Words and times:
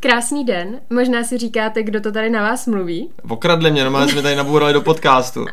Krásný 0.00 0.44
den. 0.44 0.80
Možná 0.90 1.24
si 1.24 1.38
říkáte, 1.38 1.82
kdo 1.82 2.00
to 2.00 2.12
tady 2.12 2.30
na 2.30 2.42
vás 2.42 2.66
mluví. 2.66 3.10
Okradli 3.28 3.70
mě, 3.70 3.82
normálně 3.82 4.12
jsme 4.12 4.22
tady 4.22 4.36
nabourali 4.36 4.72
do 4.72 4.80
podcastu. 4.80 5.44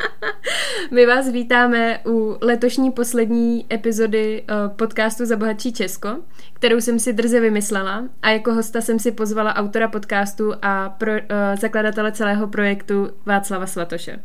My 0.91 1.05
vás 1.05 1.29
vítáme 1.29 1.99
u 2.05 2.37
letošní 2.41 2.91
poslední 2.91 3.65
epizody 3.73 4.43
eh, 4.47 4.53
podcastu 4.75 5.25
Za 5.25 5.35
bohatší 5.35 5.73
Česko, 5.73 6.09
kterou 6.53 6.81
jsem 6.81 6.99
si 6.99 7.13
drze 7.13 7.39
vymyslela 7.39 8.03
a 8.21 8.29
jako 8.29 8.53
hosta 8.53 8.81
jsem 8.81 8.99
si 8.99 9.11
pozvala 9.11 9.55
autora 9.55 9.87
podcastu 9.87 10.53
a 10.61 10.89
pro, 10.89 11.11
uh, 11.11 11.19
zakladatele 11.59 12.11
celého 12.11 12.47
projektu 12.47 13.09
Václava 13.25 13.67
Svatoše. 13.67 14.19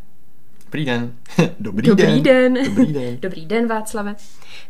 Dobrý 0.72 0.84
den. 0.84 1.12
Dobrý, 1.60 1.88
Dobrý 1.88 2.20
den. 2.20 2.54
den. 2.54 2.64
Dobrý 2.64 2.92
den. 2.92 3.16
Dobrý 3.20 3.46
den, 3.46 3.68
Václave. 3.68 4.14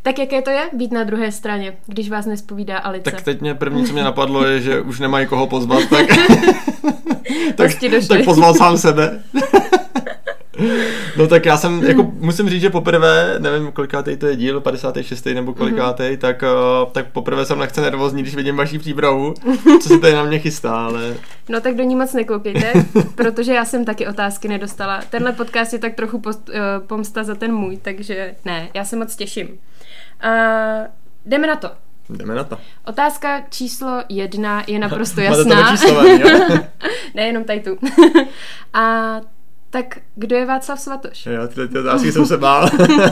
Tak 0.02 0.18
jaké 0.18 0.42
to 0.42 0.50
je 0.50 0.70
být 0.72 0.92
na 0.92 1.04
druhé 1.04 1.32
straně, 1.32 1.76
když 1.86 2.10
vás 2.10 2.26
nespovídá 2.26 2.78
Alice? 2.78 3.10
Tak 3.10 3.22
teď 3.22 3.40
mě 3.40 3.54
první, 3.54 3.86
co 3.86 3.92
mě 3.92 4.02
napadlo, 4.02 4.46
je, 4.46 4.60
že 4.60 4.80
už 4.80 5.00
nemají 5.00 5.26
koho 5.26 5.46
pozvat, 5.46 5.82
tak, 5.90 6.06
tak, 7.56 7.70
tak 8.08 8.24
pozval 8.24 8.54
sám 8.54 8.78
sebe. 8.78 9.22
No 11.16 11.26
tak 11.26 11.46
já 11.46 11.56
jsem, 11.56 11.84
jako 11.84 12.12
musím 12.14 12.48
říct, 12.48 12.60
že 12.60 12.70
poprvé, 12.70 13.34
nevím 13.38 13.72
kolikátej 13.72 14.16
to 14.16 14.26
je 14.26 14.36
díl, 14.36 14.60
56. 14.60 15.26
nebo 15.26 15.54
kolikátej, 15.54 16.14
mm-hmm. 16.14 16.20
tak, 16.20 16.42
uh, 16.42 16.92
tak 16.92 17.06
poprvé 17.06 17.46
jsem 17.46 17.58
lehce 17.60 17.80
nervózní, 17.80 18.22
když 18.22 18.34
vidím 18.34 18.56
vaší 18.56 18.78
přípravu, 18.78 19.34
co 19.82 19.88
se 19.88 19.98
tady 19.98 20.14
na 20.14 20.22
mě 20.22 20.38
chystá, 20.38 20.86
ale... 20.86 21.14
No 21.48 21.60
tak 21.60 21.76
do 21.76 21.82
ní 21.82 21.96
moc 21.96 22.12
nekoukejte, 22.12 22.72
protože 23.14 23.54
já 23.54 23.64
jsem 23.64 23.84
taky 23.84 24.06
otázky 24.06 24.48
nedostala. 24.48 25.00
Tenhle 25.10 25.32
podcast 25.32 25.72
je 25.72 25.78
tak 25.78 25.94
trochu 25.94 26.20
post, 26.20 26.48
uh, 26.48 26.86
pomsta 26.86 27.24
za 27.24 27.34
ten 27.34 27.54
můj, 27.54 27.76
takže 27.76 28.34
ne, 28.44 28.68
já 28.74 28.84
se 28.84 28.96
moc 28.96 29.16
těším. 29.16 29.48
Uh, 29.48 30.86
jdeme 31.26 31.46
na 31.46 31.56
to. 31.56 31.70
Jdeme 32.10 32.34
na 32.34 32.44
to. 32.44 32.58
Otázka 32.86 33.42
číslo 33.50 34.02
jedna 34.08 34.64
je 34.66 34.78
naprosto 34.78 35.20
jasná. 35.20 35.70
číslové, 35.70 36.18
Nejenom 37.14 37.44
tady 37.44 37.60
tu. 37.60 37.78
A 38.72 39.16
tak 39.72 39.98
kdo 40.14 40.36
je 40.36 40.46
Václav 40.46 40.80
Svatoš? 40.80 41.26
Jo, 41.26 41.48
tyhle 41.48 41.68
ty 41.68 41.78
otázky 41.78 42.12
jsem 42.12 42.26
se 42.26 42.36
bál. 42.36 42.68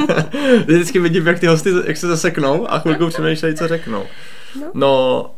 Vždycky 0.66 0.98
vidím, 0.98 1.26
jak 1.26 1.38
ty 1.38 1.46
hosty, 1.46 1.70
jak 1.86 1.96
se 1.96 2.06
zaseknou 2.06 2.70
a 2.70 2.78
chvilku 2.78 3.06
přemýšlejí, 3.06 3.54
co 3.54 3.68
řeknou. 3.68 4.04
No, 4.60 4.70
no 4.74 5.34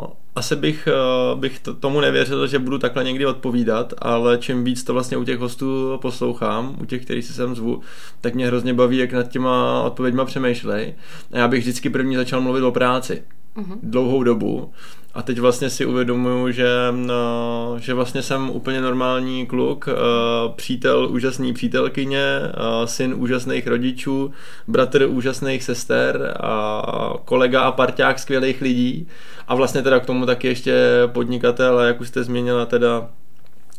uh, 0.00 0.06
asi 0.34 0.56
bych, 0.56 0.88
uh, 1.32 1.40
bych 1.40 1.60
to, 1.60 1.74
tomu 1.74 2.00
nevěřil, 2.00 2.46
že 2.46 2.58
budu 2.58 2.78
takhle 2.78 3.04
někdy 3.04 3.26
odpovídat, 3.26 3.94
ale 3.98 4.38
čím 4.38 4.64
víc 4.64 4.84
to 4.84 4.92
vlastně 4.92 5.16
u 5.16 5.24
těch 5.24 5.38
hostů 5.38 5.98
poslouchám, 6.02 6.76
u 6.80 6.84
těch, 6.84 7.04
kterých 7.04 7.24
si 7.24 7.32
sem 7.32 7.54
zvu, 7.54 7.80
tak 8.20 8.34
mě 8.34 8.46
hrozně 8.46 8.74
baví, 8.74 8.96
jak 8.96 9.12
nad 9.12 9.28
těma 9.28 9.82
odpověďma 9.82 10.24
přemýšlej. 10.24 10.94
A 11.32 11.38
já 11.38 11.48
bych 11.48 11.60
vždycky 11.60 11.90
první 11.90 12.16
začal 12.16 12.40
mluvit 12.40 12.62
o 12.62 12.72
práci. 12.72 13.22
Uh-huh. 13.56 13.78
Dlouhou 13.82 14.22
dobu. 14.22 14.72
A 15.14 15.22
teď 15.22 15.38
vlastně 15.38 15.70
si 15.70 15.86
uvědomuju, 15.86 16.50
že, 16.50 16.68
no, 16.90 17.76
že 17.78 17.94
vlastně 17.94 18.22
jsem 18.22 18.50
úplně 18.50 18.80
normální 18.80 19.46
kluk, 19.46 19.88
uh, 19.88 20.52
přítel 20.54 21.08
úžasný 21.10 21.52
přítelkyně, 21.52 22.40
uh, 22.40 22.86
syn 22.86 23.14
úžasných 23.16 23.66
rodičů, 23.66 24.32
bratr 24.68 25.06
úžasných 25.08 25.62
sester 25.62 26.36
a 26.40 27.12
kolega 27.24 27.62
a 27.62 27.72
parťák 27.72 28.18
skvělých 28.18 28.60
lidí 28.60 29.08
a 29.48 29.54
vlastně 29.54 29.82
teda 29.82 30.00
k 30.00 30.06
tomu 30.06 30.26
taky 30.26 30.48
ještě 30.48 30.74
podnikatel 31.06 31.78
a 31.78 31.84
jak 31.84 32.00
už 32.00 32.08
jste 32.08 32.24
změnila 32.24 32.66
teda 32.66 33.08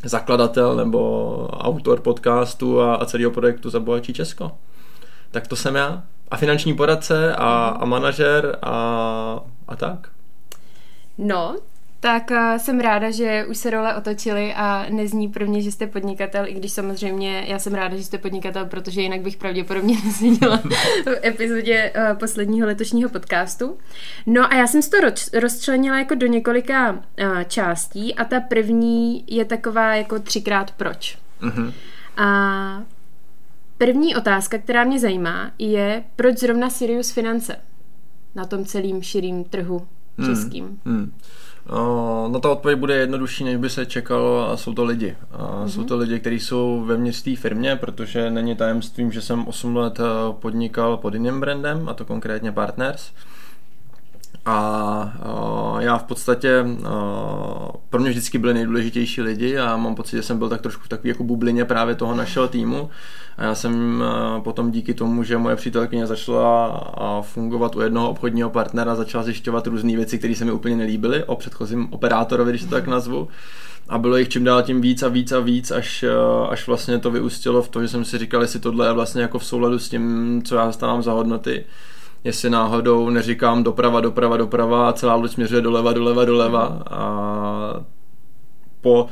zakladatel 0.03 0.75
nebo 0.75 1.47
autor 1.51 1.99
podcastu 1.99 2.81
a, 2.81 2.95
a 2.95 3.05
celého 3.05 3.31
projektu 3.31 3.69
za 3.69 3.79
Bohatší 3.79 4.13
Česko. 4.13 4.51
Tak 5.31 5.47
to 5.47 5.55
jsem 5.55 5.75
já. 5.75 6.03
A 6.31 6.37
finanční 6.37 6.75
poradce 6.75 7.35
a, 7.35 7.77
a 7.79 7.85
manažer 7.85 8.57
a, 8.61 9.39
a 9.67 9.75
tak. 9.75 10.09
No, 11.23 11.55
tak 11.99 12.31
uh, 12.31 12.57
jsem 12.57 12.79
ráda, 12.79 13.11
že 13.11 13.45
už 13.45 13.57
se 13.57 13.69
role 13.69 13.95
otočily 13.95 14.53
a 14.53 14.85
nezní 14.89 15.27
pro 15.27 15.45
mě, 15.45 15.61
že 15.61 15.71
jste 15.71 15.87
podnikatel, 15.87 16.47
i 16.47 16.53
když 16.53 16.71
samozřejmě 16.71 17.45
já 17.47 17.59
jsem 17.59 17.73
ráda, 17.73 17.97
že 17.97 18.03
jste 18.03 18.17
podnikatel, 18.17 18.65
protože 18.65 19.01
jinak 19.01 19.21
bych 19.21 19.37
pravděpodobně 19.37 19.97
nezměnila 20.05 20.57
v 21.05 21.25
epizodě 21.25 21.93
uh, 21.95 22.17
posledního 22.17 22.67
letošního 22.67 23.09
podcastu. 23.09 23.77
No 24.25 24.53
a 24.53 24.55
já 24.55 24.67
jsem 24.67 24.81
to 24.81 24.99
roz, 24.99 25.33
rozčlenila 25.33 25.99
jako 25.99 26.15
do 26.15 26.27
několika 26.27 26.91
uh, 26.91 26.99
částí 27.47 28.15
a 28.15 28.25
ta 28.25 28.39
první 28.39 29.23
je 29.27 29.45
taková 29.45 29.95
jako 29.95 30.19
třikrát 30.19 30.71
proč. 30.71 31.17
Uh-huh. 31.41 31.73
A 32.17 32.83
první 33.77 34.15
otázka, 34.15 34.57
která 34.57 34.83
mě 34.83 34.99
zajímá, 34.99 35.51
je 35.59 36.03
proč 36.15 36.37
zrovna 36.37 36.69
Sirius 36.69 37.11
Finance 37.11 37.55
na 38.35 38.45
tom 38.45 38.65
celým 38.65 39.01
širým 39.01 39.43
trhu 39.43 39.87
českým? 40.25 40.65
Hmm, 40.65 40.97
hmm. 40.97 41.11
No 42.31 42.39
ta 42.41 42.49
odpověď 42.49 42.79
bude 42.79 42.95
jednodušší, 42.95 43.43
než 43.43 43.57
by 43.57 43.69
se 43.69 43.85
čekalo 43.85 44.49
a 44.49 44.57
jsou 44.57 44.73
to 44.73 44.83
lidi. 44.83 45.15
A 45.31 45.37
mm-hmm. 45.37 45.67
Jsou 45.67 45.83
to 45.83 45.97
lidi, 45.97 46.19
kteří 46.19 46.39
jsou 46.39 46.83
vevnitř 46.85 47.21
té 47.21 47.35
firmě, 47.35 47.75
protože 47.75 48.29
není 48.29 48.55
tajemstvím, 48.55 49.11
že 49.11 49.21
jsem 49.21 49.47
8 49.47 49.75
let 49.75 49.99
eh, 49.99 50.03
podnikal 50.39 50.97
pod 50.97 51.13
jiným 51.13 51.39
brandem, 51.39 51.89
a 51.89 51.93
to 51.93 52.05
konkrétně 52.05 52.51
Partners. 52.51 53.11
A 54.45 55.13
uh, 55.73 55.79
já 55.81 55.97
v 55.97 56.03
podstatě, 56.03 56.61
uh, 56.61 56.87
pro 57.89 58.01
mě 58.01 58.09
vždycky 58.09 58.37
byly 58.37 58.53
nejdůležitější 58.53 59.21
lidi 59.21 59.57
a 59.57 59.77
mám 59.77 59.95
pocit, 59.95 60.15
že 60.15 60.23
jsem 60.23 60.37
byl 60.37 60.49
tak 60.49 60.61
trošku 60.61 60.83
v 60.83 60.89
takové 60.89 61.09
jako 61.09 61.23
bublině 61.23 61.65
právě 61.65 61.95
toho 61.95 62.15
našeho 62.15 62.47
týmu. 62.47 62.89
A 63.37 63.43
já 63.43 63.55
jsem 63.55 64.03
uh, 64.35 64.43
potom 64.43 64.71
díky 64.71 64.93
tomu, 64.93 65.23
že 65.23 65.37
moje 65.37 65.55
přítelkyně 65.55 66.07
začala 66.07 67.21
fungovat 67.21 67.75
u 67.75 67.81
jednoho 67.81 68.09
obchodního 68.09 68.49
partnera, 68.49 68.95
začala 68.95 69.23
zjišťovat 69.23 69.67
různé 69.67 69.95
věci, 69.95 70.17
které 70.17 70.35
se 70.35 70.45
mi 70.45 70.51
úplně 70.51 70.75
nelíbily 70.75 71.23
o 71.23 71.35
předchozím 71.35 71.87
operátorovi, 71.93 72.51
když 72.51 72.63
to 72.63 72.69
tak 72.69 72.87
nazvu. 72.87 73.27
A 73.89 73.97
bylo 73.97 74.17
jich 74.17 74.29
čím 74.29 74.43
dál 74.43 74.63
tím 74.63 74.81
víc 74.81 75.03
a 75.03 75.07
víc 75.07 75.31
a 75.31 75.39
víc, 75.39 75.71
až, 75.71 76.05
až 76.49 76.67
vlastně 76.67 76.99
to 76.99 77.11
vyústilo 77.11 77.61
v 77.61 77.69
to, 77.69 77.81
že 77.81 77.87
jsem 77.87 78.05
si 78.05 78.17
říkal, 78.17 78.41
jestli 78.41 78.59
tohle 78.59 78.87
je 78.87 78.93
vlastně 78.93 79.21
jako 79.21 79.39
v 79.39 79.45
souladu 79.45 79.79
s 79.79 79.89
tím, 79.89 80.41
co 80.45 80.55
já 80.55 80.65
zastávám 80.65 81.03
za 81.03 81.11
hodnoty 81.11 81.65
jestli 82.23 82.49
náhodou 82.49 83.09
neříkám 83.09 83.63
doprava, 83.63 84.01
doprava, 84.01 84.37
doprava 84.37 84.89
a 84.89 84.93
celá 84.93 85.15
loď 85.15 85.31
směřuje 85.31 85.61
doleva, 85.61 85.93
doleva, 85.93 86.25
doleva 86.25 86.83
a 86.89 87.81
po 88.81 89.07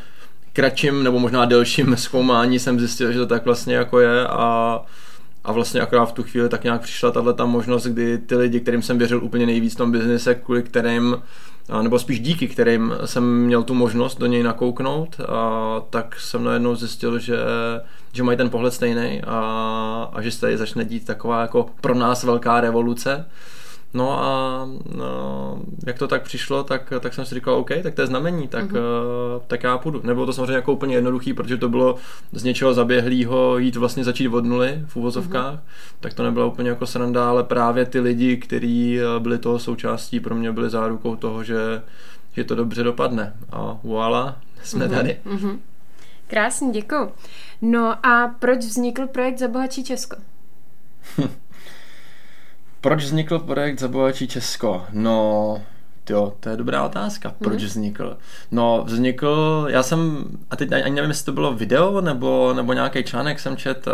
kratším 0.53 1.03
nebo 1.03 1.19
možná 1.19 1.45
delším 1.45 1.97
zkoumání 1.97 2.59
jsem 2.59 2.79
zjistil, 2.79 3.11
že 3.11 3.19
to 3.19 3.25
tak 3.25 3.45
vlastně 3.45 3.75
jako 3.75 3.99
je 3.99 4.27
a 4.27 4.81
a 5.43 5.51
vlastně 5.51 5.81
akorát 5.81 6.05
v 6.05 6.11
tu 6.11 6.23
chvíli 6.23 6.49
tak 6.49 6.63
nějak 6.63 6.81
přišla 6.81 7.11
tahle 7.11 7.33
ta 7.33 7.45
možnost, 7.45 7.83
kdy 7.87 8.17
ty 8.17 8.35
lidi, 8.35 8.59
kterým 8.59 8.81
jsem 8.81 8.97
věřil 8.97 9.23
úplně 9.23 9.45
nejvíc 9.45 9.73
v 9.73 9.77
tom 9.77 9.91
biznise, 9.91 10.35
kvůli 10.35 10.63
kterým, 10.63 11.17
nebo 11.81 11.99
spíš 11.99 12.19
díky 12.19 12.47
kterým 12.47 12.93
jsem 13.05 13.43
měl 13.43 13.63
tu 13.63 13.73
možnost 13.73 14.19
do 14.19 14.25
něj 14.25 14.43
nakouknout, 14.43 15.21
a 15.29 15.81
tak 15.89 16.19
jsem 16.19 16.43
najednou 16.43 16.75
zjistil, 16.75 17.19
že, 17.19 17.37
že 18.13 18.23
mají 18.23 18.37
ten 18.37 18.49
pohled 18.49 18.73
stejný 18.73 19.21
a, 19.27 20.09
a 20.13 20.21
že 20.21 20.31
se 20.31 20.41
tady 20.41 20.57
začne 20.57 20.85
dít 20.85 21.05
taková 21.05 21.41
jako 21.41 21.69
pro 21.81 21.95
nás 21.95 22.23
velká 22.23 22.61
revoluce 22.61 23.25
No 23.93 24.23
a 24.23 24.65
no, 24.95 25.61
jak 25.87 25.99
to 25.99 26.07
tak 26.07 26.23
přišlo, 26.23 26.63
tak, 26.63 26.93
tak 26.99 27.13
jsem 27.13 27.25
si 27.25 27.35
říkal, 27.35 27.55
OK, 27.55 27.69
tak 27.83 27.93
to 27.93 28.01
je 28.01 28.07
znamení, 28.07 28.47
tak, 28.47 28.65
uh-huh. 28.65 28.77
uh, 29.35 29.41
tak 29.47 29.63
já 29.63 29.77
půjdu. 29.77 30.01
Nebylo 30.03 30.25
to 30.25 30.33
samozřejmě 30.33 30.53
jako 30.53 30.73
úplně 30.73 30.95
jednoduchý, 30.95 31.33
protože 31.33 31.57
to 31.57 31.69
bylo 31.69 31.95
z 32.31 32.43
něčeho 32.43 32.73
zaběhlého 32.73 33.57
jít 33.57 33.75
vlastně 33.75 34.03
začít 34.03 34.27
od 34.27 34.45
nuly 34.45 34.85
v 34.87 34.95
úvozovkách, 34.95 35.53
uh-huh. 35.53 35.59
tak 35.99 36.13
to 36.13 36.23
nebylo 36.23 36.47
úplně 36.47 36.69
jako 36.69 36.87
sranda, 36.87 37.29
ale 37.29 37.43
právě 37.43 37.85
ty 37.85 37.99
lidi, 37.99 38.37
kteří 38.37 38.99
eh, 38.99 39.19
byli 39.19 39.37
toho 39.37 39.59
součástí, 39.59 40.19
pro 40.19 40.35
mě 40.35 40.51
byli 40.51 40.69
zárukou 40.69 41.15
toho, 41.15 41.43
že, 41.43 41.81
že 42.33 42.43
to 42.43 42.55
dobře 42.55 42.83
dopadne. 42.83 43.33
A 43.51 43.77
voilà, 43.83 44.35
jsme 44.63 44.85
uh-huh. 44.85 44.95
tady. 44.95 45.17
Uh-huh. 45.25 45.57
Krásně, 46.27 46.71
děkuji. 46.71 47.11
No 47.61 48.05
a 48.05 48.35
proč 48.39 48.59
vznikl 48.59 49.07
projekt 49.07 49.37
Za 49.37 49.47
bohatší 49.47 49.83
Česko? 49.83 50.15
Proč 52.81 53.03
vznikl 53.03 53.39
projekt 53.39 53.79
Zabohačí 53.79 54.27
Česko? 54.27 54.85
No, 54.91 55.61
jo, 56.09 56.33
to 56.39 56.49
je 56.49 56.57
dobrá 56.57 56.85
otázka. 56.85 57.35
Proč 57.39 57.61
mm. 57.61 57.67
vznikl? 57.67 58.17
No, 58.51 58.83
vznikl, 58.85 59.65
já 59.69 59.83
jsem, 59.83 60.23
a 60.49 60.55
teď 60.55 60.71
ani 60.71 60.95
nevím, 60.95 61.09
jestli 61.09 61.25
to 61.25 61.31
bylo 61.31 61.53
video 61.53 62.01
nebo, 62.01 62.53
nebo 62.53 62.73
nějaký 62.73 63.03
článek, 63.03 63.39
jsem 63.39 63.57
čet 63.57 63.87
uh, 63.87 63.93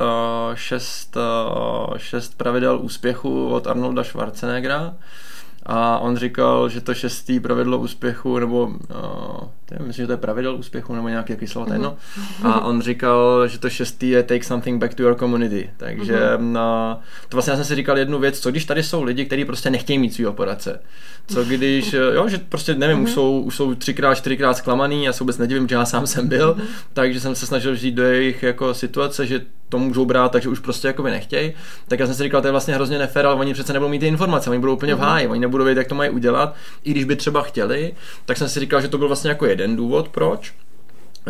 šest, 0.54 1.18
uh, 1.18 1.98
šest 1.98 2.38
pravidel 2.38 2.80
úspěchu 2.82 3.48
od 3.48 3.68
Arnolda 3.68 4.04
Schwarzeneggera 4.04 4.94
a 5.66 6.00
on 6.00 6.18
říkal, 6.18 6.70
že 6.70 6.82
to 6.82 6.94
šestý 6.94 7.40
pravidlo 7.40 7.78
úspěchu, 7.78 8.40
nebo 8.40 8.64
uh, 8.66 9.48
to 9.66 9.76
je, 9.76 9.80
myslím, 9.88 10.04
že 10.04 10.08
to 10.08 10.14
je 10.14 10.18
pravidel 10.18 10.56
úspěchu 10.56 10.96
nebo 10.96 11.10
nějaký 11.10 11.48
slovo, 11.48 11.68
mm-hmm. 11.68 11.96
A 12.44 12.62
on 12.62 12.82
říkal, 12.82 13.48
že 13.48 13.60
to 13.60 13.70
šestý 13.70 14.10
je 14.10 14.24
take 14.24 14.44
something 14.44 14.82
back 14.82 14.94
to 14.94 15.04
your 15.04 15.16
community. 15.16 15.70
Takže 15.78 16.14
mm-hmm. 16.14 16.52
na, 16.52 17.02
to 17.30 17.38
vlastně 17.38 17.52
já 17.52 17.58
jsem 17.58 17.66
si 17.66 17.76
říkal 17.76 17.98
jednu 17.98 18.20
věc, 18.20 18.40
co 18.40 18.52
když 18.52 18.66
tady 18.66 18.84
jsou 18.84 19.04
lidi, 19.04 19.26
kteří 19.26 19.46
prostě 19.46 19.70
nechtějí 19.70 20.00
mít 20.00 20.14
svého 20.14 20.34
poradce. 20.34 20.82
Co 21.28 21.44
když, 21.44 21.94
jo, 21.94 22.30
že 22.30 22.38
prostě 22.38 22.76
nevím, 22.76 22.98
mm-hmm. 22.98 23.04
už, 23.04 23.12
jsou, 23.12 23.40
už 23.40 23.56
jsou 23.56 23.76
třikrát, 23.76 24.16
čtyřikrát 24.16 24.58
zklamaný, 24.58 25.06
já 25.06 25.14
se 25.14 25.20
vůbec 25.24 25.38
nedivím, 25.38 25.68
že 25.68 25.76
já 25.76 25.86
sám 25.86 26.08
jsem 26.08 26.28
byl, 26.28 26.54
mm-hmm. 26.56 26.66
takže 26.94 27.20
jsem 27.20 27.36
se 27.36 27.46
snažil 27.46 27.76
žít 27.76 27.92
do 27.92 28.04
jejich 28.04 28.44
jako 28.44 28.74
situace, 28.74 29.26
že 29.28 29.42
to 29.70 29.80
můžou 29.80 30.06
brát, 30.06 30.32
takže 30.32 30.50
už 30.50 30.60
prostě 30.60 30.88
jako 30.88 31.04
nechtějí. 31.04 31.54
Tak 31.88 32.00
já 32.00 32.06
jsem 32.06 32.16
si 32.16 32.24
říkal, 32.24 32.42
to 32.42 32.48
je 32.48 32.52
vlastně 32.52 32.74
hrozně 32.74 32.98
nefér, 32.98 33.26
ale 33.26 33.36
oni 33.36 33.54
přece 33.54 33.74
nebudou 33.74 33.90
mít 33.90 34.00
ty 34.00 34.08
informace, 34.08 34.50
oni 34.50 34.60
budou 34.60 34.74
úplně 34.74 34.96
v 34.96 34.98
mhm. 34.98 35.08
háji, 35.08 35.28
oni 35.28 35.40
nebudou 35.40 35.66
vědět, 35.66 35.80
jak 35.80 35.88
to 35.88 35.96
mají 35.96 36.10
udělat, 36.10 36.56
i 36.84 36.92
když 36.92 37.04
by 37.04 37.16
třeba 37.16 37.42
chtěli. 37.42 37.94
Tak 38.26 38.38
jsem 38.38 38.50
si 38.50 38.60
říkal, 38.60 38.82
že 38.82 38.88
to 38.88 38.98
byl 38.98 39.08
vlastně 39.08 39.30
jako 39.30 39.46
jeden 39.56 39.76
důvod, 39.76 40.10
proč. 40.10 40.54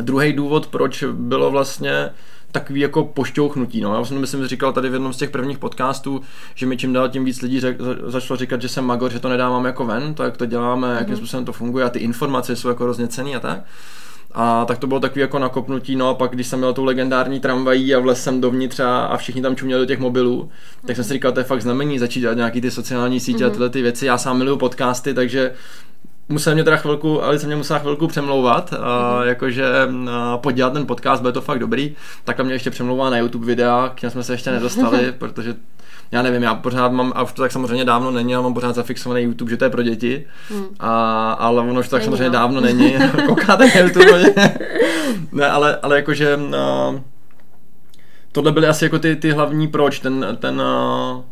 Druhý 0.01 0.33
důvod, 0.33 0.67
proč 0.67 1.03
bylo 1.11 1.51
vlastně 1.51 2.09
takový 2.51 2.79
jako 2.79 3.03
pošťouchnutí. 3.03 3.81
No. 3.81 3.95
Já 3.95 4.05
jsem 4.05 4.19
myslím 4.19 4.47
říkal 4.47 4.73
tady 4.73 4.89
v 4.89 4.93
jednom 4.93 5.13
z 5.13 5.17
těch 5.17 5.29
prvních 5.29 5.57
podcastů, 5.57 6.21
že 6.55 6.65
mi 6.65 6.77
čím 6.77 6.93
dál 6.93 7.09
tím 7.09 7.25
víc 7.25 7.41
lidí 7.41 7.59
řek, 7.59 7.77
začalo 8.05 8.37
říkat, 8.37 8.61
že 8.61 8.69
jsem 8.69 8.85
magor, 8.85 9.11
že 9.11 9.19
to 9.19 9.29
nedávám 9.29 9.65
jako 9.65 9.85
ven, 9.85 10.13
to 10.13 10.23
jak 10.23 10.37
to 10.37 10.45
děláme, 10.45 10.87
mm-hmm. 10.87 10.97
jakým 10.97 11.13
mhm. 11.13 11.17
způsobem 11.17 11.45
to 11.45 11.53
funguje 11.53 11.85
a 11.85 11.89
ty 11.89 11.99
informace 11.99 12.55
jsou 12.55 12.67
jako 12.67 12.83
hrozně 12.83 13.07
cený 13.07 13.35
a 13.35 13.39
tak. 13.39 13.63
A 14.31 14.65
tak 14.65 14.77
to 14.77 14.87
bylo 14.87 14.99
takový 14.99 15.21
jako 15.21 15.39
nakopnutí, 15.39 15.95
no 15.95 16.09
a 16.09 16.13
pak 16.13 16.31
když 16.31 16.47
jsem 16.47 16.59
měl 16.59 16.73
tu 16.73 16.83
legendární 16.83 17.39
tramvají 17.39 17.95
a 17.95 17.99
vlez 17.99 18.23
jsem 18.23 18.41
dovnitř 18.41 18.79
a, 18.79 19.05
a 19.05 19.17
všichni 19.17 19.41
tam 19.41 19.55
čuměli 19.55 19.81
do 19.81 19.85
těch 19.85 19.99
mobilů, 19.99 20.49
tak 20.87 20.95
jsem 20.95 21.05
si 21.05 21.13
říkal, 21.13 21.31
to 21.31 21.39
je 21.39 21.43
fakt 21.43 21.61
znamení 21.61 21.99
začít 21.99 22.19
dělat 22.19 22.37
nějaký 22.37 22.61
ty 22.61 22.71
sociální 22.71 23.19
sítě 23.19 23.37
mm-hmm. 23.37 23.45
a 23.45 23.47
mhm. 23.47 23.53
tyhle 23.53 23.69
ty 23.69 23.81
věci. 23.81 24.05
Já 24.05 24.17
sám 24.17 24.37
miluju 24.37 24.57
podcasty, 24.57 25.13
takže 25.13 25.53
musel 26.29 26.53
mě 26.53 26.63
teda 26.63 26.77
chvilku, 26.77 27.23
ale 27.23 27.39
jsem 27.39 27.47
mě 27.47 27.55
musela 27.55 27.79
chvilku 27.79 28.07
přemlouvat, 28.07 28.73
a, 28.73 29.17
mhm. 29.19 29.27
jakože 29.27 29.65
a, 30.11 30.37
podělat 30.37 30.73
ten 30.73 30.85
podcast, 30.85 31.21
bude 31.21 31.33
to 31.33 31.41
fakt 31.41 31.59
dobrý, 31.59 31.95
tak 32.23 32.39
mě 32.39 32.53
ještě 32.53 32.71
přemlouvá 32.71 33.09
na 33.09 33.17
YouTube 33.17 33.45
videa, 33.45 33.91
k 33.95 34.01
něm 34.01 34.11
jsme 34.11 34.23
se 34.23 34.33
ještě 34.33 34.51
nedostali, 34.51 35.11
protože 35.17 35.55
já 36.11 36.21
nevím, 36.21 36.43
já 36.43 36.55
pořád 36.55 36.91
mám, 36.91 37.13
a 37.15 37.23
už 37.23 37.33
to 37.33 37.41
tak 37.41 37.51
samozřejmě 37.51 37.85
dávno 37.85 38.11
není, 38.11 38.35
ale 38.35 38.43
mám 38.43 38.53
pořád 38.53 38.75
zafixovaný 38.75 39.21
YouTube, 39.21 39.51
že 39.51 39.57
to 39.57 39.63
je 39.63 39.69
pro 39.69 39.83
děti, 39.83 40.27
hmm. 40.49 40.65
a, 40.79 41.31
ale 41.31 41.61
ono 41.61 41.79
už 41.79 41.89
to 41.89 41.95
tak 41.95 42.01
není, 42.01 42.05
samozřejmě 42.05 42.29
no. 42.29 42.33
dávno 42.33 42.61
není, 42.61 42.95
koukáte 43.27 43.65
na 43.65 43.79
YouTube, 43.79 44.33
ne, 45.31 45.49
ale, 45.49 45.77
ale 45.81 45.95
jakože 45.95 46.35
uh, 46.35 46.99
tohle 48.31 48.51
byly 48.51 48.67
asi 48.67 48.85
jako 48.85 48.99
ty, 48.99 49.15
ty 49.15 49.31
hlavní 49.31 49.67
proč, 49.67 49.99
ten, 49.99 50.37
ten 50.39 50.61
uh, 50.61 51.23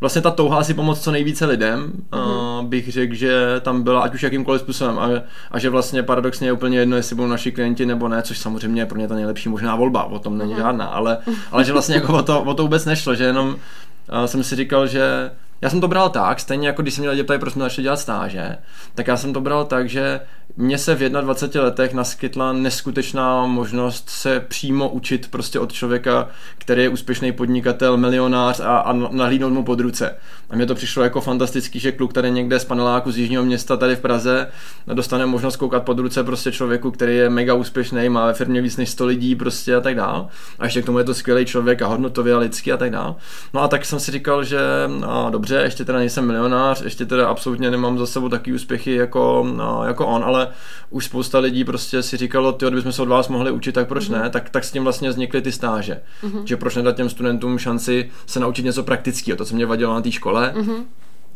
vlastně 0.00 0.22
ta 0.22 0.30
touha 0.30 0.64
si 0.64 0.74
pomoct 0.74 1.02
co 1.02 1.10
nejvíce 1.10 1.46
lidem, 1.46 1.92
mm-hmm. 2.10 2.58
uh, 2.58 2.64
bych 2.66 2.92
řekl, 2.92 3.14
že 3.14 3.60
tam 3.60 3.82
byla 3.82 4.00
ať 4.00 4.14
už 4.14 4.22
jakýmkoliv 4.22 4.60
způsobem 4.60 4.98
a, 4.98 5.08
a 5.50 5.58
že 5.58 5.70
vlastně 5.70 6.02
paradoxně 6.02 6.48
je 6.48 6.52
úplně 6.52 6.78
jedno, 6.78 6.96
jestli 6.96 7.16
budou 7.16 7.28
naši 7.28 7.52
klienti 7.52 7.86
nebo 7.86 8.08
ne, 8.08 8.22
což 8.22 8.38
samozřejmě 8.38 8.82
je 8.82 8.86
pro 8.86 8.98
ně 8.98 9.08
ta 9.08 9.14
nejlepší 9.14 9.48
možná 9.48 9.76
volba, 9.76 10.04
o 10.04 10.18
tom 10.18 10.38
není 10.38 10.54
mm-hmm. 10.54 10.56
žádná, 10.56 10.86
ale, 10.86 11.18
ale 11.52 11.64
že 11.64 11.72
vlastně 11.72 11.94
jako 11.94 12.14
o 12.14 12.22
to, 12.22 12.42
o 12.42 12.54
to 12.54 12.62
vůbec 12.62 12.84
nešlo, 12.84 13.14
že 13.14 13.24
jenom 13.24 13.48
uh, 13.48 14.24
jsem 14.24 14.44
si 14.44 14.56
říkal, 14.56 14.86
že 14.86 15.30
já 15.60 15.70
jsem 15.70 15.80
to 15.80 15.88
bral 15.88 16.10
tak, 16.10 16.40
stejně 16.40 16.66
jako 16.66 16.82
když 16.82 16.94
jsem 16.94 17.04
měl 17.04 17.24
ptají, 17.24 17.40
proč 17.40 17.52
jsme 17.52 17.62
začali 17.62 17.82
dělat 17.82 18.00
stáže, 18.00 18.56
tak 18.94 19.06
já 19.06 19.16
jsem 19.16 19.32
to 19.32 19.40
bral 19.40 19.64
tak, 19.64 19.88
že 19.88 20.20
mně 20.56 20.78
se 20.78 20.94
v 20.94 20.98
21 20.98 21.64
letech 21.64 21.94
naskytla 21.94 22.52
neskutečná 22.52 23.46
možnost 23.46 24.10
se 24.10 24.40
přímo 24.40 24.88
učit 24.88 25.30
prostě 25.30 25.58
od 25.58 25.72
člověka, 25.72 26.28
který 26.58 26.82
je 26.82 26.88
úspěšný 26.88 27.32
podnikatel, 27.32 27.96
milionář 27.96 28.60
a, 28.60 28.78
a 28.78 28.92
nahlídnout 28.92 29.52
mu 29.52 29.64
pod 29.64 29.80
ruce. 29.80 30.16
A 30.50 30.56
mně 30.56 30.66
to 30.66 30.74
přišlo 30.74 31.02
jako 31.02 31.20
fantastický, 31.20 31.78
že 31.78 31.92
kluk 31.92 32.12
tady 32.12 32.30
někde 32.30 32.58
z 32.58 32.64
paneláku 32.64 33.12
z 33.12 33.18
Jižního 33.18 33.44
města 33.44 33.76
tady 33.76 33.96
v 33.96 34.00
Praze 34.00 34.48
dostane 34.92 35.26
možnost 35.26 35.56
koukat 35.56 35.82
pod 35.82 35.98
ruce 35.98 36.24
prostě 36.24 36.52
člověku, 36.52 36.90
který 36.90 37.16
je 37.16 37.30
mega 37.30 37.54
úspěšný, 37.54 38.08
má 38.08 38.26
ve 38.26 38.34
firmě 38.34 38.62
víc 38.62 38.76
než 38.76 38.90
100 38.90 39.06
lidí 39.06 39.34
prostě 39.34 39.76
a 39.76 39.80
tak 39.80 39.94
dál. 39.94 40.28
A 40.58 40.64
ještě 40.64 40.82
k 40.82 40.86
tomu 40.86 40.98
je 40.98 41.04
to 41.04 41.14
skvělý 41.14 41.44
člověk 41.44 41.82
a 41.82 41.86
hodnotově 41.86 42.34
a 42.34 42.38
lidský 42.38 42.72
a 42.72 42.76
tak 42.76 42.90
dál. 42.90 43.16
No 43.54 43.62
a 43.62 43.68
tak 43.68 43.84
jsem 43.84 44.00
si 44.00 44.12
říkal, 44.12 44.44
že 44.44 44.58
no, 44.86 45.28
dobře, 45.30 45.45
ještě 45.54 45.84
teda 45.84 45.98
nejsem 45.98 46.26
milionář, 46.26 46.82
ještě 46.82 47.06
teda 47.06 47.28
absolutně 47.28 47.70
nemám 47.70 47.98
za 47.98 48.06
sebou 48.06 48.28
takový 48.28 48.52
úspěchy 48.52 48.94
jako, 48.94 49.48
no, 49.56 49.84
jako 49.84 50.06
on, 50.06 50.24
ale 50.24 50.48
už 50.90 51.04
spousta 51.04 51.38
lidí 51.38 51.64
prostě 51.64 52.02
si 52.02 52.16
říkalo, 52.16 52.52
ty, 52.52 52.66
kdybychom 52.66 52.92
se 52.92 53.02
od 53.02 53.08
vás 53.08 53.28
mohli 53.28 53.50
učit, 53.50 53.72
tak 53.72 53.88
proč 53.88 54.10
mm-hmm. 54.10 54.22
ne? 54.22 54.30
Tak, 54.30 54.50
tak 54.50 54.64
s 54.64 54.70
tím 54.70 54.84
vlastně 54.84 55.08
vznikly 55.08 55.42
ty 55.42 55.52
stáže. 55.52 56.00
Mm-hmm. 56.22 56.44
Že 56.44 56.56
proč 56.56 56.76
nedat 56.76 56.96
těm 56.96 57.08
studentům 57.08 57.58
šanci 57.58 58.10
se 58.26 58.40
naučit 58.40 58.64
něco 58.64 58.82
praktického, 58.82 59.36
to, 59.36 59.44
co 59.44 59.54
mě 59.54 59.66
vadilo 59.66 59.94
na 59.94 60.00
té 60.00 60.12
škole. 60.12 60.54
Mm-hmm 60.56 60.84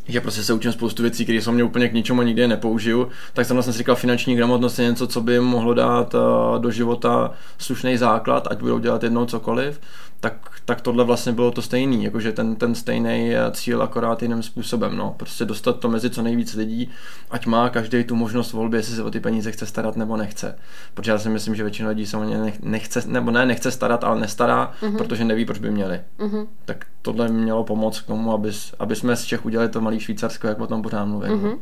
že 0.09 0.21
prostě 0.21 0.43
se 0.43 0.53
učím 0.53 0.73
spoustu 0.73 1.03
věcí, 1.03 1.25
které 1.25 1.39
jsou 1.39 1.53
mě 1.53 1.65
úplně 1.65 1.89
k 1.89 1.93
ničemu 1.93 2.23
nikdy 2.23 2.49
nepoužiju, 2.49 3.09
tak 3.33 3.47
jsem 3.47 3.57
vlastně 3.57 3.73
si 3.73 3.79
říkal, 3.79 3.97
finanční 3.97 4.37
gramotnost 4.37 4.79
je 4.79 4.85
něco, 4.85 5.07
co 5.07 5.21
by 5.21 5.33
jim 5.33 5.43
mohlo 5.43 5.75
dát 5.75 6.15
eh, 6.15 6.59
do 6.59 6.71
života 6.71 7.33
slušný 7.59 7.97
základ, 7.97 8.49
ať 8.51 8.59
budou 8.61 8.79
dělat 8.79 9.03
jednou 9.03 9.27
cokoliv 9.27 9.81
tak, 10.21 10.51
tak 10.65 10.81
tohle 10.81 11.05
vlastně 11.05 11.33
bylo 11.33 11.51
to 11.51 11.63
stejný, 11.63 12.05
jakože 12.05 12.33
ten, 12.33 12.57
ten 12.57 12.75
stejný 12.75 13.33
cíl 13.51 13.83
akorát 13.83 14.23
jiným 14.23 14.43
způsobem, 14.43 14.97
no, 14.97 15.15
prostě 15.17 15.45
dostat 15.45 15.79
to 15.79 15.89
mezi 15.89 16.11
co 16.11 16.23
nejvíc 16.23 16.55
lidí, 16.55 16.91
ať 17.31 17.47
má 17.47 17.69
každý 17.69 18.05
tu 18.05 18.17
možnost 18.17 18.53
volby, 18.53 18.77
jestli 18.77 18.95
se 18.95 19.03
o 19.03 19.11
ty 19.11 19.21
peníze 19.21 19.53
chce 19.53 19.67
starat 19.67 19.97
nebo 19.97 20.17
nechce, 20.17 20.59
protože 20.95 21.11
já 21.11 21.19
si 21.19 21.29
myslím, 21.29 21.55
že 21.55 21.63
většina 21.63 21.89
lidí 21.89 22.07
se 22.07 22.17
o 22.17 22.25
ně 22.25 22.53
nechce, 22.63 23.03
nebo 23.07 23.31
ne, 23.31 23.47
nechce 23.47 23.71
starat, 23.71 24.05
ale 24.05 24.21
nestará, 24.21 24.73
uh-huh. 24.83 24.97
protože 24.97 25.25
neví, 25.25 25.45
proč 25.45 25.59
by 25.59 25.71
měli. 25.71 26.01
Uh-huh. 26.19 26.47
Tak 26.65 26.87
tohle 27.03 27.29
mělo 27.29 27.65
pomoct 27.65 28.01
k 28.01 28.07
tomu, 28.07 28.33
aby, 28.33 28.51
aby 28.79 28.97
jsme 28.97 29.17
z 29.17 29.25
Čech 29.25 29.45
udělali 29.45 29.69
to 29.69 29.81
malý 29.91 30.01
Švýcarsko, 30.01 30.47
jak 30.47 30.61
o 30.61 30.67
tom 30.67 30.83
pořád 30.83 31.05
mluvím. 31.05 31.33
Uh-huh. 31.33 31.59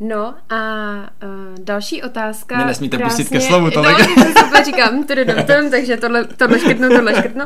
No 0.00 0.34
a 0.50 0.60
uh, 1.22 1.64
další 1.64 2.02
otázka. 2.02 2.56
Mě 2.56 2.64
nesmíte 2.64 2.96
krásně, 2.96 3.24
pustit 3.24 3.38
ke 3.38 3.40
slovu, 3.40 3.70
to 3.70 3.82
no, 3.82 3.90
to 4.50 4.64
říkám, 4.64 5.04
tom, 5.46 5.70
takže 5.70 5.96
tohle, 5.96 6.24
tohle 6.24 6.58
škrtnu, 6.58 6.88
tohle 6.88 7.14
škrtnu. 7.14 7.44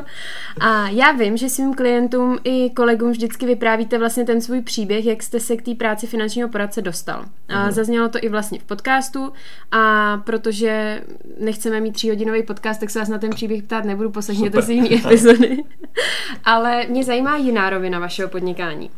A 0.60 0.88
já 0.88 1.12
vím, 1.12 1.36
že 1.36 1.48
svým 1.48 1.74
klientům 1.74 2.38
i 2.44 2.70
kolegům 2.70 3.10
vždycky 3.10 3.46
vyprávíte 3.46 3.98
vlastně 3.98 4.24
ten 4.24 4.40
svůj 4.40 4.60
příběh, 4.60 5.06
jak 5.06 5.22
jste 5.22 5.40
se 5.40 5.56
k 5.56 5.62
té 5.62 5.74
práci 5.74 6.06
finančního 6.06 6.48
poradce 6.48 6.82
dostal. 6.82 7.24
A 7.48 7.68
uh-huh. 7.68 7.72
zaznělo 7.72 8.08
to 8.08 8.18
i 8.22 8.28
vlastně 8.28 8.58
v 8.58 8.64
podcastu 8.64 9.32
a 9.70 10.16
protože 10.16 11.02
nechceme 11.40 11.80
mít 11.80 11.92
tříhodinový 11.92 12.42
podcast, 12.42 12.80
tak 12.80 12.90
se 12.90 12.98
vás 12.98 13.08
na 13.08 13.18
ten 13.18 13.30
příběh 13.30 13.62
ptát 13.62 13.84
nebudu, 13.84 14.10
poslechněte 14.10 14.62
si 14.62 14.72
jiný 14.72 14.94
epizody. 14.94 15.56
Ale 16.44 16.86
mě 16.88 17.04
zajímá 17.04 17.36
jiná 17.36 17.70
rovina 17.70 17.98
vašeho 17.98 18.28
podnikání. 18.28 18.90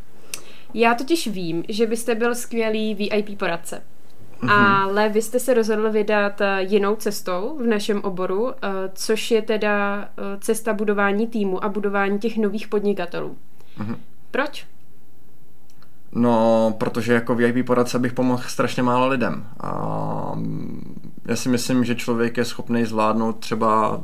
Já 0.75 0.95
totiž 0.95 1.27
vím, 1.27 1.65
že 1.69 1.87
byste 1.87 2.15
byl 2.15 2.35
skvělý 2.35 2.95
VIP 2.95 3.39
poradce. 3.39 3.83
Mm-hmm. 4.43 4.51
Ale 4.51 5.09
vy 5.09 5.23
jste 5.23 5.41
se 5.41 5.55
rozhodl 5.55 5.91
vydat 5.91 6.41
eh, 6.41 6.63
jinou 6.63 6.97
cestou 6.97 7.59
v 7.61 7.67
našem 7.67 8.01
oboru, 8.01 8.51
eh, 8.51 8.69
což 8.95 9.31
je 9.31 9.43
teda 9.43 10.03
eh, 10.03 10.23
cesta 10.41 10.73
budování 10.73 11.27
týmu 11.27 11.65
a 11.65 11.69
budování 11.69 12.19
těch 12.19 12.37
nových 12.37 12.69
podnikatelů. 12.69 13.37
Mm-hmm. 13.79 13.97
Proč? 14.31 14.67
No, 16.13 16.75
protože 16.79 17.13
jako 17.13 17.35
VIP 17.35 17.67
poradce 17.67 17.99
bych 17.99 18.13
pomohl 18.13 18.43
strašně 18.47 18.83
málo 18.83 19.09
lidem. 19.09 19.47
A 19.61 20.33
mm, 20.35 21.13
já 21.25 21.37
si 21.37 21.49
myslím, 21.49 21.85
že 21.85 21.95
člověk 21.95 22.37
je 22.37 22.45
schopný 22.45 22.85
zvládnout 22.85 23.33
třeba 23.33 24.03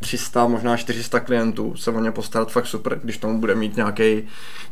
300, 0.00 0.46
možná 0.46 0.76
400 0.76 1.20
klientů, 1.20 1.76
se 1.76 1.90
o 1.90 2.00
ně 2.00 2.12
postarat 2.12 2.52
fakt 2.52 2.66
super, 2.66 3.00
když 3.02 3.18
tomu 3.18 3.40
bude 3.40 3.54
mít 3.54 3.76
nějaký, 3.76 4.22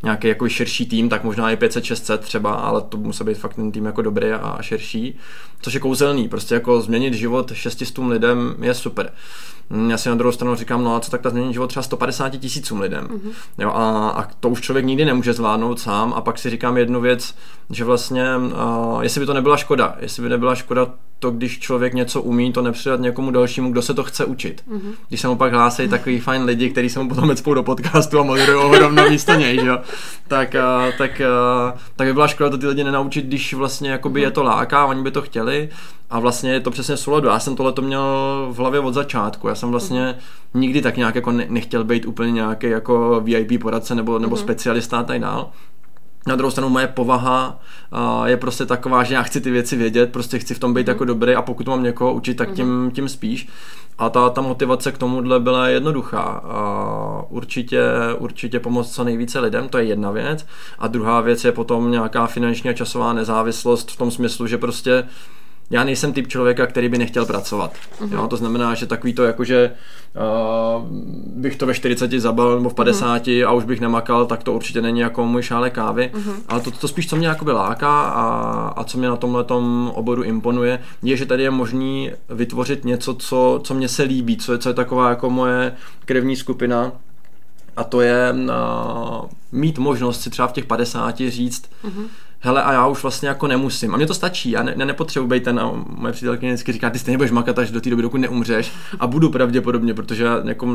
nějaký 0.03 0.29
jako 0.29 0.49
širší 0.49 0.87
tým, 0.87 1.09
tak 1.09 1.25
možná 1.25 1.51
i 1.51 1.57
500, 1.57 1.85
600 1.85 2.21
třeba, 2.21 2.55
ale 2.55 2.81
to 2.81 2.97
musí 2.97 3.25
být 3.25 3.39
fakt 3.39 3.55
ten 3.55 3.73
tým 3.73 3.85
jako 3.85 4.03
dobrý 4.03 4.31
a 4.31 4.59
širší, 4.61 5.19
což 5.61 5.75
je 5.75 5.81
kouzelný, 5.81 6.29
prostě 6.29 6.55
jako 6.55 6.81
změnit 6.81 7.15
život 7.15 7.53
600 7.55 7.99
lidem 7.99 8.55
je 8.61 8.75
super. 8.75 9.13
Já 9.89 9.99
si 9.99 10.09
na 10.09 10.15
druhou 10.15 10.33
stranu 10.33 10.55
říkám, 10.55 10.85
no 10.85 10.97
a 10.97 11.01
co 11.01 11.11
tak 11.11 11.21
ta 11.21 11.31
změnit 11.31 11.53
život 11.53 11.67
třeba 11.67 11.83
150 11.83 12.29
tisícům 12.29 12.81
lidem. 12.81 13.07
Mm-hmm. 13.07 13.33
Jo, 13.59 13.71
a, 13.71 14.09
a, 14.09 14.29
to 14.41 14.49
už 14.49 14.61
člověk 14.61 14.85
nikdy 14.85 15.05
nemůže 15.05 15.33
zvládnout 15.33 15.81
sám 15.81 16.13
a 16.13 16.21
pak 16.21 16.39
si 16.39 16.51
říkám 16.51 16.77
jednu 16.77 17.01
věc, 17.01 17.35
že 17.71 17.85
vlastně, 17.85 18.25
uh, 18.37 19.03
jestli 19.03 19.21
by 19.21 19.27
to 19.27 19.35
nebyla 19.35 19.57
škoda, 19.57 19.97
jestli 20.01 20.23
by 20.23 20.29
nebyla 20.29 20.55
škoda 20.55 20.87
to, 21.19 21.31
když 21.31 21.59
člověk 21.59 21.95
něco 21.95 22.23
umí, 22.23 22.53
to 22.53 22.63
nepředat 22.63 23.01
někomu 23.01 23.31
dalšímu, 23.31 23.73
kdo 23.73 23.83
se 23.83 23.95
to 23.95 24.05
chce 24.05 24.25
učit. 24.25 24.65
Mm-hmm. 24.71 24.93
Když 25.09 25.21
se 25.21 25.29
mu 25.29 25.37
pak 25.37 25.53
hlásí 25.53 25.89
takový 25.89 26.21
fajn 26.29 26.43
lidi, 26.43 26.71
kteří 26.71 26.91
se 26.91 27.01
mu 27.01 27.09
potom 27.09 27.29
vecpou 27.29 27.55
do 27.55 27.63
podcastu 27.63 28.21
a 28.21 28.23
moderují 28.23 28.65
ho 28.65 28.79
rovno 28.79 29.11
místo 29.11 29.35
něj, 29.35 29.57
že? 29.57 29.71
Tak, 30.29 30.55
uh, 30.55 30.93
tak, 30.99 31.21
uh, 31.21 31.79
tak 31.97 32.07
by 32.07 32.13
byla 32.13 32.29
škoda 32.29 32.51
to 32.51 32.59
ty 32.59 32.67
lidi 32.67 32.85
nenaučit, 32.85 33.25
když 33.25 33.55
vlastně 33.55 33.91
jakoby 33.91 34.21
mm-hmm. 34.21 34.25
je 34.25 34.31
to 34.31 34.43
láká, 34.43 34.87
oni 34.87 35.03
by 35.03 35.11
to 35.11 35.23
chtěli 35.23 35.69
a 36.11 36.21
vlastně 36.21 36.53
je 36.53 36.61
to 36.61 36.71
přesně 36.71 36.97
souladu. 36.97 37.29
Já 37.29 37.39
jsem 37.39 37.57
tohle 37.57 37.73
to 37.73 37.83
měl 37.83 38.03
v 38.51 38.59
hlavě 38.59 38.81
od 38.81 38.95
začátku. 38.95 39.49
Já 39.49 39.55
jsem 39.55 39.71
vlastně 39.71 40.01
mm-hmm. 40.01 40.61
nikdy 40.61 40.83
tak 40.83 40.97
nějak 40.97 41.15
jako 41.15 41.33
nechtěl 41.33 41.85
být 41.85 42.07
úplně 42.07 42.33
nějaký 42.33 42.67
jako 42.67 43.21
VIP 43.25 43.63
poradce 43.63 43.95
nebo, 43.95 44.19
nebo 44.19 44.37
mm-hmm. 44.37 44.41
specialista 44.41 44.99
a 44.99 45.03
tak 45.03 45.21
dál. 45.21 45.51
Na 46.29 46.37
druhou 46.37 46.51
stranu 46.51 46.69
moje 46.69 46.87
povaha 46.87 47.61
je 48.25 48.37
prostě 48.37 48.67
taková, 48.67 49.05
že 49.05 49.15
já 49.15 49.23
chci 49.23 49.41
ty 49.41 49.51
věci 49.51 49.77
vědět, 49.77 50.13
prostě 50.13 50.39
chci 50.39 50.55
v 50.55 50.59
tom 50.59 50.75
být 50.75 50.87
mm. 50.87 50.89
jako 50.89 51.05
dobrý 51.05 51.35
a 51.35 51.43
pokud 51.43 51.69
mám 51.69 51.83
někoho 51.83 52.13
učit, 52.13 52.35
tak 52.35 52.53
tím, 52.53 52.67
mm. 52.67 52.91
tím 52.91 53.09
spíš. 53.09 53.49
A 53.99 54.09
ta, 54.09 54.31
ta 54.31 54.41
motivace 54.41 54.93
k 54.93 54.99
tomuhle 54.99 55.41
byla 55.41 55.69
jednoduchá. 55.69 56.43
Určitě, 57.29 57.83
určitě 58.19 58.61
pomoct 58.61 58.95
co 58.95 59.05
nejvíce 59.05 59.41
lidem, 59.41 59.69
to 59.69 59.79
je 59.79 59.85
jedna 59.85 60.11
věc. 60.11 60.47
A 60.79 60.87
druhá 60.87 61.21
věc 61.21 61.45
je 61.45 61.53
potom 61.53 61.91
nějaká 61.91 62.27
finanční 62.27 62.71
a 62.71 62.73
časová 62.73 63.13
nezávislost 63.13 63.91
v 63.91 63.97
tom 63.97 64.11
smyslu, 64.11 64.47
že 64.47 64.59
prostě 64.59 65.05
já 65.71 65.85
nejsem 65.85 66.13
typ 66.13 66.29
člověka, 66.29 66.67
který 66.67 66.89
by 66.89 66.99
nechtěl 66.99 67.27
pracovat. 67.27 67.73
Uh-huh. 68.01 68.13
Jo, 68.13 68.27
to 68.27 68.37
znamená, 68.37 68.75
že 68.75 68.87
takový 68.87 69.13
to 69.13 69.25
jako, 69.25 69.45
že 69.45 69.71
uh, 70.77 70.87
bych 71.41 71.57
to 71.57 71.67
ve 71.67 71.75
40 71.75 72.13
zabal 72.13 72.57
nebo 72.57 72.69
v 72.69 72.75
50 72.75 73.27
uh-huh. 73.27 73.49
a 73.49 73.53
už 73.53 73.65
bych 73.65 73.81
nemakal, 73.81 74.27
tak 74.27 74.43
to 74.43 74.53
určitě 74.53 74.83
není 74.83 75.01
jako 75.01 75.27
můj 75.27 75.43
šále 75.43 75.71
kávy. 75.71 76.11
Uh-huh. 76.15 76.35
Ale 76.49 76.61
to, 76.61 76.71
to 76.71 76.89
spíš, 76.89 77.09
co 77.09 77.17
mě 77.17 77.29
jakoby 77.29 77.53
láká 77.53 78.03
a, 78.03 78.25
a 78.77 78.85
co 78.85 78.99
mě 78.99 79.09
na 79.09 79.17
tomhle 79.17 79.45
oboru 79.93 80.23
imponuje, 80.23 80.81
je, 81.03 81.17
že 81.17 81.27
tady 81.27 81.43
je 81.43 81.51
možný 81.51 82.11
vytvořit 82.29 82.85
něco, 82.85 83.15
co, 83.15 83.61
co 83.65 83.75
mě 83.75 83.89
se 83.89 84.03
líbí, 84.03 84.37
co 84.37 84.53
je, 84.53 84.59
co 84.59 84.69
je 84.69 84.75
taková 84.75 85.09
jako 85.09 85.31
moje 85.31 85.73
krevní 86.05 86.37
skupina 86.37 86.93
a 87.77 87.85
to 87.85 88.01
je 88.01 88.33
uh, 88.33 89.27
mít 89.53 89.79
možnost 89.79 90.21
si 90.21 90.31
třeba 90.31 90.49
v 90.49 90.53
těch 90.53 90.65
50 90.65 91.17
říct, 91.17 91.71
uh-huh 91.85 92.07
hele 92.41 92.63
a 92.63 92.73
já 92.73 92.87
už 92.87 93.03
vlastně 93.03 93.29
jako 93.29 93.47
nemusím. 93.47 93.95
A 93.95 93.97
mě 93.97 94.07
to 94.07 94.15
stačí, 94.15 94.51
já 94.51 94.63
ne, 94.63 94.75
ne 94.77 94.85
nepotřebuji 94.85 95.29
být 95.29 95.45
ten, 95.45 95.61
a 95.61 95.73
moje 95.89 96.13
přítelkyně 96.13 96.53
vždycky 96.53 96.73
říká, 96.73 96.91
ty 96.91 96.99
stejně 96.99 97.19
budeš 97.19 97.31
makat 97.31 97.59
až 97.59 97.71
do 97.71 97.81
té 97.81 97.91
doby, 97.91 98.03
dokud 98.03 98.19
neumřeš 98.19 98.73
a 99.01 99.07
budu 99.07 99.31
pravděpodobně, 99.31 99.95
protože 99.95 100.25
já 100.25 100.41
jako 100.45 100.67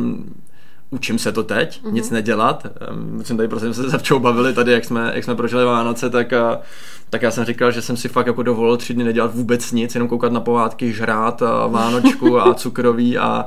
učím 0.90 1.20
se 1.20 1.32
to 1.32 1.44
teď, 1.44 1.84
mm-hmm. 1.84 1.92
nic 1.92 2.10
nedělat. 2.10 2.68
My 2.96 3.26
jsme 3.26 3.38
tady 3.38 3.48
prostě 3.48 3.74
se 3.74 3.90
zavčou 3.90 4.20
bavili 4.20 4.54
tady, 4.54 4.72
jak 4.72 4.86
jsme, 4.86 5.12
jak 5.16 5.24
jsme 5.24 5.36
prožili 5.36 5.66
Vánoce, 5.66 6.10
tak, 6.10 6.34
a, 6.34 6.62
tak 7.10 7.22
já 7.22 7.32
jsem 7.32 7.46
říkal, 7.46 7.72
že 7.72 7.82
jsem 7.82 7.98
si 7.98 8.10
fakt 8.10 8.28
jako 8.28 8.44
dovolil 8.44 8.78
tři 8.78 8.94
dny 8.94 9.04
nedělat 9.04 9.36
vůbec 9.36 9.72
nic, 9.72 9.96
jenom 9.96 10.10
koukat 10.10 10.32
na 10.32 10.40
pohádky, 10.40 10.94
žrát 10.94 11.42
a 11.42 11.68
Vánočku 11.68 12.40
a 12.40 12.54
cukroví 12.56 13.18
a, 13.18 13.46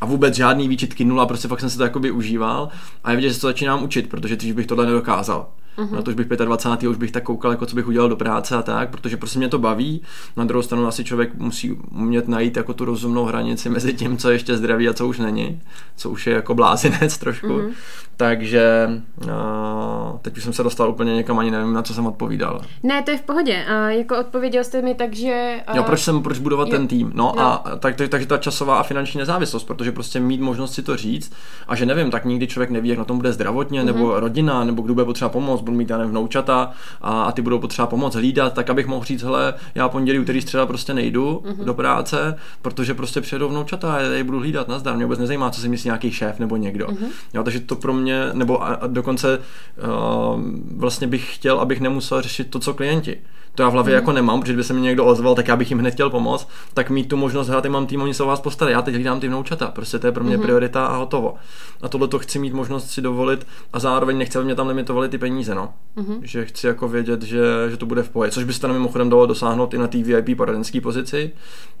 a 0.00 0.06
vůbec 0.06 0.34
žádný 0.34 0.68
výčitky, 0.68 1.04
nula, 1.04 1.26
prostě 1.26 1.48
fakt 1.48 1.60
jsem 1.60 1.70
se 1.70 1.76
to 1.76 1.82
jakoby 1.82 2.10
užíval 2.10 2.68
a 3.04 3.10
je 3.10 3.16
vidět, 3.16 3.28
že 3.28 3.34
se 3.34 3.40
to 3.40 3.46
začínám 3.46 3.82
učit, 3.82 4.08
protože 4.08 4.36
dřív 4.36 4.54
bych 4.54 4.66
tohle 4.66 4.86
nedokázal. 4.86 5.46
Uh-huh. 5.78 5.92
Na 5.92 6.02
to 6.02 6.10
už 6.10 6.14
bych 6.14 6.26
25. 6.26 6.88
už 6.88 6.96
bych 6.96 7.12
tak 7.12 7.22
koukal, 7.22 7.50
jako 7.50 7.66
co 7.66 7.76
bych 7.76 7.88
udělal 7.88 8.08
do 8.08 8.16
práce 8.16 8.56
a 8.56 8.62
tak, 8.62 8.90
protože 8.90 9.16
prostě 9.16 9.38
mě 9.38 9.48
to 9.48 9.58
baví. 9.58 10.02
Na 10.36 10.44
druhou 10.44 10.62
stranu 10.62 10.86
asi 10.86 11.04
člověk 11.04 11.34
musí 11.34 11.72
umět 11.72 12.28
najít 12.28 12.56
jako 12.56 12.74
tu 12.74 12.84
rozumnou 12.84 13.24
hranici 13.24 13.70
mezi 13.70 13.94
tím, 13.94 14.16
co 14.16 14.30
je 14.30 14.34
ještě 14.34 14.56
zdraví 14.56 14.88
a 14.88 14.92
co 14.92 15.06
už 15.06 15.18
není, 15.18 15.60
co 15.96 16.10
už 16.10 16.26
je 16.26 16.34
jako 16.34 16.54
blázinec 16.54 17.18
trošku. 17.18 17.46
Uh-huh. 17.46 17.72
Takže 18.18 18.90
uh, 19.24 20.18
teď 20.22 20.36
už 20.36 20.44
jsem 20.44 20.52
se 20.52 20.62
dostal 20.62 20.90
úplně 20.90 21.14
někam, 21.14 21.38
ani 21.38 21.50
nevím, 21.50 21.72
na 21.72 21.82
co 21.82 21.94
jsem 21.94 22.06
odpovídal. 22.06 22.60
Ne, 22.82 23.02
to 23.02 23.10
je 23.10 23.18
v 23.18 23.22
pohodě. 23.22 23.64
Uh, 23.68 23.88
jako 23.88 24.18
odpověděl 24.18 24.64
jste 24.64 24.82
mi 24.82 24.94
tak, 24.94 25.14
že... 25.14 25.60
Uh, 25.70 25.76
jo, 25.76 25.82
proč 25.82 26.00
jsem, 26.00 26.22
proč 26.22 26.38
budovat 26.38 26.68
jo. 26.68 26.70
ten 26.70 26.88
tým? 26.88 27.12
No, 27.14 27.32
no. 27.36 27.42
a 27.42 27.76
tak, 27.78 27.96
tak, 27.96 28.08
takže 28.08 28.26
ta 28.26 28.38
časová 28.38 28.78
a 28.78 28.82
finanční 28.82 29.18
nezávislost, 29.18 29.64
protože 29.64 29.92
prostě 29.92 30.20
mít 30.20 30.40
možnost 30.40 30.74
si 30.74 30.82
to 30.82 30.96
říct 30.96 31.32
a 31.68 31.76
že 31.76 31.86
nevím, 31.86 32.10
tak 32.10 32.24
nikdy 32.24 32.46
člověk 32.46 32.70
neví, 32.70 32.88
jak 32.88 32.98
na 32.98 33.04
tom 33.04 33.16
bude 33.16 33.32
zdravotně, 33.32 33.82
uh-huh. 33.82 33.86
nebo 33.86 34.20
rodina, 34.20 34.64
nebo 34.64 34.82
kdo 34.82 34.94
bude 34.94 35.04
potřeba 35.04 35.28
pomoct, 35.28 35.60
budu 35.68 35.78
mít, 35.78 35.90
já 35.90 35.98
nevím, 35.98 36.10
vnoučata 36.10 36.70
a, 37.00 37.22
a 37.22 37.32
ty 37.32 37.42
budou 37.42 37.58
potřeba 37.58 37.86
pomoc 37.86 38.14
hlídat, 38.14 38.52
tak 38.52 38.70
abych 38.70 38.86
mohl 38.86 39.04
říct, 39.04 39.22
hele, 39.22 39.54
já 39.74 39.88
pondělí, 39.88 40.18
úterý, 40.18 40.42
středa 40.42 40.66
prostě 40.66 40.94
nejdu 40.94 41.42
uh-huh. 41.44 41.64
do 41.64 41.74
práce, 41.74 42.36
protože 42.62 42.94
prostě 42.94 43.20
přijedou 43.20 43.48
vnoučata 43.48 43.94
a 43.94 44.00
já 44.00 44.12
je 44.12 44.24
budu 44.24 44.38
hlídat, 44.38 44.68
nazdar, 44.68 44.96
mě 44.96 45.04
vůbec 45.04 45.18
nezajímá, 45.18 45.50
co 45.50 45.60
si 45.60 45.68
myslí 45.68 45.88
nějaký 45.88 46.10
šéf 46.10 46.38
nebo 46.38 46.56
někdo. 46.56 46.86
Uh-huh. 46.86 47.08
Jo, 47.34 47.42
takže 47.42 47.60
to 47.60 47.76
pro 47.76 47.92
mě, 47.92 48.30
nebo 48.32 48.62
a, 48.62 48.66
a 48.66 48.86
dokonce 48.86 49.38
uh, 49.38 50.42
vlastně 50.76 51.06
bych 51.06 51.34
chtěl, 51.34 51.60
abych 51.60 51.80
nemusel 51.80 52.22
řešit 52.22 52.50
to, 52.50 52.58
co 52.58 52.74
klienti 52.74 53.18
to 53.58 53.62
já 53.62 53.68
v 53.68 53.72
hlavě 53.72 53.92
mm. 53.92 53.94
jako 53.94 54.12
nemám, 54.12 54.40
protože 54.40 54.56
by 54.56 54.64
se 54.64 54.72
mi 54.72 54.80
někdo 54.80 55.04
ozval, 55.04 55.34
tak 55.34 55.48
já 55.48 55.56
bych 55.56 55.70
jim 55.70 55.78
hned 55.78 55.90
chtěl 55.90 56.10
pomoct, 56.10 56.48
tak 56.74 56.90
mít 56.90 57.08
tu 57.08 57.16
možnost 57.16 57.48
hrát, 57.48 57.66
mám 57.66 57.86
tým, 57.86 58.02
oni 58.02 58.14
se 58.14 58.22
o 58.22 58.26
vás 58.26 58.40
postarají, 58.40 58.72
já 58.72 58.82
teď 58.82 58.94
hlídám 58.94 59.20
ty 59.20 59.28
vnoučata, 59.28 59.66
prostě 59.66 59.98
to 59.98 60.06
je 60.06 60.12
pro 60.12 60.24
mě 60.24 60.36
mm. 60.36 60.42
priorita 60.42 60.86
a 60.86 60.96
hotovo. 60.96 61.34
A 61.82 61.88
tohle 61.88 62.08
to 62.08 62.18
chci 62.18 62.38
mít 62.38 62.52
možnost 62.52 62.90
si 62.90 63.02
dovolit 63.02 63.46
a 63.72 63.78
zároveň 63.78 64.18
nechci, 64.18 64.38
aby 64.38 64.44
mě 64.44 64.54
tam 64.54 64.68
limitovali 64.68 65.08
ty 65.08 65.18
peníze, 65.18 65.54
no. 65.54 65.72
Mm. 65.96 66.20
Že 66.22 66.44
chci 66.44 66.66
jako 66.66 66.88
vědět, 66.88 67.22
že, 67.22 67.42
že 67.70 67.76
to 67.76 67.86
bude 67.86 68.02
v 68.02 68.08
pohodě, 68.08 68.30
což 68.30 68.44
byste 68.44 68.66
nám 68.66 68.76
mimochodem 68.76 69.10
dalo 69.10 69.26
dosáhnout 69.26 69.74
i 69.74 69.78
na 69.78 69.86
té 69.86 70.02
VIP 70.02 70.36
poradenské 70.36 70.80
pozici, 70.80 71.32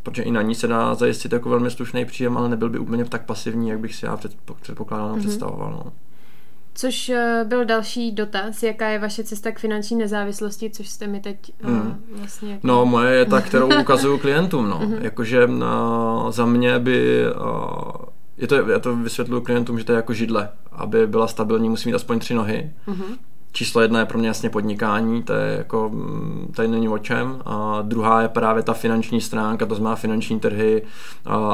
protože 0.02 0.22
i 0.22 0.30
na 0.30 0.42
ní 0.42 0.54
se 0.54 0.66
dá 0.66 0.94
zajistit 0.94 1.32
jako 1.32 1.48
velmi 1.48 1.70
slušný 1.70 2.04
příjem, 2.04 2.36
ale 2.36 2.48
nebyl 2.48 2.68
by 2.68 2.78
úplně 2.78 3.04
tak 3.04 3.26
pasivní, 3.26 3.68
jak 3.68 3.78
bych 3.78 3.94
si 3.94 4.06
já 4.06 4.18
předpokládal, 4.60 5.12
mm. 5.12 5.20
představoval. 5.20 5.70
No. 5.70 5.92
Což 6.78 7.08
eh, 7.08 7.44
byl 7.48 7.64
další 7.64 8.12
dotaz, 8.12 8.62
jaká 8.62 8.88
je 8.88 8.98
vaše 8.98 9.24
cesta 9.24 9.52
k 9.52 9.58
finanční 9.58 9.96
nezávislosti, 9.96 10.70
což 10.70 10.88
jste 10.88 11.06
mi 11.06 11.20
teď 11.20 11.52
mm. 11.62 12.04
vlastně... 12.18 12.52
Jako... 12.52 12.66
No 12.66 12.86
moje 12.86 13.14
je 13.14 13.24
ta, 13.24 13.40
kterou 13.40 13.80
ukazuju 13.80 14.18
klientům, 14.18 14.68
no. 14.68 14.80
Mm-hmm. 14.80 14.98
Jakože 15.00 15.46
uh, 15.46 16.30
za 16.30 16.46
mě 16.46 16.78
by... 16.78 17.24
Uh, 17.40 17.92
je 18.36 18.46
to, 18.46 18.54
já 18.54 18.78
to 18.78 18.96
vysvětluji 18.96 19.42
klientům, 19.42 19.78
že 19.78 19.84
to 19.84 19.92
je 19.92 19.96
jako 19.96 20.12
židle. 20.12 20.48
Aby 20.72 21.06
byla 21.06 21.28
stabilní, 21.28 21.68
musí 21.68 21.88
mít 21.88 21.94
aspoň 21.94 22.18
tři 22.18 22.34
nohy. 22.34 22.72
Mm-hmm 22.88 23.16
číslo 23.52 23.80
jedna 23.80 24.00
je 24.00 24.06
pro 24.06 24.18
mě 24.18 24.28
jasně 24.28 24.50
podnikání, 24.50 25.22
to 25.22 25.32
je 25.32 25.56
jako, 25.58 25.88
mm, 25.88 26.52
tady 26.56 26.68
není 26.68 26.88
o 26.88 26.98
čem. 26.98 27.42
A 27.44 27.82
druhá 27.82 28.22
je 28.22 28.28
právě 28.28 28.62
ta 28.62 28.72
finanční 28.72 29.20
stránka, 29.20 29.66
to 29.66 29.74
znamená 29.74 29.96
finanční 29.96 30.40
trhy, 30.40 30.82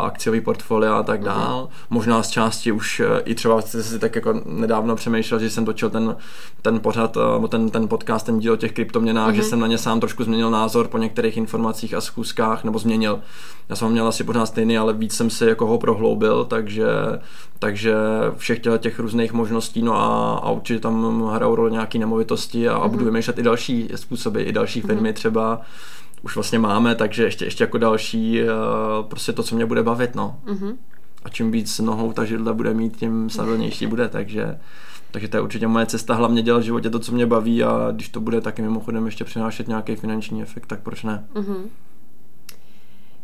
akciový 0.03 0.41
portfolio 0.41 0.95
a 0.95 1.03
tak 1.03 1.25
dál. 1.25 1.69
Možná 1.91 2.23
z 2.23 2.31
části 2.31 2.73
už 2.73 3.01
e, 3.01 3.21
i 3.25 3.35
třeba 3.35 3.61
jste 3.61 3.83
si 3.83 3.99
tak 3.99 4.15
jako 4.15 4.41
nedávno 4.47 4.97
přemýšlel, 4.97 5.41
že 5.41 5.51
jsem 5.51 5.65
točil 5.65 5.91
ten, 5.91 6.17
ten 6.63 6.81
pořad, 6.81 7.17
e, 7.17 7.49
ten, 7.49 7.71
ten 7.71 7.89
podcast, 7.89 8.27
ten 8.27 8.39
díl 8.39 8.53
o 8.53 8.57
těch 8.57 8.73
kryptoměnách, 8.73 9.31
mm-hmm. 9.31 9.37
že 9.37 9.41
mhm. 9.41 9.49
jsem 9.49 9.61
na 9.61 9.67
ně 9.67 9.79
sám 9.79 10.01
trošku 10.01 10.25
změnil 10.25 10.51
názor 10.51 10.89
po 10.89 10.99
některých 10.99 11.37
informacích 11.37 11.95
a 11.95 12.01
schůzkách, 12.01 12.65
nebo 12.65 12.79
změnil. 12.79 13.21
Já 13.69 13.77
jsem 13.77 13.87
ho 13.87 13.93
měl 13.93 14.09
asi 14.09 14.25
pořád 14.25 14.47
stejný, 14.47 14.79
ale 14.79 14.93
víc 14.93 15.15
jsem 15.15 15.31
si 15.31 15.47
jako 15.47 15.67
ho 15.67 15.79
prohloubil, 15.79 16.45
takže, 16.45 16.87
takže 17.59 17.95
všech 18.37 18.61
těch 18.79 18.99
různých 18.99 19.33
možností, 19.33 19.83
no 19.83 19.97
a, 19.97 20.35
a 20.39 20.51
určitě 20.51 20.81
tam 20.81 21.27
hrajou 21.29 21.55
roli 21.55 21.71
nějaký 21.85 21.99
nemovitosti 21.99 22.69
a, 22.69 22.75
mm-hmm. 22.75 22.83
a 22.83 22.89
budu 22.89 23.05
mhm. 23.05 23.13
vymýšlet 23.13 23.39
i 23.39 23.43
další 23.43 23.89
způsoby, 23.95 24.43
i 24.43 24.53
další 24.53 24.79
mhm. 24.79 24.89
firmy 24.89 25.11
mm-hmm. 25.11 25.15
třeba 25.15 25.61
už 26.23 26.35
vlastně 26.35 26.59
máme, 26.59 26.95
takže 26.95 27.25
ještě, 27.25 27.45
ještě 27.45 27.65
jako 27.65 27.79
další 27.79 28.43
uh, 28.43 28.49
prostě 29.09 29.33
to, 29.33 29.43
co 29.43 29.55
mě 29.55 29.67
bude 29.67 29.83
bavit, 29.83 30.15
no. 30.15 30.41
Mm-hmm. 30.47 30.77
A 31.25 31.29
čím 31.29 31.51
víc 31.51 31.79
nohou 31.79 32.13
ta 32.13 32.25
židle 32.25 32.55
bude 32.55 32.75
mít, 32.75 32.97
tím 32.97 33.31
stabilnější 33.31 33.87
bude, 33.87 34.09
takže 34.09 34.59
takže 35.11 35.29
to 35.29 35.37
je 35.37 35.41
určitě 35.41 35.67
moje 35.67 35.87
cesta, 35.87 36.15
hlavně 36.15 36.43
dělat 36.43 36.59
v 36.59 36.63
životě 36.63 36.91
to, 36.91 36.99
co 36.99 37.13
mě 37.13 37.27
baví 37.27 37.65
a 37.65 37.91
když 37.93 38.09
to 38.09 38.21
bude 38.21 38.41
taky 38.41 38.63
mimochodem 38.63 39.07
ještě 39.07 39.25
přinášet 39.25 39.69
nějaký 39.69 39.97
finanční 39.97 40.43
efekt, 40.43 40.67
tak 40.67 40.81
proč 40.81 41.03
ne? 41.03 41.25
Mm-hmm. 41.35 41.65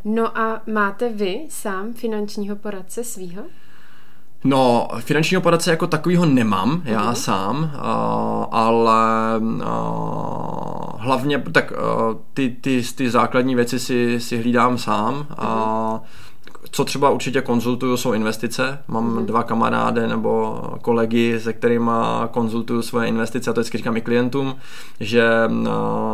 No 0.04 0.38
a 0.38 0.62
máte 0.72 1.12
vy 1.12 1.40
sám 1.48 1.92
finančního 1.94 2.56
poradce 2.56 3.04
svýho? 3.04 3.42
No, 4.44 4.88
finančního 4.98 5.42
poradce 5.42 5.70
jako 5.70 5.86
takového 5.86 6.26
nemám, 6.26 6.76
uh-huh. 6.76 6.82
já 6.84 7.04
mhm. 7.04 7.14
sám, 7.14 7.58
uh, 7.58 7.70
ale 8.50 9.38
uh, 9.38 9.60
hlavně 10.98 11.42
tak 11.52 11.72
uh, 11.72 11.78
ty, 12.34 12.56
ty, 12.60 12.82
ty 12.94 13.10
základní 13.10 13.54
věci 13.54 13.78
si, 13.78 14.20
si 14.20 14.38
hlídám 14.38 14.78
sám 14.78 15.26
a 15.30 15.92
uh, 15.94 16.00
co 16.72 16.84
třeba 16.84 17.10
určitě 17.10 17.42
konzultuju, 17.42 17.96
jsou 17.96 18.12
investice. 18.12 18.78
Mám 18.88 19.16
mm. 19.16 19.26
dva 19.26 19.42
kamarády 19.42 20.08
nebo 20.08 20.60
kolegy, 20.82 21.40
se 21.40 21.52
kterými 21.52 21.90
konzultuju 22.30 22.82
svoje 22.82 23.08
investice 23.08 23.50
a 23.50 23.52
to 23.52 23.60
vždycky 23.60 23.78
říkám 23.78 23.96
i 23.96 24.00
klientům, 24.00 24.56
že 25.00 25.24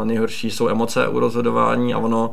nejhorší 0.04 0.50
jsou 0.50 0.68
emoce 0.68 1.08
u 1.08 1.20
rozhodování 1.20 1.94
a 1.94 1.98
ono 1.98 2.30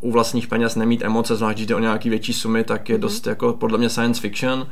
u 0.00 0.12
vlastních 0.12 0.46
peněz 0.46 0.76
nemít 0.76 1.02
emoce, 1.02 1.36
zvlášť 1.36 1.56
když 1.56 1.66
jde 1.66 1.74
o 1.74 1.78
nějaký 1.78 2.10
větší 2.10 2.32
sumy, 2.32 2.64
tak 2.64 2.88
je 2.88 2.94
mm. 2.94 3.00
dost 3.00 3.26
jako 3.26 3.52
podle 3.52 3.78
mě 3.78 3.88
science 3.88 4.20
fiction 4.20 4.66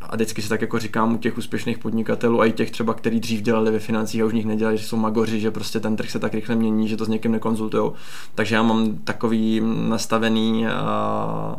a 0.00 0.16
vždycky 0.16 0.42
si 0.42 0.48
tak 0.48 0.60
jako 0.60 0.78
říkám 0.78 1.14
u 1.14 1.18
těch 1.18 1.38
úspěšných 1.38 1.78
podnikatelů 1.78 2.40
a 2.40 2.46
i 2.46 2.52
těch 2.52 2.70
třeba, 2.70 2.94
kteří 2.94 3.20
dřív 3.20 3.40
dělali 3.40 3.70
ve 3.70 3.78
financích 3.78 4.22
a 4.22 4.24
už 4.24 4.32
nich 4.32 4.46
nedělají, 4.46 4.78
že 4.78 4.86
jsou 4.86 4.96
magoři, 4.96 5.40
že 5.40 5.50
prostě 5.50 5.80
ten 5.80 5.96
trh 5.96 6.10
se 6.10 6.18
tak 6.18 6.34
rychle 6.34 6.54
mění, 6.54 6.88
že 6.88 6.96
to 6.96 7.04
s 7.04 7.08
někým 7.08 7.32
nekonzultují. 7.32 7.92
Takže 8.34 8.54
já 8.54 8.62
mám 8.62 8.98
takový 9.04 9.62
nastavený 9.88 10.66
uh, 10.66 11.58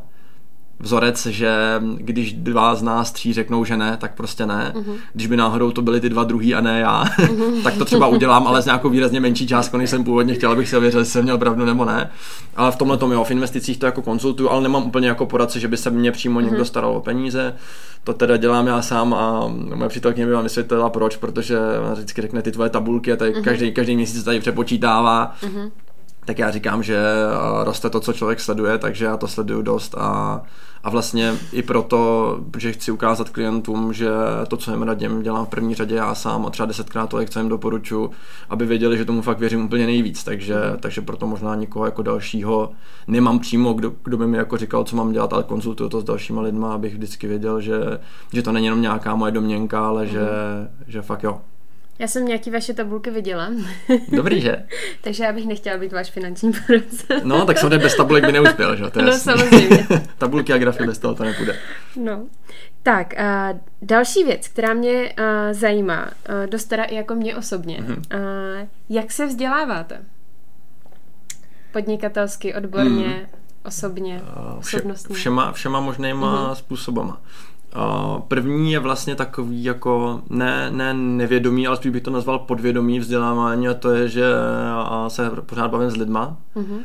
vzorec, 0.79 1.25
že 1.25 1.81
když 1.98 2.34
dva 2.34 2.75
z 2.75 2.84
nás 2.84 3.12
tří 3.12 3.34
řeknou, 3.34 3.65
že 3.65 3.77
ne, 3.77 3.98
tak 3.98 4.15
prostě 4.15 4.46
ne. 4.46 4.74
Uh-huh. 4.75 4.96
Když 5.13 5.27
by 5.27 5.38
náhodou 5.38 5.72
to 5.72 5.81
byly 5.81 6.01
ty 6.01 6.10
dva 6.10 6.24
druhý 6.24 6.55
a 6.55 6.62
ne 6.62 6.79
já, 6.79 7.03
uh-huh. 7.03 7.62
tak 7.63 7.77
to 7.77 7.86
třeba 7.86 8.07
udělám, 8.07 8.48
ale 8.48 8.62
s 8.62 8.65
nějakou 8.65 8.89
výrazně 8.89 9.19
menší 9.19 9.48
částkou, 9.48 9.77
než 9.77 9.89
jsem 9.89 10.03
původně 10.03 10.34
chtěl, 10.34 10.51
abych 10.51 10.69
si 10.69 10.77
ověřil, 10.77 11.00
jestli 11.00 11.12
jsem 11.12 11.24
měl 11.24 11.38
pravdu 11.38 11.65
nebo 11.65 11.86
ne. 11.86 12.10
Ale 12.55 12.72
v 12.72 12.75
tomhle 12.75 12.98
tom 12.98 13.12
jo, 13.12 13.24
v 13.24 13.31
investicích 13.31 13.77
to 13.77 13.86
jako 13.86 14.01
konzultuju, 14.01 14.50
ale 14.50 14.62
nemám 14.62 14.84
úplně 14.84 15.07
jako 15.07 15.25
poradce, 15.25 15.60
že 15.60 15.67
by 15.67 15.77
se 15.77 15.89
mě 15.89 16.12
přímo 16.12 16.39
uh-huh. 16.39 16.43
někdo 16.43 16.65
staral 16.65 16.91
o 16.91 17.01
peníze. 17.01 17.55
To 18.03 18.13
teda 18.13 18.38
dělám 18.38 18.67
já 18.67 18.81
sám 18.81 19.13
a 19.13 19.48
moje 19.48 19.89
přítelkyně 19.89 20.25
by 20.25 20.31
vám 20.31 20.43
vysvětlila 20.43 20.89
proč, 20.89 21.17
protože 21.17 21.57
vždycky 21.93 22.22
řekne 22.22 22.41
ty 22.41 22.51
tvoje 22.51 22.69
tabulky 22.69 23.13
a 23.13 23.15
tady 23.15 23.34
uh-huh. 23.34 23.43
každý, 23.43 23.72
každý 23.72 23.96
měsíc 23.96 24.24
tady 24.24 24.39
přepočítává. 24.39 25.36
Uh-huh 25.43 25.72
tak 26.27 26.39
já 26.39 26.51
říkám, 26.51 26.84
že 26.84 26.98
roste 27.63 27.89
to, 27.89 28.00
co 28.00 28.13
člověk 28.13 28.39
sleduje, 28.39 28.77
takže 28.77 29.05
já 29.05 29.17
to 29.17 29.27
sleduju 29.27 29.62
dost 29.62 29.96
a, 29.98 30.41
a 30.84 30.89
vlastně 30.89 31.34
i 31.51 31.63
proto, 31.63 32.39
že 32.57 32.72
chci 32.72 32.91
ukázat 32.91 33.29
klientům, 33.29 33.93
že 33.93 34.10
to, 34.48 34.57
co 34.57 34.72
jim 34.72 34.84
radím, 34.84 35.22
dělám 35.22 35.46
v 35.46 35.50
první 35.50 35.75
řadě 35.75 35.96
já 35.96 36.15
sám 36.15 36.46
a 36.46 36.50
třeba 36.50 36.65
desetkrát 36.65 37.10
tolik, 37.10 37.29
co 37.29 37.39
jim 37.39 37.50
doporučuji, 37.50 38.12
aby 38.50 38.65
věděli, 38.65 38.98
že 38.98 39.05
tomu 39.05 39.22
fakt 39.22 39.39
věřím 39.39 39.65
úplně 39.65 39.86
nejvíc, 39.86 40.24
takže, 40.24 40.55
takže 40.79 41.01
proto 41.01 41.27
možná 41.27 41.55
nikoho 41.55 41.86
jako 41.86 42.01
dalšího 42.01 42.72
nemám 43.07 43.39
přímo, 43.39 43.74
kdo, 43.74 43.93
kdo 44.03 44.17
by 44.17 44.27
mi 44.27 44.38
jako 44.38 44.57
říkal, 44.57 44.84
co 44.84 44.96
mám 44.96 45.12
dělat, 45.12 45.34
ale 45.34 45.43
konzultuju 45.43 45.89
to 45.89 46.01
s 46.01 46.03
dalšíma 46.03 46.41
lidma, 46.41 46.74
abych 46.74 46.93
vždycky 46.93 47.27
věděl, 47.27 47.62
že, 47.62 48.00
že 48.34 48.43
to 48.43 48.51
není 48.51 48.65
jenom 48.65 48.81
nějaká 48.81 49.15
moje 49.15 49.31
domněnka, 49.31 49.88
ale 49.88 50.03
mm. 50.03 50.10
že, 50.10 50.27
že 50.88 51.01
fakt 51.01 51.24
jo. 51.24 51.41
Já 51.99 52.07
jsem 52.07 52.25
nějaký 52.25 52.49
vaše 52.51 52.73
tabulky 52.73 53.11
viděla. 53.11 53.51
Dobrý, 54.07 54.41
že? 54.41 54.55
Takže 55.01 55.23
já 55.23 55.33
bych 55.33 55.45
nechtěla 55.45 55.77
být 55.77 55.93
váš 55.93 56.11
finanční 56.11 56.51
poradce. 56.53 57.21
no, 57.23 57.45
tak 57.45 57.57
samozřejmě 57.57 57.77
bez 57.77 57.95
tabulek 57.95 58.25
by 58.25 58.31
neuspěl, 58.31 58.75
že? 58.75 58.89
To 58.89 59.01
no, 59.01 59.07
jasný. 59.07 59.33
samozřejmě. 59.33 59.87
Tabulky 60.17 60.53
a 60.53 60.57
grafy 60.57 60.85
bez 60.85 60.99
toho 60.99 61.15
to 61.15 61.23
nepůjde. 61.23 61.59
No. 61.95 62.25
Tak, 62.83 63.13
uh, 63.19 63.59
další 63.81 64.23
věc, 64.23 64.47
která 64.47 64.73
mě 64.73 65.13
uh, 65.19 65.25
zajímá, 65.51 66.05
uh, 66.05 66.49
dost 66.49 66.65
teda 66.65 66.83
i 66.83 66.95
jako 66.95 67.15
mě 67.15 67.35
osobně. 67.35 67.77
Mm-hmm. 67.77 67.97
Uh, 67.97 68.67
jak 68.89 69.11
se 69.11 69.25
vzděláváte? 69.25 70.01
Podnikatelsky, 71.71 72.53
odborně, 72.53 73.07
mm. 73.07 73.39
osobně, 73.65 74.21
vše, 74.59 74.77
osobnostně? 74.77 75.15
Všema, 75.15 75.51
všema 75.51 75.79
možnýma 75.79 76.51
mm-hmm. 76.51 76.55
způsobama. 76.55 77.21
První 78.27 78.72
je 78.72 78.79
vlastně 78.79 79.15
takový 79.15 79.63
jako 79.63 80.22
ne, 80.29 80.72
ne 80.72 80.93
nevědomý, 80.93 81.67
ale 81.67 81.77
spíš 81.77 81.91
bych 81.91 82.03
to 82.03 82.12
nazval 82.12 82.39
podvědomý 82.39 83.00
vzdělávání 83.00 83.67
a 83.67 83.74
to 83.74 83.91
je, 83.91 84.10
že 84.10 84.24
se 85.07 85.31
pořád 85.46 85.72
bavím 85.72 85.91
s 85.91 85.96
lidma. 85.96 86.38
Mm-hmm 86.55 86.79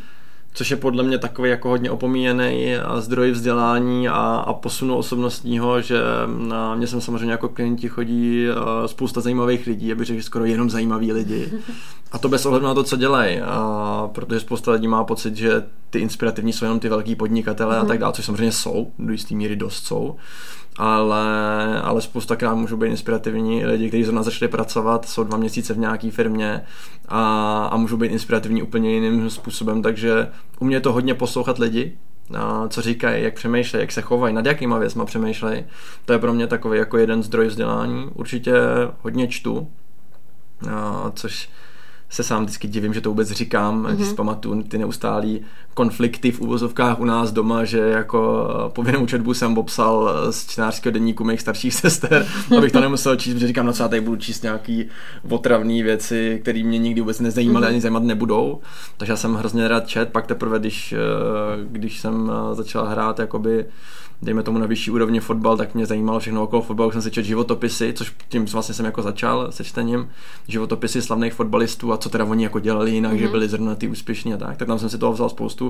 což 0.54 0.70
je 0.70 0.76
podle 0.76 1.02
mě 1.02 1.18
takový 1.18 1.50
jako 1.50 1.68
hodně 1.68 1.90
opomíjený 1.90 2.74
zdroj 2.98 3.30
vzdělání 3.30 4.08
a, 4.08 4.44
a 4.46 4.52
posunu 4.52 4.96
osobnostního, 4.96 5.80
že 5.80 6.00
na 6.38 6.74
mě 6.74 6.86
jsem 6.86 7.00
samozřejmě 7.00 7.30
jako 7.32 7.48
klienti 7.48 7.88
chodí 7.88 8.46
spousta 8.86 9.20
zajímavých 9.20 9.66
lidí, 9.66 9.92
aby 9.92 10.04
řekl, 10.04 10.20
že 10.20 10.26
skoro 10.26 10.44
jenom 10.44 10.70
zajímaví 10.70 11.12
lidi. 11.12 11.52
A 12.12 12.18
to 12.18 12.28
bez 12.28 12.46
ohledu 12.46 12.66
na 12.66 12.74
to, 12.74 12.82
co 12.82 12.96
dělají, 12.96 13.40
protože 14.12 14.40
spousta 14.40 14.72
lidí 14.72 14.88
má 14.88 15.04
pocit, 15.04 15.36
že 15.36 15.64
ty 15.90 15.98
inspirativní 15.98 16.52
jsou 16.52 16.64
jenom 16.64 16.80
ty 16.80 16.88
velký 16.88 17.16
podnikatele 17.16 17.74
mm-hmm. 17.74 17.78
a 17.78 17.82
mhm. 17.82 17.88
tak 17.88 17.98
dále, 17.98 18.12
což 18.12 18.24
samozřejmě 18.24 18.52
jsou, 18.52 18.92
do 18.98 19.12
jisté 19.12 19.34
míry 19.34 19.56
dost 19.56 19.86
jsou 19.86 20.16
ale, 20.76 21.80
ale 21.82 22.00
spoustakrát 22.00 22.54
můžou 22.54 22.76
být 22.76 22.86
inspirativní 22.86 23.66
lidi, 23.66 23.88
kteří 23.88 24.04
zrovna 24.04 24.22
začali 24.22 24.48
pracovat, 24.48 25.08
jsou 25.08 25.24
dva 25.24 25.38
měsíce 25.38 25.74
v 25.74 25.78
nějaké 25.78 26.10
firmě 26.10 26.64
a, 27.08 27.64
a 27.66 27.76
můžou 27.76 27.96
být 27.96 28.12
inspirativní 28.12 28.62
úplně 28.62 28.94
jiným 28.94 29.30
způsobem, 29.30 29.82
takže 29.82 30.28
u 30.60 30.64
mě 30.64 30.76
je 30.76 30.80
to 30.80 30.92
hodně 30.92 31.14
poslouchat 31.14 31.58
lidi, 31.58 31.98
a 32.34 32.68
co 32.68 32.82
říkají, 32.82 33.24
jak 33.24 33.34
přemýšlejí, 33.34 33.80
jak 33.80 33.92
se 33.92 34.02
chovají, 34.02 34.34
nad 34.34 34.46
jakýma 34.46 34.78
věcma 34.78 35.04
přemýšlejí. 35.04 35.64
To 36.04 36.12
je 36.12 36.18
pro 36.18 36.32
mě 36.32 36.46
takový 36.46 36.78
jako 36.78 36.98
jeden 36.98 37.22
zdroj 37.22 37.46
vzdělání. 37.46 38.10
Určitě 38.14 38.54
hodně 39.02 39.28
čtu, 39.28 39.68
a, 40.70 41.12
což 41.14 41.48
se 42.08 42.22
sám 42.22 42.42
vždycky 42.42 42.68
divím, 42.68 42.94
že 42.94 43.00
to 43.00 43.08
vůbec 43.08 43.30
říkám, 43.30 43.82
mm-hmm. 43.82 43.94
když 43.94 44.08
si 44.08 44.14
pamatuju 44.14 44.62
ty 44.62 44.78
neustálý 44.78 45.40
konflikty 45.74 46.32
v 46.32 46.40
uvozovkách 46.40 47.00
u 47.00 47.04
nás 47.04 47.32
doma, 47.32 47.64
že 47.64 47.78
jako 47.78 48.48
povinnou 48.74 49.06
četbu 49.06 49.34
jsem 49.34 49.54
popsal 49.54 50.10
z 50.30 50.46
čtenářského 50.46 50.92
denníku 50.92 51.24
mých 51.24 51.40
starších 51.40 51.74
sester, 51.82 52.26
abych 52.58 52.72
to 52.72 52.80
nemusel 52.80 53.16
číst, 53.16 53.34
protože 53.34 53.46
říkám, 53.46 53.66
no 53.66 53.72
co 53.72 53.82
já 53.82 53.88
tady 53.88 54.00
budu 54.00 54.16
číst 54.16 54.42
nějaký 54.42 54.84
otravné 55.28 55.82
věci, 55.82 56.38
které 56.42 56.62
mě 56.62 56.78
nikdy 56.78 57.00
vůbec 57.00 57.20
nezajímaly 57.20 57.66
ani 57.66 57.80
zajímat 57.80 58.02
nebudou. 58.02 58.60
Takže 58.96 59.12
já 59.12 59.16
jsem 59.16 59.34
hrozně 59.34 59.68
rád 59.68 59.86
čet, 59.86 60.08
pak 60.08 60.26
teprve, 60.26 60.58
když, 60.58 60.92
eh, 60.92 60.96
když 61.70 62.00
jsem 62.00 62.32
eh, 62.32 62.54
začal 62.54 62.86
hrát 62.86 63.18
jakoby 63.18 63.64
dejme 64.22 64.42
tomu 64.42 64.58
na 64.58 64.66
vyšší 64.66 64.90
úrovni 64.90 65.20
fotbal, 65.20 65.56
tak 65.56 65.74
mě 65.74 65.86
zajímalo 65.86 66.20
všechno 66.20 66.42
okolo 66.42 66.62
fotbalu, 66.62 66.90
jsem 66.90 67.02
si 67.02 67.10
četl 67.10 67.26
životopisy, 67.26 67.92
což 67.92 68.14
tím 68.28 68.44
vlastně 68.44 68.74
jsem 68.74 68.84
jako 68.84 69.02
začal 69.02 69.52
se 69.52 69.64
čtením, 69.64 70.08
životopisy 70.48 71.02
slavných 71.02 71.34
fotbalistů 71.34 71.92
a 71.92 71.96
co 71.96 72.08
teda 72.08 72.24
oni 72.24 72.44
jako 72.44 72.60
dělali 72.60 72.90
jinak, 72.90 73.12
mm-hmm. 73.12 73.18
že 73.18 73.24
mhm. 73.24 73.32
byli 73.32 73.48
zrovna 73.48 73.74
ty 73.74 73.88
úspěšní 73.88 74.34
a 74.34 74.36
tak, 74.36 74.56
tak 74.56 74.68
tam 74.68 74.78
jsem 74.78 74.88
si 74.88 74.98
toho 74.98 75.12
vzal 75.12 75.28
spoustu 75.28 75.61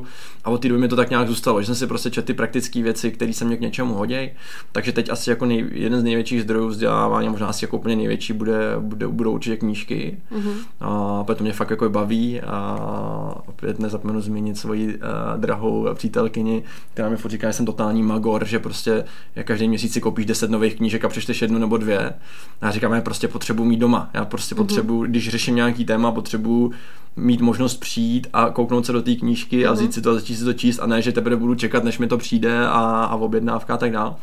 a 0.45 0.51
od 0.51 0.63
té 0.63 0.69
doby 0.69 0.81
mi 0.81 0.89
to 0.89 0.97
tak 0.97 1.11
nějak 1.11 1.29
zůstalo, 1.29 1.61
že 1.61 1.67
jsem 1.67 1.75
si 1.75 1.87
prostě 1.87 2.11
četl 2.11 2.27
ty 2.27 2.35
praktické 2.35 2.83
věci, 2.83 3.11
které 3.11 3.33
se 3.33 3.45
mě 3.45 3.57
k 3.57 3.61
něčemu 3.61 3.95
hodí, 3.95 4.31
takže 4.73 4.93
teď 4.93 5.11
asi 5.11 5.31
jako 5.31 5.47
nej, 5.47 5.67
jeden 5.73 6.01
z 6.01 6.05
největších 6.05 6.43
zdrojů 6.43 6.69
vzdělávání, 6.69 7.29
možná 7.29 7.47
asi 7.47 7.65
jako 7.65 7.77
úplně 7.77 7.97
největší, 7.97 8.33
bude, 8.33 8.77
bude, 8.79 9.09
budou 9.09 9.33
určitě 9.33 9.57
knížky 9.57 10.19
mm-hmm. 10.33 10.55
a 10.81 11.35
to 11.35 11.45
mě 11.45 11.53
fakt 11.53 11.71
jako 11.71 11.89
baví 11.89 12.41
a 12.41 13.43
opět 13.47 13.79
nezapomenu 13.79 14.21
zmínit 14.21 14.59
svoji 14.59 14.87
uh, 14.87 15.01
drahou 15.37 15.89
přítelkyni, 15.95 16.63
která 16.93 17.09
mi 17.09 17.17
furt 17.17 17.31
říká, 17.31 17.49
že 17.49 17.53
jsem 17.53 17.67
totální 17.67 18.03
magor, 18.03 18.47
že 18.47 18.59
prostě 18.59 19.05
jak 19.37 19.47
každý 19.47 19.69
měsíc 19.69 19.93
si 19.93 20.01
koupíš 20.01 20.27
10 20.27 20.51
nových 20.51 20.75
knížek 20.75 21.05
a 21.05 21.09
přečteš 21.09 21.43
jednu 21.43 21.59
nebo 21.59 21.77
dvě. 21.77 22.13
A 22.61 22.67
já 22.67 22.71
říkám, 22.71 22.93
já 22.93 23.01
prostě 23.01 23.29
potřebuji 23.29 23.65
mít 23.65 23.77
doma. 23.77 24.11
Já 24.15 24.25
prostě 24.25 24.55
mm-hmm. 24.55 24.59
potřebuji, 24.59 25.03
když 25.03 25.29
řeším 25.29 25.57
nějaký 25.57 25.85
téma, 25.85 26.13
potřebuji 26.13 26.73
mít 27.17 27.41
možnost 27.41 27.77
přijít 27.77 28.27
a 28.33 28.51
kouknout 28.51 28.87
se 28.87 28.93
do 28.93 29.03
té 29.03 29.15
knížky 29.15 29.65
mm-hmm. 29.65 29.69
a 29.69 29.73
vzít 29.73 29.95
si 29.95 30.03
to 30.03 30.11
a 30.11 30.15
začít 30.15 30.37
si 30.37 30.45
to 30.45 30.53
číst 30.53 30.79
a 30.79 30.87
ne, 30.87 31.03
že 31.03 31.13
teprve 31.13 31.37
budu 31.37 31.55
čekat, 31.55 31.85
než 31.85 31.99
mi 31.99 32.07
to 32.07 32.19
přijde 32.19 32.67
a, 32.67 33.05
a 33.05 33.15
objednávka 33.15 33.75
a 33.75 33.77
tak 33.77 33.93
dál. 33.93 34.17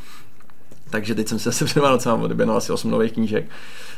Takže 0.90 1.16
teď 1.16 1.28
jsem 1.28 1.40
se 1.40 1.50
zase 1.50 1.66
před 1.66 1.80
Vánocema 1.80 2.16
odeběnal 2.16 2.58
asi 2.58 2.72
8 2.74 2.92
nových 2.92 3.12
knížek. 3.12 3.46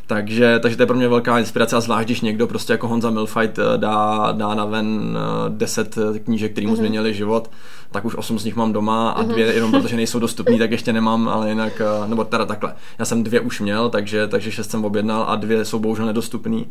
Takže, 0.07 0.59
takže 0.59 0.77
to 0.77 0.83
je 0.83 0.87
pro 0.87 0.97
mě 0.97 1.07
velká 1.07 1.39
inspirace 1.39 1.75
a 1.75 1.81
zvlášť, 1.81 2.07
když 2.07 2.21
někdo 2.21 2.47
prostě 2.47 2.73
jako 2.73 2.87
Honza 2.87 3.09
Milfight 3.09 3.59
eh, 3.59 3.77
dá, 3.77 4.31
dá 4.31 4.55
na 4.55 4.65
ven 4.65 5.17
10 5.49 5.97
eh, 5.97 6.19
knížek, 6.19 6.51
které 6.51 6.67
mu 6.67 6.73
mm-hmm. 6.73 6.77
změnili 6.77 7.13
život, 7.13 7.51
tak 7.91 8.05
už 8.05 8.15
8 8.15 8.39
z 8.39 8.45
nich 8.45 8.55
mám 8.55 8.73
doma 8.73 9.09
a 9.09 9.23
dvě 9.23 9.47
mm-hmm. 9.47 9.55
jenom 9.55 9.71
protože 9.71 9.95
nejsou 9.95 10.19
dostupný, 10.19 10.59
tak 10.59 10.71
ještě 10.71 10.93
nemám, 10.93 11.29
ale 11.29 11.49
jinak, 11.49 11.81
eh, 11.81 12.07
nebo 12.07 12.23
teda 12.23 12.45
takhle. 12.45 12.73
Já 12.99 13.05
jsem 13.05 13.23
dvě 13.23 13.39
už 13.39 13.61
měl, 13.61 13.89
takže, 13.89 14.27
takže 14.27 14.51
šest 14.51 14.71
jsem 14.71 14.85
objednal 14.85 15.25
a 15.27 15.35
dvě 15.35 15.65
jsou 15.65 15.79
bohužel 15.79 16.05
nedostupný, 16.05 16.67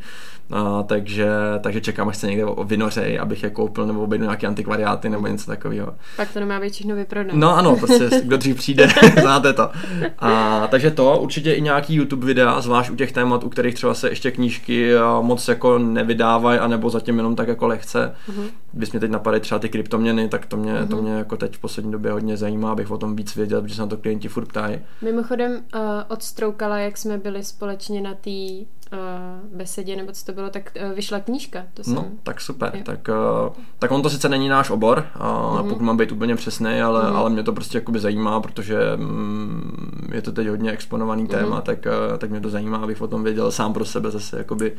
a, 0.51 0.83
takže, 0.83 1.29
takže 1.61 1.81
čekám, 1.81 2.09
až 2.09 2.17
se 2.17 2.27
někde 2.27 2.45
vynořej, 2.65 3.19
abych 3.19 3.43
je 3.43 3.51
koupil 3.51 3.87
nebo 3.87 4.03
objednal 4.03 4.27
nějaké 4.27 4.47
antikvariáty 4.47 5.09
nebo 5.09 5.27
něco 5.27 5.47
takového. 5.47 5.95
Pak 6.17 6.33
to 6.33 6.41
nemá 6.41 6.61
být 6.61 6.73
všechno 6.73 6.97
vyprodat. 6.97 7.35
No 7.35 7.57
ano, 7.57 7.77
prostě 7.77 8.11
kdo 8.25 8.37
dřív 8.37 8.57
přijde, 8.57 8.89
znáte 9.21 9.53
to. 9.53 9.71
A, 10.19 10.67
takže 10.71 10.91
to, 10.91 11.19
určitě 11.19 11.53
i 11.53 11.61
nějaký 11.61 11.95
YouTube 11.95 12.27
videa, 12.27 12.61
zvlášť 12.61 12.91
u 12.91 12.97
těch 12.97 13.13
témat, 13.13 13.45
u 13.45 13.49
kterých 13.49 13.75
třeba 13.75 13.95
se 13.95 14.09
ještě 14.09 14.31
knížky 14.31 14.93
moc 15.21 15.49
jako 15.49 15.79
nevydávají, 15.79 16.59
anebo 16.59 16.91
zatím 16.91 17.17
jenom 17.17 17.37
tak 17.37 17.49
jako 17.49 17.67
lehce. 17.67 18.15
Uh-huh. 18.31 18.45
Když 18.73 18.91
mě 18.93 19.01
teď 19.01 19.11
napadají 19.11 19.41
třeba 19.41 19.59
ty 19.59 19.69
kryptoměny, 19.69 20.29
tak 20.29 20.47
to 20.47 20.57
mě, 20.57 20.73
uh-huh. 20.73 20.89
to 20.89 21.03
mě 21.03 21.10
jako 21.19 21.37
teď 21.37 21.57
v 21.57 21.61
poslední 21.61 21.93
době 21.93 22.13
hodně 22.13 22.37
zajímá, 22.37 22.73
abych 22.73 22.91
o 22.91 22.99
tom 22.99 23.17
víc 23.17 23.37
věděl, 23.37 23.63
protože 23.63 23.75
se 23.75 23.81
na 23.81 23.87
to 23.87 23.97
klienti 23.97 24.29
furt 24.29 24.47
ptají. 24.47 24.79
Mimochodem 25.03 25.53
uh, 25.53 25.81
odstroukala, 26.09 26.79
jak 26.79 26.99
jsme 26.99 27.19
byli 27.19 27.45
společně 27.45 28.01
na 28.01 28.15
té 28.15 28.31
uh, 28.31 29.57
besedě, 29.57 29.97
nebo 29.97 30.13
co 30.13 30.25
to 30.25 30.33
bylo, 30.33 30.51
tak 30.51 30.71
uh, 30.87 30.93
vyšla 30.93 31.21
knížka. 31.21 31.65
To 31.75 31.85
jsem... 31.85 31.95
No, 31.95 32.05
tak 32.23 32.41
super. 32.41 32.83
Tak, 32.85 33.09
uh, 33.49 33.55
tak 33.79 33.91
on 33.91 34.03
to 34.03 34.11
sice 34.11 34.29
není 34.29 34.49
náš 34.49 34.71
obor, 34.71 35.07
uh, 35.17 35.23
mm-hmm. 35.23 35.69
pokud 35.69 35.83
mám 35.83 35.97
být 35.97 36.13
úplně 36.13 36.37
přesný, 36.37 36.81
ale, 36.81 37.03
mm-hmm. 37.03 37.17
ale 37.17 37.31
mě 37.31 37.43
to 37.43 37.53
prostě 37.53 37.79
jakoby 37.79 37.99
zajímá, 37.99 38.41
protože 38.41 38.79
um, 38.95 40.09
je 40.13 40.23
to 40.23 40.33
teď 40.33 40.49
hodně 40.49 40.71
exponovaný 40.71 41.25
mm-hmm. 41.25 41.31
téma, 41.31 41.61
tak, 41.61 41.87
uh, 42.11 42.19
tak 42.19 42.31
mě 42.31 42.41
to 42.41 42.51
zajímá, 42.51 42.79
abych 42.79 43.03
o 43.03 43.09
tom 43.09 43.25
věděl 43.25 43.53
sám 43.53 43.73
pro 43.73 43.85
sebe 43.85 44.11
zase 44.11 44.39
jakoby 44.39 44.73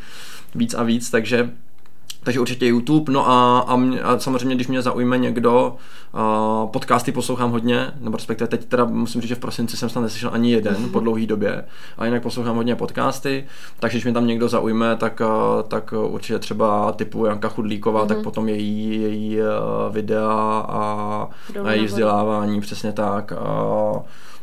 víc 0.56 0.74
a 0.74 0.84
víc, 0.84 1.10
takže 1.10 1.50
takže 2.24 2.40
určitě 2.40 2.66
YouTube, 2.68 3.14
no 3.14 3.30
a, 3.30 3.60
a, 3.60 3.76
mě, 3.76 4.02
a 4.02 4.20
samozřejmě, 4.20 4.56
když 4.56 4.68
mě 4.68 4.82
zaujme 4.82 5.18
někdo, 5.18 5.76
uh, 6.14 6.70
podcasty 6.72 7.12
poslouchám 7.12 7.52
hodně, 7.52 7.92
nebo 8.00 8.18
respektive 8.18 8.48
teď 8.48 8.66
teda 8.66 8.86
musím 8.86 9.22
říct, 9.22 9.30
že 9.30 9.36
v 9.36 9.40
prosinci 9.40 9.78
jsem 9.78 9.90
snad 9.90 10.02
neslyšel 10.02 10.30
ani 10.34 10.52
jeden 10.52 10.76
mm-hmm. 10.76 10.92
po 10.92 11.00
dlouhé 11.06 11.26
době, 11.26 11.66
a 11.98 12.06
jinak 12.06 12.24
poslouchám 12.24 12.56
hodně 12.56 12.76
podcasty, 12.76 13.46
takže 13.80 13.98
když 13.98 14.04
mě 14.04 14.14
tam 14.14 14.28
někdo 14.28 14.48
zaujme, 14.48 14.96
tak, 14.96 15.22
uh, 15.22 15.62
tak 15.68 15.94
určitě 16.08 16.40
třeba 16.40 16.92
typu 16.92 17.26
Janka 17.26 17.50
Chudlíková, 17.50 18.04
mm-hmm. 18.04 18.08
tak 18.08 18.22
potom 18.22 18.50
její, 18.50 19.02
její 19.02 19.40
uh, 19.40 19.94
videa 19.94 20.66
a, 20.70 21.28
a 21.64 21.72
její 21.72 21.86
vzdělávání, 21.86 22.62
přesně 22.62 22.92
tak. 22.92 23.34
Uh, 23.96 24.02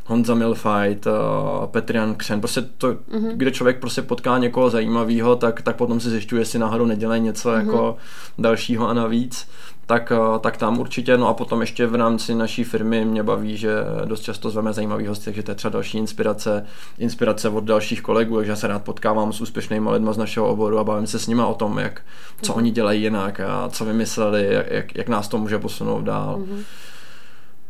Honza 0.09 0.35
Milfight, 0.35 1.07
uh, 1.07 1.67
Petrian 1.67 2.15
Křen, 2.15 2.41
prostě 2.41 2.63
to, 2.63 2.93
mm-hmm. 2.93 3.31
kde 3.33 3.51
člověk 3.51 3.81
prostě 3.81 4.03
potká 4.03 4.39
někoho 4.39 4.71
zajímavého, 4.71 5.37
tak, 5.37 5.63
tak 5.63 5.77
potom 5.77 6.01
si 6.01 6.11
zjišťuje, 6.11 6.41
jestli 6.41 6.59
náhodou 6.59 6.87
nedělají 6.87 7.23
něco 7.23 7.49
mm-hmm. 7.49 7.67
jako 7.67 7.97
dalšího 8.39 8.89
a 8.89 8.95
navíc 8.95 9.49
tak, 9.87 10.13
uh, 10.31 10.39
tak 10.39 10.57
tam 10.57 10.79
určitě. 10.79 11.17
No 11.17 11.29
a 11.29 11.35
potom 11.35 11.61
ještě 11.61 11.87
v 11.87 11.95
rámci 11.95 12.35
naší 12.35 12.65
firmy 12.65 13.05
mě 13.05 13.23
baví, 13.23 13.57
že 13.57 13.71
dost 14.05 14.21
často 14.21 14.51
zveme 14.51 14.73
zajímavý 14.73 15.07
hosty, 15.07 15.25
takže 15.25 15.43
to 15.43 15.51
je 15.51 15.55
třeba 15.55 15.73
další 15.73 15.99
inspirace, 15.99 16.65
inspirace 16.99 17.49
od 17.49 17.65
dalších 17.65 18.03
kolegů, 18.03 18.37
takže 18.37 18.53
já 18.53 18.57
se 18.57 18.67
rád 18.67 18.85
potkávám 18.85 19.33
s 19.33 19.41
úspěšnými 19.41 19.91
lidmi 19.91 20.11
z 20.13 20.19
našeho 20.19 20.49
oboru 20.49 20.79
a 20.79 20.85
bavím 20.85 21.07
se 21.07 21.19
s 21.19 21.27
nimi 21.27 21.43
o 21.43 21.55
tom, 21.55 21.79
jak, 21.79 22.03
co 22.43 22.53
mm-hmm. 22.53 22.57
oni 22.57 22.71
dělají 22.71 23.03
jinak 23.03 23.41
a 23.41 23.69
co 23.69 23.85
vymysleli, 23.85 24.49
jak, 24.71 24.97
jak 24.97 25.09
nás 25.09 25.29
to 25.29 25.39
může 25.39 25.59
posunout 25.59 26.01
dál. 26.01 26.39
Mm-hmm. 26.39 26.63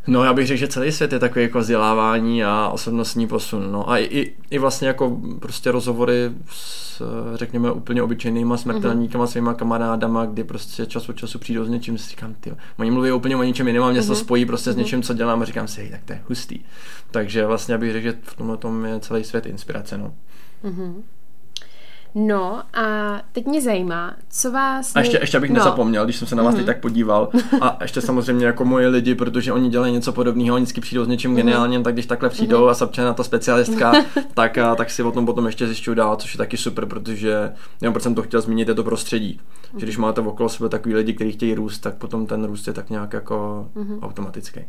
No 0.09 0.25
já 0.25 0.33
bych 0.33 0.47
řekl, 0.47 0.59
že 0.59 0.69
celý 0.69 0.93
svět 0.93 1.13
je 1.13 1.19
takový 1.19 1.43
jako 1.43 1.59
vzdělávání 1.59 2.45
a 2.45 2.69
osobnostní 2.73 3.27
posun. 3.27 3.73
No 3.73 3.91
a 3.91 3.99
i, 3.99 4.33
i 4.51 4.59
vlastně 4.59 4.89
jako 4.89 5.21
prostě 5.41 5.71
rozhovory 5.71 6.31
s, 6.51 7.03
řekněme, 7.35 7.73
úplně 7.73 8.03
obyčejnýma 8.03 8.57
smrtelníkama, 8.57 9.25
mm-hmm. 9.25 9.29
svýma 9.31 9.55
kamarádama, 9.55 10.27
kdy 10.27 10.45
prostě 10.45 10.87
čas 10.87 11.09
od 11.09 11.17
času 11.17 11.39
přijdou 11.39 11.65
s 11.65 11.69
něčím, 11.69 11.99
si 11.99 12.11
říkám, 12.11 12.35
ty, 12.41 12.55
oni 12.79 12.91
mluví 12.91 13.13
úplně 13.13 13.37
o 13.37 13.43
něčem 13.43 13.67
jiném 13.67 13.83
a 13.83 13.91
mě 13.91 14.01
mm-hmm. 14.01 14.07
to 14.07 14.13
mhm. 14.13 14.21
spojí 14.21 14.47
prostě 14.47 14.71
mm-hmm. 14.71 14.73
s 14.73 14.77
mhm. 14.77 14.85
něčím, 14.85 15.03
co 15.03 15.15
dělám 15.15 15.43
a 15.43 15.45
říkám 15.45 15.69
si, 15.69 15.81
hej, 15.81 15.91
tak 15.91 16.01
to 16.05 16.13
je 16.13 16.23
hustý. 16.29 16.61
Takže 17.11 17.47
vlastně 17.47 17.79
bych 17.79 17.93
řekl, 17.93 18.05
že 18.05 18.19
v 18.23 18.37
tomhle 18.37 18.57
tom 18.57 18.85
je 18.85 19.01
celý 19.01 19.25
svět 19.25 19.47
inspirace, 19.47 19.99
no. 19.99 20.15
Mm-hmm. 20.65 20.95
No 22.15 22.63
a 22.75 22.83
teď 23.33 23.47
mě 23.47 23.63
zajímá, 23.63 24.15
co 24.31 24.53
vás... 24.53 24.97
A 24.97 24.99
ještě, 24.99 25.19
ještě 25.21 25.37
abych 25.37 25.51
no. 25.51 25.57
nezapomněl, 25.57 26.05
když 26.05 26.17
jsem 26.17 26.29
se 26.29 26.35
na 26.35 26.43
vás 26.43 26.55
mm-hmm. 26.55 26.57
teď 26.57 26.67
Mhm. 26.67 26.75
tak 26.75 26.81
podíval. 26.81 27.29
A 27.61 27.79
ještě 27.83 28.01
samozřejmě 28.01 28.47
jako 28.47 28.65
moje 28.65 28.89
lidi, 28.89 29.15
protože 29.15 29.53
oni 29.53 29.71
dělají 29.71 29.93
něco 29.93 30.13
podobného, 30.13 30.55
oni 30.55 30.63
vždycky 30.63 30.81
přijdou 30.81 31.05
s 31.05 31.09
něčím 31.09 31.31
mm-hmm. 31.31 31.37
geniálním, 31.37 31.83
tak 31.83 31.95
když 31.95 32.07
takhle 32.07 32.29
přijdou 32.29 32.65
mm-hmm. 32.65 32.71
a 32.71 32.75
Sapče 32.75 33.03
na 33.03 33.15
to 33.15 33.25
specialistka, 33.25 33.93
tak, 34.35 34.59
a, 34.59 34.75
tak 34.75 34.91
si 34.91 35.03
o 35.03 35.11
tom 35.13 35.27
potom 35.27 35.47
ještě 35.47 35.67
zjišťuju 35.67 35.95
dál, 35.95 36.17
což 36.17 36.35
je 36.35 36.39
taky 36.39 36.57
super, 36.57 36.87
protože 36.87 37.53
jenom 37.81 37.93
proč 37.93 38.03
jsem 38.03 38.15
to 38.15 38.23
chtěl 38.23 38.41
zmínit, 38.41 38.69
je 38.69 38.75
to 38.75 38.85
prostředí. 38.85 39.41
Že 39.77 39.87
když 39.87 39.99
máte 39.99 40.21
okolo 40.21 40.49
sebe 40.49 40.69
takový 40.69 40.95
lidi, 40.95 41.13
kteří 41.15 41.33
chtějí 41.33 41.55
růst, 41.55 41.79
tak 41.79 41.95
potom 41.95 42.27
ten 42.27 42.45
růst 42.45 42.67
je 42.67 42.73
tak 42.73 42.91
nějak 42.91 43.13
jako 43.13 43.69
mm-hmm. 43.77 43.99
automatický. 44.03 44.61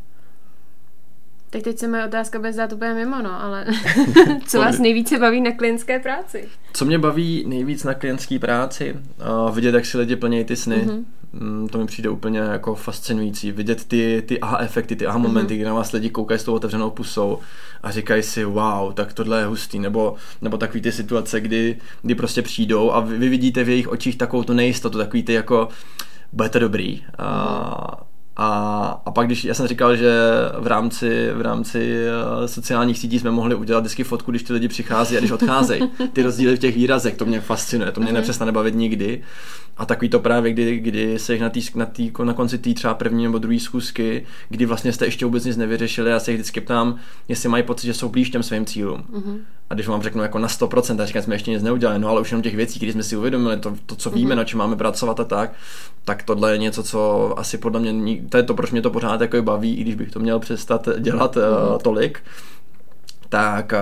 Tak 1.50 1.62
teď 1.62 1.78
se 1.78 1.88
moje 1.88 2.06
otázka 2.06 2.40
bude 2.40 2.54
zdát 2.54 2.74
úplně 2.74 2.94
mimo, 2.94 3.22
no, 3.22 3.44
ale 3.44 3.66
co 4.48 4.60
vás 4.60 4.80
nejvíce 4.80 5.20
baví 5.20 5.42
na 5.42 5.52
klientské 5.52 6.00
práci? 6.00 6.48
Co 6.74 6.86
mě 6.86 7.00
baví 7.00 7.44
nejvíc 7.48 7.84
na 7.84 7.94
klientské 7.94 8.40
práci? 8.40 8.96
Uh, 9.46 9.56
vidět, 9.56 9.76
jak 9.76 9.86
si 9.86 9.98
lidi 9.98 10.16
plnějí 10.16 10.44
ty 10.44 10.56
sny. 10.56 10.76
Mm-hmm. 10.76 11.04
Mm, 11.34 11.68
to 11.68 11.78
mi 11.78 11.86
přijde 11.86 12.10
úplně 12.10 12.40
jako 12.40 12.76
fascinující. 12.76 13.52
Vidět 13.52 13.86
ty, 13.86 14.24
ty 14.26 14.40
aha 14.40 14.58
efekty, 14.58 14.96
ty 14.96 15.06
aha 15.06 15.18
momenty, 15.18 15.54
mm-hmm. 15.54 15.58
kdy 15.58 15.66
na 15.66 15.74
vás 15.74 15.92
lidi 15.92 16.10
koukají 16.10 16.40
s 16.40 16.44
tou 16.44 16.54
otevřenou 16.54 16.90
pusou 16.90 17.40
a 17.84 17.92
říkají 17.92 18.24
si, 18.24 18.46
wow, 18.46 18.94
tak 18.94 19.14
tohle 19.14 19.40
je 19.40 19.46
hustý. 19.46 19.80
Nebo, 19.80 20.16
nebo 20.42 20.58
takový 20.58 20.82
ty 20.82 20.92
situace, 20.92 21.42
kdy, 21.42 21.78
kdy 22.02 22.16
prostě 22.16 22.42
přijdou 22.42 22.92
a 22.92 23.00
vy, 23.00 23.18
vy 23.18 23.30
vidíte 23.30 23.64
v 23.64 23.70
jejich 23.70 23.88
očích 23.88 24.18
takovou 24.18 24.44
tu 24.44 24.54
nejistotu, 24.54 24.98
takový 24.98 25.24
ty 25.24 25.34
jako, 25.34 25.68
budete 26.34 26.60
dobrý. 26.60 27.04
Mm-hmm. 27.20 28.09
A, 28.41 29.02
a 29.06 29.12
pak 29.12 29.25
když, 29.25 29.45
já 29.45 29.54
jsem 29.54 29.67
říkal, 29.67 29.95
že 29.95 30.12
v 30.60 30.67
rámci, 30.67 31.30
v 31.34 31.41
rámci 31.41 31.95
uh, 32.39 32.45
sociálních 32.45 32.97
sítí 32.97 33.19
jsme 33.19 33.32
mohli 33.32 33.56
udělat 33.56 33.80
vždycky 33.80 34.04
fotku, 34.04 34.32
když 34.32 34.43
ty 34.43 34.54
lidi 34.54 34.67
přichází 34.67 35.15
a 35.17 35.19
když 35.19 35.32
odcházejí. 35.32 35.82
Ty 36.13 36.21
rozdíly 36.23 36.56
v 36.56 36.60
těch 36.60 36.75
výrazech, 36.75 37.15
to 37.15 37.25
mě 37.25 37.41
fascinuje, 37.41 37.91
to 37.91 38.02
mě 38.02 38.12
nepřestane 38.12 38.52
bavit 38.52 38.75
nikdy. 38.75 39.21
A 39.80 39.86
takový 39.86 40.10
to 40.10 40.20
právě, 40.20 40.54
kdy, 40.54 40.78
kdy 40.78 41.20
se 41.20 41.34
jich 41.34 41.42
na, 41.42 41.50
tý, 41.50 41.62
na, 41.76 41.86
tý, 41.86 42.12
na 42.24 42.34
konci 42.34 42.58
té 42.58 42.74
třeba 42.74 42.94
první 42.94 43.24
nebo 43.24 43.38
druhé 43.38 43.60
schůzky, 43.60 44.26
kdy 44.50 44.65
vlastně 44.65 44.94
jste 44.94 45.06
ještě 45.06 45.26
vůbec 45.26 45.46
nic 45.46 45.58
nevyřešili, 45.58 46.12
já 46.12 46.20
se 46.20 46.32
jich 46.32 46.39
vždycky 46.39 46.62
ptám, 46.62 46.96
jestli 47.28 47.50
mají 47.50 47.63
pocit, 47.63 47.88
že 47.88 47.94
jsou 47.94 48.10
blíž 48.10 48.30
těm 48.30 48.44
svým 48.44 48.65
cílům. 48.65 49.04
Mm-hmm. 49.13 49.38
A 49.70 49.74
když 49.74 49.88
vám 49.88 50.02
řeknu 50.02 50.22
jako 50.22 50.39
na 50.39 50.48
100%, 50.48 51.02
a 51.02 51.06
říkám, 51.06 51.24
jsme 51.24 51.36
ještě 51.36 51.52
nic 51.52 51.63
neudělali, 51.63 52.00
no 52.00 52.10
ale 52.10 52.22
už 52.22 52.32
jenom 52.32 52.44
těch 52.44 52.56
věcí, 52.56 52.80
které 52.80 52.92
jsme 52.92 53.04
si 53.04 53.18
uvědomili, 53.18 53.58
to, 53.58 53.76
to 53.86 53.96
co 53.96 54.10
víme, 54.10 54.34
mm-hmm. 54.34 54.38
na 54.38 54.44
čem 54.44 54.60
máme 54.60 54.76
pracovat 54.76 55.20
a 55.20 55.24
tak, 55.24 55.54
tak 56.06 56.24
tohle 56.24 56.52
je 56.52 56.58
něco, 56.58 56.84
co 56.84 57.34
asi 57.39 57.58
podle 57.58 57.80
mě, 57.80 58.22
to 58.30 58.38
je 58.38 58.44
to, 58.44 58.54
proč 58.54 58.72
mě 58.72 58.82
to 58.82 58.92
pořád 58.92 59.22
jako 59.22 59.42
baví, 59.42 59.76
i 59.76 59.82
když 59.82 59.96
bych 59.96 60.12
to 60.12 60.20
měl 60.20 60.39
přestat 60.39 60.89
dělat 61.00 61.36
mm-hmm. 61.36 61.74
uh, 61.74 61.82
tolik 61.82 62.20
tak, 63.30 63.74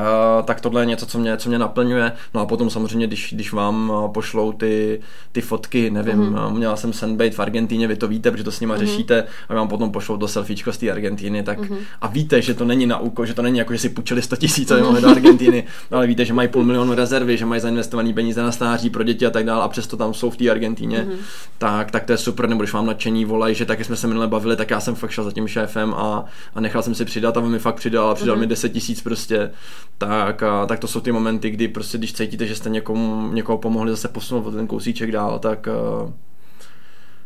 tak 0.45 0.61
tohle 0.61 0.81
je 0.81 0.85
něco, 0.85 1.05
co 1.05 1.19
mě, 1.19 1.37
co 1.37 1.49
mě 1.49 1.59
naplňuje. 1.59 2.11
No 2.33 2.41
a 2.41 2.45
potom 2.45 2.69
samozřejmě, 2.69 3.07
když, 3.07 3.33
když 3.33 3.53
vám 3.53 3.93
pošlou 4.13 4.51
ty, 4.51 4.99
ty 5.31 5.41
fotky, 5.41 5.89
nevím, 5.89 6.15
mm-hmm. 6.15 6.53
měla 6.53 6.75
jsem 6.75 6.93
Sandbait 6.93 7.35
v 7.35 7.39
Argentíně, 7.39 7.87
vy 7.87 7.95
to 7.95 8.07
víte, 8.07 8.31
protože 8.31 8.43
to 8.43 8.51
s 8.51 8.59
nima 8.59 8.75
mm-hmm. 8.75 8.79
řešíte, 8.79 9.23
a 9.49 9.53
vám 9.53 9.67
potom 9.67 9.91
pošlou 9.91 10.17
do 10.17 10.27
selfiečko 10.27 10.73
z 10.73 10.77
té 10.77 10.91
Argentíny, 10.91 11.43
tak 11.43 11.59
mm-hmm. 11.59 11.77
a 12.01 12.07
víte, 12.07 12.41
že 12.41 12.53
to 12.53 12.65
není 12.65 12.85
na 12.85 12.99
úko, 12.99 13.25
že 13.25 13.33
to 13.33 13.41
není 13.41 13.57
jako, 13.57 13.73
že 13.73 13.79
si 13.79 13.89
půjčili 13.89 14.21
100 14.21 14.35
tisíc 14.35 14.69
mm-hmm. 14.69 15.01
do 15.01 15.09
Argentíny, 15.09 15.63
ale 15.91 16.07
víte, 16.07 16.25
že 16.25 16.33
mají 16.33 16.47
půl 16.47 16.63
milionu 16.63 16.93
rezervy, 16.93 17.37
že 17.37 17.45
mají 17.45 17.61
zainvestovaný 17.61 18.13
peníze 18.13 18.41
na 18.41 18.51
stáří 18.51 18.89
pro 18.89 19.03
děti 19.03 19.25
a 19.25 19.29
tak 19.29 19.45
dále 19.45 19.63
a 19.63 19.67
přesto 19.67 19.97
tam 19.97 20.13
jsou 20.13 20.29
v 20.29 20.37
té 20.37 20.49
Argentíně, 20.49 20.97
mm-hmm. 20.97 21.17
tak, 21.57 21.91
tak 21.91 22.03
to 22.03 22.11
je 22.11 22.17
super, 22.17 22.49
nebo 22.49 22.61
když 22.61 22.73
vám 22.73 22.85
nadšení 22.85 23.25
volají, 23.25 23.55
že 23.55 23.65
taky 23.65 23.83
jsme 23.83 23.95
se 23.95 24.07
minule 24.07 24.27
bavili, 24.27 24.55
tak 24.55 24.69
já 24.69 24.79
jsem 24.79 24.95
fakt 24.95 25.11
šel 25.11 25.23
za 25.23 25.31
tím 25.31 25.47
šéfem 25.47 25.93
a, 25.93 26.25
a 26.55 26.61
nechal 26.61 26.83
jsem 26.83 26.95
si 26.95 27.05
přidat 27.05 27.37
a 27.37 27.41
on 27.41 27.51
mi 27.51 27.59
fakt 27.59 27.75
přidal 27.75 28.09
a 28.09 28.15
přidal 28.15 28.35
mm-hmm. 28.35 28.39
mi 28.39 28.47
10 28.47 28.69
tisíc 28.69 29.01
prostě 29.01 29.36
prostě, 29.37 29.57
tak, 29.97 30.43
a, 30.43 30.65
tak 30.65 30.79
to 30.79 30.87
jsou 30.87 30.99
ty 30.99 31.11
momenty, 31.11 31.49
kdy 31.49 31.67
prostě, 31.67 31.97
když 31.97 32.13
cítíte, 32.13 32.45
že 32.45 32.55
jste 32.55 32.69
někomu, 32.69 33.31
někoho 33.33 33.57
pomohli 33.57 33.91
zase 33.91 34.07
posunout 34.07 34.45
o 34.45 34.51
ten 34.51 34.67
kousíček 34.67 35.11
dál, 35.11 35.39
tak, 35.39 35.67
a, 35.67 35.73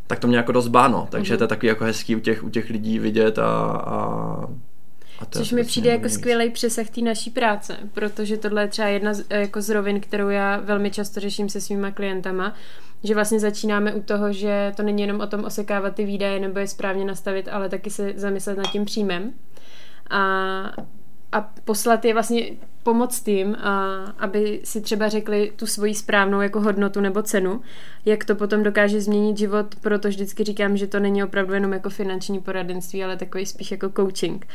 tak 0.07 0.19
to 0.19 0.27
mě 0.27 0.37
jako 0.37 0.51
dost 0.51 0.67
báno. 0.67 1.07
Takže 1.11 1.33
mm-hmm. 1.33 1.37
to 1.37 1.43
je 1.43 1.47
takový 1.47 1.67
jako 1.67 1.83
hezký 1.83 2.15
u 2.15 2.19
těch, 2.19 2.43
u 2.43 2.49
těch 2.49 2.69
lidí 2.69 2.99
vidět 2.99 3.39
a, 3.39 3.51
a 3.85 4.47
a 5.19 5.25
to 5.25 5.39
Což 5.39 5.51
mi 5.51 5.63
přijde 5.63 5.89
jako 5.89 6.09
skvělý 6.09 6.49
přesah 6.49 6.89
té 6.89 7.01
naší 7.01 7.29
práce, 7.29 7.77
protože 7.93 8.37
tohle 8.37 8.61
je 8.61 8.67
třeba 8.67 8.87
jedna 8.87 9.13
z, 9.13 9.23
jako 9.29 9.61
z 9.61 9.69
rovin, 9.69 9.99
kterou 9.99 10.29
já 10.29 10.57
velmi 10.57 10.91
často 10.91 11.19
řeším 11.19 11.49
se 11.49 11.61
svýma 11.61 11.91
klientama, 11.91 12.53
že 13.03 13.15
vlastně 13.15 13.39
začínáme 13.39 13.93
u 13.93 14.01
toho, 14.01 14.33
že 14.33 14.73
to 14.75 14.83
není 14.83 15.01
jenom 15.01 15.21
o 15.21 15.27
tom 15.27 15.43
osekávat 15.43 15.95
ty 15.95 16.05
výdaje 16.05 16.39
nebo 16.39 16.59
je 16.59 16.67
správně 16.67 17.05
nastavit, 17.05 17.47
ale 17.51 17.69
taky 17.69 17.89
se 17.89 18.13
zamyslet 18.15 18.57
nad 18.57 18.71
tím 18.71 18.85
příjmem. 18.85 19.33
A 20.09 20.21
a 21.31 21.41
poslat 21.65 22.05
je 22.05 22.13
vlastně 22.13 22.51
pomoct 22.83 23.27
jim, 23.27 23.55
a 23.55 23.95
aby 24.19 24.61
si 24.63 24.81
třeba 24.81 25.09
řekli 25.09 25.51
tu 25.55 25.65
svoji 25.67 25.95
správnou 25.95 26.41
jako 26.41 26.61
hodnotu 26.61 27.01
nebo 27.01 27.21
cenu, 27.21 27.61
jak 28.05 28.25
to 28.25 28.35
potom 28.35 28.63
dokáže 28.63 29.01
změnit 29.01 29.37
život, 29.37 29.75
proto 29.81 30.07
vždycky 30.07 30.43
říkám, 30.43 30.77
že 30.77 30.87
to 30.87 30.99
není 30.99 31.23
opravdu 31.23 31.53
jenom 31.53 31.73
jako 31.73 31.89
finanční 31.89 32.39
poradenství, 32.39 33.03
ale 33.03 33.17
takový 33.17 33.45
spíš 33.45 33.71
jako 33.71 33.89
coaching. 33.95 34.47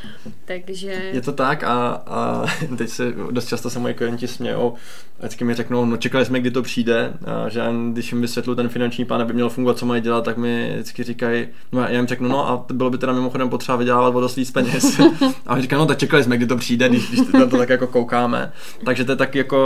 Takže... 0.44 0.90
Je 1.12 1.20
to 1.20 1.32
tak 1.32 1.64
a, 1.64 2.02
a 2.06 2.46
teď 2.78 2.88
se 2.88 3.12
dost 3.30 3.48
často 3.48 3.70
se 3.70 3.78
moji 3.78 3.94
klienti 3.94 4.28
smějou, 4.28 4.74
vždycky 5.18 5.44
mi 5.44 5.54
řeknou, 5.54 5.84
no 5.84 5.96
čekali 5.96 6.24
jsme, 6.24 6.40
kdy 6.40 6.50
to 6.50 6.62
přijde, 6.62 7.12
a 7.24 7.48
že 7.48 7.62
když 7.92 8.12
jim 8.12 8.20
vysvětlu 8.20 8.54
ten 8.54 8.68
finanční 8.68 9.04
plán, 9.04 9.22
aby 9.22 9.32
měl 9.32 9.48
fungovat, 9.48 9.78
co 9.78 9.86
mají 9.86 10.02
dělat, 10.02 10.24
tak 10.24 10.36
mi 10.36 10.70
vždycky 10.74 11.02
říkají, 11.02 11.48
no 11.72 11.80
já 11.80 11.90
jim 11.90 12.06
řeknu, 12.06 12.28
no 12.28 12.48
a 12.48 12.66
bylo 12.72 12.90
by 12.90 12.98
teda 12.98 13.12
mimochodem 13.12 13.48
potřeba 13.48 13.76
vydělávat 13.76 14.14
o 14.14 14.20
dost 14.20 14.36
víc 14.36 14.50
peněz. 14.50 15.00
a 15.46 15.60
říkají, 15.60 15.80
no 15.80 15.86
tak 15.86 15.98
čekali 15.98 16.24
jsme, 16.24 16.36
kdy 16.36 16.46
to 16.46 16.56
přijde, 16.56 16.88
když, 16.88 17.08
když 17.10 17.20
to, 17.50 17.56
tak 17.56 17.68
jako 17.68 17.86
koukáme. 18.16 18.52
Takže 18.84 19.04
to 19.04 19.12
je 19.12 19.16
tak 19.16 19.34
jako 19.34 19.56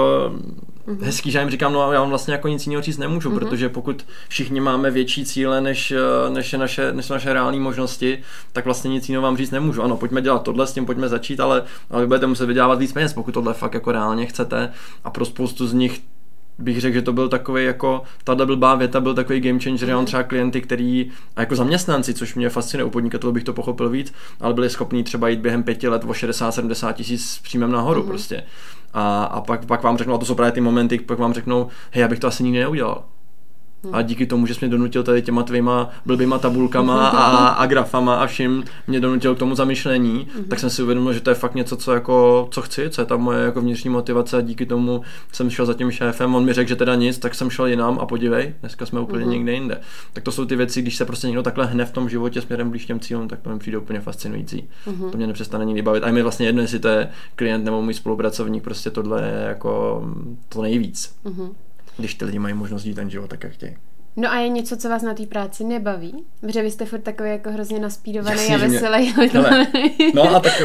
mm-hmm. 0.86 1.04
hezký, 1.04 1.30
že 1.30 1.38
já 1.38 1.42
jim 1.42 1.50
říkám, 1.50 1.72
no 1.72 1.92
já 1.92 2.00
vám 2.00 2.08
vlastně 2.08 2.34
jako 2.34 2.48
nic 2.48 2.66
jiného 2.66 2.82
říct 2.82 2.98
nemůžu, 2.98 3.30
mm-hmm. 3.30 3.38
protože 3.38 3.68
pokud 3.68 4.06
všichni 4.28 4.60
máme 4.60 4.90
větší 4.90 5.24
cíle, 5.24 5.60
než, 5.60 5.94
než, 6.28 6.52
je 6.52 6.58
naše, 6.58 6.92
než 6.92 7.08
naše 7.08 7.32
reální 7.32 7.60
možnosti, 7.60 8.18
tak 8.52 8.64
vlastně 8.64 8.88
nic 8.88 9.08
jiného 9.08 9.22
vám 9.22 9.36
říct 9.36 9.50
nemůžu. 9.50 9.82
Ano, 9.82 9.96
pojďme 9.96 10.22
dělat 10.22 10.42
tohle, 10.42 10.66
s 10.66 10.72
tím 10.72 10.86
pojďme 10.86 11.08
začít, 11.08 11.40
ale, 11.40 11.62
ale 11.90 12.00
vy 12.00 12.06
budete 12.06 12.26
muset 12.26 12.46
vydělávat 12.46 12.78
víc 12.78 12.92
peněz, 12.92 13.12
pokud 13.12 13.32
tohle 13.32 13.54
fakt 13.54 13.74
jako 13.74 13.92
reálně 13.92 14.26
chcete 14.26 14.72
a 15.04 15.10
pro 15.10 15.24
spoustu 15.24 15.66
z 15.66 15.72
nich 15.72 16.00
bych 16.60 16.80
řekl, 16.80 16.94
že 16.94 17.02
to 17.02 17.12
byl 17.12 17.28
takový 17.28 17.64
jako, 17.64 18.02
tahle 18.24 18.46
blbá 18.46 18.74
věta 18.74 19.00
byl 19.00 19.14
takový 19.14 19.40
game 19.40 19.60
changer, 19.60 19.88
já 19.88 19.96
mám 19.96 20.06
třeba 20.06 20.22
klienty, 20.22 20.60
který, 20.60 21.10
a 21.36 21.40
jako 21.40 21.56
zaměstnanci, 21.56 22.14
což 22.14 22.34
mě 22.34 22.48
fascinuje, 22.48 22.84
u 22.84 22.90
podnikatelů 22.90 23.32
bych 23.32 23.44
to 23.44 23.52
pochopil 23.52 23.88
víc, 23.88 24.12
ale 24.40 24.54
byli 24.54 24.70
schopní 24.70 25.04
třeba 25.04 25.28
jít 25.28 25.40
během 25.40 25.62
pěti 25.62 25.88
let 25.88 26.04
o 26.04 26.12
60-70 26.12 26.92
tisíc 26.92 27.30
s 27.30 27.38
příjmem 27.38 27.72
nahoru 27.72 28.02
mm-hmm. 28.02 28.06
prostě. 28.06 28.42
A, 28.92 29.24
a 29.24 29.40
pak, 29.40 29.66
pak 29.66 29.82
vám 29.82 29.98
řeknou, 29.98 30.14
a 30.14 30.18
to 30.18 30.26
jsou 30.26 30.34
právě 30.34 30.52
ty 30.52 30.60
momenty, 30.60 30.98
pak 30.98 31.18
vám 31.18 31.32
řeknou, 31.32 31.68
hej, 31.90 32.00
já 32.00 32.08
bych 32.08 32.18
to 32.18 32.26
asi 32.26 32.42
nikdy 32.42 32.58
neudělal. 32.58 33.04
A 33.92 34.02
díky 34.02 34.26
tomu, 34.26 34.46
že 34.46 34.54
jsi 34.54 34.60
mě 34.60 34.68
donutil 34.68 35.02
tady 35.02 35.22
těma 35.22 35.42
tvýma 35.42 35.90
blbýma 36.06 36.38
tabulkama 36.38 37.08
a, 37.08 37.48
a 37.48 37.66
grafama 37.66 38.14
a 38.14 38.26
vším 38.26 38.64
mě 38.86 39.00
donutil 39.00 39.34
k 39.34 39.38
tomu 39.38 39.54
zamyšlení, 39.54 40.26
mm-hmm. 40.26 40.48
tak 40.48 40.58
jsem 40.58 40.70
si 40.70 40.82
uvědomil, 40.82 41.12
že 41.12 41.20
to 41.20 41.30
je 41.30 41.34
fakt 41.34 41.54
něco, 41.54 41.76
co, 41.76 41.92
jako, 41.92 42.48
co 42.50 42.62
chci, 42.62 42.90
co 42.90 43.02
je 43.02 43.06
ta 43.06 43.16
moje 43.16 43.44
jako 43.44 43.60
vnitřní 43.60 43.90
motivace 43.90 44.36
a 44.36 44.40
díky 44.40 44.66
tomu 44.66 45.02
jsem 45.32 45.50
šel 45.50 45.66
za 45.66 45.74
tím 45.74 45.90
šéfem, 45.90 46.34
on 46.34 46.44
mi 46.44 46.52
řekl, 46.52 46.68
že 46.68 46.76
teda 46.76 46.94
nic, 46.94 47.18
tak 47.18 47.34
jsem 47.34 47.50
šel 47.50 47.66
jinam 47.66 47.98
a 47.98 48.06
podívej, 48.06 48.54
dneska 48.60 48.86
jsme 48.86 49.00
úplně 49.00 49.24
mm-hmm. 49.24 49.28
někde 49.28 49.52
jinde. 49.52 49.80
Tak 50.12 50.24
to 50.24 50.32
jsou 50.32 50.44
ty 50.44 50.56
věci, 50.56 50.82
když 50.82 50.96
se 50.96 51.04
prostě 51.04 51.26
někdo 51.26 51.42
takhle 51.42 51.66
hne 51.66 51.84
v 51.84 51.92
tom 51.92 52.08
životě 52.08 52.40
směrem 52.40 52.70
blíž 52.70 52.86
těm 52.86 53.00
cílům, 53.00 53.28
tak 53.28 53.40
to 53.40 53.50
mi 53.50 53.58
přijde 53.58 53.78
úplně 53.78 54.00
fascinující. 54.00 54.68
Mm-hmm. 54.86 55.10
To 55.10 55.16
mě 55.16 55.26
nepřestane 55.26 55.64
nikdy 55.64 55.82
bavit. 55.82 56.02
A 56.02 56.06
je 56.06 56.12
mi 56.12 56.22
vlastně 56.22 56.46
jedno, 56.46 56.62
jestli 56.62 56.78
to 56.78 56.88
je 56.88 57.08
klient 57.36 57.64
nebo 57.64 57.82
můj 57.82 57.94
spolupracovník, 57.94 58.62
prostě 58.62 58.90
tohle 58.90 59.22
je 59.22 59.44
jako 59.48 60.02
to 60.48 60.62
nejvíc. 60.62 61.14
Mm-hmm 61.24 61.50
když 61.96 62.14
ty 62.14 62.24
lidi 62.24 62.38
mají 62.38 62.54
možnost 62.54 62.82
žít 62.82 62.94
ten 62.94 63.10
život 63.10 63.30
tak, 63.30 63.44
jak 63.44 63.52
chtějí. 63.52 63.76
No 64.16 64.32
a 64.32 64.36
je 64.36 64.48
něco, 64.48 64.76
co 64.76 64.88
vás 64.88 65.02
na 65.02 65.14
té 65.14 65.26
práci 65.26 65.64
nebaví? 65.64 66.24
Protože 66.40 66.62
vy 66.62 66.70
jste 66.70 66.84
furt 66.84 67.00
takový 67.00 67.30
jako 67.30 67.50
hrozně 67.50 67.78
naspídovaný 67.78 68.54
a 68.54 68.56
veselý. 68.56 69.14
Mě... 69.16 69.30
no 70.14 70.36
a 70.36 70.40
tak 70.40 70.62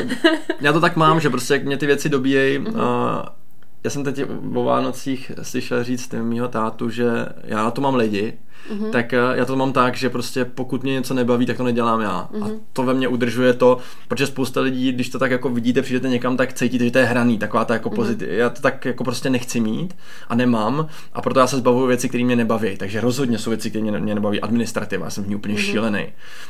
já 0.61 0.73
to 0.73 0.81
tak 0.81 0.95
mám, 0.95 1.19
že 1.19 1.29
prostě 1.29 1.53
jak 1.53 1.65
mě 1.65 1.77
ty 1.77 1.85
věci 1.85 2.09
dobíjejí. 2.09 2.59
Uh-huh. 2.59 2.81
A 2.81 3.35
já 3.83 3.89
jsem 3.89 4.03
teď 4.03 4.21
o 4.55 4.63
Vánocích 4.63 5.31
slyšel 5.41 5.83
říct 5.83 6.13
mýho 6.21 6.47
tátu, 6.47 6.89
že 6.89 7.05
já 7.43 7.63
na 7.63 7.71
to 7.71 7.81
mám 7.81 7.95
lidi, 7.95 8.33
mm-hmm. 8.73 8.89
tak 8.89 9.13
eh, 9.13 9.17
já 9.33 9.45
to 9.45 9.55
mám 9.55 9.73
tak, 9.73 9.97
že 9.97 10.09
prostě 10.09 10.45
pokud 10.45 10.83
mě 10.83 10.93
něco 10.93 11.13
nebaví, 11.13 11.45
tak 11.45 11.57
to 11.57 11.63
nedělám 11.63 12.01
já. 12.01 12.29
Mm-hmm. 12.31 12.43
A 12.43 12.47
mhm. 12.47 12.59
to 12.73 12.83
ve 12.83 12.93
mně 12.93 13.07
udržuje 13.07 13.53
to, 13.53 13.77
protože 14.07 14.27
spousta 14.27 14.61
lidí, 14.61 14.91
když 14.91 15.09
to 15.09 15.19
tak 15.19 15.31
jako 15.31 15.49
vidíte, 15.49 15.81
přijdete 15.81 16.09
někam, 16.09 16.37
tak 16.37 16.53
cítíte, 16.53 16.85
že 16.85 16.91
to 16.91 16.97
je 16.97 17.05
hraný, 17.05 17.37
taková 17.37 17.65
ta 17.65 17.73
jako 17.73 17.89
mm-hmm. 17.89 17.95
pozitiv. 17.95 18.29
Já 18.29 18.49
to 18.49 18.61
tak 18.61 18.85
jako 18.85 19.03
prostě 19.03 19.29
nechci 19.29 19.59
mít 19.59 19.95
a 20.29 20.35
nemám 20.35 20.87
a 21.13 21.21
proto 21.21 21.39
já 21.39 21.47
se 21.47 21.57
zbavuju 21.57 21.87
věci, 21.87 22.09
které 22.09 22.23
mě 22.23 22.35
nebaví. 22.35 22.77
Takže 22.77 23.01
rozhodně 23.01 23.37
jsou 23.37 23.49
věci, 23.49 23.69
které 23.69 23.83
mě, 23.83 23.99
mě 23.99 24.15
nebaví. 24.15 24.41
Administrativa, 24.41 25.05
já 25.05 25.09
jsem 25.09 25.23
v 25.23 25.27
ní 25.27 25.35
úplně 25.35 25.55
mm-hmm. 25.55 25.71
šílený. 25.71 26.05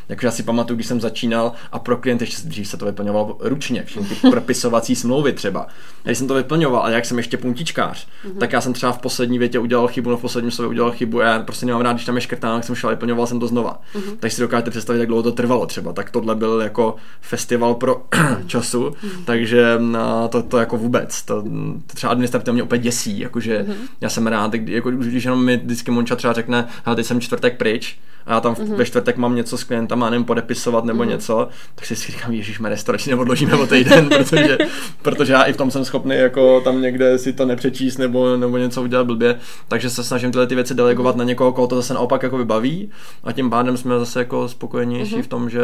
Jakože 0.09 0.27
já 0.27 0.31
si 0.31 0.43
pamatuju, 0.43 0.75
když 0.75 0.87
jsem 0.87 1.01
začínal 1.01 1.51
a 1.71 1.79
pro 1.79 1.97
klienty 1.97 2.23
ještě 2.23 2.47
dřív 2.47 2.67
se 2.67 2.77
to 2.77 2.85
vyplňovalo 2.85 3.37
ručně, 3.39 3.83
všechny 3.83 4.15
ty 4.15 4.29
propisovací 4.31 4.95
smlouvy 4.95 5.33
třeba. 5.33 5.67
Když 6.03 6.17
jsem 6.17 6.27
to 6.27 6.33
vyplňoval, 6.33 6.81
ale 6.81 6.93
jak 6.93 7.05
jsem 7.05 7.17
ještě 7.17 7.37
puntičkář, 7.37 8.07
mm-hmm. 8.07 8.37
tak 8.37 8.53
já 8.53 8.61
jsem 8.61 8.73
třeba 8.73 8.91
v 8.91 9.01
poslední 9.01 9.39
větě 9.39 9.59
udělal 9.59 9.87
chybu, 9.87 10.09
no 10.09 10.17
v 10.17 10.21
posledním 10.21 10.51
slově 10.51 10.69
udělal 10.69 10.91
chybu, 10.91 11.19
já 11.19 11.39
prostě 11.39 11.65
nemám 11.65 11.81
rád 11.81 11.93
když 12.05 12.07
tam 12.07 12.15
je 12.15 12.21
škrtán, 12.21 12.63
jsem 12.63 12.75
šel 12.75 12.89
a 12.89 12.93
vyplňoval 12.93 13.27
jsem 13.27 13.39
to 13.39 13.47
znova. 13.47 13.81
Mm-hmm. 13.95 14.17
Takže 14.19 14.35
si 14.35 14.41
dokážete 14.41 14.71
představit, 14.71 14.99
jak 14.99 15.07
dlouho 15.07 15.23
to 15.23 15.31
trvalo 15.31 15.65
třeba. 15.65 15.93
Tak 15.93 16.11
tohle 16.11 16.35
byl 16.35 16.61
jako 16.61 16.95
festival 17.21 17.75
pro 17.75 18.05
času, 18.47 18.89
mm-hmm. 18.89 19.23
takže 19.25 19.75
no, 19.79 20.27
to, 20.27 20.43
to 20.43 20.57
jako 20.57 20.77
vůbec. 20.77 21.21
To, 21.21 21.41
to 21.87 21.93
třeba 21.93 22.11
administrativa 22.11 22.53
mě 22.53 22.63
úplně 22.63 22.81
děsí, 22.81 23.19
jakože 23.19 23.65
mm-hmm. 23.67 23.87
já 24.01 24.09
jsem 24.09 24.27
rád, 24.27 24.53
jako, 24.53 24.91
když 24.91 25.23
jenom 25.23 25.45
mi 25.45 25.57
vždycky 25.57 25.91
Monča 25.91 26.15
třeba 26.15 26.33
řekne, 26.33 26.67
hele, 26.85 26.95
teď 26.95 27.05
jsem 27.05 27.21
čtvrtek 27.21 27.57
pryč, 27.57 27.99
a 28.25 28.33
já 28.33 28.41
tam 28.41 28.53
mm-hmm. 28.53 28.75
ve 28.75 28.85
čtvrtek 28.85 29.17
mám 29.17 29.35
něco 29.35 29.57
s 29.57 29.63
klientama, 29.63 30.09
nevím, 30.09 30.25
podepisovat 30.25 30.85
nebo 30.85 31.03
mm-hmm. 31.03 31.07
něco, 31.07 31.47
tak 31.75 31.85
si 31.85 31.95
říkám, 31.95 32.31
Ježíš, 32.31 32.59
restauraci 32.63 33.09
neodložíme 33.09 33.53
o 33.53 33.67
týden, 33.67 34.09
protože, 34.17 34.57
protože 35.01 35.33
já 35.33 35.41
i 35.41 35.53
v 35.53 35.57
tom 35.57 35.71
jsem 35.71 35.85
schopný 35.85 36.15
jako 36.15 36.61
tam 36.61 36.81
někde 36.81 37.17
si 37.17 37.33
to 37.33 37.45
nepřečíst 37.45 37.97
nebo, 37.97 38.37
nebo 38.37 38.57
něco 38.57 38.81
udělat 38.81 39.03
blbě, 39.03 39.39
takže 39.67 39.89
se 39.89 40.03
snažím 40.03 40.31
tyhle 40.31 40.47
ty 40.47 40.55
věci 40.55 40.73
delegovat 40.73 41.15
mm-hmm. 41.15 41.19
na 41.19 41.23
někoho, 41.23 41.53
koho 41.53 41.67
to 41.67 41.75
zase 41.75 41.93
naopak 41.93 42.23
jako 42.23 42.37
vybaví 42.37 42.89
a 43.23 43.31
tím 43.31 43.49
pádem 43.49 43.77
jsme 43.77 43.99
zase 43.99 44.19
jako 44.19 44.47
spokojenější 44.47 45.15
mm-hmm. 45.15 45.23
v 45.23 45.27
tom, 45.27 45.49
že 45.49 45.61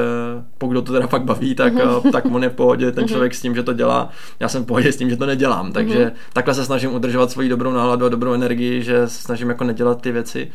pokud 0.58 0.74
to 0.74 0.94
teda 0.94 1.08
fakt 1.08 1.24
baví, 1.24 1.56
tak, 1.56 1.74
mm-hmm. 1.74 2.12
tak 2.12 2.26
on 2.26 2.44
je 2.44 2.50
v 2.50 2.54
pohodě, 2.54 2.92
ten 2.92 3.04
mm-hmm. 3.04 3.08
člověk 3.08 3.36
s 3.36 3.42
tím, 3.42 3.56
že 3.56 3.64
to 3.64 3.74
dělá, 3.74 4.10
já 4.40 4.50
jsem 4.50 4.64
v 4.64 4.68
pohodě 4.68 4.92
s 4.92 4.98
tím, 4.98 5.10
že 5.10 5.18
to 5.18 5.26
nedělám, 5.26 5.72
takže 5.72 6.06
mm-hmm. 6.06 6.34
takhle 6.34 6.54
se 6.54 6.66
snažím 6.66 6.94
udržovat 6.94 7.32
svoji 7.32 7.50
dobrou 7.50 7.72
náladu 7.72 8.06
a 8.06 8.10
dobrou 8.10 8.34
energii, 8.34 8.84
že 8.84 9.08
se 9.08 9.22
snažím 9.22 9.50
jako 9.50 9.64
nedělat 9.64 10.02
ty 10.02 10.12
věci, 10.12 10.52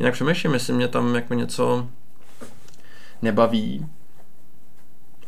Jinak 0.00 0.14
přemýšlím, 0.14 0.52
jestli 0.52 0.72
mě 0.72 0.88
tam 0.88 1.14
jako 1.14 1.34
něco 1.34 1.88
nebaví. 3.22 3.86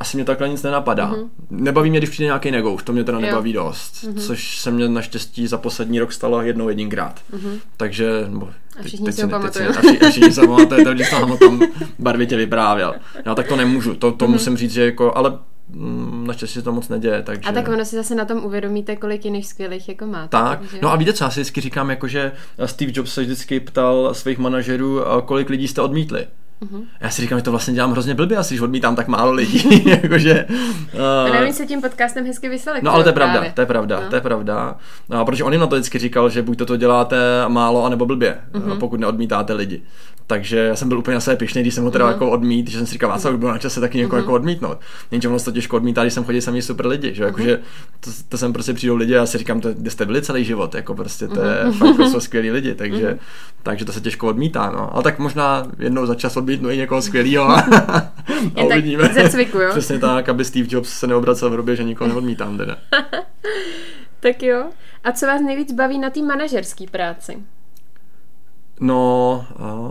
Asi 0.00 0.16
mě 0.16 0.24
takhle 0.24 0.48
nic 0.48 0.62
nenapadá. 0.62 1.12
Mm-hmm. 1.12 1.28
Nebaví 1.50 1.90
mě, 1.90 2.00
když 2.00 2.10
přijde 2.10 2.26
nějaký 2.26 2.50
negouš, 2.50 2.82
to 2.82 2.92
mě 2.92 3.04
teda 3.04 3.18
jo. 3.18 3.26
nebaví 3.26 3.52
dost. 3.52 3.94
Mm-hmm. 3.94 4.26
Což 4.26 4.58
se 4.58 4.70
mě 4.70 4.88
naštěstí 4.88 5.46
za 5.46 5.58
poslední 5.58 6.00
rok 6.00 6.12
stalo 6.12 6.42
jednou 6.42 6.68
jedinkrát. 6.68 7.20
Mm-hmm. 7.32 7.58
Takže, 7.76 8.26
nebo, 8.28 8.50
a 8.80 8.82
všichni 8.82 9.06
teď, 9.06 9.14
si 9.14 9.22
ho 9.22 9.28
pamatují. 9.28 9.66
A 9.66 9.80
všichni, 10.10 10.32
se 10.32 10.40
pamatujete, 10.40 10.94
když 10.94 11.08
jsem 11.08 11.28
ho 11.28 11.36
tam 11.36 11.60
barvitě 11.98 12.36
vyprávěl. 12.36 12.94
Já 13.26 13.34
tak 13.34 13.48
to 13.48 13.56
nemůžu, 13.56 13.94
to, 13.94 14.12
to 14.12 14.24
mm-hmm. 14.24 14.30
musím 14.30 14.56
říct, 14.56 14.72
že 14.72 14.84
jako, 14.84 15.16
ale 15.16 15.38
naštěstí 16.26 16.54
se 16.54 16.62
to 16.62 16.72
moc 16.72 16.88
neděje. 16.88 17.22
Takže... 17.22 17.48
A 17.48 17.52
tak 17.52 17.68
ono 17.68 17.84
si 17.84 17.96
zase 17.96 18.14
na 18.14 18.24
tom 18.24 18.44
uvědomíte, 18.44 18.96
kolik 18.96 19.24
jiných 19.24 19.46
skvělých 19.46 19.88
jako 19.88 20.06
máte. 20.06 20.28
Tak, 20.28 20.58
takže... 20.58 20.78
no 20.82 20.92
a 20.92 20.96
víte 20.96 21.12
co, 21.12 21.24
já 21.24 21.30
si 21.30 21.40
vždycky 21.40 21.60
říkám, 21.60 21.90
jako, 21.90 22.08
že 22.08 22.32
Steve 22.66 22.92
Jobs 22.94 23.14
se 23.14 23.22
vždycky 23.22 23.60
ptal 23.60 24.14
svých 24.14 24.38
manažerů, 24.38 25.00
kolik 25.24 25.50
lidí 25.50 25.68
jste 25.68 25.80
odmítli. 25.80 26.26
Uh-huh. 26.62 26.84
Já 27.00 27.10
si 27.10 27.22
říkám, 27.22 27.38
že 27.38 27.42
to 27.42 27.50
vlastně 27.50 27.74
dělám 27.74 27.92
hrozně 27.92 28.14
blbě, 28.14 28.36
asi, 28.36 28.56
že 28.56 28.62
odmítám 28.62 28.96
tak 28.96 29.08
málo 29.08 29.32
lidí. 29.32 29.84
jakože, 30.02 30.46
uh... 31.28 31.36
A 31.36 31.52
se 31.52 31.66
tím 31.66 31.80
podcastem 31.80 32.26
hezky 32.26 32.48
vysvětlit. 32.48 32.82
No 32.82 32.92
ale 32.92 33.02
to 33.02 33.08
je 33.08 33.12
pravda, 33.12 33.32
právě. 33.32 33.52
to 33.52 33.60
je 33.60 33.66
pravda, 33.66 34.00
no. 34.00 34.08
to 34.08 34.14
je 34.14 34.20
pravda. 34.20 34.76
No, 35.08 35.24
protože 35.24 35.44
on 35.44 35.52
jim 35.52 35.60
na 35.60 35.66
to 35.66 35.76
vždycky 35.76 35.98
říkal, 35.98 36.30
že 36.30 36.42
buď 36.42 36.58
to, 36.58 36.66
to 36.66 36.76
děláte 36.76 37.16
málo, 37.48 37.84
anebo 37.84 38.06
blbě, 38.06 38.38
uh-huh. 38.52 38.78
pokud 38.78 39.00
neodmítáte 39.00 39.52
lidi. 39.52 39.82
Takže 40.32 40.58
já 40.58 40.76
jsem 40.76 40.88
byl 40.88 40.98
úplně 40.98 41.14
na 41.14 41.20
sebe 41.20 41.36
pišný, 41.36 41.60
když 41.60 41.74
jsem 41.74 41.84
ho 41.84 41.90
teda 41.90 42.04
uh-huh. 42.04 42.12
jako 42.12 42.30
odmít, 42.30 42.70
že 42.70 42.78
jsem 42.78 42.86
si 42.86 42.92
říkal, 42.92 43.10
vás 43.10 43.24
uh-huh. 43.24 43.36
bylo 43.36 43.52
na 43.52 43.58
čase 43.58 43.80
taky 43.80 43.98
někoho 43.98 44.18
uh-huh. 44.18 44.22
jako 44.22 44.32
odmítnout. 44.32 44.78
Jenže 45.10 45.28
ono 45.28 45.40
to 45.40 45.52
těžko 45.52 45.76
odmítá, 45.76 46.02
když 46.02 46.12
jsem 46.14 46.24
chodil 46.24 46.40
sami 46.40 46.62
super 46.62 46.86
lidi, 46.86 47.14
že 47.14 47.22
uh-huh. 47.22 47.26
jakože 47.26 47.60
to, 48.00 48.10
to, 48.28 48.38
jsem 48.38 48.52
prostě 48.52 48.72
přijdou 48.72 48.96
lidi 48.96 49.14
a 49.14 49.16
já 49.16 49.26
si 49.26 49.38
říkám, 49.38 49.60
to, 49.60 49.72
kde 49.72 49.90
jste 49.90 50.06
byli 50.06 50.22
celý 50.22 50.44
život, 50.44 50.74
jako 50.74 50.94
prostě 50.94 51.28
to 51.28 51.42
je 51.42 51.64
uh-huh. 51.64 51.72
fakt 51.72 51.88
jako 51.88 52.10
jsou 52.10 52.20
skvělí 52.20 52.50
lidi, 52.50 52.74
takže, 52.74 53.12
uh-huh. 53.12 53.18
takže 53.62 53.84
to 53.84 53.92
se 53.92 54.00
těžko 54.00 54.26
odmítá, 54.26 54.70
no. 54.70 54.94
Ale 54.94 55.02
tak 55.02 55.18
možná 55.18 55.66
jednou 55.78 56.06
za 56.06 56.14
čas 56.14 56.36
odmítnu 56.36 56.70
i 56.70 56.76
někoho 56.76 57.02
skvělého 57.02 57.44
a, 57.50 58.12
a 58.56 58.64
uvidíme. 58.64 59.14
Zacviku, 59.14 59.58
jo? 59.58 59.70
Přesně 59.70 59.98
tak, 59.98 60.28
aby 60.28 60.44
Steve 60.44 60.68
Jobs 60.70 60.88
se 60.88 61.06
neobracel 61.06 61.50
v 61.50 61.54
robě, 61.54 61.76
že 61.76 61.84
nikoho 61.84 62.08
neodmítám 62.08 62.58
teda. 62.58 62.76
tak 64.20 64.42
jo. 64.42 64.64
A 65.04 65.12
co 65.12 65.26
vás 65.26 65.42
nejvíc 65.42 65.72
baví 65.72 65.98
na 65.98 66.10
té 66.10 66.22
manažerské 66.22 66.84
práci? 66.90 67.36
No, 68.82 69.46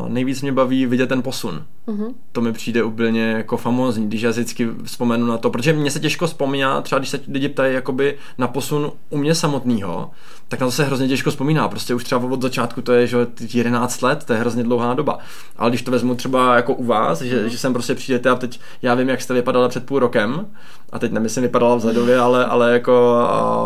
nejvíc 0.07 0.41
mě 0.41 0.51
baví 0.51 0.85
vidět 0.85 1.07
ten 1.07 1.21
posun. 1.21 1.63
Uh-huh. 1.87 2.13
To 2.31 2.41
mi 2.41 2.53
přijde 2.53 2.83
úplně 2.83 3.31
jako 3.31 3.57
famózní, 3.57 4.07
když 4.07 4.21
já 4.21 4.29
vždycky 4.29 4.69
vzpomenu 4.83 5.25
na 5.25 5.37
to, 5.37 5.49
protože 5.49 5.73
mě 5.73 5.91
se 5.91 5.99
těžko 5.99 6.27
vzpomíná, 6.27 6.81
třeba 6.81 6.99
když 6.99 7.09
se 7.09 7.19
lidi 7.27 7.49
ptají 7.49 7.73
jakoby 7.73 8.17
na 8.37 8.47
posun 8.47 8.91
u 9.09 9.17
mě 9.17 9.35
samotného, 9.35 10.11
tak 10.47 10.59
na 10.59 10.67
to 10.67 10.71
se 10.71 10.83
hrozně 10.83 11.07
těžko 11.07 11.29
vzpomíná. 11.29 11.67
Prostě 11.67 11.93
už 11.93 12.03
třeba 12.03 12.21
od 12.31 12.41
začátku 12.41 12.81
to 12.81 12.93
je, 12.93 13.07
že 13.07 13.17
11 13.53 14.01
let, 14.01 14.23
to 14.23 14.33
je 14.33 14.39
hrozně 14.39 14.63
dlouhá 14.63 14.93
doba. 14.93 15.19
Ale 15.57 15.69
když 15.71 15.81
to 15.81 15.91
vezmu 15.91 16.15
třeba 16.15 16.55
jako 16.55 16.73
u 16.73 16.85
vás, 16.85 17.21
že, 17.21 17.45
uh-huh. 17.45 17.47
že 17.47 17.57
sem 17.57 17.73
prostě 17.73 17.95
přijdete 17.95 18.29
a 18.29 18.35
teď 18.35 18.59
já 18.81 18.95
vím, 18.95 19.09
jak 19.09 19.21
jste 19.21 19.33
vypadala 19.33 19.69
před 19.69 19.85
půl 19.85 19.99
rokem, 19.99 20.47
a 20.91 20.99
teď 20.99 21.11
nemyslím 21.11 21.43
vypadala 21.43 21.75
vzhledově, 21.75 22.19
ale, 22.19 22.45
ale 22.45 22.73
jako 22.73 23.23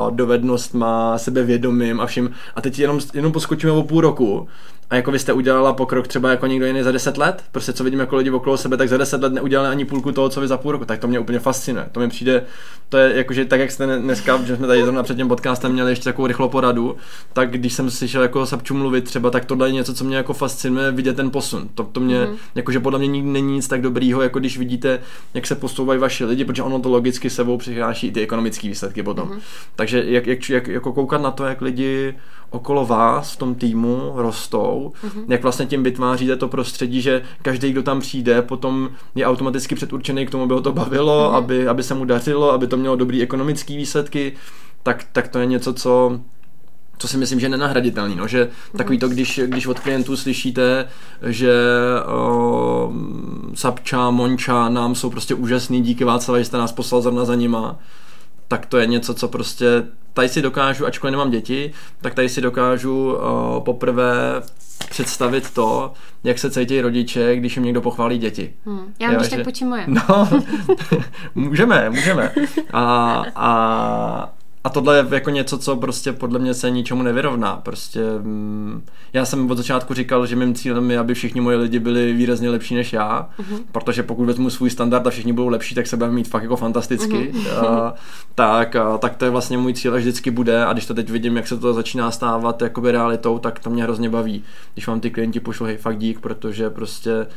dovednost 0.10 0.74
má 0.74 1.18
sebevědomím 1.18 2.02
a 2.02 2.06
vším. 2.06 2.32
A 2.56 2.62
teď 2.62 2.80
jenom, 2.80 3.00
jenom 3.14 3.32
poskočíme 3.32 3.72
o 3.72 3.84
půl 3.84 4.02
roku 4.02 4.48
a 4.90 4.96
jako 4.96 5.12
vy 5.12 5.20
jste 5.20 5.34
udělala 5.34 5.74
pokrok 5.74 6.08
třeba 6.08 6.30
jako 6.30 6.48
někdo 6.48 6.66
jiný 6.66 6.84
za 6.84 6.92
10 6.92 7.18
let, 7.18 7.44
prostě 7.52 7.74
co 7.74 7.84
vidím 7.84 8.00
jako 8.06 8.16
lidi 8.16 8.32
okolo 8.32 8.58
sebe, 8.58 8.78
tak 8.78 8.90
za 8.90 8.98
10 8.98 9.22
let 9.22 9.34
neudělali 9.34 9.70
ani 9.70 9.86
půlku 9.86 10.12
toho, 10.12 10.30
co 10.30 10.42
vy 10.42 10.48
za 10.48 10.58
půl 10.58 10.72
roku, 10.72 10.86
tak 10.86 11.00
to 11.00 11.08
mě 11.08 11.20
úplně 11.20 11.40
fascinuje. 11.40 11.88
To 11.92 12.00
mi 12.00 12.10
přijde, 12.10 12.44
to 12.90 12.98
je 12.98 13.18
jakože 13.18 13.46
tak, 13.46 13.60
jak 13.60 13.72
jste 13.72 14.00
dneska, 14.00 14.44
že 14.44 14.56
jsme 14.56 14.68
tady 14.68 14.82
zrovna 14.82 15.04
před 15.04 15.18
tím 15.18 15.28
podcastem 15.28 15.72
měli 15.72 15.92
ještě 15.92 16.04
takovou 16.04 16.28
rychlou 16.28 16.50
poradu, 16.50 16.96
tak 17.34 17.52
když 17.52 17.74
jsem 17.74 17.92
slyšel 17.92 18.22
jako 18.22 18.46
Sapču 18.46 18.74
mluvit 18.74 19.04
třeba, 19.04 19.30
tak 19.30 19.46
tohle 19.46 19.68
je 19.68 19.74
něco, 19.74 19.94
co 19.94 20.04
mě 20.04 20.18
jako 20.18 20.34
fascinuje, 20.34 20.92
vidět 20.92 21.16
ten 21.16 21.32
posun. 21.32 21.70
To, 21.76 21.84
to 21.84 22.00
mě, 22.00 22.26
mm-hmm. 22.26 22.36
jakože 22.56 22.80
podle 22.80 23.00
mě 23.00 23.08
nikdy 23.08 23.30
není 23.30 23.54
nic 23.54 23.68
tak 23.68 23.82
dobrýho, 23.82 24.22
jako 24.22 24.40
když 24.40 24.58
vidíte, 24.58 25.00
jak 25.34 25.48
se 25.48 25.56
posouvají 25.56 26.00
vaši 26.00 26.26
lidi, 26.26 26.46
protože 26.46 26.64
ono 26.64 26.80
to 26.80 26.90
logicky 26.90 27.30
sebou 27.30 27.58
přináší 27.58 28.08
i 28.08 28.12
ty 28.12 28.22
ekonomické 28.22 28.68
výsledky 28.68 29.04
potom. 29.04 29.30
Mm-hmm. 29.30 29.40
Takže 29.76 30.04
jak, 30.08 30.28
jak, 30.28 30.50
jak, 30.50 30.68
jako 30.68 30.94
koukat 30.94 31.22
na 31.22 31.32
to, 31.32 31.46
jak 31.46 31.62
lidi 31.62 32.16
okolo 32.50 32.86
vás 32.86 33.34
v 33.34 33.38
tom 33.38 33.56
týmu 33.56 34.12
rostou, 34.16 34.94
mm-hmm. 35.04 35.26
jak 35.28 35.44
vlastně 35.44 35.66
tím 35.66 35.84
vytváříte 35.84 36.36
to 36.36 36.48
prostředí, 36.48 37.02
že 37.02 37.22
každý, 37.42 37.72
kdo 37.72 37.84
tam 37.84 38.00
přijde, 38.00 38.42
potom 38.42 38.90
je 39.16 39.26
automaticky 39.26 39.76
předurčený 39.76 40.26
k 40.26 40.32
tomu, 40.32 40.44
aby 40.44 40.54
ho 40.54 40.62
to 40.62 40.74
bavilo, 40.74 41.30
mm-hmm. 41.30 41.36
aby, 41.36 41.68
aby 41.68 41.84
se 41.84 41.94
mu 41.94 42.06
dařilo, 42.06 42.52
aby 42.52 42.68
to 42.68 42.78
mělo 42.78 42.96
dobrý 42.96 43.22
ekonomické 43.22 43.78
výsledky, 43.78 44.34
tak, 44.84 45.06
tak 45.12 45.28
to 45.28 45.40
je 45.40 45.46
něco, 45.46 45.74
co 45.74 46.20
co 46.98 47.08
si 47.08 47.18
myslím, 47.18 47.40
že 47.40 47.46
je 47.46 47.50
nenahraditelný, 47.50 48.16
no, 48.16 48.28
že 48.28 48.50
takový 48.78 49.00
to, 49.00 49.10
když, 49.10 49.40
když 49.46 49.68
od 49.68 49.80
klientů 49.80 50.18
slyšíte, 50.18 50.88
že 51.22 51.54
o, 52.08 52.94
Sapča, 53.54 54.10
Monča 54.10 54.70
nám 54.70 54.96
jsou 54.96 55.10
prostě 55.10 55.36
úžasný, 55.36 55.82
díky 55.82 56.04
Václavi, 56.04 56.46
jste 56.46 56.58
nás 56.58 56.72
poslal 56.72 57.02
zrovna 57.02 57.26
za 57.26 57.36
nima, 57.36 57.80
tak 58.48 58.66
to 58.66 58.78
je 58.78 58.88
něco, 58.88 59.14
co 59.14 59.28
prostě 59.28 59.84
tady 60.16 60.30
si 60.30 60.42
dokážu, 60.42 60.86
ačkoliv 60.86 61.12
nemám 61.12 61.32
děti, 61.32 61.72
tak 62.02 62.14
tady 62.14 62.30
si 62.30 62.42
dokážu 62.42 63.16
uh, 63.16 63.64
poprvé 63.64 64.42
představit 64.90 65.52
to, 65.54 65.94
jak 66.24 66.40
se 66.40 66.52
cítí 66.52 66.82
rodiče, 66.82 67.36
když 67.36 67.56
jim 67.56 67.66
někdo 67.66 67.82
pochválí 67.82 68.18
děti. 68.18 68.54
Hmm. 68.66 68.94
Já 69.00 69.12
mám 69.12 69.30
tak 69.30 69.44
počím 69.44 69.68
moje. 69.68 69.84
No, 69.88 70.30
můžeme, 71.36 71.90
můžeme. 71.90 72.32
A, 72.74 73.24
a, 73.36 74.34
a 74.66 74.70
tohle 74.70 74.98
je 74.98 75.06
jako 75.12 75.30
něco, 75.30 75.58
co 75.58 75.76
prostě 75.76 76.14
podle 76.14 76.40
mě 76.40 76.54
se 76.54 76.70
ničemu 76.70 77.04
nevyrovná. 77.04 77.56
Prostě 77.56 78.00
mm, 78.22 78.84
já 79.14 79.26
jsem 79.26 79.52
od 79.52 79.58
začátku 79.58 79.94
říkal, 79.94 80.26
že 80.26 80.36
mým 80.36 80.56
cílem 80.56 80.92
je, 80.92 81.00
aby 81.00 81.14
všichni 81.14 81.42
moje 81.42 81.58
lidi 81.58 81.80
byli 81.80 82.14
výrazně 82.14 82.50
lepší 82.50 82.76
než 82.76 82.94
já, 82.94 83.30
uh-huh. 83.40 83.60
protože 83.72 84.04
pokud 84.04 84.26
vezmu 84.26 84.50
svůj 84.50 84.70
standard 84.70 85.08
a 85.08 85.10
všichni 85.10 85.34
budou 85.34 85.48
lepší, 85.48 85.76
tak 85.76 85.88
se 85.88 85.98
budeme 85.98 86.14
mít 86.14 86.28
fakt 86.28 86.44
jako 86.44 86.56
fantasticky. 86.56 87.32
Uh-huh. 87.34 87.68
A, 87.68 87.94
tak, 88.36 88.76
a, 88.76 88.98
tak 88.98 89.16
to 89.16 89.26
je 89.26 89.32
vlastně 89.32 89.58
můj 89.58 89.74
cíl 89.74 89.94
a 89.94 89.98
vždycky 89.98 90.32
bude 90.32 90.66
a 90.66 90.74
když 90.74 90.86
to 90.86 90.94
teď 90.94 91.10
vidím, 91.10 91.36
jak 91.36 91.48
se 91.48 91.58
to 91.58 91.74
začíná 91.74 92.12
stávat 92.12 92.62
jakoby 92.62 92.92
realitou, 92.92 93.40
tak 93.40 93.60
to 93.60 93.70
mě 93.70 93.84
hrozně 93.84 94.10
baví. 94.10 94.44
Když 94.74 94.88
vám 94.88 95.00
ty 95.00 95.12
klienti 95.12 95.40
pošlo, 95.40 95.66
hej, 95.66 95.78
fakt 95.78 95.98
dík, 95.98 96.20
protože 96.20 96.70
prostě 96.70 97.28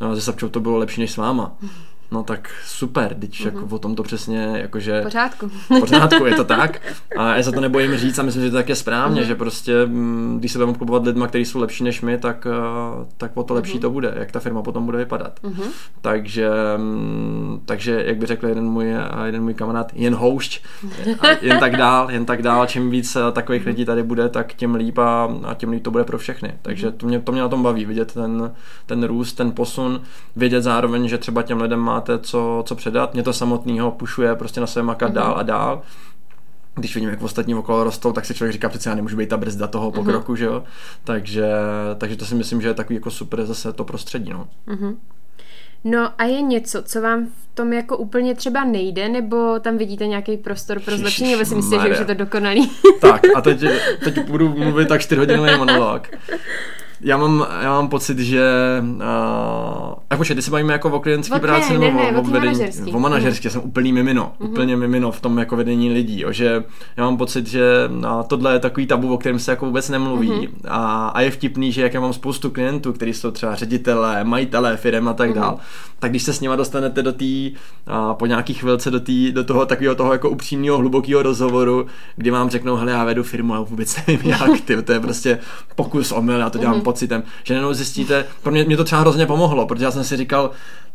no, 0.00 0.14
ze 0.14 0.20
Sapčou 0.20 0.48
to 0.48 0.60
bylo 0.60 0.78
lepší 0.78 1.00
než 1.00 1.12
s 1.12 1.16
váma. 1.16 1.56
Uh-huh 1.62 1.95
no 2.10 2.22
tak 2.22 2.50
super, 2.64 3.14
teď 3.14 3.30
mm-hmm. 3.30 3.44
jako 3.44 3.76
o 3.76 3.78
tom 3.78 3.94
to 3.94 4.02
přesně 4.02 4.52
jakože... 4.56 5.02
Pořádku. 5.02 5.50
Pořádku, 5.80 6.24
je 6.24 6.34
to 6.34 6.44
tak. 6.44 6.80
A 7.16 7.36
já 7.36 7.42
se 7.42 7.52
to 7.52 7.60
nebojím 7.60 7.96
říct 7.96 8.18
a 8.18 8.22
myslím, 8.22 8.42
že 8.42 8.50
to 8.50 8.56
tak 8.56 8.68
je 8.68 8.74
správně, 8.74 9.22
mm-hmm. 9.22 9.26
že 9.26 9.34
prostě, 9.34 9.86
mm, 9.86 10.36
když 10.38 10.52
se 10.52 10.58
budeme 10.58 10.70
obklopovat 10.70 11.04
lidma, 11.04 11.26
kteří 11.26 11.44
jsou 11.44 11.60
lepší 11.60 11.84
než 11.84 12.02
my, 12.02 12.18
tak, 12.18 12.46
eh, 12.50 13.06
tak 13.16 13.30
o 13.34 13.42
to 13.42 13.54
lepší 13.54 13.78
mm-hmm. 13.78 13.80
to 13.80 13.90
bude, 13.90 14.14
jak 14.16 14.32
ta 14.32 14.40
firma 14.40 14.62
potom 14.62 14.84
bude 14.84 14.98
vypadat. 14.98 15.40
Mm-hmm. 15.42 15.70
Takže, 16.00 16.50
mm, 16.76 17.62
takže, 17.64 18.04
jak 18.06 18.16
by 18.16 18.26
řekl 18.26 18.48
jeden 18.48 18.64
můj, 18.64 18.94
jeden 19.24 19.42
můj 19.42 19.54
kamarád, 19.54 19.92
jen 19.94 20.14
houšť, 20.14 20.64
a 21.20 21.26
jen 21.42 21.58
tak 21.58 21.76
dál, 21.76 22.10
jen 22.10 22.24
tak 22.24 22.42
dál, 22.42 22.66
čím 22.66 22.90
víc 22.90 23.16
eh, 23.16 23.32
takových 23.32 23.62
mm-hmm. 23.62 23.66
lidí 23.66 23.84
tady 23.84 24.02
bude, 24.02 24.28
tak 24.28 24.54
tím 24.54 24.74
líp 24.74 24.98
a, 24.98 25.28
a 25.44 25.54
tím 25.54 25.70
líp 25.70 25.82
to 25.82 25.90
bude 25.90 26.04
pro 26.04 26.18
všechny. 26.18 26.52
Takže 26.62 26.88
mm-hmm. 26.88 26.96
to 26.96 27.06
mě, 27.06 27.20
to 27.20 27.32
mě 27.32 27.40
na 27.40 27.48
tom 27.48 27.62
baví, 27.62 27.84
vidět 27.84 28.12
ten, 28.12 28.54
ten 28.86 29.04
růst, 29.04 29.32
ten 29.32 29.52
posun, 29.52 30.00
vědět 30.36 30.62
zároveň, 30.62 31.08
že 31.08 31.18
třeba 31.18 31.42
těm 31.42 31.60
lidem 31.60 31.80
má 31.80 31.95
máte 31.96 32.18
co, 32.18 32.62
co 32.66 32.74
předat. 32.74 33.14
Mě 33.14 33.22
to 33.22 33.32
samotného 33.32 33.90
pušuje 33.90 34.34
prostě 34.34 34.60
na 34.60 34.66
sebe 34.66 34.82
makat 34.82 35.10
mm-hmm. 35.10 35.14
dál 35.14 35.34
a 35.38 35.42
dál. 35.42 35.82
Když 36.74 36.94
vidím, 36.94 37.10
jak 37.10 37.22
ostatní 37.22 37.54
okolo 37.54 37.84
rostou, 37.84 38.12
tak 38.12 38.24
si 38.24 38.34
člověk 38.34 38.52
říká, 38.52 38.68
přece 38.68 38.88
já 38.88 38.94
nemůžu 38.94 39.16
být 39.16 39.28
ta 39.28 39.36
brzda 39.36 39.66
toho 39.66 39.86
mhm. 39.86 39.94
pokroku, 39.94 40.32
mm-hmm. 40.32 40.36
že 40.36 40.44
jo. 40.44 40.64
Takže, 41.04 41.46
takže 41.98 42.16
to 42.16 42.26
si 42.26 42.34
myslím, 42.34 42.62
že 42.62 42.68
je 42.68 42.74
takový 42.74 42.94
jako 42.94 43.10
super 43.10 43.46
zase 43.46 43.72
to 43.72 43.84
prostředí, 43.84 44.30
no. 44.30 44.48
Mm-hmm. 44.68 44.96
No 45.84 46.12
a 46.18 46.24
je 46.24 46.42
něco, 46.42 46.82
co 46.82 47.00
vám 47.00 47.26
v 47.26 47.54
tom 47.54 47.72
jako 47.72 47.96
úplně 47.96 48.34
třeba 48.34 48.64
nejde, 48.64 49.08
nebo 49.08 49.60
tam 49.60 49.78
vidíte 49.78 50.06
nějaký 50.06 50.36
prostor 50.36 50.80
pro 50.80 50.96
zlepšení, 50.96 51.32
nebo 51.32 51.44
si 51.44 51.54
myslíte, 51.54 51.82
že 51.82 51.90
už 51.90 51.98
je 51.98 52.04
to 52.04 52.14
dokonalý? 52.14 52.70
tak 53.00 53.22
a 53.36 53.40
teď, 53.40 53.64
teď 54.04 54.26
budu 54.26 54.48
mluvit 54.48 54.88
tak 54.88 55.00
4 55.00 55.18
hodinový 55.18 55.56
monolog. 55.58 56.08
Já 57.00 57.16
mám, 57.16 57.46
já 57.62 57.70
mám 57.70 57.88
pocit, 57.88 58.18
že... 58.18 58.42
Uh, 60.10 60.16
počkej, 60.16 60.36
ty 60.36 60.42
se 60.42 60.50
bavíme 60.50 60.72
jako 60.72 60.90
o 60.90 61.00
klientské 61.00 61.38
práci 61.40 61.72
ne, 61.72 61.78
nebo 61.78 61.98
ne, 62.02 62.12
ne, 62.12 62.18
o, 62.18 62.20
o 62.20 62.24
vedení? 62.24 62.46
manažerský. 62.46 62.92
O 62.92 62.98
manažerské, 62.98 63.50
jsem 63.50 63.60
úplný 63.64 63.92
mimino. 63.92 64.32
Mhm. 64.40 64.50
Úplně 64.50 64.76
mimino 64.76 65.12
v 65.12 65.20
tom 65.20 65.38
jako 65.38 65.56
vedení 65.56 65.92
lidí. 65.92 66.20
Jo, 66.20 66.32
že 66.32 66.64
já 66.96 67.04
mám 67.04 67.16
pocit, 67.16 67.46
že 67.46 67.62
uh, 67.98 68.22
tohle 68.26 68.52
je 68.52 68.58
takový 68.58 68.86
tabu, 68.86 69.14
o 69.14 69.18
kterém 69.18 69.38
se 69.38 69.50
jako 69.50 69.66
vůbec 69.66 69.88
nemluví. 69.88 70.30
Mhm. 70.30 70.46
A, 70.68 71.08
a 71.08 71.20
je 71.20 71.30
vtipný, 71.30 71.72
že 71.72 71.82
jak 71.82 71.94
já 71.94 72.00
mám 72.00 72.12
spoustu 72.12 72.50
klientů, 72.50 72.92
kteří 72.92 73.12
jsou 73.14 73.30
třeba 73.30 73.54
ředitelé, 73.54 74.24
majitelé 74.24 74.76
firm 74.76 75.08
a 75.08 75.12
tak 75.12 75.30
Mhm. 75.30 75.38
dál, 75.40 75.58
tak 75.98 76.10
když 76.10 76.22
se 76.22 76.32
s 76.32 76.40
nima 76.40 76.56
dostanete 76.56 77.02
do 77.02 77.12
té, 77.12 77.24
uh, 77.24 78.12
po 78.12 78.26
nějaký 78.26 78.54
chvilce 78.54 78.90
do, 78.90 79.00
tý, 79.00 79.32
do 79.32 79.44
toho 79.44 79.66
takového 79.66 79.94
toho 79.94 80.12
jako 80.12 80.30
upřímného, 80.30 80.78
hlubokého 80.78 81.22
rozhovoru, 81.22 81.86
kdy 82.16 82.30
vám 82.30 82.50
řeknou, 82.50 82.76
hele, 82.76 82.92
já 82.92 83.04
vedu 83.04 83.22
firmu 83.22 83.54
a 83.54 83.60
vůbec 83.60 83.96
nevím 84.06 84.30
jak, 84.30 84.60
ty, 84.64 84.82
to 84.82 84.92
je 84.92 85.00
prostě 85.00 85.38
pokus 85.76 86.12
omyl, 86.12 86.38
já 86.38 86.50
to 86.50 86.58
dělám 86.58 86.74
Mhm. 86.74 86.82
Pocitem, 86.90 87.22
že 87.44 87.54
najednou 87.54 87.74
zjistíte, 87.74 88.24
pro 88.42 88.52
mě, 88.52 88.64
mě 88.64 88.76
to 88.76 88.84
třeba 88.84 89.00
hrozně 89.00 89.26
pomohlo, 89.26 89.66
protože 89.66 89.84
já 89.84 89.90
jsem 89.90 90.04
si 90.04 90.16
říkal, 90.16 90.50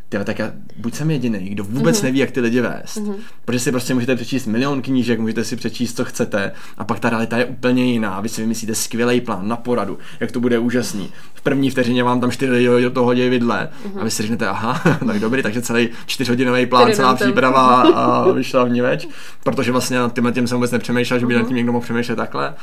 Tyjo, 0.10 0.23
tak 0.23 0.39
já 0.39 0.51
buď 0.77 0.93
jsem 0.93 1.12
jediný, 1.12 1.39
kdo 1.49 1.63
vůbec 1.63 1.97
Mhm. 2.01 2.06
neví, 2.08 2.19
jak 2.19 2.32
ty 2.32 2.39
lidi 2.41 2.62
vést. 2.62 2.97
Protože 3.45 3.60
si 3.60 3.71
prostě 3.71 3.93
můžete 3.93 4.15
přečíst 4.15 4.45
milion 4.45 4.82
knížek, 4.82 5.19
můžete 5.19 5.43
si 5.43 5.56
přečíst, 5.56 5.95
co 5.97 6.06
chcete, 6.06 6.51
a 6.77 6.84
pak 6.84 6.99
ta 6.99 7.10
realita 7.10 7.38
je 7.38 7.45
úplně 7.45 7.84
jiná. 7.86 8.21
Vy 8.21 8.30
si 8.30 8.41
vymyslíte 8.41 8.75
skvělý 8.75 9.21
plán 9.21 9.47
na 9.47 9.56
poradu, 9.58 9.97
jak 10.19 10.32
to 10.32 10.39
bude 10.39 10.60
úžasný. 10.60 11.10
V 11.34 11.41
první 11.41 11.69
vteřině 11.69 12.04
vám 12.04 12.21
tam 12.21 12.32
čtyři 12.32 12.51
lidi 12.51 12.67
do 12.84 12.89
toho 12.91 13.06
hodí 13.06 13.30
vidle 13.30 13.69
a 13.99 14.04
vy 14.04 14.12
si 14.12 14.21
řeknete, 14.23 14.47
aha, 14.47 14.82
tak 15.08 15.19
dobrý, 15.19 15.43
takže 15.43 15.62
celý 15.62 15.89
čtyřhodinový 16.06 16.65
plán, 16.65 16.84
Tedy 16.84 16.95
celá 16.95 17.15
příprava 17.15 17.82
a 17.82 18.32
vyšla 18.32 18.63
v 18.63 18.69
ní 18.69 18.82
več, 18.82 19.08
protože 19.43 19.71
vlastně 19.71 19.97
nad 19.99 20.13
tím, 20.15 20.32
tím 20.34 20.47
jsem 20.47 20.58
vůbec 20.58 20.71
nepřemýšlel, 20.71 21.19
že 21.19 21.25
by 21.25 21.36
nad 21.36 21.47
tím 21.47 21.56
někdo 21.58 21.71
mohl 21.71 21.84
přemýšlet 21.84 22.15
takhle. 22.15 22.54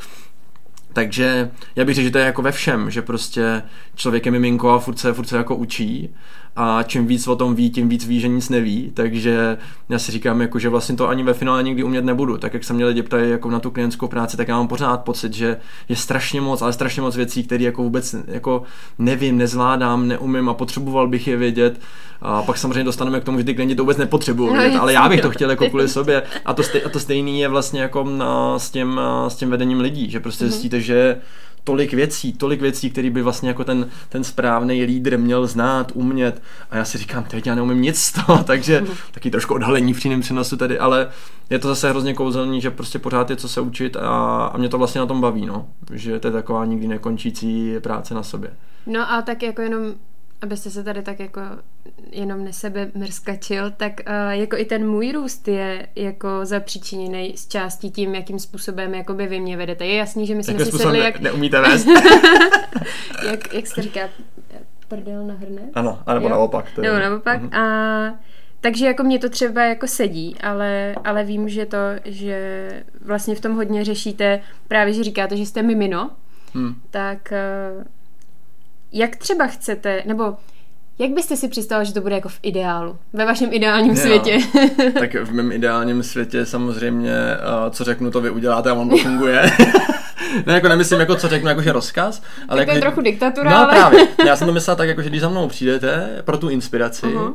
Takže 0.92 1.50
já 1.76 1.84
bych 1.84 1.94
řekl, 1.94 2.04
že 2.04 2.10
to 2.10 2.18
je 2.18 2.24
jako 2.24 2.42
ve 2.42 2.52
všem, 2.52 2.90
že 2.90 3.02
prostě 3.02 3.62
člověk 3.94 4.26
je 4.26 4.32
miminko 4.32 4.70
a 4.70 4.78
furt 4.78 4.98
se, 4.98 5.12
furt 5.12 5.26
se 5.26 5.36
jako 5.36 5.56
učí 5.56 6.14
a 6.56 6.82
čím 6.82 7.06
víc 7.06 7.28
o 7.28 7.36
tom 7.36 7.54
ví, 7.54 7.70
tím 7.70 7.88
víc 7.88 8.06
ví, 8.06 8.20
že 8.20 8.28
nic 8.28 8.48
neví, 8.48 8.90
takže 8.94 9.58
já 9.88 9.98
si 9.98 10.12
říkám, 10.12 10.40
jako, 10.40 10.58
že 10.58 10.68
vlastně 10.68 10.96
to 10.96 11.08
ani 11.08 11.22
ve 11.22 11.34
finále 11.34 11.62
nikdy 11.62 11.82
umět 11.82 12.04
nebudu, 12.04 12.38
tak 12.38 12.54
jak 12.54 12.64
se 12.64 12.72
mě 12.74 12.84
lidi 12.86 13.02
ptají 13.02 13.30
jako 13.30 13.50
na 13.50 13.60
tu 13.60 13.70
klientskou 13.70 14.08
práci, 14.08 14.36
tak 14.36 14.48
já 14.48 14.56
mám 14.56 14.68
pořád 14.68 14.96
pocit, 15.04 15.34
že 15.34 15.56
je 15.88 15.96
strašně 15.96 16.40
moc, 16.40 16.62
ale 16.62 16.72
strašně 16.72 17.02
moc 17.02 17.16
věcí, 17.16 17.42
které 17.44 17.64
jako 17.64 17.82
vůbec 17.82 18.14
jako 18.26 18.62
nevím, 18.98 19.38
nezvládám, 19.38 20.08
neumím 20.08 20.48
a 20.48 20.54
potřeboval 20.54 21.08
bych 21.08 21.28
je 21.28 21.36
vědět. 21.36 21.80
A 22.22 22.42
pak 22.42 22.58
samozřejmě 22.58 22.84
dostaneme 22.84 23.20
k 23.20 23.24
tomu, 23.24 23.38
že 23.38 23.44
ty 23.44 23.54
klienti 23.54 23.74
to 23.74 23.82
vůbec 23.82 23.96
nepotřebují 23.96 24.52
No, 24.54 24.60
vědět, 24.60 24.78
ale 24.78 24.92
já 24.92 25.08
bych 25.08 25.20
to 25.20 25.30
chtěl 25.30 25.50
jako 25.50 25.68
kvůli 25.68 25.88
sobě. 25.88 26.22
A 26.44 26.54
to, 26.54 26.62
stej, 26.62 26.82
a 26.86 26.88
to 26.88 27.00
stejný 27.00 27.40
je 27.40 27.48
vlastně 27.48 27.80
jako 27.80 28.04
na, 28.04 28.58
s, 28.58 28.70
tím, 28.70 29.00
s 29.28 29.34
tím 29.34 29.50
vedením 29.50 29.80
lidí, 29.80 30.10
že 30.10 30.20
prostě 30.20 30.44
Mhm. 30.44 30.50
zjistíte, 30.52 30.80
že 30.80 31.16
tolik 31.68 31.92
věcí, 31.92 32.32
tolik 32.32 32.60
věcí, 32.60 32.90
který 32.90 33.10
by 33.10 33.22
vlastně 33.22 33.48
jako 33.48 33.64
ten, 33.64 33.88
ten 34.08 34.24
správný 34.24 34.84
lídr 34.84 35.18
měl 35.18 35.46
znát, 35.46 35.92
umět. 35.94 36.42
A 36.70 36.76
já 36.76 36.84
si 36.84 36.98
říkám, 36.98 37.24
teď 37.24 37.46
já 37.46 37.54
neumím 37.54 37.82
nic 37.82 37.98
z 37.98 38.12
toho, 38.12 38.44
takže 38.44 38.84
taky 39.10 39.30
trošku 39.30 39.54
odhalení 39.54 39.94
v 39.94 39.96
přímém 39.96 40.20
přenosu 40.20 40.56
tady, 40.56 40.78
ale 40.78 41.08
je 41.50 41.58
to 41.58 41.68
zase 41.68 41.90
hrozně 41.90 42.14
kouzelný, 42.14 42.60
že 42.60 42.70
prostě 42.70 42.98
pořád 42.98 43.30
je 43.30 43.36
co 43.36 43.48
se 43.48 43.60
učit 43.60 43.96
a, 43.96 44.46
a 44.46 44.58
mě 44.58 44.68
to 44.68 44.78
vlastně 44.78 45.00
na 45.00 45.06
tom 45.06 45.20
baví, 45.20 45.46
no. 45.46 45.68
Že 45.92 46.18
to 46.20 46.28
je 46.28 46.32
taková 46.32 46.64
nikdy 46.64 46.88
nekončící 46.88 47.74
práce 47.80 48.14
na 48.14 48.22
sobě. 48.22 48.50
No 48.86 49.12
a 49.12 49.22
tak 49.22 49.42
jako 49.42 49.62
jenom, 49.62 49.82
abyste 50.42 50.70
se 50.70 50.84
tady 50.84 51.02
tak 51.02 51.20
jako 51.20 51.40
jenom 52.12 52.44
nesebe 52.44 52.90
mrskačil, 52.94 53.70
tak 53.70 53.92
uh, 54.08 54.30
jako 54.30 54.56
i 54.56 54.64
ten 54.64 54.88
můj 54.88 55.12
růst 55.12 55.48
je 55.48 55.88
jako 55.96 56.28
zapříčiněný 56.42 57.36
z 57.36 57.48
částí 57.48 57.90
tím, 57.90 58.14
jakým 58.14 58.38
způsobem 58.38 58.94
jakoby 58.94 59.26
vy 59.26 59.40
mě 59.40 59.56
vedete. 59.56 59.86
Je 59.86 59.96
jasný, 59.96 60.26
že 60.26 60.34
my 60.34 60.44
jsme 60.44 60.64
si 60.64 60.72
sedli, 60.72 60.98
ne, 60.98 61.04
jak, 61.04 61.20
neumíte 61.20 61.60
vést? 61.60 61.86
jak, 63.30 63.54
jak 63.54 63.66
se 63.66 63.82
říká, 63.82 64.00
prdel 64.88 65.26
na 65.26 65.34
hrne? 65.34 65.62
ano, 65.74 65.98
anebo 66.06 66.26
Jo. 66.26 66.30
naopak. 66.30 66.64
To 66.74 66.80
je- 66.82 66.88
Nebo 66.92 67.02
naopak. 67.02 67.42
Mhm. 67.42 67.54
A 67.54 68.18
takže 68.60 68.86
jako 68.86 69.02
mě 69.02 69.18
to 69.18 69.28
třeba 69.28 69.64
jako 69.64 69.86
sedí, 69.86 70.36
ale, 70.40 70.94
ale 71.04 71.24
vím, 71.24 71.48
že 71.48 71.66
to, 71.66 71.76
že 72.04 72.68
vlastně 73.04 73.34
v 73.34 73.40
tom 73.40 73.54
hodně 73.56 73.84
řešíte, 73.84 74.40
právě 74.68 74.92
že 74.94 75.04
říkáte, 75.04 75.36
že 75.36 75.46
jste 75.46 75.62
mimino, 75.62 76.10
Hmm. 76.54 76.74
tak 76.90 77.32
eh, 77.32 77.84
jak 78.92 79.16
třeba 79.16 79.46
chcete, 79.46 80.02
nebo 80.06 80.34
jak 80.98 81.10
byste 81.10 81.36
si 81.36 81.48
představil, 81.48 81.84
že 81.84 81.94
to 81.94 82.00
bude 82.00 82.14
jako 82.14 82.28
v 82.28 82.38
ideálu, 82.42 82.96
ve 83.12 83.24
vašem 83.24 83.48
ideálním 83.52 83.92
Jo. 83.92 83.96
světě? 84.02 84.38
Tak 84.98 85.14
v 85.14 85.32
mém 85.32 85.52
ideálním 85.52 86.02
světě 86.02 86.46
samozřejmě, 86.46 87.10
uh, 87.10 87.70
co 87.70 87.84
řeknu, 87.84 88.10
to 88.10 88.20
vy 88.20 88.30
uděláte 88.30 88.70
a 88.70 88.74
on 88.74 88.88
to 88.88 88.96
funguje. 89.02 89.42
ne, 90.46 90.54
jako 90.54 90.68
nemyslím, 90.68 91.00
jako 91.00 91.16
co 91.16 91.28
řeknu, 91.28 91.48
jakože 91.48 91.72
rozkaz, 91.72 92.22
ale 92.48 92.60
tak 92.60 92.68
to 92.68 92.74
je 92.74 92.80
trochu 92.80 93.00
diktatura, 93.00 93.50
No 93.50 93.56
ale... 93.56 93.74
právě, 93.74 94.08
já 94.26 94.36
jsem 94.36 94.46
to 94.46 94.52
myslel 94.52 94.76
tak, 94.76 94.88
jako, 94.88 95.02
že 95.02 95.08
když 95.08 95.20
za 95.20 95.28
mnou 95.28 95.48
přijdete 95.48 96.22
pro 96.24 96.38
tu 96.38 96.48
inspiraci, 96.48 97.06
Mhm. 97.06 97.34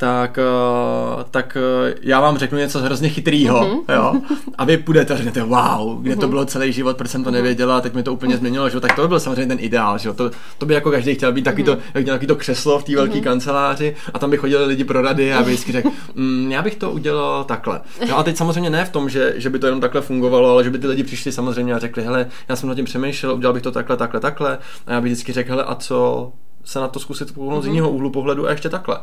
Tak, 0.00 0.38
uh, 0.38 1.22
tak 1.30 1.56
uh, 1.56 1.92
já 2.02 2.20
vám 2.20 2.38
řeknu 2.38 2.58
něco 2.58 2.78
hrozně 2.78 3.08
chytrýho, 3.08 3.60
Mhm. 3.68 3.78
jo, 3.96 4.14
a 4.58 4.64
vy 4.64 4.76
půjdete 4.76 5.14
a 5.14 5.16
řeknete, 5.16 5.42
wow, 5.42 6.02
kde 6.02 6.16
to 6.16 6.28
bylo 6.28 6.44
celý 6.44 6.72
život, 6.72 6.96
proč 6.96 7.10
jsem 7.10 7.24
to 7.24 7.30
nevěděla, 7.30 7.76
a 7.76 7.80
teď 7.80 7.94
mi 7.94 8.02
to 8.02 8.12
úplně 8.12 8.36
změnilo, 8.36 8.68
že 8.68 8.76
jo, 8.76 8.80
tak 8.80 8.96
to 8.96 9.02
by 9.02 9.08
byl 9.08 9.20
samozřejmě 9.20 9.46
ten 9.46 9.58
ideál, 9.60 9.98
že 9.98 10.08
jo, 10.08 10.14
to, 10.14 10.30
to 10.58 10.66
by 10.66 10.74
jako 10.74 10.90
každý 10.90 11.14
chtěl 11.14 11.32
být 11.32 11.42
taky 11.42 11.64
to, 11.64 11.76
jak 11.94 12.04
měl 12.04 12.14
taky 12.16 12.26
to 12.26 12.36
křeslo 12.36 12.78
v 12.78 12.84
té 12.84 12.96
velké 12.96 13.20
kanceláři 13.20 13.96
a 14.14 14.18
tam 14.18 14.30
by 14.30 14.36
chodili 14.36 14.64
lidi 14.64 14.84
pro 14.84 15.02
rady 15.02 15.32
a 15.34 15.42
by 15.42 15.50
vždycky 15.50 15.72
řekl, 15.72 15.90
mm, 16.14 16.52
já 16.52 16.62
bych 16.62 16.76
to 16.76 16.90
udělal 16.90 17.44
takhle. 17.44 17.80
No 18.08 18.18
a 18.18 18.22
teď 18.22 18.36
samozřejmě 18.36 18.70
ne 18.70 18.84
v 18.84 18.90
tom, 18.90 19.08
že, 19.08 19.34
že 19.36 19.50
by 19.50 19.58
to 19.58 19.66
jenom 19.66 19.80
takhle 19.80 20.00
fungovalo, 20.00 20.50
ale 20.50 20.64
že 20.64 20.70
by 20.70 20.78
ty 20.78 20.86
lidi 20.86 21.04
přišli 21.04 21.32
samozřejmě 21.32 21.74
a 21.74 21.78
řekli, 21.78 22.02
hele, 22.04 22.26
já 22.48 22.56
jsem 22.56 22.68
nad 22.68 22.74
tím 22.74 22.84
přemýšlel, 22.84 23.34
udělal 23.34 23.54
bych 23.54 23.62
to 23.62 23.70
takhle, 23.72 23.96
takhle, 23.96 24.20
takhle, 24.20 24.58
a 24.86 24.92
já 24.92 25.00
bych 25.00 25.12
vždycky 25.12 25.32
řekl, 25.32 25.50
hele, 25.50 25.64
a 25.64 25.74
co 25.74 26.32
se 26.64 26.80
na 26.80 26.88
to 26.88 27.00
zkusit 27.00 27.34
pohnout 27.34 27.64
z 27.64 27.66
jiného 27.66 27.90
úhlu 27.90 28.10
pohledu 28.10 28.46
a 28.46 28.50
ještě 28.50 28.68
takhle. 28.68 28.98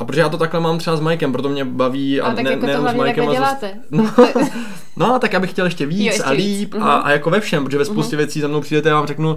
A 0.00 0.04
protože 0.04 0.20
já 0.20 0.28
to 0.28 0.36
takhle 0.38 0.60
mám 0.60 0.78
třeba 0.78 0.96
s 0.96 1.00
Mikem, 1.00 1.32
proto 1.32 1.48
mě 1.48 1.64
baví 1.64 2.20
a, 2.20 2.26
A 2.26 2.34
tak 2.34 2.44
ne, 2.44 2.50
jako 2.50 2.60
to 2.60 2.66
nejenom 2.66 2.88
s 2.88 2.94
Mikem 2.94 3.28
a 3.28 3.32
děláte. 3.32 3.72
No, 3.90 4.10
no, 4.96 5.18
tak 5.18 5.32
já 5.32 5.40
bych 5.40 5.50
chtěl 5.50 5.64
ještě 5.64 5.86
víc 5.86 5.98
Jo, 6.00 6.06
ještě 6.06 6.22
a 6.22 6.32
víc. 6.32 6.40
líp 6.60 6.74
Mhm. 6.74 6.82
a, 6.82 6.94
a 6.94 7.10
jako 7.10 7.30
ve 7.30 7.40
všem, 7.40 7.64
protože 7.64 7.78
ve 7.78 7.84
spoustě 7.84 8.16
věcí 8.16 8.40
za 8.40 8.48
mnou 8.48 8.60
přijdete 8.60 8.88
a 8.88 8.92
já 8.92 8.96
vám 8.96 9.06
řeknu, 9.06 9.36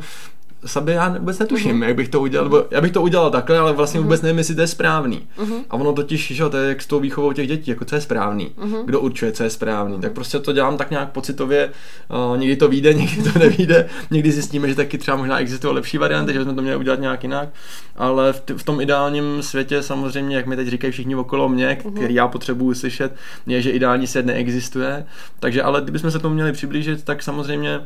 Sabi, 0.66 0.92
já 0.92 1.10
vůbec 1.20 1.40
netuším, 1.40 1.72
Mhm. 1.76 1.84
jak 1.84 1.96
bych 1.96 2.10
to 2.10 2.22
udělal, 2.22 2.46
nebo 2.46 2.66
já 2.72 2.82
bych 2.82 2.92
to 2.92 3.02
udělal 3.02 3.32
takhle, 3.32 3.58
ale 3.60 3.74
vlastně 3.74 4.00
vůbec 4.00 4.22
nevím, 4.22 4.38
jestli 4.38 4.56
to 4.56 4.62
je 4.62 4.68
správný. 4.68 5.28
Mhm. 5.40 5.54
A 5.70 5.74
ono 5.74 5.94
totiž, 5.94 6.28
že 6.32 6.50
to 6.50 6.58
je 6.58 6.70
jak 6.70 6.82
s 6.82 6.88
tou 6.88 7.00
výchovou 7.00 7.34
těch 7.34 7.48
dětí, 7.48 7.72
jako 7.72 7.86
co 7.86 7.96
je 7.96 8.02
správný, 8.02 8.52
Mhm. 8.58 8.76
kdo 8.86 9.00
určuje, 9.00 9.32
co 9.32 9.44
je 9.44 9.50
správný. 9.50 10.00
Tak 10.02 10.12
prostě 10.14 10.40
to 10.40 10.54
dělám 10.54 10.78
tak 10.78 10.92
nějak 10.92 11.12
pocitově, 11.12 11.70
uh, 12.32 12.38
někdy 12.38 12.56
to 12.56 12.68
vyjde, 12.68 12.94
někdy 13.04 13.32
to 13.32 13.40
nevyjde, 13.40 13.90
někdy 14.12 14.32
zjistíme, 14.32 14.70
že 14.70 14.76
taky 14.76 14.98
třeba 14.98 15.18
možná 15.18 15.40
existují 15.40 15.74
lepší 15.76 15.98
varianty, 15.98 16.34
že 16.34 16.40
bychom 16.40 16.56
to 16.56 16.62
měli 16.62 16.78
udělat 16.78 17.00
nějak 17.00 17.24
jinak, 17.24 17.50
ale 17.96 18.34
v, 18.34 18.40
t- 18.40 18.54
v 18.54 18.64
tom 18.64 18.82
ideálním 18.82 19.44
světě 19.44 19.82
samozřejmě, 19.84 20.36
jak 20.36 20.46
mi 20.46 20.56
teď 20.56 20.68
říkají 20.68 20.92
všichni 20.92 21.16
okolo 21.16 21.50
mě, 21.50 21.78
Mhm. 21.86 21.94
který 21.96 22.14
já 22.14 22.28
potřebuji 22.28 22.74
slyšet, 22.74 23.16
je, 23.48 23.62
že 23.62 23.70
ideální 23.72 24.08
svět 24.08 24.26
neexistuje. 24.26 25.06
Takže 25.40 25.64
ale 25.64 25.82
kdybychom 25.82 26.12
se 26.12 26.20
tomu 26.20 26.36
měli 26.36 26.52
přiblížit, 26.52 27.04
tak 27.04 27.24
samozřejmě 27.24 27.80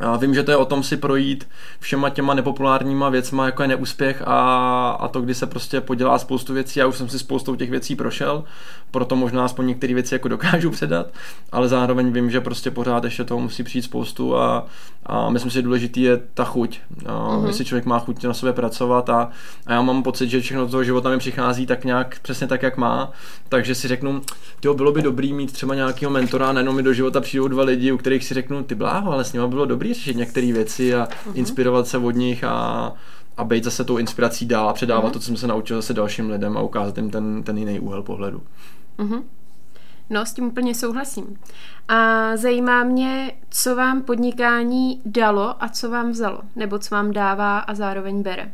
a 0.00 0.16
vím, 0.16 0.34
že 0.34 0.42
to 0.42 0.50
je 0.50 0.56
o 0.56 0.64
tom 0.64 0.82
si 0.82 0.96
projít 0.96 1.48
všema 1.80 2.10
těma 2.10 2.34
nepopulárníma 2.34 3.08
věcma, 3.08 3.46
jako 3.46 3.62
je 3.62 3.68
neúspěch 3.68 4.22
a, 4.26 4.90
a 4.90 5.08
to, 5.08 5.20
kdy 5.20 5.34
se 5.34 5.46
prostě 5.46 5.80
podělá 5.80 6.18
spoustu 6.18 6.54
věcí. 6.54 6.78
Já 6.78 6.86
už 6.86 6.96
jsem 6.96 7.08
si 7.08 7.18
spoustou 7.18 7.56
těch 7.56 7.70
věcí 7.70 7.96
prošel, 7.96 8.44
proto 8.90 9.16
možná 9.16 9.44
aspoň 9.44 9.66
některé 9.66 9.94
věci 9.94 10.14
jako 10.14 10.28
dokážu 10.28 10.70
předat, 10.70 11.06
ale 11.52 11.68
zároveň 11.68 12.12
vím, 12.12 12.30
že 12.30 12.40
prostě 12.40 12.70
pořád 12.70 13.04
ještě 13.04 13.24
toho 13.24 13.40
musí 13.40 13.62
přijít 13.62 13.82
spoustu 13.82 14.36
a, 14.36 14.66
a 15.06 15.30
myslím 15.30 15.50
si, 15.50 15.54
že 15.54 15.62
důležitý 15.62 16.02
je 16.02 16.20
ta 16.34 16.44
chuť. 16.44 16.80
A 17.06 17.30
Mhm. 17.36 17.46
Jestli 17.46 17.64
člověk 17.64 17.84
má 17.84 17.98
chuť 17.98 18.24
na 18.24 18.34
sobě 18.34 18.52
pracovat 18.52 19.10
a, 19.10 19.30
a 19.66 19.72
já 19.72 19.82
mám 19.82 20.02
pocit, 20.02 20.28
že 20.30 20.40
všechno 20.40 20.68
toho 20.68 20.84
života 20.84 21.10
mi 21.10 21.18
přichází 21.18 21.66
tak 21.66 21.84
nějak 21.84 22.18
přesně 22.22 22.46
tak, 22.46 22.62
jak 22.62 22.76
má, 22.76 23.12
takže 23.48 23.74
si 23.74 23.88
řeknu, 23.88 24.20
jo, 24.64 24.74
bylo 24.74 24.92
by 24.92 25.02
dobrý 25.02 25.32
mít 25.32 25.52
třeba 25.52 25.74
nějakého 25.74 26.12
mentora, 26.12 26.52
nejenom 26.52 26.76
mi 26.76 26.82
do 26.82 26.92
života 26.92 27.20
přijdou 27.20 27.48
dva 27.48 27.62
lidi, 27.64 27.92
u 27.92 27.96
kterých 27.96 28.24
si 28.24 28.34
řeknu, 28.34 28.62
ty 28.62 28.74
bláho, 28.74 29.12
ale 29.12 29.24
s 29.24 29.32
nimi 29.32 29.48
bylo 29.48 29.66
dobrý 29.66 29.79
řešit 29.88 30.16
některé 30.16 30.52
věci 30.52 30.94
a 30.94 31.08
Mhm. 31.26 31.36
inspirovat 31.36 31.86
se 31.86 31.98
od 31.98 32.10
nich 32.10 32.44
a, 32.44 32.92
a 33.36 33.44
být 33.44 33.64
zase 33.64 33.84
tou 33.84 33.96
inspirací 33.98 34.46
dál 34.46 34.68
a 34.68 34.72
předávat 34.72 35.02
Mhm. 35.04 35.12
to, 35.12 35.18
co 35.18 35.26
jsem 35.26 35.36
se 35.36 35.46
naučil 35.46 35.76
zase 35.76 35.94
dalším 35.94 36.30
lidem 36.30 36.56
a 36.56 36.60
ukázat 36.62 36.96
jim 36.96 37.10
ten, 37.10 37.42
ten 37.42 37.58
jiný 37.58 37.80
úhel 37.80 38.02
pohledu. 38.02 38.42
Mhm. 38.98 39.22
No, 40.10 40.26
s 40.26 40.32
tím 40.32 40.44
úplně 40.46 40.74
souhlasím. 40.74 41.38
A 41.88 42.36
zajímá 42.36 42.84
mě, 42.84 43.32
co 43.50 43.76
vám 43.76 44.02
podnikání 44.02 45.02
dalo 45.04 45.64
a 45.64 45.68
co 45.68 45.90
vám 45.90 46.10
vzalo, 46.10 46.40
nebo 46.56 46.78
co 46.78 46.94
vám 46.94 47.12
dává 47.12 47.58
a 47.58 47.74
zároveň 47.74 48.22
bere. 48.22 48.52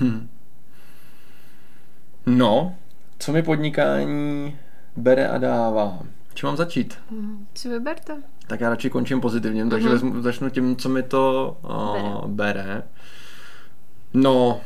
Hm. 0.00 0.28
No, 2.26 2.74
co 3.18 3.32
mi 3.32 3.42
podnikání 3.42 4.58
bere 4.96 5.28
a 5.28 5.38
dává? 5.38 5.98
Čím 6.34 6.46
mám 6.46 6.56
začít? 6.56 6.98
Mhm. 7.10 7.46
Si 7.54 7.68
vyberte. 7.68 8.16
Tak 8.46 8.60
já 8.60 8.70
radši 8.70 8.90
končím 8.90 9.20
pozitivním, 9.20 9.70
takže 9.70 9.88
Mhm. 9.88 9.92
vezmu, 9.94 10.22
začnu 10.22 10.50
tím, 10.50 10.76
co 10.76 10.88
mi 10.88 11.02
to 11.02 11.56
uh, 11.64 12.30
Bere. 12.30 12.52
bere. 12.52 12.62
bere. 12.62 12.82
No, 14.14 14.60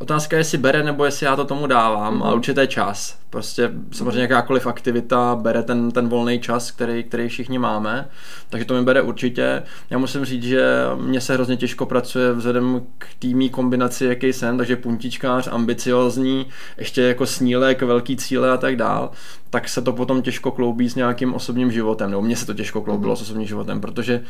Otázka 0.00 0.36
je, 0.36 0.40
jestli 0.40 0.58
bere 0.58 0.82
nebo 0.82 1.04
jestli 1.04 1.26
já 1.26 1.36
to 1.36 1.44
tomu 1.44 1.66
dávám, 1.66 2.18
mm-hmm. 2.18 2.24
ale 2.24 2.34
určitě 2.34 2.66
čas. 2.66 3.18
Prostě 3.30 3.70
samozřejmě 3.92 4.20
jakákoliv 4.22 4.66
aktivita 4.66 5.36
bere 5.36 5.62
ten, 5.62 5.90
ten 5.90 6.08
volný 6.08 6.40
čas, 6.40 6.70
který, 6.70 7.04
který 7.04 7.28
všichni 7.28 7.58
máme, 7.58 8.08
takže 8.50 8.64
to 8.64 8.74
mi 8.74 8.82
bere 8.82 9.02
určitě. 9.02 9.62
Já 9.90 9.98
musím 9.98 10.24
říct, 10.24 10.42
že 10.42 10.64
mě 10.96 11.20
se 11.20 11.34
hrozně 11.34 11.56
těžko 11.56 11.86
pracuje 11.86 12.32
vzhledem 12.32 12.82
k 12.98 13.06
týmí 13.18 13.50
kombinaci, 13.50 14.04
jaký 14.04 14.32
jsem, 14.32 14.58
takže 14.58 14.76
puntičkář, 14.76 15.48
ambiciozní, 15.52 16.46
ještě 16.78 17.02
jako 17.02 17.26
snílek, 17.26 17.82
velký 17.82 18.16
cíle 18.16 18.50
a 18.50 18.56
tak 18.56 18.76
dál, 18.76 19.10
tak 19.50 19.68
se 19.68 19.82
to 19.82 19.92
potom 19.92 20.22
těžko 20.22 20.50
kloubí 20.50 20.90
s 20.90 20.94
nějakým 20.94 21.34
osobním 21.34 21.72
životem, 21.72 22.10
nebo 22.10 22.22
mně 22.22 22.36
se 22.36 22.46
to 22.46 22.54
těžko 22.54 22.80
kloubilo 22.80 23.14
mm-hmm. 23.14 23.18
s 23.18 23.22
osobním 23.22 23.46
životem, 23.46 23.80
protože 23.80 24.22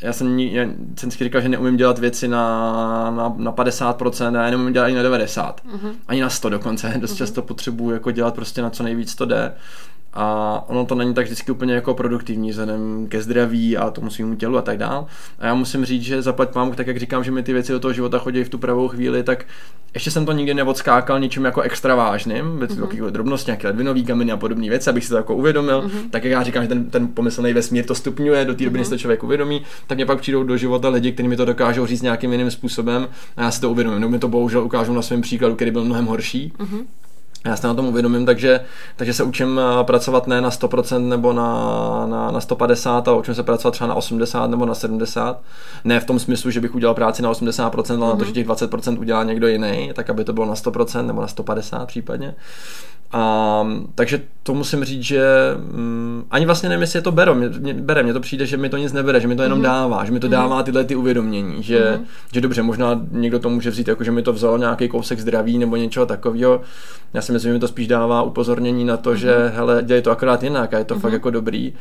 já 0.00 0.12
jsem, 0.12 0.38
já 0.38 0.66
jsem 0.96 1.10
si 1.10 1.24
říkal, 1.24 1.40
že 1.40 1.48
neumím 1.48 1.76
dělat 1.76 1.98
věci 1.98 2.28
na, 2.28 3.10
na, 3.10 3.34
na 3.36 3.52
50% 3.52 4.38
a 4.38 4.44
já 4.44 4.50
neumím 4.50 4.72
dělat 4.72 4.86
ani 4.86 4.94
na 4.94 5.02
90, 5.02 5.60
mm-hmm. 5.64 5.92
ani 6.08 6.20
na 6.20 6.30
100 6.30 6.48
dokonce, 6.48 6.94
dost 6.98 7.12
mm-hmm. 7.12 7.16
často 7.16 7.42
potřebuji 7.42 7.90
jako 7.90 8.10
dělat 8.10 8.34
prostě 8.34 8.62
na 8.62 8.70
co 8.70 8.82
nejvíc 8.82 9.14
to 9.14 9.24
jde 9.24 9.52
a 10.12 10.64
ono 10.66 10.86
to 10.86 10.94
není 10.94 11.14
tak 11.14 11.24
vždycky 11.26 11.52
úplně 11.52 11.74
jako 11.74 11.94
produktivní 11.94 12.50
vzhledem 12.50 13.06
ke 13.08 13.22
zdraví 13.22 13.76
a 13.76 13.90
tomu 13.90 14.10
svýmu 14.10 14.34
tělu 14.34 14.58
a 14.58 14.62
tak 14.62 14.78
dál. 14.78 15.06
A 15.38 15.46
já 15.46 15.54
musím 15.54 15.84
říct, 15.84 16.02
že 16.02 16.22
zaplať 16.22 16.54
mám, 16.54 16.72
tak 16.72 16.86
jak 16.86 16.98
říkám, 16.98 17.24
že 17.24 17.30
mi 17.30 17.42
ty 17.42 17.52
věci 17.52 17.72
do 17.72 17.80
toho 17.80 17.92
života 17.92 18.18
chodí 18.18 18.44
v 18.44 18.48
tu 18.48 18.58
pravou 18.58 18.88
chvíli, 18.88 19.22
tak 19.22 19.46
ještě 19.94 20.10
jsem 20.10 20.26
to 20.26 20.32
nikdy 20.32 20.54
neodskákal 20.54 21.20
ničím 21.20 21.44
jako 21.44 21.60
extra 21.60 21.94
vážným, 21.94 22.44
mm-hmm. 22.44 22.88
takové 22.88 23.10
drobnosti, 23.10 23.50
nějaké 23.50 23.66
ledvinový 23.66 24.04
kameny 24.04 24.32
a 24.32 24.36
podobné 24.36 24.68
věci, 24.68 24.90
abych 24.90 25.04
si 25.04 25.10
to 25.10 25.16
jako 25.16 25.34
uvědomil. 25.34 25.82
Mm-hmm. 25.82 26.10
Tak 26.10 26.24
jak 26.24 26.32
já 26.32 26.42
říkám, 26.42 26.62
že 26.62 26.68
ten, 26.68 26.90
ten 26.90 27.08
pomyslný 27.08 27.52
vesmír 27.52 27.86
to 27.86 27.94
stupňuje, 27.94 28.44
do 28.44 28.54
té 28.54 28.64
doby, 28.64 28.78
mm-hmm. 28.78 28.82
se 28.82 28.90
to 28.90 28.98
člověk 28.98 29.22
uvědomí, 29.22 29.62
tak 29.86 29.98
mě 29.98 30.06
pak 30.06 30.20
přijdou 30.20 30.42
do 30.42 30.56
života 30.56 30.88
lidi, 30.88 31.12
kteří 31.12 31.28
mi 31.28 31.36
to 31.36 31.44
dokážou 31.44 31.86
říct 31.86 32.02
nějakým 32.02 32.32
jiným 32.32 32.50
způsobem 32.50 33.08
a 33.36 33.42
já 33.42 33.50
si 33.50 33.60
to 33.60 33.70
uvědomím. 33.70 34.00
No, 34.00 34.08
mi 34.08 34.18
to 34.18 34.28
bohužel 34.28 34.64
ukážu 34.64 34.92
na 34.92 35.02
svém 35.02 35.20
příkladu, 35.20 35.54
který 35.54 35.70
byl 35.70 35.84
mnohem 35.84 36.06
horší. 36.06 36.52
Mm-hmm 36.58 36.84
já 37.46 37.56
se 37.56 37.66
na 37.66 37.74
tom 37.74 37.86
uvědomím, 37.86 38.26
takže, 38.26 38.60
takže 38.96 39.14
se 39.14 39.22
učím 39.22 39.60
eh, 39.60 39.84
pracovat 39.84 40.26
ne 40.26 40.40
na 40.40 40.50
100% 40.50 41.08
nebo 41.08 41.32
na, 41.32 42.06
na, 42.06 42.30
na 42.30 42.40
150, 42.40 43.08
ale 43.08 43.18
učím 43.18 43.34
se 43.34 43.42
pracovat 43.42 43.70
třeba 43.72 43.88
na 43.88 43.94
80 43.94 44.50
nebo 44.50 44.66
na 44.66 44.74
70. 44.74 45.42
Ne 45.84 46.00
v 46.00 46.04
tom 46.04 46.18
smyslu, 46.18 46.50
že 46.50 46.60
bych 46.60 46.74
udělal 46.74 46.94
práci 46.94 47.22
na 47.22 47.32
80%, 47.32 47.74
ale 47.74 47.80
mm-hmm. 47.80 48.00
na 48.00 48.10
to, 48.10 48.16
mhm. 48.16 48.24
že 48.24 48.32
těch 48.32 48.46
20% 48.46 48.98
udělá 48.98 49.24
někdo 49.24 49.48
jiný, 49.48 49.90
tak 49.94 50.10
aby 50.10 50.24
to 50.24 50.32
bylo 50.32 50.46
na 50.46 50.54
100% 50.54 51.06
nebo 51.06 51.20
na 51.20 51.28
150 51.28 51.86
případně. 51.86 52.34
A, 53.12 53.66
takže 53.94 54.22
to 54.42 54.54
musím 54.54 54.84
říct, 54.84 55.02
že 55.02 55.24
um, 55.74 56.24
ani 56.30 56.46
vlastně 56.46 56.68
nevím, 56.68 56.80
jestli 56.80 56.96
je 56.96 57.02
to 57.02 57.12
bero, 57.12 57.34
mě, 57.34 57.48
mě, 57.48 57.74
bere, 57.74 58.02
mně 58.02 58.12
to 58.12 58.20
přijde, 58.20 58.46
že 58.46 58.56
mi 58.56 58.68
to 58.68 58.76
nic 58.76 58.92
nebere, 58.92 59.20
že 59.20 59.28
mi 59.28 59.36
to 59.36 59.42
jenom 59.42 59.58
mm-hmm. 59.58 59.62
dává, 59.62 60.04
že 60.04 60.12
mi 60.12 60.20
to 60.20 60.28
dává 60.28 60.62
tyhle 60.62 60.84
ty 60.84 60.96
uvědomění, 60.96 61.62
že, 61.62 61.80
mm-hmm. 61.80 62.04
že 62.32 62.40
dobře, 62.40 62.62
možná 62.62 63.00
někdo 63.10 63.38
to 63.38 63.50
může 63.50 63.70
vzít 63.70 63.88
jako, 63.88 64.04
že 64.04 64.10
mi 64.10 64.22
to 64.22 64.32
vzalo 64.32 64.58
nějaký 64.58 64.88
kousek 64.88 65.20
zdraví 65.20 65.58
nebo 65.58 65.76
něčeho 65.76 66.06
takového. 66.06 66.60
Já 67.14 67.22
si 67.22 67.29
myslím, 67.32 67.48
že 67.48 67.54
mi 67.54 67.60
to 67.60 67.68
spíš 67.68 67.88
dává 67.88 68.22
upozornění 68.22 68.84
na 68.84 68.96
to, 68.96 69.10
mm-hmm. 69.10 69.16
že 69.16 69.52
hele, 69.54 69.82
dělej 69.82 70.02
to 70.02 70.10
akorát 70.10 70.42
jinak 70.42 70.74
a 70.74 70.78
je 70.78 70.84
to 70.84 70.94
mm-hmm. 70.94 71.00
fakt 71.00 71.12
jako 71.12 71.30
dobrý, 71.30 71.72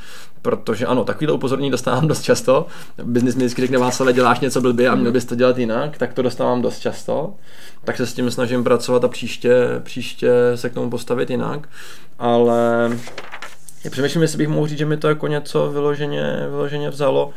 protože 0.41 0.85
ano, 0.85 1.03
takovýhle 1.03 1.35
upozornění 1.35 1.71
dostávám 1.71 2.07
dost 2.07 2.21
často. 2.21 2.67
Biznis 3.03 3.35
mi 3.35 3.39
vždycky 3.39 3.61
řekne, 3.61 3.77
Václav, 3.77 4.15
děláš 4.15 4.39
něco 4.39 4.61
blbě 4.61 4.89
a 4.89 4.95
měl 4.95 5.11
bys 5.11 5.25
to 5.25 5.35
dělat 5.35 5.57
jinak, 5.57 5.97
tak 5.97 6.13
to 6.13 6.21
dostávám 6.21 6.61
dost 6.61 6.79
často. 6.79 7.33
Tak 7.83 7.97
se 7.97 8.05
s 8.05 8.13
tím 8.13 8.31
snažím 8.31 8.63
pracovat 8.63 9.03
a 9.03 9.07
příště, 9.07 9.65
příště 9.83 10.31
se 10.55 10.69
k 10.69 10.73
tomu 10.73 10.89
postavit 10.89 11.29
jinak. 11.29 11.69
Ale 12.19 12.89
já 13.83 13.91
přemýšlím, 13.91 14.21
jestli 14.21 14.37
bych 14.37 14.47
mohl 14.47 14.67
říct, 14.67 14.77
že 14.77 14.85
mi 14.85 14.97
to 14.97 15.07
jako 15.07 15.27
něco 15.27 15.71
vyloženě, 15.71 16.47
vyloženě 16.49 16.89
vzalo 16.89 17.33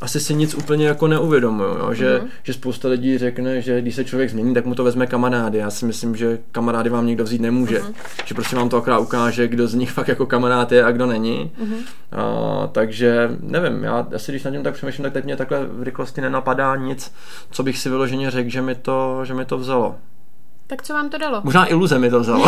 asi 0.00 0.20
si 0.20 0.34
nic 0.34 0.54
úplně 0.54 0.86
jako 0.86 1.06
neuvědomuju, 1.06 1.68
jo? 1.68 1.94
Že, 1.94 2.18
mm-hmm. 2.18 2.28
že 2.42 2.52
spousta 2.52 2.88
lidí 2.88 3.18
řekne, 3.18 3.60
že 3.60 3.80
když 3.80 3.94
se 3.94 4.04
člověk 4.04 4.30
změní, 4.30 4.54
tak 4.54 4.64
mu 4.64 4.74
to 4.74 4.84
vezme 4.84 5.06
kamarády. 5.06 5.58
Já 5.58 5.70
si 5.70 5.84
myslím, 5.84 6.16
že 6.16 6.38
kamarády 6.52 6.90
vám 6.90 7.06
nikdo 7.06 7.24
vzít 7.24 7.40
nemůže. 7.40 7.78
Mm-hmm. 7.78 8.24
Že 8.24 8.34
prostě 8.34 8.56
vám 8.56 8.68
to 8.68 8.76
akorát 8.76 8.98
ukáže, 8.98 9.48
kdo 9.48 9.68
z 9.68 9.74
nich 9.74 9.90
fakt 9.96 10.08
jako 10.08 10.26
kamarád 10.26 10.72
je 10.72 10.84
a 10.84 10.92
kdo 10.92 11.06
není. 11.06 11.52
Mm-hmm. 11.62 11.78
A, 12.12 12.66
takže 12.66 13.30
nevím, 13.40 13.84
já 13.84 14.06
asi 14.14 14.32
když 14.32 14.44
nad 14.44 14.50
tím 14.50 14.62
tak 14.62 14.74
přemýšlím, 14.74 15.02
tak 15.02 15.12
teď 15.12 15.24
mě 15.24 15.36
takhle 15.36 15.64
v 15.64 15.82
rychlosti 15.82 16.20
nenapadá 16.20 16.76
nic, 16.76 17.12
co 17.50 17.62
bych 17.62 17.78
si 17.78 17.88
vyloženě 17.88 18.30
řekl, 18.30 18.50
že 18.50 18.62
mi 18.62 18.74
to, 18.74 19.24
že 19.24 19.34
mi 19.34 19.44
to 19.44 19.58
vzalo. 19.58 19.94
Tak 20.66 20.82
co 20.82 20.92
vám 20.92 21.10
to 21.10 21.18
dalo? 21.18 21.40
Možná 21.44 21.66
iluze 21.66 21.98
mi 21.98 22.10
to 22.10 22.20
vzalo. 22.20 22.46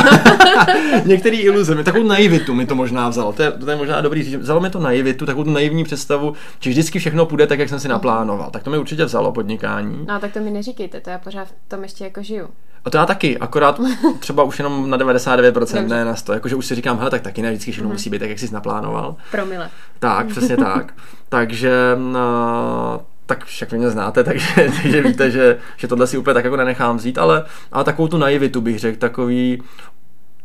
Některý 1.04 1.38
iluze 1.38 1.74
mi, 1.74 1.84
takovou 1.84 2.04
naivitu 2.04 2.54
mi 2.54 2.66
to 2.66 2.74
možná 2.74 3.08
vzalo. 3.08 3.32
To 3.32 3.42
je, 3.42 3.50
to 3.50 3.70
je 3.70 3.76
možná 3.76 4.00
dobrý 4.00 4.22
říct. 4.22 4.34
Vzalo 4.34 4.60
mi 4.60 4.70
to 4.70 4.80
naivitu, 4.80 5.26
takovou 5.26 5.44
tu 5.44 5.50
naivní 5.50 5.84
představu, 5.84 6.34
že 6.60 6.70
vždycky 6.70 6.98
všechno 6.98 7.26
půjde 7.26 7.46
tak, 7.46 7.58
jak 7.58 7.68
jsem 7.68 7.80
si 7.80 7.88
naplánoval. 7.88 8.50
Tak 8.50 8.62
to 8.62 8.70
mi 8.70 8.78
určitě 8.78 9.04
vzalo 9.04 9.32
podnikání. 9.32 10.06
No 10.08 10.20
tak 10.20 10.32
to 10.32 10.40
mi 10.40 10.50
neříkejte, 10.50 11.00
to 11.00 11.10
já 11.10 11.18
pořád 11.18 11.48
v 11.48 11.52
tom 11.68 11.82
ještě 11.82 12.04
jako 12.04 12.22
žiju. 12.22 12.48
A 12.84 12.90
to 12.90 12.96
já 12.96 13.06
taky, 13.06 13.38
akorát 13.38 13.80
třeba 14.20 14.42
už 14.42 14.58
jenom 14.58 14.90
na 14.90 14.98
99%, 14.98 15.52
Dobře. 15.52 15.82
ne 15.82 16.04
na 16.04 16.14
100. 16.14 16.32
Jakože 16.32 16.54
už 16.54 16.66
si 16.66 16.74
říkám, 16.74 16.98
hele, 16.98 17.10
tak 17.10 17.22
taky 17.22 17.42
ne 17.42 17.50
vždycky 17.50 17.72
všechno 17.72 17.88
mm-hmm. 17.88 17.92
musí 17.92 18.10
být 18.10 18.18
tak, 18.18 18.28
jak 18.28 18.38
jsi 18.38 18.54
naplánoval. 18.54 19.16
Promile. 19.30 19.70
Tak, 19.98 20.26
přesně 20.26 20.56
tak. 20.74 20.94
Takže 21.28 21.72
no, 21.96 23.00
tak 23.28 23.44
však 23.44 23.72
mě 23.72 23.90
znáte, 23.90 24.24
takže, 24.28 24.46
takže 24.82 25.02
víte, 25.02 25.30
že, 25.30 25.58
že 25.76 25.88
tohle 25.88 26.06
si 26.06 26.18
úplně 26.18 26.34
tak 26.34 26.44
jako 26.44 26.56
nenechám 26.56 26.96
vzít, 26.96 27.18
ale, 27.18 27.44
ale 27.72 27.84
takovou 27.84 28.08
tu 28.08 28.18
naivitu 28.18 28.60
bych 28.60 28.78
řekl, 28.78 28.98
takový, 28.98 29.62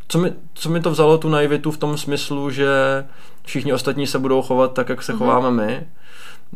co 0.08 0.18
mi, 0.18 0.32
co 0.54 0.70
mi 0.70 0.80
to 0.80 0.90
vzalo 0.90 1.18
tu 1.18 1.28
naivitu 1.28 1.70
v 1.70 1.76
tom 1.76 1.98
smyslu, 1.98 2.50
že 2.50 2.68
všichni 3.44 3.72
ostatní 3.72 4.06
se 4.06 4.18
budou 4.18 4.42
chovat 4.42 4.72
tak, 4.72 4.88
jak 4.88 5.02
se 5.02 5.12
mm-hmm. 5.12 5.18
chováme 5.18 5.50
my. 5.50 5.86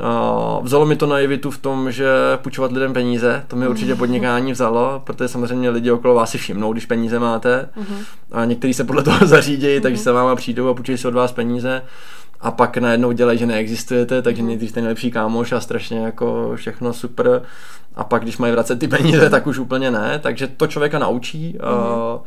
Uh, 0.00 0.64
vzalo 0.64 0.86
mi 0.86 0.96
to 0.96 1.06
naivitu 1.06 1.50
v 1.50 1.58
tom, 1.58 1.92
že 1.92 2.08
půjčovat 2.36 2.72
lidem 2.72 2.92
peníze, 2.92 3.44
to 3.48 3.56
mi 3.56 3.62
mhm. 3.62 3.70
určitě 3.70 3.94
podnikání 3.94 4.52
vzalo, 4.52 5.02
protože 5.04 5.28
samozřejmě 5.28 5.70
lidi 5.70 5.90
okolo 5.90 6.14
vás 6.14 6.30
si 6.30 6.38
všimnou, 6.38 6.72
když 6.72 6.86
peníze 6.86 7.18
máte 7.18 7.68
mm-hmm. 7.76 8.04
a 8.32 8.44
někteří 8.44 8.74
se 8.74 8.84
podle 8.84 9.02
toho 9.02 9.18
zařídí, 9.26 9.66
mm-hmm. 9.66 9.82
takže 9.82 10.02
se 10.02 10.12
vám 10.12 10.36
přijdou 10.36 10.68
a 10.68 10.74
půjčují 10.74 10.98
si 10.98 11.08
od 11.08 11.14
vás 11.14 11.32
peníze 11.32 11.82
a 12.40 12.50
pak 12.50 12.76
najednou 12.76 13.12
dělají, 13.12 13.38
že 13.38 13.46
neexistujete, 13.46 14.22
takže 14.22 14.42
mhm. 14.42 14.48
nejdřív 14.48 14.72
ten 14.72 14.84
nejlepší 14.84 15.10
kámoš 15.10 15.52
a 15.52 15.60
strašně 15.60 15.98
jako 15.98 16.52
všechno 16.54 16.92
super 16.92 17.42
a 17.96 18.04
pak 18.04 18.22
když 18.22 18.38
mají 18.38 18.52
vracet 18.52 18.78
ty 18.78 18.88
peníze, 18.88 19.30
tak 19.30 19.46
už 19.46 19.58
úplně 19.58 19.90
ne, 19.90 20.18
takže 20.22 20.46
to 20.46 20.66
člověka 20.66 20.98
naučí 20.98 21.58
mm-hmm. 21.60 22.20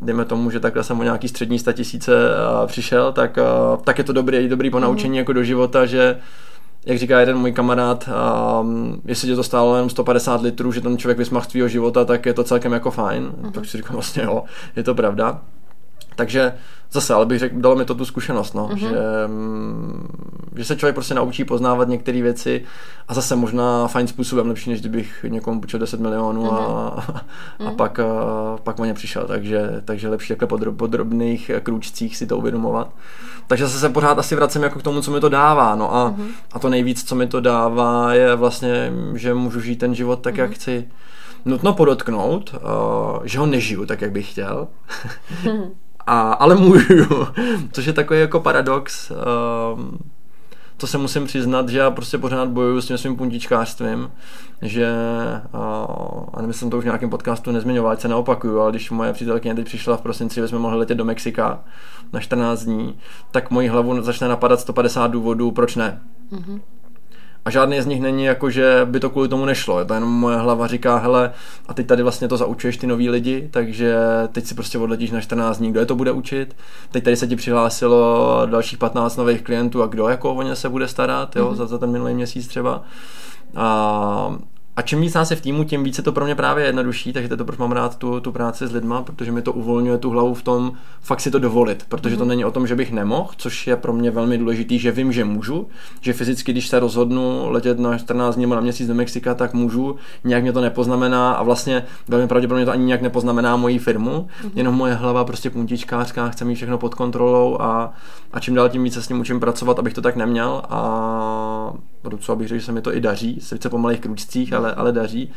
dejme 0.00 0.24
tomu, 0.24 0.50
že 0.50 0.60
takhle 0.60 0.84
jsem 0.84 1.00
o 1.00 1.02
nějaký 1.02 1.28
střední 1.28 1.58
tisíce 1.72 2.12
přišel, 2.66 3.12
tak, 3.12 3.38
tak 3.84 3.98
je 3.98 4.04
to 4.04 4.12
dobrý, 4.12 4.48
dobrý 4.48 4.70
ponaučení 4.70 5.14
mm-hmm. 5.14 5.18
jako 5.18 5.32
do 5.32 5.44
života, 5.44 5.86
že 5.86 6.18
jak 6.86 6.98
říká 6.98 7.20
jeden 7.20 7.38
můj 7.38 7.52
kamarád, 7.52 8.08
um, 8.60 9.02
jestli 9.04 9.28
tě 9.28 9.36
to 9.36 9.42
stálo 9.42 9.76
jenom 9.76 9.90
150 9.90 10.42
litrů, 10.42 10.72
že 10.72 10.80
ten 10.80 10.98
člověk 10.98 11.18
vysmach 11.18 11.46
tvýho 11.46 11.68
života, 11.68 12.04
tak 12.04 12.26
je 12.26 12.34
to 12.34 12.44
celkem 12.44 12.72
jako 12.72 12.90
fajn. 12.90 13.32
Mm-hmm. 13.42 13.52
Tak 13.52 13.66
si 13.66 13.76
říkám 13.76 13.94
vlastně 13.94 14.22
jo, 14.22 14.44
je 14.76 14.82
to 14.82 14.94
pravda. 14.94 15.40
Takže 16.16 16.52
zase, 16.92 17.14
ale 17.14 17.26
bych 17.26 17.38
řekl, 17.38 17.60
dalo 17.60 17.76
mi 17.76 17.84
to 17.84 17.94
tu 17.94 18.04
zkušenost, 18.04 18.54
no, 18.54 18.68
mm-hmm. 18.68 18.76
že, 18.76 18.96
mm, 19.26 20.08
že 20.56 20.64
se 20.64 20.76
člověk 20.76 20.94
prostě 20.94 21.14
naučí 21.14 21.44
poznávat 21.44 21.88
některé 21.88 22.22
věci 22.22 22.64
a 23.08 23.14
zase 23.14 23.36
možná 23.36 23.86
fajn 23.88 24.06
způsobem, 24.06 24.48
lepší, 24.48 24.70
než 24.70 24.80
kdybych 24.80 25.24
někomu 25.28 25.60
půjčil 25.60 25.80
10 25.80 26.00
milionů 26.00 26.44
mm-hmm. 26.44 26.54
a, 26.54 26.88
a 26.88 27.62
mm-hmm. 27.62 27.76
pak, 27.76 27.98
a, 27.98 28.04
pak 28.62 28.78
o 28.80 28.84
ně 28.84 28.94
přišel, 28.94 29.24
takže, 29.24 29.82
takže 29.84 30.08
lepší 30.08 30.28
takhle 30.28 30.48
podrob, 30.48 30.76
podrobných 30.76 31.50
krůčcích 31.62 32.16
si 32.16 32.26
to 32.26 32.38
uvědomovat. 32.38 32.88
Takže 33.46 33.64
zase 33.64 33.78
se 33.78 33.88
pořád 33.88 34.18
asi 34.18 34.36
vracím 34.36 34.62
jako 34.62 34.78
k 34.78 34.82
tomu, 34.82 35.02
co 35.02 35.10
mi 35.10 35.20
to 35.20 35.28
dává, 35.28 35.74
no 35.74 35.94
a, 35.94 36.10
mm-hmm. 36.10 36.28
a 36.52 36.58
to 36.58 36.68
nejvíc, 36.68 37.04
co 37.04 37.14
mi 37.14 37.26
to 37.26 37.40
dává, 37.40 38.14
je 38.14 38.34
vlastně, 38.34 38.92
že 39.14 39.34
můžu 39.34 39.60
žít 39.60 39.76
ten 39.76 39.94
život 39.94 40.20
tak, 40.20 40.34
mm-hmm. 40.34 40.40
jak 40.40 40.50
chci. 40.50 40.88
Nutno 41.44 41.72
podotknout, 41.72 42.54
že 43.24 43.38
ho 43.38 43.46
nežiju 43.46 43.86
tak, 43.86 44.00
jak 44.00 44.12
bych 44.12 44.30
chtěl. 44.30 44.68
A, 46.06 46.32
ale 46.32 46.54
můžu, 46.54 47.26
což 47.72 47.86
je 47.86 47.92
takový 47.92 48.20
jako 48.20 48.40
paradox. 48.40 49.12
Um, 49.74 49.98
to 50.76 50.86
se 50.86 50.98
musím 50.98 51.26
přiznat, 51.26 51.68
že 51.68 51.78
já 51.78 51.90
prostě 51.90 52.18
pořád 52.18 52.48
bojuju 52.48 52.80
s 52.80 52.86
tím 52.86 52.98
svým 52.98 53.16
puntičkářstvím, 53.16 54.10
že, 54.62 54.92
uh, 55.54 55.60
a 56.34 56.40
nevím, 56.40 56.52
jsem 56.52 56.70
to 56.70 56.78
už 56.78 56.84
v 56.84 56.86
nějakém 56.86 57.10
podcastu 57.10 57.52
nezmiňoval, 57.52 57.96
se 57.96 58.08
neopakuju, 58.08 58.60
ale 58.60 58.70
když 58.70 58.90
moje 58.90 59.12
přítelkyně 59.12 59.54
teď 59.54 59.64
přišla 59.64 59.96
v 59.96 60.02
prosinci, 60.02 60.40
že 60.40 60.48
jsme 60.48 60.58
mohli 60.58 60.78
letět 60.78 60.98
do 60.98 61.04
Mexika 61.04 61.64
na 62.12 62.20
14 62.20 62.64
dní, 62.64 62.98
tak 63.30 63.50
moji 63.50 63.68
hlavu 63.68 64.02
začne 64.02 64.28
napadat 64.28 64.60
150 64.60 65.06
důvodů, 65.06 65.50
proč 65.50 65.76
ne. 65.76 66.00
Mm-hmm. 66.32 66.60
A 67.44 67.50
žádný 67.50 67.80
z 67.80 67.86
nich 67.86 68.00
není 68.00 68.24
jako, 68.24 68.50
že 68.50 68.80
by 68.84 69.00
to 69.00 69.10
kvůli 69.10 69.28
tomu 69.28 69.44
nešlo. 69.44 69.78
Je 69.78 69.84
to 69.84 69.94
jenom 69.94 70.10
moje 70.10 70.36
hlava 70.36 70.66
říká, 70.66 70.96
hele, 70.96 71.32
a 71.68 71.74
teď 71.74 71.86
tady 71.86 72.02
vlastně 72.02 72.28
to 72.28 72.36
zaučuješ 72.36 72.76
ty 72.76 72.86
nový 72.86 73.10
lidi, 73.10 73.48
takže 73.50 73.96
teď 74.32 74.46
si 74.46 74.54
prostě 74.54 74.78
odletíš 74.78 75.10
na 75.10 75.20
14 75.20 75.58
dní, 75.58 75.70
kdo 75.70 75.80
je 75.80 75.86
to 75.86 75.94
bude 75.94 76.12
učit. 76.12 76.56
Teď 76.90 77.04
tady 77.04 77.16
se 77.16 77.26
ti 77.26 77.36
přihlásilo 77.36 78.42
dalších 78.46 78.78
15 78.78 79.16
nových 79.16 79.42
klientů 79.42 79.82
a 79.82 79.86
kdo 79.86 80.08
jako 80.08 80.34
o 80.34 80.42
ně 80.42 80.56
se 80.56 80.68
bude 80.68 80.88
starat, 80.88 81.36
jo, 81.36 81.50
mm-hmm. 81.50 81.54
za, 81.54 81.66
za 81.66 81.78
ten 81.78 81.90
minulý 81.90 82.14
měsíc 82.14 82.46
třeba. 82.48 82.82
A 83.56 84.36
a 84.76 84.82
čím 84.82 85.00
víc 85.00 85.14
nás 85.14 85.30
je 85.30 85.36
v 85.36 85.40
týmu, 85.40 85.64
tím 85.64 85.84
více 85.84 86.02
to 86.02 86.12
pro 86.12 86.24
mě 86.24 86.34
právě 86.34 86.64
jednodušší, 86.64 87.12
takže 87.12 87.28
to 87.28 87.44
proč 87.44 87.58
mám 87.58 87.72
rád 87.72 87.96
tu, 87.96 88.20
tu 88.20 88.32
práci 88.32 88.66
s 88.66 88.72
lidma, 88.72 89.02
protože 89.02 89.32
mi 89.32 89.42
to 89.42 89.52
uvolňuje 89.52 89.98
tu 89.98 90.10
hlavu 90.10 90.34
v 90.34 90.42
tom 90.42 90.72
fakt 91.00 91.20
si 91.20 91.30
to 91.30 91.38
dovolit, 91.38 91.84
protože 91.88 92.14
mm-hmm. 92.14 92.18
to 92.18 92.24
mhm. 92.24 92.28
není 92.28 92.44
o 92.44 92.50
tom, 92.50 92.66
že 92.66 92.74
bych 92.74 92.92
nemohl, 92.92 93.30
což 93.36 93.66
je 93.66 93.76
pro 93.76 93.92
mě 93.92 94.10
velmi 94.10 94.38
důležitý, 94.38 94.78
že 94.78 94.92
vím, 94.92 95.12
že 95.12 95.24
můžu, 95.24 95.68
že 96.00 96.12
fyzicky, 96.12 96.52
když 96.52 96.68
se 96.68 96.80
rozhodnu 96.80 97.50
letět 97.50 97.78
na 97.78 97.98
14 97.98 98.34
dní 98.34 98.42
nebo 98.42 98.54
na 98.54 98.60
měsíc 98.60 98.88
do 98.88 98.94
Mexika, 98.94 99.34
tak 99.34 99.54
můžu, 99.54 99.96
nějak 100.24 100.42
mě 100.42 100.52
to 100.52 100.60
nepoznamená 100.60 101.32
a 101.32 101.42
vlastně 101.42 101.84
velmi 102.08 102.28
pravděpodobně 102.28 102.64
to 102.64 102.72
ani 102.72 102.84
nějak 102.84 103.02
nepoznamená 103.02 103.56
moji 103.56 103.78
firmu, 103.78 104.10
mm-hmm. 104.10 104.50
jenom 104.54 104.74
moje 104.74 104.94
hlava 104.94 105.24
prostě 105.24 105.50
puntičkářská, 105.50 106.28
chce 106.28 106.44
mít 106.44 106.54
všechno 106.54 106.78
pod 106.78 106.94
kontrolou 106.94 107.60
a, 107.60 107.92
a 108.32 108.40
čím 108.40 108.54
dál 108.54 108.68
tím 108.68 108.84
více 108.84 109.02
s 109.02 109.08
ním 109.08 109.20
učím 109.20 109.40
pracovat, 109.40 109.78
abych 109.78 109.94
to 109.94 110.02
tak 110.02 110.16
neměl 110.16 110.62
a 110.68 111.72
docela 112.08 112.36
bych 112.36 112.48
řekl, 112.48 112.60
že 112.60 112.66
se 112.66 112.72
mi 112.72 112.82
to 112.82 112.96
i 112.96 113.00
daří, 113.00 113.40
sice 113.40 113.68
po 113.68 113.78
malých 113.78 114.00
kručcích, 114.00 114.52
ale, 114.52 114.74
ale 114.74 114.92
daří, 114.92 115.32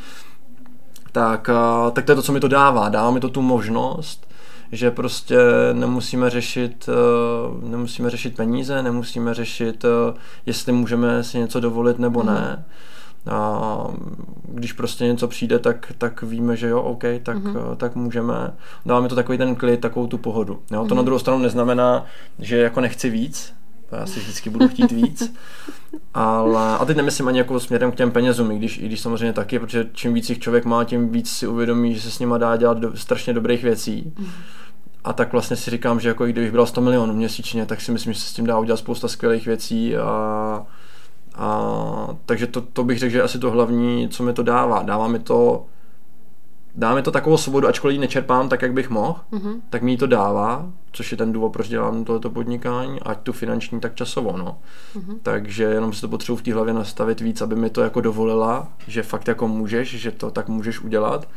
tak, 1.11 1.49
tak 1.93 2.05
to 2.05 2.11
je 2.11 2.15
to, 2.15 2.21
co 2.21 2.31
mi 2.31 2.39
to 2.39 2.47
dává. 2.47 2.89
Dává 2.89 3.11
mi 3.11 3.19
to 3.19 3.29
tu 3.29 3.41
možnost, 3.41 4.27
že 4.71 4.91
prostě 4.91 5.37
nemusíme 5.73 6.29
řešit, 6.29 6.89
e, 6.89 7.69
nemusíme 7.69 8.09
řešit 8.09 8.35
peníze, 8.35 8.83
nemusíme 8.83 9.33
řešit, 9.33 9.85
e, 9.85 9.87
jestli 10.45 10.71
můžeme 10.71 11.23
si 11.23 11.37
něco 11.37 11.59
dovolit 11.59 11.99
nebo 11.99 12.23
ne. 12.23 12.65
A 13.31 13.87
když 14.43 14.73
prostě 14.73 15.05
něco 15.05 15.27
přijde, 15.27 15.59
tak, 15.59 15.93
tak 15.97 16.23
víme, 16.23 16.55
že 16.55 16.67
jo, 16.67 16.81
OK, 16.81 17.03
tak, 17.23 17.37
mm-hmm. 17.37 17.75
tak 17.75 17.95
můžeme. 17.95 18.53
Dává 18.85 19.01
mi 19.01 19.09
to 19.09 19.15
takový 19.15 19.37
ten 19.37 19.55
klid, 19.55 19.79
takovou 19.79 20.07
tu 20.07 20.17
pohodu. 20.17 20.53
Jo? 20.53 20.59
To 20.69 20.85
mm-hmm. 20.85 20.97
na 20.97 21.03
druhou 21.03 21.19
stranu 21.19 21.39
neznamená, 21.39 22.05
že 22.39 22.57
jako 22.57 22.81
nechci 22.81 23.09
víc, 23.09 23.53
já 23.99 24.05
si 24.05 24.19
vždycky 24.19 24.49
budu 24.49 24.67
chtít 24.67 24.91
víc. 24.91 25.33
Ale, 26.13 26.77
a 26.77 26.85
teď 26.85 26.97
nemyslím 26.97 27.27
ani 27.27 27.37
jako 27.37 27.59
směrem 27.59 27.91
k 27.91 27.95
těm 27.95 28.11
penězům, 28.11 28.51
i 28.51 28.57
když, 28.57 28.77
i 28.77 28.85
když 28.85 28.99
samozřejmě 29.01 29.33
taky, 29.33 29.59
protože 29.59 29.89
čím 29.93 30.13
víc 30.13 30.29
jich 30.29 30.39
člověk 30.39 30.65
má, 30.65 30.83
tím 30.83 31.09
víc 31.09 31.29
si 31.29 31.47
uvědomí, 31.47 31.95
že 31.95 32.01
se 32.01 32.11
s 32.11 32.19
nima 32.19 32.37
dá 32.37 32.55
dělat 32.55 32.77
do, 32.77 32.97
strašně 32.97 33.33
dobrých 33.33 33.63
věcí. 33.63 34.13
A 35.03 35.13
tak 35.13 35.31
vlastně 35.31 35.55
si 35.55 35.71
říkám, 35.71 35.99
že 35.99 36.09
jako 36.09 36.25
kdybych 36.25 36.51
bral 36.51 36.65
100 36.65 36.81
milionů 36.81 37.13
měsíčně, 37.13 37.65
tak 37.65 37.81
si 37.81 37.91
myslím, 37.91 38.13
že 38.13 38.19
se 38.19 38.29
s 38.29 38.33
tím 38.33 38.45
dá 38.45 38.59
udělat 38.59 38.77
spousta 38.77 39.07
skvělých 39.07 39.45
věcí 39.45 39.97
a, 39.97 40.65
a 41.35 42.07
takže 42.25 42.47
to, 42.47 42.61
to 42.61 42.83
bych 42.83 42.99
řekl, 42.99 43.11
že 43.11 43.21
asi 43.21 43.39
to 43.39 43.51
hlavní, 43.51 44.09
co 44.09 44.23
mi 44.23 44.33
to 44.33 44.43
dává. 44.43 44.83
Dává 44.83 45.07
mi 45.07 45.19
to 45.19 45.65
dá 46.75 46.95
mi 46.95 47.01
to 47.01 47.11
takovou 47.11 47.37
svobodu, 47.37 47.67
ačkoliv 47.67 47.93
ji 47.93 47.99
nečerpám 47.99 48.49
tak, 48.49 48.61
jak 48.61 48.73
bych 48.73 48.89
mohl, 48.89 49.19
mm-hmm. 49.31 49.61
tak 49.69 49.81
mi 49.81 49.97
to 49.97 50.07
dává, 50.07 50.65
což 50.91 51.11
je 51.11 51.17
ten 51.17 51.33
důvod, 51.33 51.49
proč 51.49 51.67
dělám 51.67 52.03
tohoto 52.03 52.29
podnikání, 52.29 52.99
ať 52.99 53.19
tu 53.19 53.33
finanční, 53.33 53.79
tak 53.79 53.95
časovou, 53.95 54.37
no. 54.37 54.57
Mm-hmm. 54.95 55.17
Takže 55.23 55.63
jenom 55.63 55.93
si 55.93 56.01
to 56.01 56.07
potřebuji 56.07 56.35
v 56.37 56.41
té 56.41 56.53
hlavě 56.53 56.73
nastavit 56.73 57.21
víc, 57.21 57.41
aby 57.41 57.55
mi 57.55 57.69
to 57.69 57.81
jako 57.81 58.01
dovolila, 58.01 58.67
že 58.87 59.03
fakt 59.03 59.27
jako 59.27 59.47
můžeš, 59.47 59.95
že 59.95 60.11
to 60.11 60.31
tak 60.31 60.49
můžeš 60.49 60.81
udělat. 60.81 61.27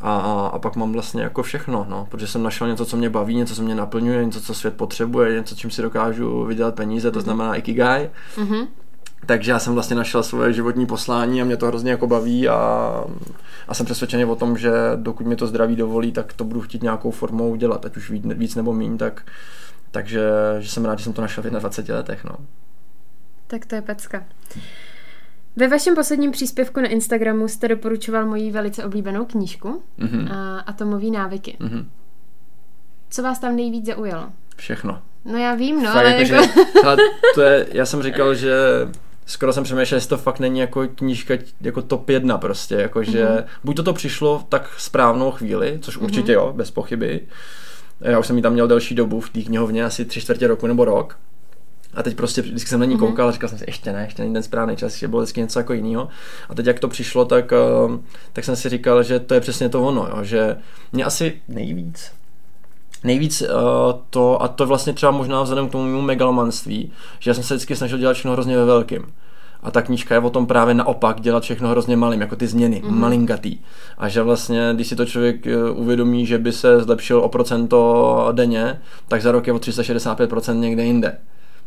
A, 0.00 0.16
a, 0.16 0.46
a 0.46 0.58
pak 0.58 0.76
mám 0.76 0.92
vlastně 0.92 1.22
jako 1.22 1.42
všechno, 1.42 1.86
no, 1.88 2.06
protože 2.10 2.26
jsem 2.26 2.42
našel 2.42 2.68
něco, 2.68 2.86
co 2.86 2.96
mě 2.96 3.10
baví, 3.10 3.36
něco, 3.36 3.54
co 3.54 3.62
mě 3.62 3.74
naplňuje, 3.74 4.24
něco, 4.24 4.40
co 4.40 4.54
svět 4.54 4.76
potřebuje, 4.76 5.32
něco, 5.32 5.54
čím 5.54 5.70
si 5.70 5.82
dokážu 5.82 6.44
vydělat 6.44 6.74
peníze, 6.74 7.10
to 7.10 7.18
mm-hmm. 7.18 7.22
znamená 7.22 7.54
ikigai. 7.54 8.10
Mm-hmm. 8.36 8.66
Takže 9.26 9.50
já 9.50 9.58
jsem 9.58 9.74
vlastně 9.74 9.96
našel 9.96 10.22
svoje 10.22 10.52
životní 10.52 10.86
poslání 10.86 11.42
a 11.42 11.44
mě 11.44 11.56
to 11.56 11.66
hrozně 11.66 11.90
jako 11.90 12.06
baví 12.06 12.48
a, 12.48 13.04
a 13.68 13.74
jsem 13.74 13.86
přesvědčený 13.86 14.24
o 14.24 14.36
tom, 14.36 14.58
že 14.58 14.72
dokud 14.96 15.26
mi 15.26 15.36
to 15.36 15.46
zdraví 15.46 15.76
dovolí, 15.76 16.12
tak 16.12 16.32
to 16.32 16.44
budu 16.44 16.60
chtít 16.60 16.82
nějakou 16.82 17.10
formou 17.10 17.56
dělat, 17.56 17.86
ať 17.86 17.96
už 17.96 18.10
víc, 18.10 18.24
víc 18.26 18.54
nebo 18.54 18.72
míň, 18.72 18.98
tak, 18.98 19.26
takže 19.90 20.20
že 20.58 20.70
jsem 20.70 20.84
rád, 20.84 20.98
že 20.98 21.04
jsem 21.04 21.12
to 21.12 21.22
našel 21.22 21.44
v 21.44 21.46
21 21.46 21.96
letech. 21.96 22.24
No. 22.24 22.36
Tak 23.46 23.66
to 23.66 23.74
je 23.74 23.82
pecka. 23.82 24.24
Ve 25.56 25.68
vašem 25.68 25.94
posledním 25.94 26.30
příspěvku 26.30 26.80
na 26.80 26.88
Instagramu 26.88 27.48
jste 27.48 27.68
doporučoval 27.68 28.26
moji 28.26 28.50
velice 28.50 28.84
oblíbenou 28.84 29.24
knížku 29.24 29.82
mm-hmm. 29.98 30.32
a 30.32 30.58
Atomový 30.58 31.10
návyky. 31.10 31.56
Mm-hmm. 31.60 31.84
Co 33.10 33.22
vás 33.22 33.38
tam 33.38 33.56
nejvíc 33.56 33.86
zaujalo? 33.86 34.32
Všechno. 34.56 35.02
No 35.24 35.38
já 35.38 35.54
vím, 35.54 35.82
no, 35.82 35.92
Fakt, 35.92 35.96
ale 35.96 36.10
jako... 36.10 36.24
že, 36.24 36.36
hele, 36.82 36.96
to 37.34 37.42
je, 37.42 37.66
já 37.72 37.86
jsem 37.86 38.02
říkal, 38.02 38.34
že 38.34 38.52
skoro 39.26 39.52
jsem 39.52 39.64
přemýšlel, 39.64 39.96
jestli 39.96 40.08
to 40.08 40.16
fakt 40.16 40.38
není 40.38 40.60
jako 40.60 40.88
knížka 40.88 41.34
jako 41.60 41.82
top 41.82 42.08
jedna 42.08 42.38
prostě, 42.38 42.74
jakože 42.74 43.24
mm-hmm. 43.24 43.44
buď 43.64 43.76
to 43.76 43.82
to 43.82 43.92
přišlo 43.92 44.44
tak 44.48 44.70
správnou 44.78 45.30
chvíli, 45.30 45.78
což 45.82 45.98
mm-hmm. 45.98 46.04
určitě 46.04 46.32
jo, 46.32 46.52
bez 46.56 46.70
pochyby. 46.70 47.20
Já 48.00 48.18
už 48.18 48.26
jsem 48.26 48.36
ji 48.36 48.42
tam 48.42 48.52
měl 48.52 48.68
delší 48.68 48.94
dobu 48.94 49.20
v 49.20 49.30
té 49.30 49.40
knihovně, 49.40 49.84
asi 49.84 50.04
tři 50.04 50.20
čtvrtě 50.20 50.46
roku 50.46 50.66
nebo 50.66 50.84
rok. 50.84 51.18
A 51.94 52.02
teď 52.02 52.16
prostě 52.16 52.42
vždycky 52.42 52.70
jsem 52.70 52.80
na 52.80 52.86
ní 52.86 52.94
mhm. 52.94 53.06
koukal 53.06 53.28
a 53.28 53.32
říkal 53.32 53.48
jsem 53.48 53.58
si, 53.58 53.64
ještě 53.68 53.92
ne, 53.92 54.02
ještě 54.04 54.22
není 54.22 54.34
ten 54.34 54.42
správný 54.42 54.76
čas, 54.76 54.92
ještě 54.92 55.08
bylo 55.08 55.22
vždycky 55.22 55.40
něco 55.40 55.58
jako 55.58 55.72
jiného. 55.72 56.08
A 56.48 56.54
teď 56.54 56.66
jak 56.66 56.80
to 56.80 56.88
přišlo, 56.88 57.24
tak, 57.24 57.52
eh, 57.52 57.98
tak 58.32 58.44
jsem 58.44 58.56
si 58.56 58.68
říkal, 58.68 59.02
že 59.02 59.20
to 59.20 59.34
je 59.34 59.40
přesně 59.40 59.68
to 59.68 59.82
ono, 59.82 60.08
jo, 60.16 60.24
že 60.24 60.56
mě 60.92 61.04
asi 61.04 61.40
nejvíc 61.48 62.12
nejvíc 63.04 63.42
uh, 63.42 63.48
to, 64.10 64.42
a 64.42 64.48
to 64.48 64.66
vlastně 64.66 64.92
třeba 64.92 65.12
možná 65.12 65.42
vzhledem 65.42 65.68
k 65.68 65.72
tomu 65.72 65.84
mému 65.84 66.02
megalomanství, 66.02 66.92
že 67.18 67.30
já 67.30 67.34
jsem 67.34 67.44
se 67.44 67.54
vždycky 67.54 67.76
snažil 67.76 67.98
dělat 67.98 68.12
všechno 68.12 68.32
hrozně 68.32 68.56
ve 68.56 68.64
velkým. 68.64 69.12
A 69.62 69.70
ta 69.70 69.82
knížka 69.82 70.14
je 70.14 70.20
o 70.20 70.30
tom 70.30 70.46
právě 70.46 70.74
naopak 70.74 71.20
dělat 71.20 71.42
všechno 71.42 71.68
hrozně 71.68 71.96
malým, 71.96 72.20
jako 72.20 72.36
ty 72.36 72.46
změny, 72.46 72.82
mm-hmm. 72.84 72.90
malingatý. 72.90 73.58
A 73.98 74.08
že 74.08 74.22
vlastně, 74.22 74.70
když 74.74 74.86
si 74.86 74.96
to 74.96 75.06
člověk 75.06 75.46
eh, 75.46 75.70
uvědomí, 75.70 76.26
že 76.26 76.38
by 76.38 76.52
se 76.52 76.80
zlepšil 76.80 77.18
o 77.18 77.28
procento 77.28 78.28
denně, 78.32 78.80
tak 79.08 79.22
za 79.22 79.32
rok 79.32 79.46
je 79.46 79.52
o 79.52 79.56
365% 79.56 80.58
někde 80.58 80.84
jinde. 80.84 81.18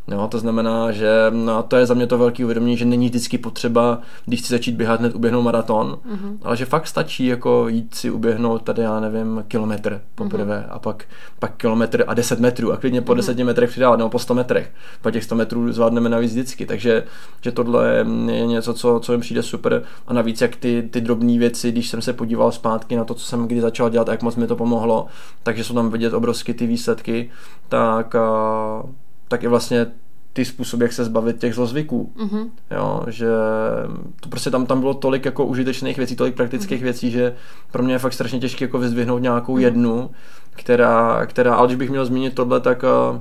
Jo, 0.07 0.27
to 0.31 0.39
znamená, 0.39 0.91
že 0.91 1.09
no, 1.29 1.63
to 1.63 1.75
je 1.75 1.85
za 1.85 1.93
mě 1.93 2.07
to 2.07 2.17
velký 2.17 2.43
uvědomění, 2.43 2.77
že 2.77 2.85
není 2.85 3.09
vždycky 3.09 3.37
potřeba, 3.37 3.99
když 4.25 4.39
chci 4.39 4.53
začít 4.53 4.75
běhat, 4.75 4.99
hned 4.99 5.15
uběhnout 5.15 5.43
maraton, 5.43 5.87
mm-hmm. 5.87 6.37
ale 6.43 6.57
že 6.57 6.65
fakt 6.65 6.87
stačí 6.87 7.25
jako 7.25 7.67
jít 7.67 7.95
si 7.95 8.11
uběhnout 8.11 8.61
tady, 8.61 8.81
já 8.81 8.99
nevím, 8.99 9.43
kilometr 9.47 10.01
poprvé 10.15 10.59
mm-hmm. 10.59 10.75
a 10.75 10.79
pak, 10.79 11.05
pak 11.39 11.55
kilometr 11.57 12.03
a 12.07 12.13
10 12.13 12.39
metrů 12.39 12.71
a 12.71 12.77
klidně 12.77 13.01
po 13.01 13.11
mm-hmm. 13.11 13.15
10 13.15 13.37
metrech 13.37 13.69
přidávat, 13.69 13.97
nebo 13.97 14.09
po 14.09 14.19
100 14.19 14.33
metrech. 14.33 14.71
Po 15.01 15.11
těch 15.11 15.23
100 15.23 15.35
metrů 15.35 15.71
zvládneme 15.71 16.09
navíc 16.09 16.31
vždycky, 16.31 16.65
takže 16.65 17.03
že 17.41 17.51
tohle 17.51 18.05
je 18.31 18.45
něco, 18.45 18.73
co, 18.73 18.99
co 18.99 19.11
mi 19.11 19.19
přijde 19.19 19.43
super 19.43 19.83
a 20.07 20.13
navíc 20.13 20.41
jak 20.41 20.55
ty, 20.55 20.89
ty 20.91 21.01
drobné 21.01 21.39
věci, 21.39 21.71
když 21.71 21.89
jsem 21.89 22.01
se 22.01 22.13
podíval 22.13 22.51
zpátky 22.51 22.95
na 22.95 23.03
to, 23.03 23.13
co 23.13 23.25
jsem 23.25 23.47
kdy 23.47 23.61
začal 23.61 23.89
dělat 23.89 24.09
a 24.09 24.11
jak 24.11 24.21
moc 24.21 24.35
mi 24.35 24.47
to 24.47 24.55
pomohlo, 24.55 25.07
takže 25.43 25.63
jsou 25.63 25.73
tam 25.73 25.89
vidět 25.89 26.13
obrovsky 26.13 26.53
ty 26.53 26.67
výsledky, 26.67 27.29
tak 27.69 28.15
tak 29.27 29.43
i 29.43 29.47
vlastně 29.47 29.87
ty 30.33 30.45
způsoby, 30.45 30.85
jak 30.85 30.93
se 30.93 31.05
zbavit 31.05 31.39
těch 31.39 31.55
zlozvyků. 31.55 32.11
Mm-hmm. 32.17 32.49
Jo, 32.71 33.03
že 33.07 33.27
to 34.19 34.29
prostě 34.29 34.51
tam, 34.51 34.65
tam 34.65 34.79
bylo 34.79 34.93
tolik 34.93 35.25
jako 35.25 35.45
užitečných 35.45 35.97
věcí, 35.97 36.15
tolik 36.15 36.35
praktických 36.35 36.79
mm-hmm. 36.79 36.83
věcí, 36.83 37.11
že 37.11 37.35
pro 37.71 37.83
mě 37.83 37.93
je 37.93 37.99
fakt 37.99 38.13
strašně 38.13 38.39
těžké 38.39 38.65
jako 38.65 38.79
vyzdvihnout 38.79 39.21
nějakou 39.21 39.55
mm-hmm. 39.55 39.61
jednu, 39.61 40.09
která, 40.51 41.25
která, 41.25 41.55
ale 41.55 41.67
když 41.67 41.77
bych 41.77 41.89
měl 41.89 42.05
zmínit 42.05 42.35
tohle, 42.35 42.59
tak 42.59 42.83
uh, 42.83 43.19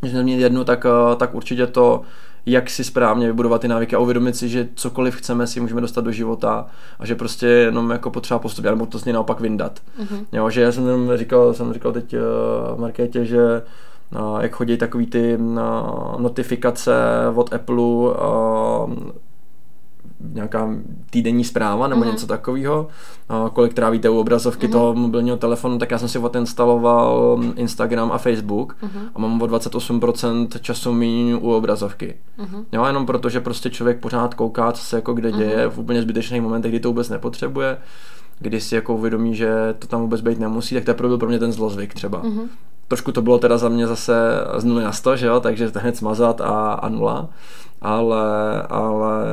když 0.00 0.12
měl 0.12 0.22
zmínit 0.22 0.40
jednu, 0.40 0.64
tak, 0.64 0.84
uh, 0.84 1.14
tak 1.16 1.34
určitě 1.34 1.66
to, 1.66 2.02
jak 2.46 2.70
si 2.70 2.84
správně 2.84 3.26
vybudovat 3.26 3.60
ty 3.60 3.68
návyky 3.68 3.96
a 3.96 3.98
uvědomit 3.98 4.36
si, 4.36 4.48
že 4.48 4.68
cokoliv 4.74 5.16
chceme 5.16 5.46
si 5.46 5.60
můžeme 5.60 5.80
dostat 5.80 6.04
do 6.04 6.12
života 6.12 6.66
a 6.98 7.06
že 7.06 7.14
prostě 7.14 7.46
jenom 7.46 7.90
jako 7.90 8.10
potřeba 8.10 8.38
postupovat, 8.38 8.74
nebo 8.74 8.86
to 8.86 8.98
z 8.98 9.04
něj 9.04 9.12
naopak 9.12 9.40
vyndat. 9.40 9.80
Mm-hmm. 10.00 10.24
Jo, 10.32 10.50
že 10.50 10.60
já 10.60 10.72
jsem 10.72 11.10
říkal, 11.14 11.54
jsem 11.54 11.72
říkal 11.72 11.92
teď 11.92 12.14
uh, 12.14 12.80
Markétě, 12.80 13.24
že 13.24 13.62
jak 14.40 14.52
chodí 14.52 14.76
takový 14.76 15.06
ty 15.06 15.38
no, 15.38 16.16
notifikace 16.18 16.92
od 17.34 17.52
Apple, 17.52 17.84
nějaká 20.20 20.68
týdenní 21.10 21.44
zpráva 21.44 21.88
nebo 21.88 22.02
mm-hmm. 22.02 22.10
něco 22.10 22.26
takového, 22.26 22.88
kolik 23.52 23.74
trávíte 23.74 24.08
u 24.08 24.18
obrazovky 24.18 24.68
mm-hmm. 24.68 24.72
toho 24.72 24.94
mobilního 24.94 25.36
telefonu, 25.36 25.78
tak 25.78 25.90
já 25.90 25.98
jsem 25.98 26.08
si 26.08 26.18
odinstaloval 26.18 27.38
Instagram 27.56 28.12
a 28.12 28.18
Facebook 28.18 28.76
mm-hmm. 28.82 29.08
a 29.14 29.18
mám 29.18 29.42
o 29.42 29.46
28% 29.46 30.48
času 30.60 30.92
méně 30.92 31.36
u 31.36 31.52
obrazovky. 31.52 32.14
Mm-hmm. 32.38 32.64
Jo, 32.72 32.84
jenom 32.84 33.06
proto, 33.06 33.28
že 33.28 33.40
prostě 33.40 33.70
člověk 33.70 34.00
pořád 34.00 34.34
kouká, 34.34 34.72
co 34.72 34.82
se 34.82 34.96
jako 34.96 35.12
kde 35.12 35.32
děje 35.32 35.66
mm-hmm. 35.66 35.70
v 35.70 35.78
úplně 35.78 36.02
zbytečných 36.02 36.42
momentech, 36.42 36.70
kdy 36.70 36.80
to 36.80 36.88
vůbec 36.88 37.08
nepotřebuje 37.08 37.78
kdy 38.40 38.60
si 38.60 38.74
jako 38.74 38.94
uvědomí, 38.94 39.34
že 39.34 39.74
to 39.78 39.86
tam 39.86 40.00
vůbec 40.00 40.20
být 40.20 40.38
nemusí, 40.38 40.74
tak 40.74 40.84
to 40.84 41.08
byl 41.08 41.18
pro 41.18 41.28
mě 41.28 41.38
ten 41.38 41.52
zlozvyk 41.52 41.94
třeba. 41.94 42.22
Mm-hmm 42.22 42.48
trošku 42.88 43.12
to 43.12 43.22
bylo 43.22 43.38
teda 43.38 43.58
za 43.58 43.68
mě 43.68 43.86
zase 43.86 44.14
z 44.56 44.64
0 44.64 44.82
na 44.82 44.92
100, 44.92 45.16
že 45.16 45.26
jo, 45.26 45.40
takže 45.40 45.70
to 45.70 45.78
hned 45.78 45.96
smazat 45.96 46.40
a, 46.40 46.72
a 46.72 46.88
nula, 46.88 47.28
ale, 47.80 48.62
ale 48.62 49.24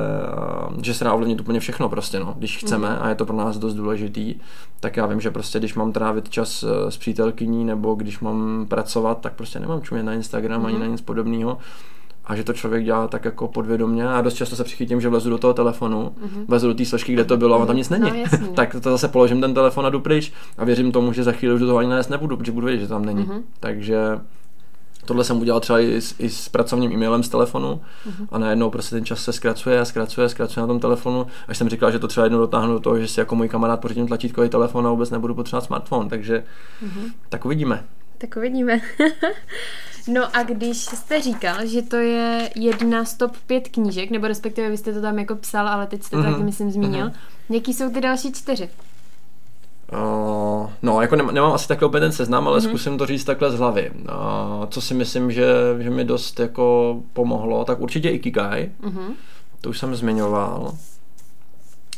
že 0.82 0.94
se 0.94 1.04
dá 1.04 1.14
ovlivnit 1.14 1.42
úplně 1.42 1.60
všechno 1.60 1.90
prostě, 1.90 2.20
no, 2.20 2.34
když 2.38 2.58
chceme 2.58 2.90
mm. 2.90 2.98
a 3.00 3.10
je 3.10 3.16
to 3.16 3.26
pro 3.26 3.36
nás 3.36 3.58
dost 3.58 3.74
důležitý, 3.74 4.36
tak 4.80 4.98
já 4.98 5.06
vím, 5.06 5.22
že 5.22 5.32
prostě 5.32 5.60
když 5.60 5.76
mám 5.76 5.92
trávit 5.92 6.30
čas 6.30 6.64
eh, 6.64 6.92
s 6.92 6.98
přítelkyní 6.98 7.66
nebo 7.66 7.96
když 7.96 8.20
mám 8.20 8.66
pracovat, 8.70 9.22
tak 9.22 9.34
prostě 9.34 9.60
nemám 9.60 9.82
čumět 9.82 10.06
na 10.06 10.14
Instagram 10.14 10.60
mm. 10.60 10.66
ani 10.66 10.80
na 10.80 10.86
nic 10.86 11.02
podobného, 11.02 11.58
a 12.28 12.36
že 12.36 12.44
to 12.44 12.54
člověk 12.54 12.84
dělá 12.84 13.08
tak 13.08 13.26
jako 13.26 13.48
podvědomě 13.48 14.08
a 14.08 14.22
dost 14.22 14.34
často 14.34 14.56
se 14.56 14.64
přichytím, 14.64 15.02
že 15.02 15.10
vlezu 15.10 15.30
do 15.30 15.38
toho 15.38 15.54
telefonu, 15.54 16.16
mm-hmm. 16.22 16.46
vlezu 16.48 16.68
do 16.68 16.74
té 16.74 16.86
složky, 16.86 17.14
kde 17.14 17.26
to 17.26 17.38
bylo 17.38 17.62
a 17.62 17.66
tam 17.66 17.76
nic 17.76 17.90
není. 17.90 18.12
No, 18.42 18.48
tak 18.56 18.76
to 18.82 18.92
zase 18.92 19.08
položím 19.08 19.42
ten 19.42 19.54
telefon 19.54 19.86
a 19.86 19.90
jdu 19.90 20.00
pryč 20.00 20.32
a 20.58 20.66
věřím 20.66 20.92
tomu, 20.92 21.14
že 21.14 21.24
za 21.24 21.32
chvíli 21.32 21.54
už 21.54 21.60
do 21.60 21.66
toho 21.68 21.78
ani 21.78 21.90
nést 21.90 22.10
nebudu, 22.10 22.38
protože 22.38 22.52
budu 22.52 22.66
vědět, 22.66 22.82
že 22.82 22.88
tam 22.88 23.06
není. 23.06 23.24
Mm-hmm. 23.24 23.42
Takže 23.60 24.20
Tohle 25.06 25.24
jsem 25.24 25.42
udělal 25.42 25.60
třeba 25.60 25.80
i 25.80 26.02
s, 26.02 26.16
i 26.20 26.30
s 26.30 26.50
pracovním 26.50 26.92
e-mailem 26.92 27.24
z 27.24 27.30
telefonu 27.30 27.82
uh-huh. 28.10 28.28
a 28.32 28.38
najednou 28.38 28.70
prostě 28.70 28.96
ten 28.96 29.06
čas 29.06 29.24
se 29.24 29.34
zkracuje 29.34 29.80
a 29.80 29.86
zkracuje 29.86 30.26
a 30.26 30.30
zkracuje 30.30 30.62
na 30.62 30.68
tom 30.68 30.80
telefonu. 30.80 31.28
Až 31.48 31.58
jsem 31.58 31.70
říkal, 31.70 31.92
že 31.92 32.00
to 32.00 32.08
třeba 32.08 32.26
jednou 32.26 32.40
dotáhnu 32.40 32.74
do 32.74 32.80
toho, 32.80 33.00
že 33.00 33.08
si 33.08 33.20
jako 33.20 33.36
můj 33.36 33.50
kamarád 33.50 33.82
pořídím 33.82 34.08
tlačítkový 34.08 34.50
telefon 34.50 34.88
a 34.88 34.90
vůbec 34.90 35.10
nebudu 35.10 35.36
potřebovat 35.36 35.66
smartphone, 35.66 36.10
takže 36.10 36.44
uh-huh. 36.86 37.12
tak 37.30 37.46
uvidíme. 37.46 37.84
Tak 38.18 38.36
uvidíme. 38.38 38.82
no 40.08 40.36
a 40.36 40.44
když 40.44 40.78
jste 40.78 41.22
říkal, 41.22 41.66
že 41.66 41.82
to 41.82 41.96
je 41.96 42.50
jedna 42.56 43.06
z 43.06 43.14
top 43.14 43.38
pět 43.48 43.68
knížek, 43.68 44.12
nebo 44.12 44.28
respektive 44.28 44.70
vy 44.70 44.78
jste 44.78 44.94
to 44.94 45.02
tam 45.02 45.20
jako 45.20 45.36
psal, 45.36 45.68
ale 45.68 45.88
teď 45.88 46.04
jste 46.04 46.18
to 46.18 46.24
mm-hmm. 46.24 46.32
taky 46.32 46.44
myslím 46.44 46.72
zmínil, 46.72 47.08
mm-hmm. 47.08 47.54
jaký 47.56 47.74
jsou 47.74 47.90
ty 47.90 48.02
další 48.02 48.32
čtyři? 48.32 48.70
Uh, 49.94 50.70
no, 50.82 51.02
jako 51.02 51.16
nemám, 51.16 51.36
nemám 51.36 51.52
asi 51.52 51.68
takhle 51.68 51.88
úplně 51.88 52.02
ten 52.02 52.12
seznam, 52.12 52.48
ale 52.48 52.60
mm-hmm. 52.60 52.68
zkusím 52.68 52.98
to 52.98 53.06
říct 53.06 53.24
takhle 53.24 53.52
z 53.52 53.60
hlavy. 53.60 53.92
Uh, 53.92 54.66
co 54.70 54.82
si 54.82 54.94
myslím, 54.94 55.32
že, 55.32 55.46
že 55.80 55.90
mi 55.90 56.04
dost 56.04 56.40
jako 56.40 56.98
pomohlo, 57.14 57.66
tak 57.66 57.80
určitě 57.80 58.10
Ikigai, 58.10 58.72
mm-hmm. 58.82 59.14
to 59.62 59.70
už 59.70 59.80
jsem 59.80 59.96
zmiňoval. 59.96 60.74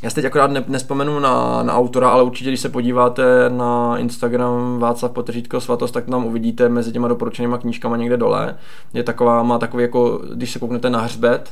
Já 0.02 0.10
si 0.10 0.16
teď 0.16 0.26
akorát 0.26 0.52
ne, 0.52 0.64
nespomenu 0.68 1.20
na, 1.20 1.64
na 1.64 1.74
autora, 1.74 2.10
ale 2.10 2.24
určitě, 2.24 2.50
když 2.50 2.60
se 2.60 2.70
podíváte 2.70 3.24
na 3.50 3.98
Instagram 3.98 4.80
Václav 4.80 5.12
Potržítko 5.12 5.62
Svatost, 5.62 5.94
tak 5.94 6.06
tam 6.06 6.26
uvidíte 6.26 6.70
mezi 6.70 6.92
těma 6.92 7.08
doporučenýma 7.08 7.58
knížkama 7.58 7.98
někde 7.98 8.18
dole. 8.18 8.56
Je 8.94 9.04
taková, 9.04 9.44
má 9.44 9.60
takový 9.60 9.84
jako, 9.84 10.22
když 10.34 10.52
se 10.52 10.60
kouknete 10.60 10.90
na 10.90 11.00
hřbet 11.00 11.50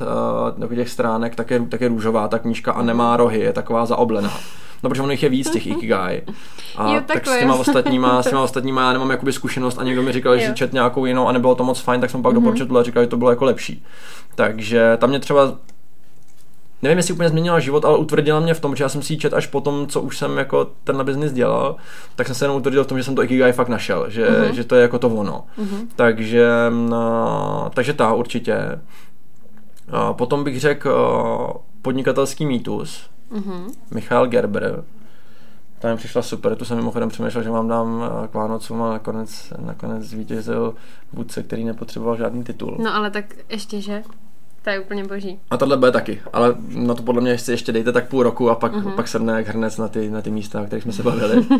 uh, 0.62 0.74
těch 0.74 0.88
stránek, 0.88 1.34
tak 1.34 1.50
je, 1.50 1.60
tak 1.60 1.80
je 1.80 1.88
růžová 1.88 2.28
ta 2.28 2.38
knížka 2.38 2.72
a 2.72 2.82
nemá 2.82 3.16
rohy, 3.16 3.40
je 3.40 3.52
taková 3.52 3.86
zaoblená. 3.86 4.32
No, 4.82 4.90
protože 4.90 5.02
ono 5.02 5.10
jich 5.10 5.22
je 5.22 5.28
víc 5.28 5.50
těch 5.50 5.66
Ikigai. 5.66 6.22
A 6.76 6.94
jo, 6.94 7.00
tak 7.06 7.26
s 7.26 7.38
těma 7.38 7.54
ostatníma, 7.54 8.22
s 8.22 8.28
těma 8.28 8.42
ostatníma 8.42 8.82
já 8.82 8.92
nemám 8.92 9.10
jakoby 9.10 9.32
zkušenost 9.32 9.78
a 9.78 9.84
někdo 9.84 10.02
mi 10.02 10.12
říkal, 10.12 10.38
že 10.38 10.46
si 10.46 10.54
čet 10.54 10.72
nějakou 10.72 11.04
jinou 11.04 11.28
a 11.28 11.32
nebylo 11.32 11.54
to 11.54 11.64
moc 11.64 11.80
fajn, 11.80 12.00
tak 12.00 12.10
jsem 12.10 12.22
pak 12.22 12.32
mm-hmm. 12.32 12.44
dopočetl 12.44 12.78
a 12.78 12.82
říkal, 12.82 13.02
že 13.02 13.08
to 13.08 13.16
bylo 13.16 13.30
jako 13.30 13.44
lepší. 13.44 13.84
Takže 14.34 14.96
tam 15.00 15.10
mě 15.10 15.20
třeba 15.20 15.52
nevím, 16.86 16.98
jestli 16.98 17.14
úplně 17.14 17.28
změnila 17.28 17.60
život, 17.60 17.84
ale 17.84 17.98
utvrdila 17.98 18.40
mě 18.40 18.54
v 18.54 18.60
tom, 18.60 18.76
že 18.76 18.84
já 18.84 18.88
jsem 18.88 19.02
si 19.02 19.12
ji 19.12 19.18
čet 19.18 19.34
až 19.34 19.46
po 19.46 19.60
tom, 19.60 19.86
co 19.86 20.00
už 20.00 20.18
jsem 20.18 20.38
jako 20.38 20.70
tenhle 20.84 21.04
biznis 21.04 21.32
dělal, 21.32 21.76
tak 22.16 22.26
jsem 22.26 22.36
se 22.36 22.44
jenom 22.44 22.56
utvrdil 22.56 22.84
v 22.84 22.86
tom, 22.86 22.98
že 22.98 23.04
jsem 23.04 23.14
to 23.14 23.22
Ikigai 23.22 23.52
fakt 23.52 23.68
našel, 23.68 24.10
že, 24.10 24.28
uh-huh. 24.28 24.50
že 24.50 24.64
to 24.64 24.74
je 24.74 24.82
jako 24.82 24.98
to 24.98 25.08
ono. 25.08 25.44
Uh-huh. 25.58 25.86
Takže, 25.96 26.48
no, 26.70 27.70
takže 27.74 27.92
ta 27.92 28.14
určitě. 28.14 28.80
A 29.90 30.12
potom 30.12 30.44
bych 30.44 30.60
řekl 30.60 31.54
podnikatelský 31.82 32.46
mýtus, 32.46 33.10
uh-huh. 33.32 33.72
Michal 33.90 34.26
Gerber, 34.26 34.84
ta 35.78 35.90
mi 35.90 35.96
přišla 35.96 36.22
super, 36.22 36.56
tu 36.56 36.64
jsem 36.64 36.76
mimochodem 36.76 37.08
přemýšlel, 37.08 37.44
že 37.44 37.50
vám 37.50 37.68
dám 37.68 38.10
k 38.30 38.34
Vánocům 38.34 38.82
a 38.82 38.90
nakonec, 38.90 39.52
nakonec 39.58 40.02
zvítězil 40.02 40.74
vůdce, 41.12 41.42
který 41.42 41.64
nepotřeboval 41.64 42.16
žádný 42.16 42.44
titul. 42.44 42.76
No 42.80 42.94
ale 42.94 43.10
tak 43.10 43.24
ještě, 43.48 43.80
že? 43.80 44.02
To 44.66 44.70
je 44.70 44.80
úplně 44.80 45.04
boží. 45.04 45.38
A 45.50 45.56
tohle 45.56 45.76
bude 45.76 45.92
taky, 45.92 46.22
ale 46.32 46.54
na 46.68 46.94
to 46.94 47.02
podle 47.02 47.22
mě 47.22 47.30
ještě, 47.30 47.52
ještě 47.52 47.72
dejte 47.72 47.92
tak 47.92 48.08
půl 48.08 48.22
roku 48.22 48.50
a 48.50 48.54
pak, 48.54 48.72
uh-huh. 48.72 48.94
pak 48.94 49.08
srne 49.08 49.32
jak 49.32 49.48
hrnec 49.48 49.78
na 49.78 49.88
ty, 49.88 50.10
na 50.10 50.22
ty 50.22 50.30
místa, 50.30 50.62
o 50.62 50.64
kterých 50.64 50.82
jsme 50.82 50.92
se 50.92 51.02
bavili. 51.02 51.46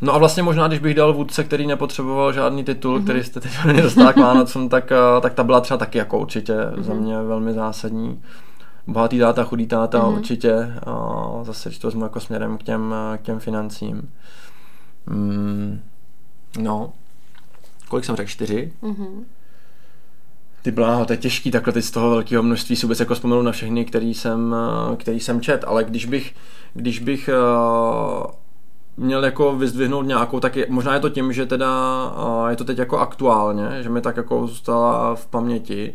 No 0.00 0.14
a 0.14 0.18
vlastně 0.18 0.42
možná, 0.42 0.68
když 0.68 0.80
bych 0.80 0.94
dal 0.94 1.12
vůdce, 1.12 1.44
který 1.44 1.66
nepotřeboval 1.66 2.32
žádný 2.32 2.64
titul, 2.64 2.98
mm-hmm. 2.98 3.04
který 3.04 3.24
jste 3.24 3.40
teď 3.40 3.52
nedostal 3.66 4.12
k 4.12 4.16
Vánocům, 4.16 4.68
tak, 4.68 4.92
eh, 4.92 5.20
tak 5.20 5.34
ta 5.34 5.44
byla 5.44 5.60
třeba 5.60 5.78
taky 5.78 5.98
jako 5.98 6.18
určitě 6.18 6.52
mm-hmm. 6.52 6.82
za 6.82 6.94
mě 6.94 7.22
velmi 7.22 7.52
zásadní. 7.52 8.22
Bohatý 8.86 9.18
táta, 9.18 9.44
chudý 9.44 9.66
táta 9.66 10.00
mm-hmm. 10.00 10.16
určitě. 10.16 10.74
A 10.86 11.40
zase, 11.42 11.68
když 11.68 11.78
to 11.78 11.86
vezmu 11.86 12.02
jako 12.02 12.20
směrem 12.20 12.58
k 12.58 12.62
těm, 12.62 12.94
k 13.16 13.22
těm 13.22 13.38
financím. 13.38 14.10
Mm, 15.06 15.80
no, 16.58 16.92
kolik 17.88 18.04
jsem 18.04 18.16
řekl? 18.16 18.30
Čtyři? 18.30 18.72
Mm-hmm. 18.82 19.24
Ty 20.68 20.72
bláho, 20.72 21.04
to 21.04 21.12
je 21.12 21.16
těžký 21.16 21.50
takhle 21.50 21.72
teď 21.72 21.84
z 21.84 21.90
toho 21.90 22.10
velkého 22.10 22.42
množství 22.42 22.76
si 22.76 22.86
vůbec 22.86 23.00
jako 23.00 23.14
vzpomenu 23.14 23.42
na 23.42 23.52
všechny, 23.52 23.84
který 23.84 24.14
jsem, 24.14 24.56
eh, 24.92 24.96
který 24.96 25.20
jsem 25.20 25.40
čet, 25.40 25.64
ale 25.66 25.84
když 25.84 26.06
bych, 26.06 26.34
když 26.74 26.98
bych 26.98 27.30
uh, 27.32 28.26
měl 28.96 29.24
jako 29.24 29.56
vyzdvihnout 29.56 30.06
nějakou, 30.06 30.40
tak 30.40 30.56
je, 30.56 30.66
možná 30.68 30.94
je 30.94 31.00
to 31.00 31.08
tím, 31.08 31.32
že 31.32 31.46
teda 31.46 31.68
uh, 32.10 32.48
je 32.48 32.56
to 32.56 32.64
teď 32.64 32.78
jako 32.78 32.98
aktuálně, 32.98 33.82
že 33.82 33.88
mi 33.88 34.00
tak 34.00 34.16
jako 34.16 34.46
zůstala 34.46 35.14
v 35.14 35.26
paměti, 35.26 35.94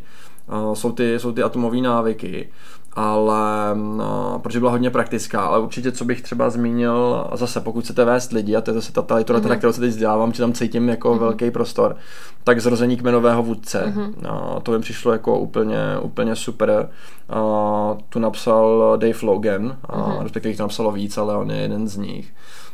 jsou 0.74 0.92
ty, 0.92 1.20
jsou 1.20 1.32
ty 1.32 1.44
atomové 1.44 1.78
návyky 1.78 2.50
ale 2.96 3.76
no, 3.76 4.40
protože 4.44 4.60
byla 4.60 4.72
hodně 4.72 4.90
praktická, 4.90 5.42
ale 5.42 5.60
určitě, 5.60 5.92
co 5.92 6.06
bych 6.06 6.22
třeba 6.22 6.50
zmínil, 6.50 7.28
zase 7.34 7.62
pokud 7.62 7.84
chcete 7.84 8.06
vést 8.06 8.32
lidi, 8.32 8.56
a 8.56 8.62
to 8.62 8.72
je 8.72 8.76
zase 8.76 8.94
ta, 8.94 9.02
ta 9.02 9.16
literatura, 9.16 9.56
mm-hmm. 9.56 9.58
kterou 9.58 9.74
se 9.74 9.80
teď 9.80 9.90
vzdělávám, 9.90 10.34
že 10.34 10.44
tam 10.44 10.54
cítím 10.54 10.90
jako 10.90 11.14
mm-hmm. 11.14 11.20
velký 11.20 11.52
prostor, 11.52 11.96
tak 12.44 12.62
zrození 12.62 12.98
kmenového 12.98 13.44
vůdce, 13.44 13.84
mm-hmm. 13.86 14.14
no, 14.22 14.60
to 14.64 14.72
mi 14.72 14.80
přišlo 14.80 15.12
jako 15.12 15.40
úplně, 15.40 15.78
úplně 16.02 16.36
super. 16.36 16.90
A, 17.30 17.98
tu 18.10 18.20
napsal 18.20 18.98
Dave 18.98 19.20
Logan, 19.24 19.78
mm-hmm. 19.88 20.24
respektive 20.24 20.52
jich 20.52 20.60
napsalo 20.60 20.92
víc, 20.92 21.18
ale 21.18 21.38
on 21.38 21.52
je 21.52 21.58
jeden 21.58 21.88
z 21.88 21.98
nich. 21.98 22.34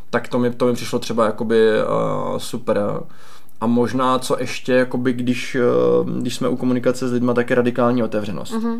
Tak 0.09 0.27
to 0.27 0.39
mi, 0.39 0.51
to 0.51 0.65
mi 0.65 0.73
přišlo 0.73 0.99
třeba 0.99 1.25
jakoby 1.25 1.69
uh, 1.81 2.37
super. 2.37 2.81
A 3.61 3.67
možná 3.67 4.19
co 4.19 4.39
ještě, 4.39 4.73
jakoby 4.73 5.13
když, 5.13 5.57
když 6.19 6.35
jsme 6.35 6.47
u 6.47 6.55
komunikace 6.55 7.07
s 7.07 7.11
lidmi, 7.11 7.31
tak 7.35 7.49
je 7.49 7.55
radikální 7.55 8.03
otevřenost. 8.03 8.53
Mm-hmm 8.53 8.79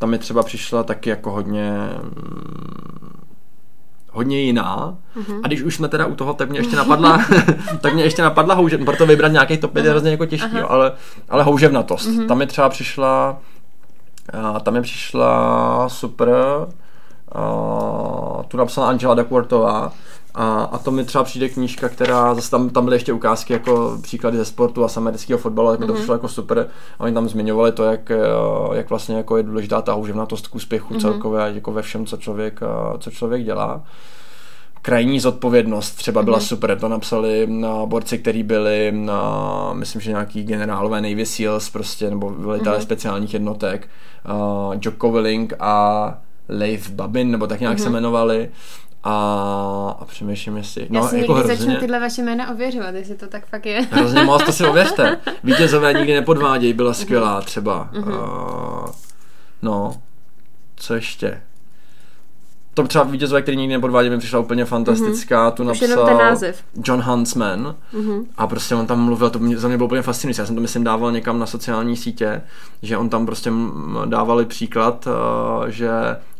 tam 0.00 0.10
mi 0.10 0.18
třeba 0.18 0.42
přišla 0.42 0.82
taky 0.82 1.10
jako 1.10 1.30
hodně 1.30 1.72
mm, 2.02 3.20
hodně 4.12 4.40
jiná. 4.40 4.96
Uh-huh. 5.16 5.40
A 5.44 5.46
když 5.46 5.62
už 5.62 5.76
jsme 5.76 5.88
teda 5.88 6.06
u 6.06 6.14
toho, 6.14 6.34
tak 6.34 6.50
mě 6.50 6.58
ještě 6.58 6.76
napadla, 6.76 7.24
tak 7.80 7.94
mě 7.94 8.04
ještě 8.04 8.22
napadla 8.22 8.54
houžev, 8.54 8.84
proto 8.84 9.06
vybrat 9.06 9.32
nějaký 9.32 9.58
top 9.58 9.72
5 9.72 9.80
uh-huh. 9.80 9.84
je 9.84 9.90
hrozně 9.90 10.10
jako 10.10 10.26
těžký, 10.26 10.56
uh-huh. 10.56 10.66
ale, 10.68 10.92
ale 11.28 11.42
houževnatost. 11.42 12.08
Uh-huh. 12.08 12.26
Tam 12.26 12.38
mi 12.38 12.46
třeba 12.46 12.68
přišla, 12.68 13.38
a 14.54 14.60
tam 14.60 14.74
mi 14.74 14.82
přišla 14.82 15.88
super, 15.88 16.30
a, 17.32 17.42
tu 18.48 18.56
napsala 18.56 18.88
Angela 18.88 19.14
Duckworthová, 19.14 19.92
a, 20.34 20.62
a 20.62 20.78
to 20.78 20.90
mi 20.90 21.04
třeba 21.04 21.24
přijde 21.24 21.48
knížka, 21.48 21.88
která, 21.88 22.34
zase 22.34 22.50
tam, 22.50 22.70
tam 22.70 22.84
byly 22.84 22.96
ještě 22.96 23.12
ukázky 23.12 23.52
jako 23.52 23.98
příklady 24.02 24.36
ze 24.36 24.44
sportu 24.44 24.84
a 24.84 24.88
z 24.88 24.96
amerického 24.96 25.38
fotbalu, 25.38 25.70
tak 25.70 25.80
mi 25.80 25.86
to 25.86 25.92
mm-hmm. 25.92 25.96
přišlo 25.96 26.14
jako 26.14 26.28
super. 26.28 26.68
A 26.98 27.04
oni 27.04 27.14
tam 27.14 27.28
zmiňovali 27.28 27.72
to, 27.72 27.84
jak, 27.84 28.10
eh, 28.10 28.18
jak 28.72 28.90
vlastně 28.90 29.16
jako 29.16 29.36
je 29.36 29.42
důležitá 29.42 29.82
ta 29.82 29.92
houževnatost 29.92 30.48
k 30.48 30.54
úspěchu 30.54 30.94
mm-hmm. 30.94 31.00
celkově, 31.00 31.40
jako 31.54 31.72
ve 31.72 31.82
všem, 31.82 32.06
co 32.06 32.16
člověk, 32.16 32.60
eh, 32.62 32.98
co 32.98 33.10
člověk 33.10 33.44
dělá. 33.44 33.82
Krajní 34.82 35.20
zodpovědnost 35.20 35.90
třeba 35.90 36.22
byla 36.22 36.38
mm-hmm. 36.38 36.48
super, 36.48 36.78
to 36.78 36.88
napsali 36.88 37.46
na 37.46 37.86
borci, 37.86 38.18
kteří 38.18 38.42
byli 38.42 38.92
na, 38.94 39.72
myslím, 39.72 40.00
že 40.00 40.10
nějaký 40.10 40.42
generálové 40.42 41.00
Navy 41.00 41.26
Seals 41.26 41.70
prostě, 41.70 42.10
nebo 42.10 42.30
velitelé 42.30 42.78
mm-hmm. 42.78 42.82
speciálních 42.82 43.34
jednotek, 43.34 43.88
uh, 44.30 44.74
Jocko 44.82 45.12
Willing 45.12 45.52
a 45.60 46.18
Leif 46.48 46.90
Babin, 46.90 47.30
nebo 47.30 47.46
tak 47.46 47.60
nějak 47.60 47.78
mm-hmm. 47.78 47.82
se 47.82 47.88
jmenovali 47.88 48.48
a, 49.04 49.96
a 50.00 50.04
přemýšlím, 50.04 50.56
jestli... 50.56 50.86
No, 50.90 51.00
Já 51.00 51.08
si 51.08 51.18
jako 51.18 51.34
hrozně, 51.34 51.56
začnu 51.56 51.76
tyhle 51.76 52.00
vaše 52.00 52.22
jména 52.22 52.50
ověřovat, 52.50 52.94
jestli 52.94 53.14
to 53.14 53.26
tak 53.26 53.46
fakt 53.46 53.66
je. 53.66 53.80
Hrozně 53.90 54.22
moc, 54.22 54.44
to 54.44 54.52
si 54.52 54.66
ověřte. 54.66 55.20
Vítězové 55.44 55.92
nikdy 55.92 56.14
nepodvádějí, 56.14 56.72
byla 56.72 56.94
skvělá 56.94 57.40
třeba. 57.40 57.90
Uh-huh. 57.92 58.84
Uh, 58.84 58.90
no, 59.62 60.02
co 60.76 60.94
ještě? 60.94 61.42
To 62.74 62.86
třeba 62.86 63.04
vítězové, 63.04 63.42
který 63.42 63.56
nikdy 63.56 63.74
nepodvádí, 63.74 64.10
mi 64.10 64.18
přišla 64.18 64.38
úplně 64.38 64.64
fantastická. 64.64 65.50
Mm-hmm. 65.50 65.54
Tu 65.54 65.64
napsal 65.64 66.06
ten 66.06 66.16
název. 66.16 66.64
John 66.84 67.00
Huntsman 67.00 67.76
mm-hmm. 67.94 68.24
a 68.36 68.46
prostě 68.46 68.74
on 68.74 68.86
tam 68.86 69.04
mluvil, 69.04 69.30
to 69.30 69.38
mě, 69.38 69.58
za 69.58 69.68
mě 69.68 69.76
bylo 69.76 69.86
úplně 69.86 70.02
fascinující. 70.02 70.40
Já 70.40 70.46
jsem 70.46 70.54
to 70.54 70.60
myslím 70.60 70.84
dával 70.84 71.12
někam 71.12 71.38
na 71.38 71.46
sociální 71.46 71.96
sítě, 71.96 72.42
že 72.82 72.96
on 72.96 73.08
tam 73.08 73.26
prostě 73.26 73.52
dávali 74.06 74.46
příklad, 74.46 75.06
uh, 75.06 75.68
že 75.68 75.90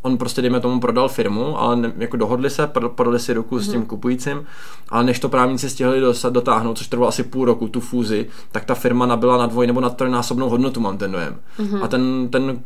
on 0.02 0.18
prostě, 0.18 0.42
dejme 0.42 0.60
tomu, 0.60 0.80
prodal 0.80 1.08
firmu, 1.08 1.60
ale 1.60 1.76
ne, 1.76 1.92
jako 1.96 2.16
dohodli 2.16 2.50
se, 2.50 2.70
prodali 2.94 3.18
si 3.18 3.32
ruku 3.32 3.56
mm-hmm. 3.56 3.60
s 3.60 3.68
tím 3.68 3.80
mhm. 3.80 3.88
kupujícím, 3.88 4.46
ale 4.88 5.04
než 5.04 5.20
to 5.20 5.28
právníci 5.28 5.70
stihli 5.70 6.00
dostat, 6.00 6.32
dotáhnout, 6.32 6.78
což 6.78 6.88
trvalo 6.88 7.08
asi 7.08 7.22
půl 7.22 7.44
roku, 7.44 7.68
tu 7.68 7.80
fúzi, 7.80 8.26
tak 8.52 8.64
ta 8.64 8.74
firma 8.74 9.06
nabyla 9.06 9.36
na 9.36 9.46
dvoj 9.46 9.66
nebo 9.66 9.80
na 9.80 9.90
trojnásobnou 9.90 10.48
hodnotu, 10.48 10.80
mám 10.80 10.98
ten 10.98 11.12
dojem. 11.12 11.36
Mm-hmm. 11.58 11.84
A 11.84 11.88
ten, 11.88 12.28
ten 12.28 12.60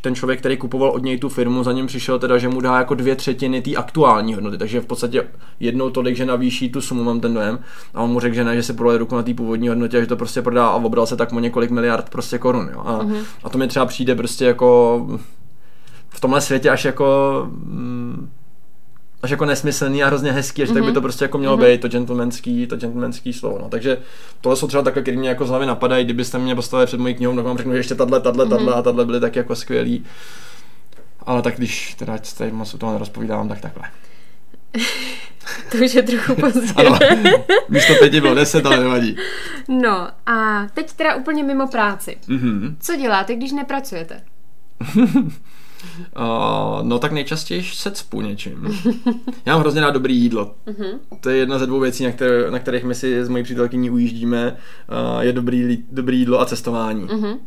ten 0.00 0.14
člověk, 0.14 0.38
který 0.38 0.56
kupoval 0.56 0.90
od 0.90 1.02
něj 1.02 1.18
tu 1.18 1.28
firmu, 1.28 1.62
za 1.62 1.72
ním 1.72 1.86
přišel 1.86 2.18
teda, 2.18 2.38
že 2.38 2.48
mu 2.48 2.60
dá 2.60 2.78
jako 2.78 2.94
dvě 2.94 3.16
třetiny 3.16 3.62
té 3.62 3.74
aktuální 3.76 4.34
hodnoty, 4.34 4.58
takže 4.58 4.80
v 4.80 4.86
podstatě 4.86 5.22
jednou 5.60 5.90
tolik, 5.90 6.16
že 6.16 6.24
navýší 6.24 6.70
tu 6.70 6.80
sumu, 6.80 7.04
mám 7.04 7.20
ten 7.20 7.34
dojem. 7.34 7.58
A 7.94 8.02
on 8.02 8.10
mu 8.10 8.20
řekl, 8.20 8.34
že 8.34 8.44
ne, 8.44 8.56
že 8.56 8.62
si 8.62 8.72
prodal 8.72 8.98
ruku 8.98 9.16
na 9.16 9.22
té 9.22 9.34
původní 9.34 9.68
hodnotě 9.68 9.98
a 9.98 10.00
že 10.00 10.06
to 10.06 10.16
prostě 10.16 10.42
prodá 10.42 10.66
a 10.66 10.76
obral 10.76 11.06
se 11.06 11.16
tak 11.16 11.32
mu 11.32 11.40
několik 11.40 11.70
miliard 11.70 12.10
prostě 12.10 12.38
korun. 12.38 12.70
Jo. 12.72 12.82
A, 12.84 12.98
mm-hmm. 12.98 13.24
a 13.44 13.48
to 13.48 13.58
mi 13.58 13.68
třeba 13.68 13.86
přijde 13.86 14.14
prostě 14.14 14.44
jako 14.44 15.06
v 16.08 16.20
tomhle 16.20 16.40
světě 16.40 16.70
až 16.70 16.84
jako 16.84 17.48
mm, 17.50 18.30
až 19.22 19.30
jako 19.30 19.44
nesmyslný 19.44 20.02
a 20.02 20.06
hrozně 20.06 20.32
hezký, 20.32 20.62
že 20.62 20.66
mm-hmm. 20.66 20.74
tak 20.74 20.82
by 20.82 20.86
mhm. 20.86 20.94
to 20.94 21.00
prostě 21.00 21.24
jako 21.24 21.38
mělo 21.38 21.56
mm-hmm. 21.56 21.72
být 21.72 21.80
to 21.80 21.88
gentlemanský, 21.88 22.66
to 22.66 22.76
gentlemanský 22.76 23.32
slovo. 23.32 23.58
No. 23.62 23.68
Takže 23.68 23.98
tohle 24.40 24.56
jsou 24.56 24.66
třeba 24.66 24.82
takové, 24.82 25.02
které 25.02 25.16
mě 25.16 25.28
jako 25.28 25.46
z 25.46 25.48
hlavy 25.48 25.66
napadají, 25.66 26.04
kdybyste 26.04 26.38
mě 26.38 26.54
postavili 26.54 26.86
před 26.86 27.00
mojí 27.00 27.14
knihou, 27.14 27.36
tak 27.36 27.44
vám 27.44 27.56
řeknu, 27.56 27.72
že 27.72 27.78
ještě 27.78 27.94
tahle, 27.94 28.20
tahle, 28.20 28.44
mm-hmm. 28.44 28.48
tahle 28.50 28.74
a 28.74 28.82
tahle 28.82 29.04
byly 29.04 29.20
taky 29.20 29.38
jako 29.38 29.56
skvělý. 29.56 30.04
Ale 31.26 31.42
tak 31.42 31.56
když 31.56 31.94
teda 31.94 32.18
tady 32.38 32.52
moc 32.52 32.74
o 32.74 32.78
toho 32.78 32.92
nerozpovídám, 32.92 33.48
tak 33.48 33.60
takhle. 33.60 33.84
to 35.72 35.78
už 35.78 35.94
je 35.94 36.02
trochu 36.02 36.34
pozdě. 36.34 36.72
ano, 36.76 36.98
místo 37.68 37.94
pěti 37.94 38.20
bylo 38.20 38.34
deset, 38.34 38.66
ale 38.66 38.80
nevadí. 38.80 39.16
No 39.68 40.08
a 40.26 40.66
teď 40.74 40.92
teda 40.92 41.14
úplně 41.14 41.44
mimo 41.44 41.66
práci. 41.66 42.16
Mhm. 42.28 42.76
Co 42.80 42.96
děláte, 42.96 43.34
když 43.34 43.52
nepracujete? 43.52 44.20
Uh, 46.16 46.82
no 46.82 46.98
tak 46.98 47.12
nejčastěji 47.12 47.62
se 47.62 47.90
cpu 47.90 48.20
něčím. 48.20 48.66
Já 49.46 49.52
mám 49.52 49.60
hrozně 49.60 49.80
rád 49.80 49.90
dobrý 49.90 50.16
jídlo. 50.16 50.54
To 51.20 51.30
je 51.30 51.36
jedna 51.36 51.58
ze 51.58 51.66
dvou 51.66 51.80
věcí, 51.80 52.04
na, 52.04 52.12
které, 52.12 52.50
na 52.50 52.58
kterých 52.58 52.84
my 52.84 52.94
si 52.94 53.24
s 53.24 53.28
mojí 53.28 53.44
přítelkyní 53.44 53.90
ujíždíme. 53.90 54.56
Uh, 55.16 55.20
je 55.20 55.32
dobrý, 55.32 55.84
dobrý 55.92 56.18
jídlo 56.18 56.40
a 56.40 56.44
cestování. 56.44 57.08
Mhm. 57.12 57.38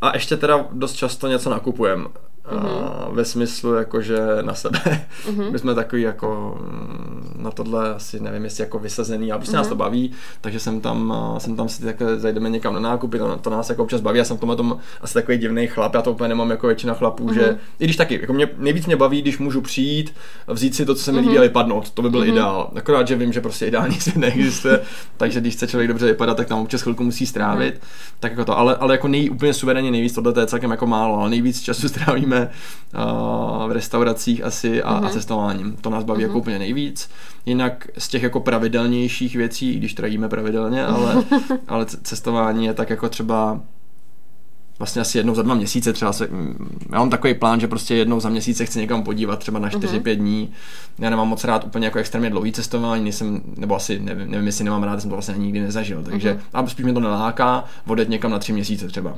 A 0.00 0.14
ještě 0.14 0.36
teda 0.36 0.66
dost 0.72 0.94
často 0.94 1.28
něco 1.28 1.50
nakupujeme. 1.50 2.04
Uh, 2.52 3.14
ve 3.16 3.24
smyslu 3.24 3.74
jakože 3.74 4.18
na 4.42 4.54
sebe. 4.54 5.06
My 5.50 5.58
jsme 5.58 5.74
takový 5.74 6.02
jako 6.02 6.58
mm, 6.60 7.36
na 7.42 7.50
tohle 7.50 7.94
asi 7.94 8.20
nevím, 8.20 8.44
jestli 8.44 8.62
jako 8.62 8.78
vysazený, 8.78 9.32
ale 9.32 9.38
prostě 9.38 9.56
nás 9.56 9.68
to 9.68 9.76
baví, 9.76 10.12
takže 10.40 10.60
jsem 10.60 10.80
tam, 10.80 11.14
jsem 11.38 11.56
tam 11.56 11.68
si 11.68 11.82
takhle 11.82 12.18
zajdeme 12.18 12.50
někam 12.50 12.74
na 12.74 12.80
nákupy, 12.80 13.18
to, 13.18 13.36
to 13.36 13.50
nás 13.50 13.68
jako 13.68 13.82
občas 13.82 14.00
baví, 14.00 14.18
já 14.18 14.24
jsem 14.24 14.36
v 14.36 14.40
tomhle 14.40 14.56
tom 14.56 14.78
asi 15.00 15.14
takový 15.14 15.38
divný 15.38 15.66
chlap, 15.66 15.94
já 15.94 16.02
to 16.02 16.12
úplně 16.12 16.28
nemám 16.28 16.50
jako 16.50 16.66
většina 16.66 16.94
chlapů, 16.94 17.32
že 17.32 17.58
i 17.78 17.84
když 17.84 17.96
taky, 17.96 18.18
jako 18.20 18.32
mě, 18.32 18.48
nejvíc 18.56 18.86
mě 18.86 18.96
baví, 18.96 19.22
když 19.22 19.38
můžu 19.38 19.60
přijít, 19.60 20.14
vzít 20.46 20.74
si 20.74 20.86
to, 20.86 20.94
co 20.94 21.02
se 21.02 21.12
mi 21.12 21.20
líbí 21.20 21.38
a 21.38 21.42
vypadnout, 21.42 21.90
to 21.90 22.02
by 22.02 22.10
byl 22.10 22.24
ideál. 22.24 22.70
Akorát, 22.74 23.08
že 23.08 23.16
vím, 23.16 23.32
že 23.32 23.40
prostě 23.40 23.66
ideální 23.66 23.94
svět 24.00 24.16
neexistuje, 24.16 24.80
takže 25.16 25.40
když 25.40 25.54
chce 25.54 25.66
člověk 25.66 25.88
dobře 25.88 26.06
vypadat, 26.06 26.36
tak 26.36 26.48
tam 26.48 26.60
občas 26.60 26.82
chvilku 26.82 27.04
musí 27.04 27.26
strávit, 27.26 27.80
tak 28.20 28.32
jako 28.32 28.44
to, 28.44 28.58
ale, 28.58 28.76
ale 28.76 28.94
jako 28.94 29.08
nej, 29.08 29.30
úplně 29.30 29.54
suverénně 29.54 29.90
nejvíc, 29.90 30.14
tohle 30.14 30.32
to 30.32 30.40
je 30.40 30.46
celkem 30.46 30.70
jako 30.70 30.86
málo, 30.86 31.20
ale 31.20 31.30
nejvíc 31.30 31.60
času 31.60 31.88
strávíme 31.98 32.37
uh, 32.46 33.68
v 33.68 33.72
restauracích 33.72 34.44
asi 34.44 34.82
a, 34.82 34.90
a 34.90 35.08
cestováním. 35.08 35.76
To 35.80 35.90
nás 35.90 36.04
baví 36.04 36.22
jako 36.22 36.38
úplně 36.38 36.58
nejvíc. 36.58 37.10
Jinak 37.46 37.88
z 37.98 38.08
těch 38.08 38.22
jako 38.22 38.40
pravidelnějších 38.40 39.36
věcí, 39.36 39.72
i 39.72 39.78
když 39.78 39.94
teda 39.94 40.08
jíme 40.08 40.28
pravidelně, 40.28 40.86
ale, 40.86 41.24
ale 41.68 41.86
cestování 41.86 42.66
je 42.66 42.74
tak 42.74 42.90
jako 42.90 43.08
třeba 43.08 43.60
vlastně 44.78 45.02
asi 45.02 45.18
jednou 45.18 45.34
za 45.34 45.42
dva 45.42 45.54
měsíce 45.54 45.92
třeba 45.92 46.12
se, 46.12 46.28
mm, 46.30 46.86
já 46.92 46.98
mám 46.98 47.10
takový 47.10 47.34
plán, 47.34 47.60
že 47.60 47.68
prostě 47.68 47.94
jednou 47.94 48.20
za 48.20 48.28
měsíc 48.28 48.56
se 48.56 48.64
chci 48.64 48.78
někam 48.78 49.02
podívat, 49.02 49.38
třeba 49.38 49.58
na 49.58 49.68
4-5 49.68 50.16
dní. 50.16 50.52
Já 50.98 51.10
nemám 51.10 51.28
moc 51.28 51.44
rád 51.44 51.64
úplně 51.64 51.86
jako 51.86 51.98
extrémně 51.98 52.30
dlouhý 52.30 52.52
cestování, 52.52 53.02
nejsem, 53.04 53.40
nebo 53.56 53.76
asi 53.76 53.98
nevím, 53.98 54.30
nevím, 54.30 54.46
jestli 54.46 54.64
nemám 54.64 54.82
rád, 54.82 55.00
jsem 55.00 55.10
to 55.10 55.16
vlastně 55.16 55.34
nikdy 55.34 55.60
nezažil, 55.60 56.02
takže 56.02 56.40
a 56.52 56.66
spíš 56.66 56.84
mě 56.84 56.94
to 56.94 57.00
neláká 57.00 57.64
odjet 57.86 58.08
někam 58.08 58.30
na 58.30 58.38
tři 58.38 58.52
měsíce 58.52 58.88
třeba. 58.88 59.14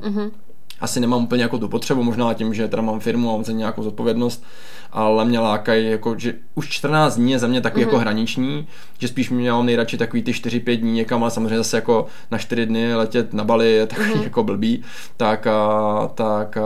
Asi 0.81 0.99
nemám 0.99 1.23
úplně 1.23 1.43
jako 1.43 1.57
tu 1.57 1.67
potřebu, 1.67 2.03
možná 2.03 2.33
tím, 2.33 2.53
že 2.53 2.67
teda 2.67 2.81
mám 2.81 2.99
firmu 2.99 3.29
a 3.29 3.33
mám 3.33 3.43
za 3.43 3.51
nějakou 3.51 3.83
zodpovědnost, 3.83 4.43
ale 4.91 5.25
mě 5.25 5.39
lákají, 5.39 5.89
jako, 5.91 6.15
že 6.17 6.33
už 6.55 6.69
14 6.69 7.15
dní 7.15 7.31
je 7.31 7.39
za 7.39 7.47
mě 7.47 7.61
takový 7.61 7.81
jako 7.81 7.97
hraniční, 7.99 8.67
že 8.99 9.07
spíš 9.07 9.29
mě 9.29 9.51
mám 9.51 9.65
nejradši 9.65 9.97
takový 9.97 10.23
ty 10.23 10.31
4-5 10.31 10.77
dní 10.79 10.91
někam, 10.93 11.21
ale 11.23 11.31
samozřejmě 11.31 11.57
zase 11.57 11.77
jako 11.77 12.05
na 12.31 12.37
4 12.37 12.65
dny 12.65 12.95
letět 12.95 13.33
na 13.33 13.43
Bali 13.43 13.71
je 13.71 13.87
takový 13.87 14.11
jako 14.23 14.43
blbý, 14.43 14.83
tak, 15.17 15.47
a, 15.47 16.09
tak 16.15 16.57
a, 16.57 16.61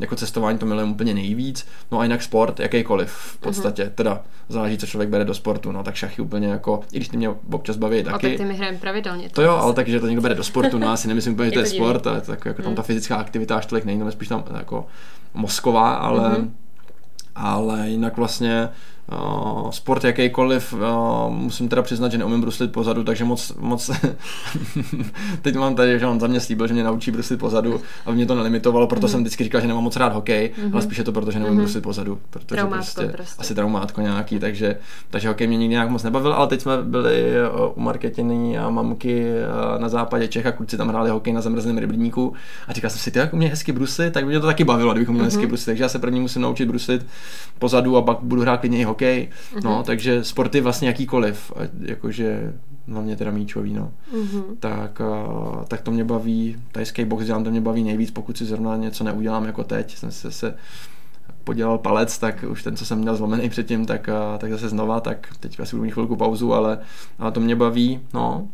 jako 0.00 0.16
cestování 0.16 0.58
to 0.58 0.66
milujem 0.66 0.90
úplně 0.90 1.14
nejvíc. 1.14 1.66
No 1.92 1.98
a 2.00 2.02
jinak 2.02 2.22
sport, 2.22 2.60
jakýkoliv 2.60 3.10
v 3.10 3.36
podstatě, 3.38 3.92
teda 3.94 4.20
záleží, 4.48 4.78
co 4.78 4.86
člověk 4.86 5.10
bere 5.10 5.24
do 5.24 5.34
sportu, 5.34 5.72
no 5.72 5.82
tak 5.82 5.94
šachy 5.94 6.22
úplně 6.22 6.48
jako, 6.48 6.80
i 6.92 6.96
když 6.96 7.08
ty 7.08 7.16
mě 7.16 7.30
občas 7.52 7.76
baví 7.76 8.00
A 8.00 8.02
tak 8.02 8.12
taky. 8.12 8.36
ty 8.36 8.44
mi 8.44 8.54
hrajeme 8.56 8.78
pravidelně. 8.78 9.28
To 9.30 9.42
jo, 9.42 9.50
ale 9.52 9.74
takže 9.74 10.00
to 10.00 10.06
někdo 10.06 10.22
bere 10.22 10.34
do 10.34 10.44
sportu, 10.44 10.78
no 10.78 10.86
já 10.90 10.96
si 10.96 11.08
nemyslím 11.08 11.34
úplně, 11.34 11.46
že 11.48 11.52
to 11.52 11.58
Je 11.60 11.64
to 11.64 11.70
sport, 11.70 12.06
ale 12.06 12.20
tak 12.20 12.44
jako 12.44 12.62
tam 12.62 12.74
ta 12.74 12.82
fyzická 12.82 13.16
aktivita 13.16 13.56
až 13.56 13.66
tolik 13.66 13.84
není, 13.84 13.98
tam 13.98 14.08
je 14.08 14.12
spíš 14.12 14.28
tam 14.28 14.44
jako 14.56 14.86
mozková, 15.34 15.94
ale, 15.94 16.28
Mhm. 16.30 16.54
Ale 17.38 17.88
jinak 17.88 18.16
vlastně 18.16 18.68
uh, 19.12 19.70
sport 19.70 20.04
jakýkoliv, 20.04 20.72
uh, 20.72 20.80
musím 21.34 21.68
teda 21.68 21.82
přiznat, 21.82 22.12
že 22.12 22.18
neumím 22.18 22.40
bruslit 22.40 22.72
pozadu, 22.72 23.04
takže 23.04 23.24
moc, 23.24 23.52
moc 23.60 23.90
teď 25.42 25.56
mám 25.56 25.74
tady, 25.74 25.98
že 25.98 26.06
on 26.06 26.20
za 26.20 26.26
mě 26.26 26.40
slíbil, 26.40 26.66
že 26.66 26.74
mě 26.74 26.84
naučí 26.84 27.10
bruslit 27.10 27.40
pozadu, 27.40 27.80
aby 28.06 28.16
mě 28.16 28.26
to 28.26 28.34
nelimitovalo, 28.34 28.86
proto 28.86 29.06
Mhm. 29.06 29.10
jsem 29.12 29.20
vždycky 29.20 29.44
říkal, 29.44 29.60
že 29.60 29.66
nemám 29.66 29.84
moc 29.84 29.96
rád 29.96 30.12
hokej, 30.12 30.50
ale 30.72 30.82
spíš 30.82 30.98
je 30.98 31.04
to 31.04 31.12
proto, 31.12 31.30
že 31.30 31.38
neumím 31.38 31.58
bruslit 31.58 31.84
pozadu, 31.84 32.18
protože 32.30 32.46
Traumátko 32.46 32.84
prostě, 32.94 33.12
prostě. 33.16 33.34
asi 33.40 33.54
traumátko 33.54 34.00
nějaký, 34.00 34.38
takže, 34.38 34.76
takže 35.10 35.28
hokej 35.28 35.46
mě 35.46 35.56
nikdy 35.56 35.72
nějak 35.72 35.90
moc 35.90 36.02
nebavil, 36.02 36.32
ale 36.32 36.46
teď 36.46 36.60
jsme 36.60 36.82
byli 36.82 37.32
uh, 37.54 37.72
u 37.74 37.80
Marketiny 37.80 38.58
a 38.58 38.70
mamky 38.70 39.24
na 39.78 39.88
západě 39.88 40.28
Čech 40.28 40.46
a 40.46 40.52
kluci 40.52 40.76
tam 40.76 40.88
hráli 40.88 41.10
hokej 41.10 41.32
na 41.32 41.40
zamrzlém 41.40 41.78
rybníku 41.78 42.32
a 42.68 42.72
říkal 42.72 42.90
jsem 42.90 42.98
si, 42.98 43.10
ty 43.10 43.18
jak 43.18 43.32
umě 43.34 43.48
hezky 43.48 43.72
bruslit, 43.72 44.12
tak 44.12 44.24
by 44.24 44.28
mě 44.30 44.40
to 44.40 44.46
taky 44.46 44.64
bavilo, 44.64 44.92
kdybychom 44.92 45.14
měli 45.14 45.26
hezky 45.26 45.46
bruslit, 45.46 45.66
takže 45.66 45.82
já 45.82 45.88
se 45.88 45.98
první 45.98 46.20
musím 46.20 46.42
naučit 46.42 46.66
bruslit 46.68 47.06
pozadu 47.58 47.96
a 47.96 48.02
pak 48.02 48.18
budu 48.22 48.42
hrát 48.42 48.56
klidně 48.56 48.78
i 48.78 48.84
hokej, 48.84 48.97
no, 49.64 49.82
takže 49.82 50.24
sporty 50.24 50.60
vlastně 50.60 50.88
jakýkoliv, 50.88 51.52
jakože 51.80 52.52
hlavně 52.88 53.16
teda 53.16 53.30
míčový, 53.30 53.72
no. 53.72 53.90
Tak, 54.60 55.00
uh, 55.00 55.64
tak 55.64 55.80
to 55.80 55.90
mě 55.90 56.04
baví, 56.04 56.56
tajský 56.72 57.04
box 57.04 57.24
dělám, 57.24 57.44
to 57.44 57.50
mě 57.50 57.60
baví 57.60 57.84
nejvíc, 57.84 58.10
pokud 58.10 58.38
si 58.38 58.44
zrovna 58.44 58.76
něco 58.76 59.04
neudělám 59.04 59.44
jako 59.44 59.64
teď, 59.64 59.96
jsem 59.96 60.10
se, 60.10 60.32
se 60.32 60.54
podělal 61.44 61.78
palec, 61.78 62.18
tak 62.18 62.44
už 62.48 62.62
ten, 62.62 62.76
co 62.76 62.86
jsem 62.86 62.98
měl 62.98 63.16
zlomený 63.16 63.48
předtím, 63.48 63.86
tak, 63.86 64.08
a, 64.08 64.38
tak 64.38 64.52
zase 64.52 64.68
znova, 64.68 65.00
tak 65.00 65.28
teď 65.40 65.60
asi 65.60 65.76
budu 65.76 65.84
mít 65.84 65.90
chvilku 65.90 66.16
pauzu, 66.16 66.54
ale, 66.54 66.78
ale 67.18 67.32
to 67.32 67.40
mě 67.40 67.56
baví, 67.56 68.00
no. 68.14 68.48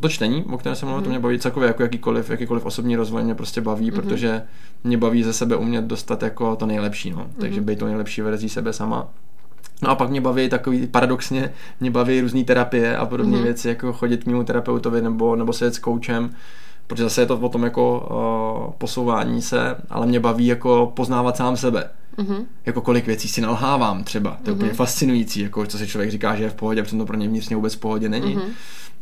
To 0.00 0.08
čtení, 0.08 0.44
o 0.44 0.58
kterém 0.58 0.76
jsem 0.76 0.88
mluvil, 0.88 1.04
to 1.04 1.10
mě 1.10 1.18
baví 1.18 1.38
celkově 1.38 1.66
jako 1.66 1.82
jakýkoliv, 1.82 2.30
jakýkoliv 2.30 2.64
osobní 2.66 2.96
rozvoj 2.96 3.24
mě 3.24 3.34
prostě 3.34 3.60
baví, 3.60 3.90
protože 3.90 4.42
mě 4.84 4.98
baví 4.98 5.22
ze 5.22 5.32
sebe 5.32 5.56
umět 5.56 5.84
dostat 5.84 6.22
jako 6.22 6.56
to 6.56 6.66
nejlepší, 6.66 7.10
no. 7.10 7.26
Takže 7.40 7.60
být 7.60 7.78
to 7.78 7.86
nejlepší 7.86 8.22
verzí 8.22 8.48
sebe 8.48 8.72
sama. 8.72 9.08
No 9.82 9.90
a 9.90 9.94
pak 9.94 10.10
mě 10.10 10.20
baví 10.20 10.48
takový, 10.48 10.86
paradoxně, 10.86 11.52
mě 11.80 11.90
baví 11.90 12.20
různé 12.20 12.44
terapie 12.44 12.96
a 12.96 13.06
podobné 13.06 13.38
mm-hmm. 13.38 13.42
věci, 13.42 13.68
jako 13.68 13.92
chodit 13.92 14.24
k 14.24 14.26
mému 14.26 14.44
terapeutovi 14.44 15.02
nebo, 15.02 15.36
nebo 15.36 15.52
sedět 15.52 15.74
s 15.74 15.78
koučem, 15.78 16.30
protože 16.86 17.02
zase 17.02 17.22
je 17.22 17.26
to 17.26 17.38
o 17.38 17.48
tom 17.48 17.62
jako 17.62 18.08
uh, 18.66 18.72
posouvání 18.78 19.42
se, 19.42 19.76
ale 19.90 20.06
mě 20.06 20.20
baví 20.20 20.46
jako 20.46 20.92
poznávat 20.96 21.36
sám 21.36 21.56
sebe. 21.56 21.90
Mm-hmm. 22.18 22.44
Jako 22.66 22.80
kolik 22.80 23.06
věcí 23.06 23.28
si 23.28 23.40
nalhávám 23.40 24.04
třeba, 24.04 24.30
to 24.30 24.50
je 24.50 24.54
mm-hmm. 24.54 24.56
úplně 24.56 24.72
fascinující, 24.72 25.40
jako 25.40 25.66
co 25.66 25.78
si 25.78 25.86
člověk 25.86 26.10
říká, 26.10 26.36
že 26.36 26.42
je 26.42 26.50
v 26.50 26.54
pohodě, 26.54 26.80
a 26.80 26.84
přitom 26.84 26.98
to 26.98 27.06
pro 27.06 27.16
něj 27.16 27.28
vnitřně 27.28 27.56
vůbec 27.56 27.74
v 27.74 27.80
pohodě 27.80 28.08
není. 28.08 28.36
Mm-hmm. 28.36 28.48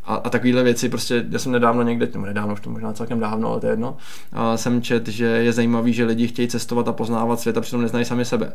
A, 0.05 0.15
a 0.15 0.31
takovéhle 0.31 0.63
věci, 0.63 0.89
prostě, 0.89 1.25
já 1.31 1.39
jsem 1.39 1.53
nedávno 1.53 1.83
někde, 1.83 2.09
no 2.15 2.27
nedávno, 2.27 2.53
už 2.53 2.61
to 2.61 2.71
možná 2.71 2.93
celkem 2.93 3.21
dávno, 3.21 3.51
ale 3.51 3.61
to 3.61 3.67
je 3.67 3.73
jedno, 3.73 3.97
a 4.33 4.57
jsem 4.57 4.83
čet, 4.83 5.09
že 5.09 5.25
je 5.25 5.53
zajímavý, 5.53 5.93
že 5.93 6.05
lidi 6.05 6.29
chtějí 6.29 6.49
cestovat 6.49 6.89
a 6.89 6.93
poznávat 6.93 7.41
svět 7.41 7.57
a 7.57 7.61
přitom 7.61 7.83
neznají 7.83 8.05
sami 8.05 8.25
sebe. 8.25 8.53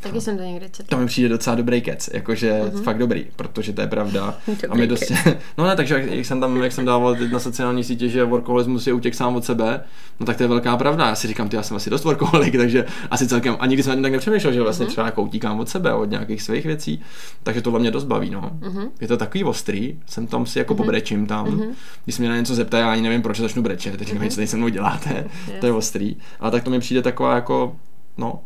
Taky 0.00 0.20
jsem 0.20 0.36
to 0.36 0.42
někde 0.42 0.68
četla. 0.68 0.96
To 0.96 1.02
mi 1.02 1.06
přijde 1.06 1.28
docela 1.28 1.56
dobrý 1.56 1.80
kec, 1.80 2.10
jakože 2.12 2.52
mm-hmm. 2.52 2.82
fakt 2.82 2.98
dobrý, 2.98 3.26
protože 3.36 3.72
to 3.72 3.80
je 3.80 3.86
pravda. 3.86 4.38
Dobrý 4.46 4.68
a 4.68 4.74
mi 4.74 4.86
dost... 4.86 5.12
no 5.58 5.66
ne, 5.66 5.76
takže 5.76 5.94
jak, 5.94 6.10
jak, 6.10 6.26
jsem 6.26 6.40
tam, 6.40 6.62
jak 6.62 6.72
jsem 6.72 6.84
dával 6.84 7.14
teď 7.14 7.32
na 7.32 7.38
sociální 7.38 7.84
sítě, 7.84 8.08
že 8.08 8.24
workoholismus 8.24 8.86
je 8.86 8.92
útěk 8.92 9.14
sám 9.14 9.36
od 9.36 9.44
sebe, 9.44 9.80
no 10.20 10.26
tak 10.26 10.36
to 10.36 10.42
je 10.42 10.48
velká 10.48 10.76
pravda. 10.76 11.06
Já 11.06 11.14
si 11.14 11.28
říkám, 11.28 11.48
ty 11.48 11.56
já 11.56 11.62
jsem 11.62 11.76
asi 11.76 11.90
dost 11.90 12.04
workoholik, 12.04 12.56
takže 12.56 12.84
asi 13.10 13.28
celkem, 13.28 13.56
a 13.60 13.66
nikdy 13.66 13.82
jsem 13.82 13.92
ani 13.92 14.02
tak 14.02 14.12
nepřemýšlel, 14.12 14.52
že 14.52 14.62
vlastně 14.62 14.86
mm-hmm. 14.86 14.90
třeba 14.90 15.06
jako 15.06 15.22
utíkám 15.22 15.60
od 15.60 15.68
sebe, 15.68 15.94
od 15.94 16.10
nějakých 16.10 16.42
svých 16.42 16.66
věcí, 16.66 17.00
takže 17.42 17.62
tohle 17.62 17.80
mě 17.80 17.90
dost 17.90 18.04
baví, 18.04 18.30
no. 18.30 18.40
Mm-hmm. 18.60 18.88
Je 19.00 19.08
to 19.08 19.16
takový 19.16 19.44
ostrý, 19.44 19.98
jsem 20.06 20.26
tam 20.26 20.46
si 20.46 20.58
jako 20.58 20.74
mm-hmm. 20.74 20.76
pobrečím 20.76 21.26
tam, 21.26 21.46
mm-hmm. 21.46 21.70
když 22.04 22.16
se 22.16 22.22
mě 22.22 22.28
na 22.28 22.36
něco 22.36 22.54
zeptají, 22.54 22.82
já 22.82 22.92
ani 22.92 23.02
nevím, 23.02 23.22
proč 23.22 23.40
začnu 23.40 23.62
brečet, 23.62 23.96
teď 23.96 24.08
říkám, 24.08 24.22
mm-hmm. 24.22 24.30
co 24.30 24.36
tady 24.36 24.46
se 24.46 24.56
mnou 24.56 24.68
děláte, 24.68 25.24
to 25.60 25.66
je 25.66 25.72
ostrý. 25.72 26.16
Ale 26.40 26.50
tak 26.50 26.64
to 26.64 26.70
mi 26.70 26.80
přijde 26.80 27.02
taková 27.02 27.34
jako, 27.34 27.76
no, 28.18 28.40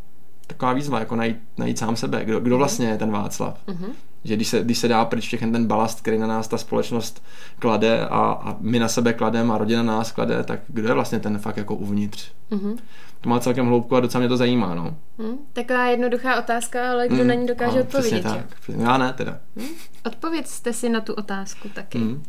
taková 0.47 0.73
výzva, 0.73 0.99
jako 0.99 1.17
najít, 1.17 1.37
najít 1.59 1.79
sám 1.79 1.97
sebe. 1.97 2.25
Kdo, 2.25 2.41
kdo 2.41 2.59
vlastně 2.59 2.89
je 2.89 2.99
ten 2.99 3.11
Václav? 3.11 3.67
Mm-hmm. 3.67 3.91
Že 4.25 4.37
když 4.37 4.49
se, 4.49 4.63
když 4.63 4.79
se 4.79 4.89
dá 4.89 5.05
pryč 5.05 5.27
všechny 5.27 5.53
ten 5.53 5.67
balast, 5.67 6.01
který 6.01 6.19
na 6.19 6.27
nás 6.27 6.49
ta 6.49 6.59
společnost 6.59 7.23
klade 7.59 8.07
a, 8.07 8.19
a 8.21 8.57
my 8.61 8.79
na 8.79 8.89
sebe 8.89 9.13
klademe 9.13 9.55
a 9.55 9.59
rodina 9.59 9.83
na 9.83 9.97
nás 9.97 10.13
klade, 10.13 10.45
tak 10.45 10.61
kdo 10.69 10.89
je 10.89 10.95
vlastně 10.95 11.21
ten 11.21 11.39
fakt 11.39 11.57
jako 11.57 11.75
uvnitř? 11.75 12.33
Mm-hmm. 12.51 12.77
To 13.21 13.29
má 13.29 13.41
celkem 13.41 13.67
hloubku 13.67 13.97
a 13.97 14.01
docela 14.01 14.21
mě 14.21 14.29
to 14.29 14.37
zajímá, 14.37 14.75
no. 14.75 14.97
Hm? 15.19 15.39
Taková 15.53 15.87
jednoduchá 15.87 16.39
otázka, 16.39 16.91
ale 16.91 17.09
kdo 17.09 17.23
mm, 17.23 17.27
na 17.27 17.35
ní 17.35 17.47
dokáže 17.47 17.77
no, 17.77 17.83
odpovědět. 17.83 18.21
Přesně 18.21 18.39
tak. 18.39 18.61
Přesně, 18.61 18.85
já 18.85 18.99
ne 18.99 19.13
teda. 19.13 19.39
Hm? 19.57 19.67
Odpovědzte 20.07 20.73
si 20.73 20.89
na 20.89 21.01
tu 21.01 21.15
otázku 21.15 21.69
taky. 21.69 21.99
Mm. 21.99 22.23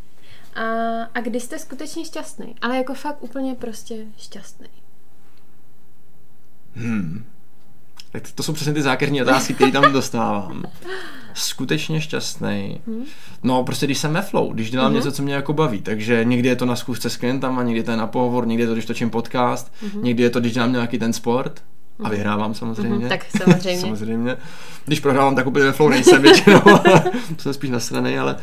A, 0.55 0.64
a 1.14 1.22
kdy 1.22 1.39
jste 1.39 1.59
skutečně 1.59 2.05
šťastný? 2.05 2.55
Ale 2.61 2.78
jako 2.78 2.93
fakt 2.93 3.24
úplně 3.24 3.55
prostě 3.55 4.05
šťastný. 4.18 4.68
Hmm. 6.76 7.26
Tak 8.14 8.24
to 8.36 8.43
jsou 8.43 8.53
přesně 8.53 8.74
ty 8.74 8.82
zákeřní 8.82 9.22
otázky, 9.22 9.53
které 9.53 9.72
tam 9.72 9.93
dostávám. 9.93 10.64
Skutečně 11.34 12.01
šťastný. 12.01 12.82
No, 13.43 13.64
prostě 13.64 13.86
když 13.86 13.97
jsem 13.97 14.14
ve 14.14 14.22
flow, 14.22 14.53
když 14.53 14.72
dělám 14.72 14.91
mm-hmm. 14.91 14.95
něco, 14.95 15.11
co 15.11 15.24
mě 15.24 15.34
jako 15.34 15.53
baví. 15.53 15.82
Takže 15.82 16.26
někdy 16.26 16.49
je 16.49 16.55
to 16.55 16.66
na 16.66 16.76
zkusce 16.76 17.09
s 17.09 17.18
klientama, 17.18 17.64
někdy 17.64 17.84
to 17.84 17.91
je 17.91 17.97
na 17.97 18.07
pohovor, 18.07 18.47
někdy 18.47 18.64
je 18.64 18.68
to, 18.68 18.74
když 18.74 18.86
točím 18.86 19.09
podcast, 19.09 19.72
mm-hmm. 19.84 20.03
někdy 20.03 20.24
je 20.24 20.30
to, 20.30 20.39
když 20.39 20.53
dělám 20.53 20.72
nějaký 20.72 20.99
ten 20.99 21.14
sport. 21.14 21.61
A 22.03 22.09
vyhrávám 22.09 22.53
samozřejmě. 22.53 23.05
Mm-hmm, 23.05 23.09
tak 23.09 23.26
samozřejmě. 23.38 23.82
samozřejmě. 23.82 24.38
Když 24.86 24.99
prohrávám, 24.99 25.36
tak 25.36 25.47
úplně 25.47 25.66
ve 25.66 25.72
flow 25.72 25.89
nejsem 25.89 26.22
většinou. 26.22 26.61
jsem 27.38 27.53
spíš 27.53 27.70
na 27.70 27.80
straně, 27.80 28.20
ale... 28.20 28.36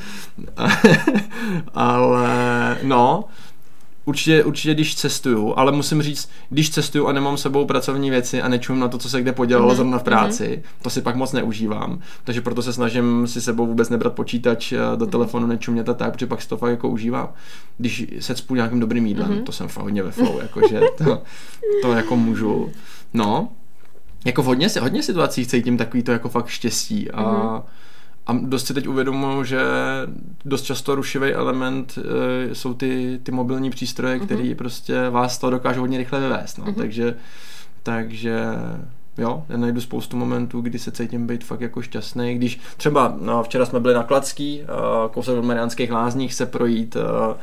ale 1.75 2.79
no, 2.83 3.25
určitě, 4.11 4.45
určitě 4.45 4.75
když 4.75 4.95
cestuju, 4.95 5.55
ale 5.57 5.73
musím 5.73 6.03
říct, 6.03 6.31
když 6.51 6.71
cestuju 6.71 7.07
a 7.07 7.13
nemám 7.13 7.37
s 7.37 7.43
sebou 7.43 7.67
pracovní 7.67 8.11
věci 8.11 8.43
a 8.43 8.49
nečum 8.49 8.81
na 8.81 8.89
to, 8.89 8.99
co 8.99 9.09
se 9.09 9.21
kde 9.21 9.33
podělalo 9.33 9.73
mm-hmm. 9.73 9.77
zrovna 9.77 9.99
v 9.99 10.03
práci, 10.03 10.63
mm-hmm. 10.63 10.83
to 10.83 10.91
si 10.91 11.03
pak 11.03 11.17
moc 11.17 11.33
neužívám. 11.33 12.01
Takže 12.25 12.41
proto 12.41 12.63
se 12.63 12.73
snažím 12.73 13.27
si 13.27 13.41
sebou 13.41 13.67
vůbec 13.67 13.89
nebrat 13.89 14.13
počítač 14.13 14.73
eh, 14.73 14.77
do 14.97 15.07
mm-hmm. 15.07 15.11
telefonu, 15.11 15.47
nečumět 15.47 15.89
a 15.89 15.95
tak, 15.95 16.13
protože 16.13 16.27
pak 16.27 16.43
si 16.43 16.49
to 16.49 16.57
fakt 16.57 16.71
jako 16.71 16.89
užívám. 16.89 17.29
Když 17.79 18.07
se 18.21 18.35
cpu 18.35 18.55
nějakým 18.55 18.81
dobrým 18.81 19.07
jídlem, 19.07 19.31
mm-hmm. 19.31 19.45
to 19.45 19.53
jsem 19.53 19.69
fakt 19.69 19.85
hodně 19.85 20.03
ve 20.03 20.11
flow, 20.11 20.41
jakože 20.43 20.81
to, 20.99 21.23
to 21.83 21.93
jako 21.93 22.17
můžu. 22.17 22.73
No, 23.15 23.49
jako 24.25 24.43
v 24.43 24.47
hodně, 24.47 24.69
hodně 24.81 25.03
situacích 25.03 25.47
cítím 25.47 25.77
takový 25.77 26.03
to 26.03 26.13
jako 26.13 26.29
fakt 26.29 26.47
štěstí 26.47 27.11
a 27.11 27.23
mm-hmm 27.23 27.63
a 28.27 28.33
dost 28.33 28.67
si 28.67 28.75
teď 28.75 28.89
uvědomuji, 28.89 29.45
že 29.45 29.61
dost 30.45 30.63
často 30.63 30.95
rušivý 30.95 31.33
element 31.33 31.99
e, 31.99 32.55
jsou 32.55 32.75
ty, 32.75 33.21
ty 33.23 33.33
mobilní 33.33 33.71
přístroje, 33.71 34.19
mm-hmm. 34.19 34.25
které 34.25 34.55
prostě 34.55 35.11
vás 35.11 35.39
to 35.39 35.51
dokážou 35.51 35.81
hodně 35.81 35.99
rychle 35.99 36.21
vyvést. 36.21 36.59
No. 36.59 36.65
Mm-hmm. 36.65 36.75
Takže, 36.75 37.15
takže 37.83 38.45
jo, 39.19 39.45
já 39.49 39.57
najdu 39.57 39.81
spoustu 39.81 40.17
momentů, 40.17 40.61
kdy 40.61 40.79
se 40.79 40.91
cítím 40.91 41.27
být 41.27 41.45
fakt 41.45 41.61
jako 41.61 41.83
šťastný. 41.83 42.35
Když 42.35 42.61
třeba 42.77 43.17
no, 43.21 43.43
včera 43.43 43.67
jsme 43.67 43.81
byli 43.81 43.95
na 43.95 44.03
Kladský, 44.03 44.63
kousek 45.11 45.39
od 45.39 45.45
Mariánských 45.45 45.93
lázních 45.93 46.35
se 46.35 46.47
projít, 46.47 46.97
a, 46.97 47.37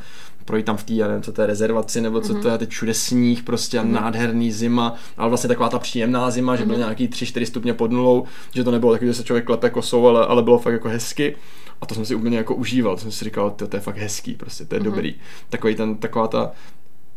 projít 0.47 0.65
tam 0.65 0.77
v 0.77 0.83
té, 0.83 0.93
já 0.93 1.07
nevím, 1.07 1.23
co 1.23 1.31
to 1.31 1.41
je, 1.41 1.47
rezervaci, 1.47 2.01
nebo 2.01 2.21
co 2.21 2.33
mm-hmm. 2.33 2.41
to 2.41 2.49
je, 2.49 2.57
teď 2.57 2.69
všude 2.69 2.93
sníh, 2.93 3.43
prostě 3.43 3.79
mm-hmm. 3.79 3.91
nádherný 3.91 4.51
zima, 4.51 4.95
ale 5.17 5.29
vlastně 5.29 5.47
taková 5.47 5.69
ta 5.69 5.79
příjemná 5.79 6.31
zima, 6.31 6.55
že 6.55 6.63
mm-hmm. 6.63 6.67
byl 6.67 6.77
nějaký 6.77 7.07
3-4 7.07 7.45
stupně 7.45 7.73
pod 7.73 7.91
nulou, 7.91 8.25
že 8.53 8.63
to 8.63 8.71
nebylo 8.71 8.91
takový, 8.91 9.09
že 9.09 9.13
se 9.13 9.23
člověk 9.23 9.45
klepe 9.45 9.69
kosou, 9.69 10.07
ale, 10.07 10.25
ale 10.25 10.43
bylo 10.43 10.59
fakt 10.59 10.73
jako 10.73 10.89
hezky. 10.89 11.35
A 11.81 11.85
to 11.85 11.95
jsem 11.95 12.05
si 12.05 12.15
úplně 12.15 12.37
jako 12.37 12.55
užíval, 12.55 12.95
to 12.95 13.01
jsem 13.01 13.11
si 13.11 13.25
říkal, 13.25 13.51
to, 13.51 13.67
to 13.67 13.77
je 13.77 13.81
fakt 13.81 13.97
hezký, 13.97 14.33
prostě 14.33 14.65
to 14.65 14.75
je 14.75 14.81
mm-hmm. 14.81 14.83
dobrý. 14.83 15.15
Takový 15.49 15.75
ten, 15.75 15.95
taková 15.95 16.27
ta 16.27 16.51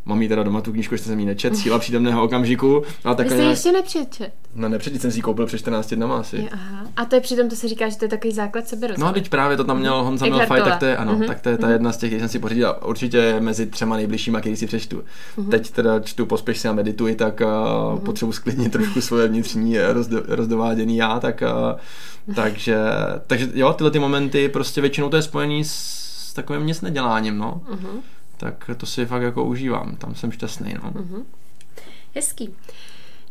Mám 0.04 0.22
jí 0.22 0.28
teda 0.28 0.42
doma 0.42 0.60
tu 0.60 0.72
knížku, 0.72 0.96
že 0.96 1.02
jsem 1.02 1.20
jí 1.20 1.26
nečet, 1.26 1.56
síla 1.56 1.78
přítomného 1.78 2.24
okamžiku. 2.24 2.82
Ale 3.04 3.16
tak 3.16 3.26
Vy 3.26 3.30
jste 3.30 3.36
nějak... 3.36 3.50
ještě 3.50 3.72
nepřečet? 3.72 4.32
No 4.54 4.68
nepřečet, 4.68 5.02
jsem 5.02 5.10
si 5.10 5.18
ji 5.18 5.22
koupil 5.22 5.46
před 5.46 5.58
14 5.58 5.94
dnama 5.94 6.18
asi. 6.18 6.36
Je, 6.36 6.48
aha. 6.48 6.86
A 6.96 7.04
to 7.04 7.14
je 7.14 7.20
přitom, 7.20 7.48
to 7.48 7.56
se 7.56 7.68
říká, 7.68 7.88
že 7.88 7.98
to 7.98 8.04
je 8.04 8.08
takový 8.08 8.32
základ 8.34 8.68
seberozvoje. 8.68 9.08
No 9.08 9.14
teď 9.14 9.28
právě 9.28 9.56
to 9.56 9.64
tam 9.64 9.78
měl. 9.78 10.02
Honza 10.02 10.26
Milfaj, 10.26 10.62
tak 10.62 10.78
to 10.78 10.84
je, 10.84 10.96
ano, 10.96 11.14
mm-hmm. 11.14 11.26
tak 11.26 11.40
to 11.40 11.48
je 11.48 11.58
ta 11.58 11.66
mhm. 11.66 11.72
jedna 11.72 11.92
z 11.92 11.96
těch, 11.96 12.10
který 12.10 12.20
jsem 12.20 12.28
si 12.28 12.38
pořídil. 12.38 12.76
Určitě 12.84 13.36
mezi 13.40 13.66
třema 13.66 13.96
nejbližšíma, 13.96 14.40
který 14.40 14.56
si 14.56 14.66
přečtu. 14.66 15.02
Mm-hmm. 15.36 15.48
Teď 15.48 15.70
teda 15.70 16.00
čtu 16.00 16.26
pospěš 16.26 16.58
si 16.58 16.68
a 16.68 16.72
medituji, 16.72 17.14
tak 17.14 17.40
uh, 17.40 17.46
mm-hmm. 17.46 17.98
potřebuji 17.98 18.32
sklidnit 18.32 18.72
trošku 18.72 19.00
svoje 19.00 19.28
vnitřní 19.28 19.78
rozdo, 19.78 20.22
rozdováděný 20.28 20.96
já, 20.96 21.20
tak 21.20 21.42
uh, 21.42 22.34
takže, 22.34 22.78
takže 23.26 23.48
jo, 23.54 23.72
tyhle 23.72 23.90
ty 23.90 23.98
momenty 23.98 24.48
prostě 24.48 24.80
většinou 24.80 25.08
to 25.08 25.16
je 25.16 25.22
spojený 25.22 25.64
s, 25.64 25.72
s 26.30 26.32
takovým 26.32 26.66
nic 26.66 26.80
neděláním, 26.80 27.38
no. 27.38 27.60
Mm-hmm 27.70 28.00
tak 28.40 28.70
to 28.76 28.86
si 28.86 29.06
fakt 29.06 29.22
jako 29.22 29.44
užívám, 29.44 29.96
tam 29.96 30.14
jsem 30.14 30.32
šťastný, 30.32 30.74
no. 30.82 30.90
Mm-hmm. 30.90 31.24
Hezký. 32.14 32.54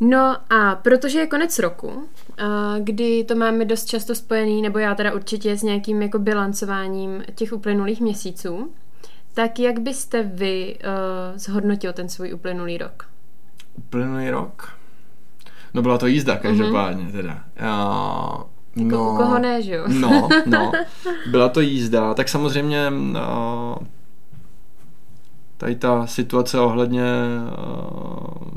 No 0.02 0.38
a 0.50 0.76
protože 0.76 1.20
je 1.20 1.28
konec 1.28 1.60
roku, 1.60 2.10
kdy 2.80 3.24
to 3.24 3.36
máme 3.36 3.66
dost 3.66 3.86
často 3.86 4.16
spojený, 4.16 4.62
nebo 4.62 4.80
já 4.80 4.96
teda 4.96 5.14
určitě 5.14 5.58
s 5.58 5.64
nějakým 5.64 6.02
jako 6.02 6.20
bilancováním 6.20 7.24
těch 7.36 7.54
uplynulých 7.54 8.02
měsíců, 8.02 8.72
tak 9.34 9.60
jak 9.60 9.80
byste 9.80 10.24
vy 10.24 10.78
uh, 10.80 11.38
zhodnotil 11.38 11.94
ten 11.94 12.10
svůj 12.10 12.34
uplynulý 12.34 12.78
rok? 12.78 13.06
Uplynulý 13.78 14.30
rok? 14.30 14.74
No 15.74 15.82
byla 15.82 15.98
to 15.98 16.08
jízda 16.08 16.38
každopádně 16.38 17.04
mm-hmm. 17.04 17.12
teda. 17.12 17.44
Uh, 17.62 18.44
jako 18.76 18.96
no, 18.96 19.14
u 19.14 19.18
koho 19.18 19.40
ne, 19.40 19.62
že 19.62 19.76
jo? 19.76 19.86
No, 19.88 20.30
no. 20.46 20.72
Byla 21.32 21.50
to 21.50 21.62
jízda, 21.62 22.14
tak 22.14 22.30
samozřejmě 22.30 22.92
uh, 23.12 23.88
tady 25.60 25.76
ta 25.76 26.08
situace 26.08 26.60
ohledně 26.60 27.04
uh, 27.04 28.48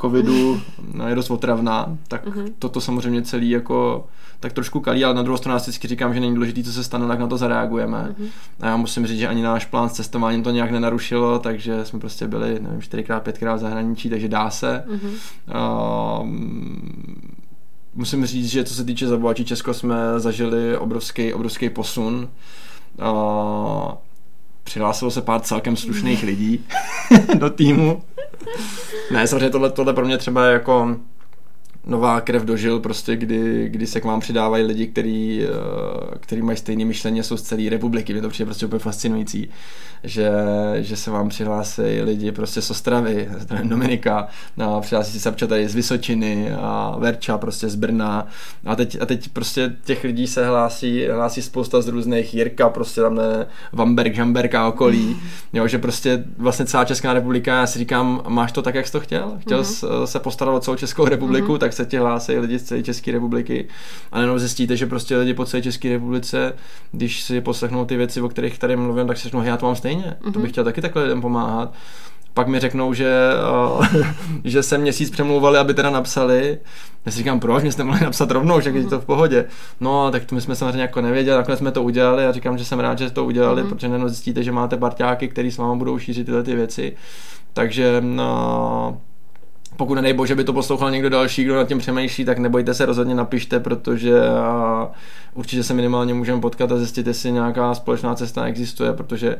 covidu 0.00 0.60
je 1.06 1.14
dost 1.14 1.30
otravná, 1.30 1.98
tak 2.08 2.26
uh-huh. 2.26 2.52
toto 2.58 2.80
samozřejmě 2.80 3.22
celý 3.22 3.50
jako 3.50 4.06
tak 4.40 4.52
trošku 4.52 4.80
kalí, 4.80 5.04
ale 5.04 5.14
na 5.14 5.22
druhou 5.22 5.36
stranu 5.36 5.58
vždycky 5.58 5.88
říkám, 5.88 6.14
že 6.14 6.20
není 6.20 6.34
důležité, 6.34 6.62
co 6.62 6.72
se 6.72 6.84
stane, 6.84 7.06
tak 7.08 7.18
na 7.18 7.26
to 7.26 7.36
zareagujeme. 7.36 8.14
Uh-huh. 8.18 8.28
A 8.60 8.66
já 8.66 8.76
musím 8.76 9.06
říct, 9.06 9.18
že 9.18 9.28
ani 9.28 9.42
náš 9.42 9.64
plán 9.64 9.88
s 9.88 9.92
cestováním 9.92 10.42
to 10.42 10.50
nějak 10.50 10.70
nenarušilo, 10.70 11.38
takže 11.38 11.84
jsme 11.84 12.00
prostě 12.00 12.26
byli, 12.26 12.60
nevím, 12.60 12.82
čtyřikrát, 12.82 13.22
pětkrát 13.22 13.58
v 13.58 13.60
zahraničí, 13.60 14.10
takže 14.10 14.28
dá 14.28 14.50
se. 14.50 14.84
Uh-huh. 14.88 15.10
Uh, 16.20 16.28
musím 17.94 18.26
říct, 18.26 18.48
že 18.50 18.64
co 18.64 18.74
se 18.74 18.84
týče 18.84 19.06
zabovačí 19.06 19.44
Česko, 19.44 19.74
jsme 19.74 19.96
zažili 20.16 20.76
obrovský, 20.76 21.34
obrovský 21.34 21.70
posun. 21.70 22.28
Uh, 22.98 23.92
přihlásilo 24.64 25.10
se 25.10 25.22
pár 25.22 25.40
celkem 25.40 25.76
slušných 25.76 26.22
lidí 26.22 26.66
do 27.34 27.50
týmu. 27.50 28.02
Ne, 29.10 29.26
samozřejmě 29.26 29.50
tohle, 29.50 29.70
tohle 29.70 29.94
pro 29.94 30.06
mě 30.06 30.18
třeba 30.18 30.44
jako 30.46 30.96
nová 31.86 32.20
krev 32.20 32.44
dožil, 32.44 32.80
prostě 32.80 33.16
kdy, 33.16 33.68
kdy 33.68 33.86
se 33.86 34.00
k 34.00 34.04
vám 34.04 34.20
přidávají 34.20 34.64
lidi, 34.64 34.86
který, 34.86 35.44
eh, 35.44 36.18
který 36.20 36.42
mají 36.42 36.58
stejné 36.58 36.84
myšlení, 36.84 37.22
jsou 37.22 37.36
z 37.36 37.42
celé 37.42 37.70
republiky. 37.70 38.12
Mě 38.12 38.22
to 38.22 38.28
přijde 38.28 38.46
prostě 38.46 38.66
úplně 38.66 38.78
fascinující, 38.78 39.48
že, 40.04 40.30
že 40.78 40.96
se 40.96 41.10
vám 41.10 41.28
přihlásí 41.28 41.82
lidi 42.02 42.32
prostě 42.32 42.62
z 42.62 42.70
Ostravy, 42.70 43.28
z 43.38 43.46
Dominika, 43.62 44.28
a 44.64 44.80
přihlásí 44.80 45.12
se 45.12 45.20
Sapča 45.20 45.46
tady 45.46 45.68
z 45.68 45.74
Vysočiny 45.74 46.52
a 46.52 46.96
Verča 46.98 47.38
prostě 47.38 47.68
z 47.68 47.74
Brna 47.74 48.26
a 48.66 48.76
teď, 48.76 48.96
a 49.00 49.06
teď 49.06 49.28
prostě 49.28 49.76
těch 49.84 50.04
lidí 50.04 50.26
se 50.26 50.46
hlásí, 50.46 51.06
hlásí 51.06 51.42
spousta 51.42 51.80
z 51.80 51.88
různých 51.88 52.34
Jirka, 52.34 52.68
prostě 52.68 53.00
tam 53.00 53.14
ne, 53.14 53.46
Vamberg, 53.72 54.14
Žamberg 54.14 54.54
a 54.54 54.68
okolí, 54.68 55.16
jo, 55.52 55.68
že 55.68 55.78
prostě 55.78 56.24
vlastně 56.38 56.66
celá 56.66 56.84
Česká 56.84 57.12
republika, 57.12 57.60
já 57.60 57.66
si 57.66 57.78
říkám, 57.78 58.22
máš 58.28 58.52
to 58.52 58.62
tak, 58.62 58.74
jak 58.74 58.86
jsi 58.86 58.92
to 58.92 59.00
chtěl? 59.00 59.32
Chtěl 59.38 59.62
mm-hmm. 59.62 60.04
se 60.04 60.18
postarat 60.18 60.54
o 60.54 60.60
celou 60.60 60.76
Českou 60.76 61.04
republiku, 61.04 61.54
mm-hmm. 61.54 61.58
tak 61.58 61.69
se 61.72 61.86
ti 61.86 61.96
hlásí 61.96 62.38
lidi 62.38 62.58
z 62.58 62.62
celé 62.62 62.82
České 62.82 63.12
republiky 63.12 63.68
a 64.12 64.20
jenom 64.20 64.38
zjistíte, 64.38 64.76
že 64.76 64.86
prostě 64.86 65.16
lidi 65.16 65.34
po 65.34 65.44
celé 65.44 65.62
České 65.62 65.88
republice, 65.88 66.52
když 66.92 67.22
si 67.22 67.40
poslechnou 67.40 67.84
ty 67.84 67.96
věci, 67.96 68.20
o 68.20 68.28
kterých 68.28 68.58
tady 68.58 68.76
mluvím, 68.76 69.06
tak 69.06 69.16
si 69.16 69.22
řeknou, 69.22 69.42
já 69.42 69.56
to 69.56 69.66
mám 69.66 69.76
stejně, 69.76 70.04
mm-hmm. 70.04 70.32
to 70.32 70.38
bych 70.38 70.42
mhm. 70.42 70.52
chtěl 70.52 70.64
taky 70.64 70.80
takhle 70.80 71.02
lidem 71.02 71.20
pomáhat 71.20 71.74
pak 72.34 72.46
mi 72.46 72.60
řeknou, 72.60 72.94
že, 72.94 73.30
uh, 73.76 73.86
že 74.44 74.62
se 74.62 74.78
měsíc 74.78 75.10
přemlouvali, 75.10 75.58
aby 75.58 75.74
teda 75.74 75.90
napsali. 75.90 76.58
Já 77.06 77.12
si 77.12 77.18
říkám, 77.18 77.40
proč, 77.40 77.62
mě 77.62 77.72
jste 77.72 77.84
mohli 77.84 78.04
napsat 78.04 78.30
rovnou, 78.30 78.60
že 78.60 78.70
je 78.70 78.84
to 78.84 79.00
v 79.00 79.04
pohodě. 79.04 79.44
No, 79.80 80.10
tak 80.10 80.24
to 80.24 80.34
my 80.34 80.40
jsme 80.40 80.56
samozřejmě 80.56 80.82
jako 80.82 81.00
nevěděli, 81.00 81.36
nakonec 81.36 81.58
jsme 81.58 81.70
to 81.70 81.82
udělali 81.82 82.26
a 82.26 82.32
říkám, 82.32 82.58
že 82.58 82.64
jsem 82.64 82.80
rád, 82.80 82.98
že 82.98 83.10
to 83.10 83.24
udělali, 83.24 83.62
mm-hmm. 83.62 83.68
protože 83.68 83.86
jenom 83.86 84.08
zjistíte, 84.08 84.42
že 84.42 84.52
máte 84.52 84.76
parťáky, 84.76 85.28
který 85.28 85.50
s 85.50 85.58
vámi 85.58 85.78
budou 85.78 85.98
šířit 85.98 86.24
tyhle 86.24 86.42
ty 86.42 86.54
věci. 86.54 86.96
Takže 87.52 87.96
no, 88.00 89.00
pokud 89.80 89.94
nedej 89.94 90.12
bože 90.12 90.34
by 90.34 90.44
to 90.44 90.52
poslouchal 90.52 90.90
někdo 90.90 91.10
další, 91.10 91.44
kdo 91.44 91.56
nad 91.56 91.68
tím 91.68 91.78
přemýšlí, 91.78 92.24
tak 92.24 92.38
nebojte 92.38 92.74
se, 92.74 92.86
rozhodně 92.86 93.14
napište, 93.14 93.60
protože 93.60 94.20
určitě 95.34 95.62
se 95.62 95.74
minimálně 95.74 96.14
můžeme 96.14 96.40
potkat 96.40 96.72
a 96.72 96.76
zjistit, 96.76 97.06
jestli 97.06 97.32
nějaká 97.32 97.74
společná 97.74 98.14
cesta 98.14 98.44
existuje, 98.44 98.92
protože 98.92 99.36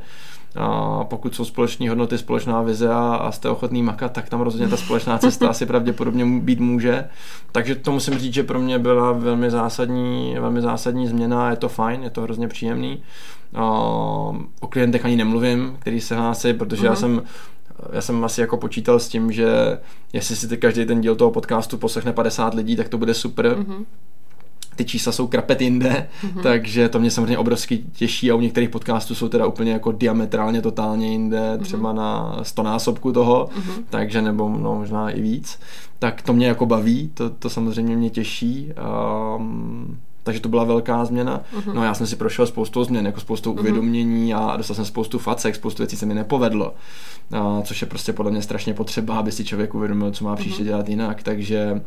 a 0.57 1.05
pokud 1.05 1.34
jsou 1.34 1.45
společné 1.45 1.88
hodnoty, 1.88 2.18
společná 2.18 2.62
vize 2.62 2.88
a, 2.88 3.14
a 3.14 3.32
jste 3.32 3.49
ochotný 3.49 3.82
makat, 3.82 4.12
tak 4.12 4.28
tam 4.28 4.41
rozhodně 4.41 4.68
ta 4.68 4.76
společná 4.76 5.18
cesta 5.18 5.49
asi 5.49 5.66
pravděpodobně 5.66 6.41
být 6.41 6.61
může. 6.61 7.05
Takže 7.53 7.74
to 7.74 7.93
musím 7.93 8.18
říct, 8.18 8.34
že 8.34 8.43
pro 8.43 8.61
mě 8.61 8.78
byla 8.78 9.12
velmi 9.12 9.51
zásadní, 9.51 10.36
velmi 10.41 10.61
zásadní 10.61 11.07
změna, 11.07 11.51
je 11.51 11.57
to 11.57 11.68
fajn, 11.68 12.03
je 12.03 12.11
to 12.11 12.22
hrozně 12.22 12.49
příjemný. 12.49 13.03
A, 13.55 13.64
o 14.61 14.68
klientech 14.68 15.05
ani 15.05 15.16
nemluvím, 15.16 15.76
který 15.78 16.01
se 16.01 16.16
hlásí, 16.16 16.53
protože 16.53 16.82
uh-huh. 16.82 16.84
já 16.84 16.91
mhm. 16.91 17.01
jsem 17.01 17.22
já 17.92 18.00
jsem 18.00 18.24
asi 18.24 18.40
jako 18.40 18.56
počítal 18.56 18.98
s 18.98 19.08
tím, 19.08 19.32
že 19.32 19.78
jestli 20.12 20.36
si 20.36 20.48
ty 20.48 20.56
každý 20.56 20.86
ten 20.86 21.00
díl 21.00 21.16
toho 21.16 21.30
podcastu 21.30 21.78
poslechne 21.78 22.12
50 22.12 22.54
lidí, 22.54 22.76
tak 22.76 22.88
to 22.88 22.98
bude 22.98 23.14
super. 23.14 23.46
Mm-hmm. 23.46 23.84
Ty 24.76 24.84
čísla 24.84 25.12
jsou 25.12 25.26
krapet 25.26 25.60
jinde, 25.60 26.08
mm-hmm. 26.22 26.42
takže 26.42 26.88
to 26.88 26.98
mě 26.98 27.10
samozřejmě 27.10 27.38
obrovsky 27.38 27.78
těší 27.92 28.30
a 28.30 28.34
u 28.34 28.40
některých 28.40 28.68
podcastů 28.68 29.14
jsou 29.14 29.28
teda 29.28 29.46
úplně 29.46 29.72
jako 29.72 29.92
diametrálně 29.92 30.62
totálně 30.62 31.10
jinde, 31.10 31.38
mm-hmm. 31.38 31.62
třeba 31.62 31.92
na 31.92 32.38
100 32.42 32.62
násobku 32.62 33.12
toho, 33.12 33.48
mm-hmm. 33.54 33.84
takže 33.90 34.22
nebo 34.22 34.48
no, 34.48 34.74
možná 34.74 35.10
i 35.10 35.20
víc. 35.20 35.58
Tak 35.98 36.22
to 36.22 36.32
mě 36.32 36.46
jako 36.46 36.66
baví, 36.66 37.10
to, 37.14 37.30
to 37.30 37.50
samozřejmě 37.50 37.96
mě 37.96 38.10
těší. 38.10 38.72
Um, 39.36 39.98
takže 40.22 40.40
to 40.40 40.48
byla 40.48 40.64
velká 40.64 41.04
změna. 41.04 41.42
Uh-huh. 41.56 41.74
No 41.74 41.84
já 41.84 41.94
jsem 41.94 42.06
si 42.06 42.16
prošel 42.16 42.46
spoustu 42.46 42.84
změn, 42.84 43.06
jako 43.06 43.20
spoustu 43.20 43.52
uh-huh. 43.52 43.60
uvědomění 43.60 44.34
a 44.34 44.56
dostal 44.56 44.76
jsem 44.76 44.84
spoustu 44.84 45.18
facek, 45.18 45.54
spoustu 45.54 45.82
věcí 45.82 45.96
se 45.96 46.06
mi 46.06 46.14
nepovedlo, 46.14 46.74
a, 47.32 47.62
což 47.62 47.82
je 47.82 47.88
prostě 47.88 48.12
podle 48.12 48.32
mě 48.32 48.42
strašně 48.42 48.74
potřeba, 48.74 49.18
aby 49.18 49.32
si 49.32 49.44
člověk 49.44 49.74
uvědomil, 49.74 50.10
co 50.10 50.24
má 50.24 50.36
příště 50.36 50.62
uh-huh. 50.62 50.66
dělat 50.66 50.88
jinak, 50.88 51.22
takže 51.22 51.80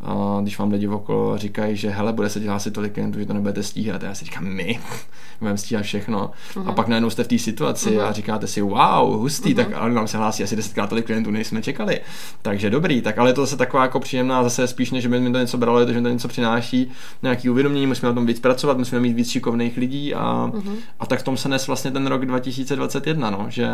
a 0.00 0.38
když 0.42 0.58
vám 0.58 0.70
lidi 0.70 0.88
okolo 0.88 1.38
říkají, 1.38 1.76
že 1.76 1.90
hele, 1.90 2.12
bude 2.12 2.28
se 2.28 2.40
dělat 2.40 2.56
asi 2.56 2.70
tolik 2.70 2.92
klientů, 2.92 3.18
že 3.18 3.26
to 3.26 3.32
nebudete 3.32 3.62
stíhat. 3.62 4.02
A 4.02 4.06
já 4.06 4.14
si 4.14 4.24
říkám, 4.24 4.44
my 4.44 4.80
budeme 5.40 5.58
stíhat 5.58 5.82
všechno. 5.82 6.30
Uh-huh. 6.54 6.60
A 6.60 6.64
mhm. 6.64 6.74
pak 6.74 6.88
najednou 6.88 7.10
jste 7.10 7.24
v 7.24 7.28
té 7.28 7.38
situaci 7.38 7.90
uh-huh. 7.90 8.02
a 8.02 8.12
říkáte 8.12 8.46
si, 8.46 8.60
wow, 8.60 9.18
hustý, 9.18 9.54
uh-huh. 9.54 9.56
tak 9.56 9.68
ale 9.74 9.90
nám 9.90 10.08
se 10.08 10.18
hlásí 10.18 10.42
asi 10.42 10.56
desetkrát 10.56 10.88
tolik 10.88 11.06
klientů, 11.06 11.30
než 11.30 11.46
jsme 11.46 11.62
čekali. 11.62 12.00
Takže 12.42 12.70
dobrý, 12.70 13.02
tak 13.02 13.18
ale 13.18 13.30
je 13.30 13.34
to 13.34 13.40
zase 13.40 13.56
taková 13.56 13.82
jako 13.82 14.00
příjemná, 14.00 14.42
zase 14.42 14.66
spíš 14.66 14.90
než 14.90 15.06
by 15.06 15.20
mi 15.20 15.32
to 15.32 15.38
něco 15.38 15.58
bralo, 15.58 15.80
je 15.80 15.86
to, 15.86 15.92
že 15.92 15.98
mi 15.98 16.02
to 16.02 16.12
něco 16.12 16.28
přináší, 16.28 16.90
nějaký 17.22 17.50
uvědomění, 17.50 17.86
musíme 17.86 18.08
na 18.08 18.14
tom 18.14 18.26
víc 18.26 18.40
pracovat, 18.40 18.78
musíme 18.78 19.00
mít 19.00 19.12
víc 19.12 19.30
šikovných 19.30 19.76
lidí 19.76 20.14
a, 20.14 20.50
uh-huh. 20.52 20.76
a 21.00 21.06
tak 21.06 21.20
v 21.20 21.22
tom 21.22 21.36
se 21.36 21.48
nes 21.48 21.66
vlastně 21.66 21.90
ten 21.90 22.06
rok 22.06 22.26
2021, 22.26 23.30
no, 23.30 23.46
že 23.48 23.68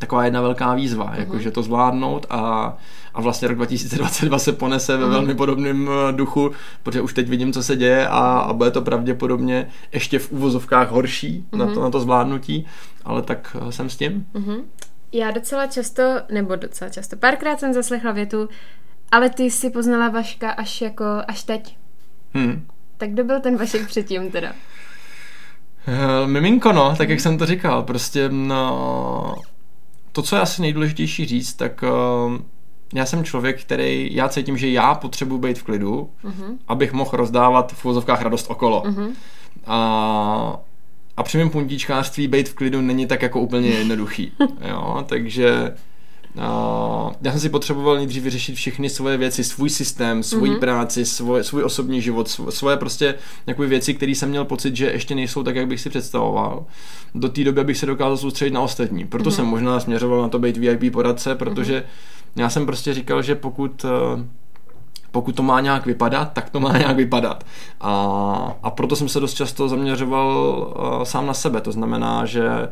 taková 0.00 0.24
jedna 0.24 0.40
velká 0.40 0.74
výzva, 0.74 1.04
uh-huh. 1.04 1.18
jakože 1.18 1.50
to 1.50 1.62
zvládnout 1.62 2.26
a, 2.30 2.76
a 3.14 3.20
vlastně 3.20 3.48
rok 3.48 3.56
2022 3.56 4.38
se 4.38 4.52
ponese 4.52 4.96
ve 4.96 5.04
uh-huh. 5.04 5.10
velmi 5.10 5.34
podobném 5.34 5.88
eh, 5.88 6.12
duchu, 6.12 6.50
protože 6.82 7.00
už 7.00 7.14
teď 7.14 7.28
vidím, 7.28 7.52
co 7.52 7.62
se 7.62 7.76
děje 7.76 8.08
a, 8.08 8.18
a 8.38 8.52
bude 8.52 8.70
to 8.70 8.82
pravděpodobně 8.82 9.68
ještě 9.92 10.18
v 10.18 10.32
úvozovkách 10.32 10.90
horší 10.90 11.46
uh-huh. 11.50 11.58
na, 11.58 11.74
to, 11.74 11.80
na 11.82 11.90
to 11.90 12.00
zvládnutí, 12.00 12.66
ale 13.04 13.22
tak 13.22 13.56
eh, 13.68 13.72
jsem 13.72 13.90
s 13.90 13.96
tím. 13.96 14.26
Uh-huh. 14.34 14.62
Já 15.12 15.30
docela 15.30 15.66
často, 15.66 16.02
nebo 16.32 16.56
docela 16.56 16.90
často, 16.90 17.16
párkrát 17.16 17.60
jsem 17.60 17.72
zaslechla 17.72 18.12
větu, 18.12 18.48
ale 19.12 19.30
ty 19.30 19.50
si 19.50 19.70
poznala 19.70 20.08
Vaška 20.08 20.50
až 20.50 20.80
jako, 20.80 21.04
až 21.28 21.42
teď. 21.42 21.76
Hmm. 22.34 22.66
Tak 22.96 23.10
kdo 23.10 23.24
byl 23.24 23.40
ten 23.40 23.56
Vašek 23.56 23.86
předtím 23.86 24.30
teda? 24.30 24.52
Uh, 25.88 26.30
miminko, 26.30 26.72
no, 26.72 26.94
tak 26.96 27.08
jak 27.08 27.20
jsem 27.20 27.38
to 27.38 27.46
říkal, 27.46 27.82
prostě 27.82 28.28
no, 28.28 29.36
to, 30.20 30.26
co 30.26 30.36
je 30.36 30.42
asi 30.42 30.62
nejdůležitější 30.62 31.26
říct, 31.26 31.54
tak 31.54 31.82
uh, 31.82 32.36
já 32.94 33.06
jsem 33.06 33.24
člověk, 33.24 33.60
který, 33.60 34.14
já 34.14 34.28
cítím, 34.28 34.58
že 34.58 34.68
já 34.68 34.94
potřebuji 34.94 35.38
být 35.38 35.58
v 35.58 35.62
klidu, 35.62 36.10
uh-huh. 36.24 36.56
abych 36.68 36.92
mohl 36.92 37.10
rozdávat 37.12 37.72
v 37.72 37.84
vozovkách 37.84 38.22
radost 38.22 38.46
okolo. 38.50 38.82
Uh-huh. 38.82 39.10
A, 39.66 40.60
a 41.16 41.22
při 41.22 41.38
mém 41.38 41.50
puntíčkářství 41.50 42.28
být 42.28 42.48
v 42.48 42.54
klidu 42.54 42.80
není 42.80 43.06
tak 43.06 43.22
jako 43.22 43.40
úplně 43.40 43.68
jednoduchý. 43.68 44.32
jo, 44.68 45.04
takže 45.08 45.74
Uh, 46.34 47.12
já 47.22 47.30
jsem 47.30 47.40
si 47.40 47.48
potřeboval 47.48 47.96
nejdřív 47.96 48.22
vyřešit 48.22 48.54
všechny 48.54 48.90
svoje 48.90 49.16
věci, 49.16 49.44
svůj 49.44 49.70
systém, 49.70 50.22
svoji 50.22 50.52
mm-hmm. 50.52 50.58
práci, 50.58 51.04
svoj, 51.04 51.44
svůj 51.44 51.64
osobní 51.64 52.02
život, 52.02 52.28
svoje 52.28 52.76
prostě 52.76 53.14
nějaké 53.46 53.66
věci, 53.66 53.94
které 53.94 54.12
jsem 54.12 54.28
měl 54.28 54.44
pocit, 54.44 54.76
že 54.76 54.86
ještě 54.86 55.14
nejsou 55.14 55.42
tak, 55.42 55.56
jak 55.56 55.66
bych 55.66 55.80
si 55.80 55.90
představoval. 55.90 56.64
Do 57.14 57.28
té 57.28 57.44
doby, 57.44 57.60
abych 57.60 57.76
se 57.76 57.86
dokázal 57.86 58.16
soustředit 58.16 58.50
na 58.50 58.60
ostatní. 58.60 59.06
Proto 59.06 59.30
mm-hmm. 59.30 59.34
jsem 59.34 59.46
možná 59.46 59.80
směřoval 59.80 60.22
na 60.22 60.28
to 60.28 60.38
být 60.38 60.56
VIP 60.56 60.92
poradce, 60.92 61.34
protože 61.34 61.78
mm-hmm. 61.80 62.40
já 62.40 62.50
jsem 62.50 62.66
prostě 62.66 62.94
říkal, 62.94 63.22
že 63.22 63.34
pokud 63.34 63.84
uh, 63.84 63.90
pokud 65.12 65.36
to 65.36 65.42
má 65.42 65.60
nějak 65.60 65.86
vypadat, 65.86 66.32
tak 66.32 66.50
to 66.50 66.60
má 66.60 66.78
nějak 66.78 66.96
vypadat. 66.96 67.44
A, 67.80 67.94
a 68.62 68.70
proto 68.70 68.96
jsem 68.96 69.08
se 69.08 69.20
dost 69.20 69.34
často 69.34 69.68
zaměřoval 69.68 70.28
uh, 70.98 71.02
sám 71.02 71.26
na 71.26 71.34
sebe. 71.34 71.60
To 71.60 71.72
znamená, 71.72 72.26
že 72.26 72.48
uh, 72.48 72.68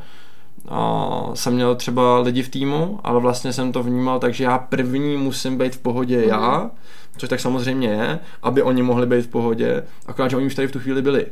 jsem 1.35 1.55
měl 1.55 1.75
třeba 1.75 2.19
lidi 2.19 2.43
v 2.43 2.49
týmu, 2.49 3.01
ale 3.05 3.21
vlastně 3.21 3.53
jsem 3.53 3.73
to 3.73 3.83
vnímal 3.83 4.19
tak, 4.19 4.35
že 4.35 4.45
já 4.45 4.59
první 4.59 5.17
musím 5.17 5.59
být 5.59 5.75
v 5.75 5.79
pohodě 5.79 6.21
mm-hmm. 6.21 6.29
já, 6.29 6.71
což 7.17 7.29
tak 7.29 7.41
samozřejmě 7.41 7.89
je, 7.89 8.19
aby 8.43 8.63
oni 8.63 8.83
mohli 8.83 9.07
být 9.07 9.23
v 9.23 9.29
pohodě, 9.29 9.83
akorát, 10.07 10.29
že 10.29 10.37
oni 10.37 10.47
už 10.47 10.55
tady 10.55 10.69
v 10.69 10.73
tu 10.73 10.79
chvíli 10.79 11.03
byli. 11.03 11.27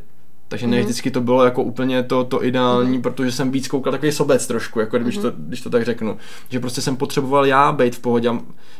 Takže 0.49 0.67
ne 0.67 0.77
mm-hmm. 0.77 0.85
vždycky 0.85 1.11
to 1.11 1.21
bylo 1.21 1.45
jako 1.45 1.63
úplně 1.63 2.03
to, 2.03 2.25
to 2.25 2.45
ideální, 2.45 2.99
mm-hmm. 2.99 3.03
protože 3.03 3.33
jsem 3.33 3.51
víc 3.51 3.69
koukal 3.69 3.93
takový 3.93 4.13
sobec 4.13 4.47
trošku, 4.47 4.81
jako 4.81 4.99
když, 4.99 5.19
mm-hmm. 5.19 5.23
to, 5.23 5.33
když 5.37 5.61
to 5.61 5.71
tak 5.71 5.85
řeknu. 5.85 6.17
Že 6.49 6.61
prostě 6.61 6.81
jsem 6.81 6.97
potřeboval 6.97 7.47
já 7.47 7.73
být 7.73 7.97
v 7.97 7.99
pohodě. 7.99 8.31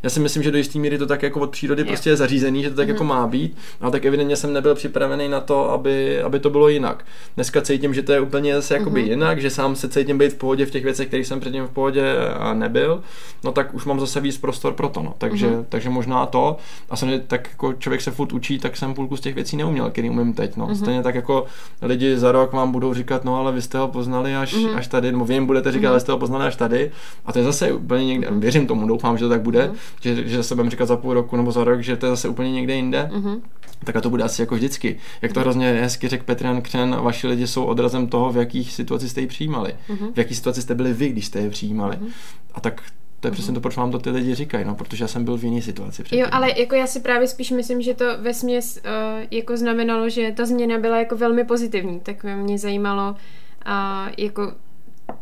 Já 0.03 0.11
si 0.11 0.21
myslím, 0.21 0.43
že 0.43 0.51
do 0.51 0.59
jisté 0.59 0.79
míry 0.79 0.99
to 0.99 1.07
tak 1.07 1.23
jako 1.23 1.41
od 1.41 1.51
přírody 1.51 1.81
yeah. 1.81 1.89
prostě 1.89 2.11
je 2.11 2.17
zařízený, 2.17 2.63
že 2.63 2.71
to 2.71 2.77
tak 2.77 2.87
mm-hmm. 2.87 2.91
jako 2.91 3.05
má 3.05 3.27
být. 3.27 3.57
A 3.81 3.91
tak 3.91 4.05
evidentně 4.05 4.37
jsem 4.37 4.53
nebyl 4.53 4.75
připravený 4.75 5.29
na 5.29 5.41
to, 5.41 5.71
aby, 5.71 6.23
aby 6.23 6.41
to 6.41 6.51
bylo 6.51 6.69
jinak. 6.69 7.05
Dneska 7.35 7.61
cítím, 7.61 7.95
že 7.95 8.03
to 8.03 8.13
je 8.13 8.21
úplně 8.21 8.55
zase 8.55 8.75
jakoby 8.75 9.05
mm-hmm. 9.05 9.11
jinak, 9.11 9.41
že 9.41 9.51
sám 9.51 9.77
se 9.77 9.89
cítím 9.89 10.19
být 10.19 10.33
v 10.33 10.37
pohodě 10.37 10.67
v 10.67 10.71
těch 10.71 10.85
věcech, 10.85 11.09
které 11.09 11.25
jsem 11.25 11.41
předtím 11.41 11.65
v 11.65 11.71
pohodě 11.71 12.17
a 12.39 12.55
nebyl. 12.55 13.03
No 13.45 13.53
tak 13.53 13.75
už 13.75 13.85
mám 13.85 14.01
zase 14.01 14.21
víc 14.21 14.39
prostor 14.39 14.73
pro 14.73 14.89
to. 14.89 15.03
No. 15.03 15.15
Takže, 15.19 15.47
mm-hmm. 15.47 15.65
takže 15.69 15.91
možná 15.91 16.27
to. 16.27 16.57
A 16.91 16.97
samozřejmě 16.97 17.21
tak 17.27 17.49
jako 17.51 17.73
člověk 17.73 18.01
se 18.01 18.11
furt 18.11 18.33
učí, 18.33 18.59
tak 18.59 18.77
jsem 18.77 18.95
půlku 18.95 19.17
z 19.17 19.21
těch 19.21 19.35
věcí 19.35 19.57
neuměl, 19.57 19.91
který 19.91 20.11
umím 20.11 20.33
teď. 20.33 20.57
No. 20.57 20.67
Mm-hmm. 20.67 20.75
Stejně 20.75 21.03
tak 21.03 21.15
jako 21.15 21.47
lidi 21.83 22.19
za 22.19 22.33
rok 22.33 22.53
vám 22.53 22.73
budou 22.73 22.95
říkat, 22.95 23.25
no 23.25 23.37
ale 23.37 23.53
vy 23.53 23.63
jste 23.63 23.79
ho 23.79 23.89
poznali 23.89 24.37
až, 24.37 24.55
mm-hmm. 24.55 24.77
až 24.77 24.87
tady, 24.87 25.13
nebo 25.13 25.25
vy 25.25 25.35
jim 25.35 25.47
budete 25.47 25.73
říkat, 25.73 25.89
mm-hmm. 25.89 25.91
ale 25.91 26.01
jste 26.01 26.13
ho 26.13 26.19
poznali 26.19 26.45
až 26.45 26.57
tady. 26.57 26.91
A 27.27 27.33
to 27.33 27.39
je 27.39 27.45
zase 27.45 27.73
úplně 27.73 28.07
někde, 28.07 28.29
věřím 28.31 28.67
tomu, 28.67 28.87
doufám, 28.87 29.19
že 29.19 29.25
to 29.25 29.29
tak 29.29 29.43
bude, 29.43 29.67
mm-hmm. 29.69 29.75
že, 30.01 30.29
že 30.29 30.37
zase 30.37 30.55
budeme 30.55 30.71
říkat 30.71 30.87
za 30.87 30.97
půl 30.97 31.15
roku 31.15 31.37
nebo 31.37 31.53
za 31.53 31.65
rok, 31.65 31.81
že 31.81 31.97
to 31.97 32.07
je 32.07 32.11
zase 32.11 32.29
úplně 32.29 32.53
někde 32.53 32.75
jinde. 32.75 33.11
Mm-hmm. 33.13 33.41
Tak 33.85 33.97
a 33.97 34.01
to 34.01 34.11
bude 34.11 34.25
asi 34.25 34.43
jako 34.43 34.55
vždycky. 34.55 34.97
Jak 35.23 35.33
to 35.33 35.41
hrozně 35.41 35.73
hezky 35.73 36.09
řekl 36.09 36.25
Petrian 36.25 36.63
Křen, 36.63 36.97
vaši 37.03 37.27
lidi 37.27 37.47
jsou 37.47 37.65
odrazem 37.65 38.07
toho, 38.07 38.33
v 38.33 38.37
jakých 38.37 38.73
situacích 38.73 39.11
jste 39.11 39.21
ji 39.21 39.27
přijímali. 39.27 39.75
Mm-hmm. 39.89 40.13
V 40.15 40.19
jakých 40.19 40.37
situaci 40.37 40.63
jste 40.63 40.75
byli 40.75 40.93
vy, 40.93 41.09
když 41.09 41.27
jste 41.27 41.41
je 41.41 41.51
přijímali. 41.51 41.97
Mm-hmm. 41.97 42.13
A 42.55 42.61
tak 42.61 42.83
to 43.21 43.29
je 43.29 43.33
přesně 43.33 43.55
to, 43.55 43.61
proč 43.61 43.77
vám 43.77 43.91
to 43.91 43.99
ty 43.99 44.11
lidi 44.11 44.35
říkají, 44.35 44.65
no, 44.65 44.75
protože 44.75 45.05
já 45.05 45.09
jsem 45.09 45.25
byl 45.25 45.37
v 45.37 45.45
jiné 45.45 45.63
situaci. 45.63 46.03
Předtím. 46.03 46.21
Jo, 46.21 46.27
ale 46.33 46.61
jako 46.61 46.75
já 46.75 46.87
si 46.87 47.01
právě 47.01 47.29
spíš 47.29 47.51
myslím, 47.51 47.83
že 47.83 47.95
to 47.95 48.05
ve 48.19 48.35
směs 48.35 48.81
uh, 48.85 49.25
jako 49.31 49.57
znamenalo, 49.57 50.09
že 50.09 50.33
ta 50.33 50.47
změna 50.47 50.79
byla 50.79 50.99
jako 50.99 51.17
velmi 51.17 51.45
pozitivní, 51.45 52.01
tak 52.01 52.25
mě 52.25 52.59
zajímalo, 52.59 53.11
uh, 53.11 54.13
jako 54.19 54.53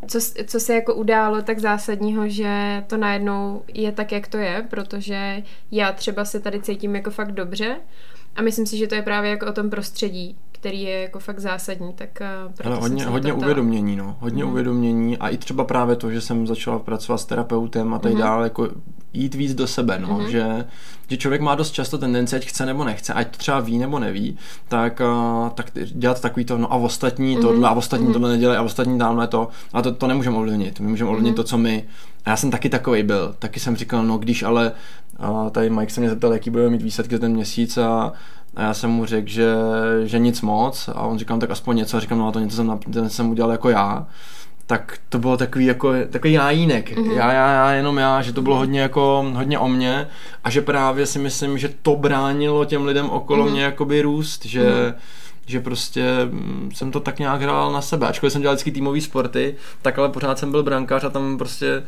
co, 0.07 0.19
co 0.47 0.59
se 0.59 0.75
jako 0.75 0.95
událo 0.95 1.41
tak 1.41 1.59
zásadního, 1.59 2.29
že 2.29 2.83
to 2.87 2.97
najednou 2.97 3.61
je 3.73 3.91
tak, 3.91 4.11
jak 4.11 4.27
to 4.27 4.37
je, 4.37 4.65
protože 4.69 5.43
já 5.71 5.91
třeba 5.91 6.25
se 6.25 6.39
tady 6.39 6.61
cítím 6.61 6.95
jako 6.95 7.11
fakt 7.11 7.31
dobře 7.31 7.77
a 8.35 8.41
myslím 8.41 8.65
si, 8.65 8.77
že 8.77 8.87
to 8.87 8.95
je 8.95 9.01
právě 9.01 9.31
jako 9.31 9.45
o 9.45 9.51
tom 9.51 9.69
prostředí, 9.69 10.37
který 10.65 10.81
je 10.81 11.01
jako 11.01 11.19
fakt 11.19 11.39
zásadní, 11.39 11.93
tak 11.93 12.21
uh, 12.45 12.67
Ale 12.71 12.75
hodně, 12.75 13.05
hodně 13.05 13.33
uvědomění, 13.33 13.95
no. 13.95 14.17
Hodně 14.19 14.43
mm. 14.43 14.49
uvědomění 14.49 15.17
a 15.17 15.29
i 15.29 15.37
třeba 15.37 15.63
právě 15.63 15.95
to, 15.95 16.11
že 16.11 16.21
jsem 16.21 16.47
začala 16.47 16.79
pracovat 16.79 17.17
s 17.17 17.25
terapeutem 17.25 17.93
a 17.93 17.99
tak 17.99 18.13
mm. 18.13 18.19
dále, 18.19 18.45
jako 18.45 18.69
jít 19.13 19.35
víc 19.35 19.53
do 19.53 19.67
sebe, 19.67 19.99
no. 19.99 20.19
Mm. 20.19 20.31
Že, 20.31 20.65
že 21.09 21.17
člověk 21.17 21.41
má 21.41 21.55
dost 21.55 21.71
často 21.71 21.97
tendenci, 21.97 22.35
ať 22.35 22.45
chce 22.45 22.65
nebo 22.65 22.83
nechce, 22.83 23.13
ať 23.13 23.31
to 23.31 23.37
třeba 23.37 23.59
ví 23.59 23.77
nebo 23.77 23.99
neví, 23.99 24.37
tak, 24.67 25.01
uh, 25.05 25.49
tak 25.49 25.71
dělat 25.85 26.21
takový 26.21 26.45
to, 26.45 26.57
no 26.57 26.73
a 26.73 26.75
ostatní 26.75 27.35
mm. 27.35 27.41
tohle, 27.41 27.69
a 27.69 27.71
ostatní 27.71 28.07
mm. 28.07 28.13
tohle 28.13 28.29
nedělají, 28.29 28.57
a 28.57 28.61
ostatní 28.61 28.99
dáme 28.99 29.27
to, 29.27 29.47
a 29.73 29.81
to, 29.81 29.91
to 29.91 30.07
nemůžeme 30.07 30.37
ovlivnit. 30.37 30.79
My 30.79 30.87
můžeme 30.87 31.09
ovlivnit 31.09 31.31
mm. 31.31 31.35
to, 31.35 31.43
co 31.43 31.57
my. 31.57 31.83
A 32.25 32.29
já 32.29 32.37
jsem 32.37 32.51
taky 32.51 32.69
takový 32.69 33.03
byl. 33.03 33.35
Taky 33.39 33.59
jsem 33.59 33.75
říkal, 33.75 34.05
no 34.05 34.17
když 34.17 34.43
ale, 34.43 34.71
uh, 35.29 35.49
tady 35.49 35.69
Mike 35.69 35.93
se 35.93 36.01
mě 36.01 36.09
zeptal, 36.09 36.33
jaký 36.33 36.49
bude 36.49 36.69
mít 36.69 36.81
výsledky 36.81 37.19
ten 37.19 37.33
měsíc 37.33 37.77
a 37.77 38.13
a 38.55 38.61
já 38.61 38.73
jsem 38.73 38.89
mu 38.89 39.05
řekl, 39.05 39.29
že, 39.29 39.55
že 40.03 40.19
nic 40.19 40.41
moc 40.41 40.89
a 40.95 41.01
on 41.01 41.19
říkal, 41.19 41.39
tak 41.39 41.51
aspoň 41.51 41.77
něco 41.77 41.97
a 41.97 41.99
říkám, 41.99 42.17
no 42.17 42.27
a 42.27 42.31
to 42.31 42.39
něco 42.39 42.55
jsem, 42.55 42.79
ten 42.93 43.09
jsem 43.09 43.29
udělal 43.29 43.51
jako 43.51 43.69
já 43.69 44.07
tak 44.67 44.97
to 45.09 45.19
bylo 45.19 45.37
takový 45.37 45.65
jako 45.65 45.93
takový 46.09 46.33
jájínek. 46.33 46.97
Mm-hmm. 46.97 47.11
Já, 47.11 47.33
já, 47.33 47.53
já, 47.53 47.71
jenom 47.71 47.97
já, 47.97 48.21
že 48.21 48.33
to 48.33 48.41
bylo 48.41 48.55
hodně 48.57 48.79
jako 48.79 49.31
hodně 49.35 49.59
o 49.59 49.67
mně 49.67 50.07
a 50.43 50.49
že 50.49 50.61
právě 50.61 51.05
si 51.05 51.19
myslím, 51.19 51.57
že 51.57 51.69
to 51.81 51.95
bránilo 51.95 52.65
těm 52.65 52.85
lidem 52.85 53.09
okolo 53.09 53.45
mm-hmm. 53.45 53.51
mě 53.51 53.63
jakoby 53.63 54.01
růst, 54.01 54.45
že 54.45 54.63
mm-hmm 54.63 54.95
že 55.47 55.59
prostě 55.59 56.03
mm, 56.31 56.71
jsem 56.73 56.91
to 56.91 56.99
tak 56.99 57.19
nějak 57.19 57.41
hrál 57.41 57.71
na 57.71 57.81
sebe. 57.81 58.07
Ačkoliv 58.07 58.33
jsem 58.33 58.41
dělal 58.41 58.55
vždycky 58.55 58.71
týmový 58.71 59.01
sporty, 59.01 59.55
tak 59.81 59.99
ale 59.99 60.09
pořád 60.09 60.39
jsem 60.39 60.51
byl 60.51 60.63
brankář 60.63 61.03
a 61.03 61.09
tam 61.09 61.37
prostě 61.37 61.83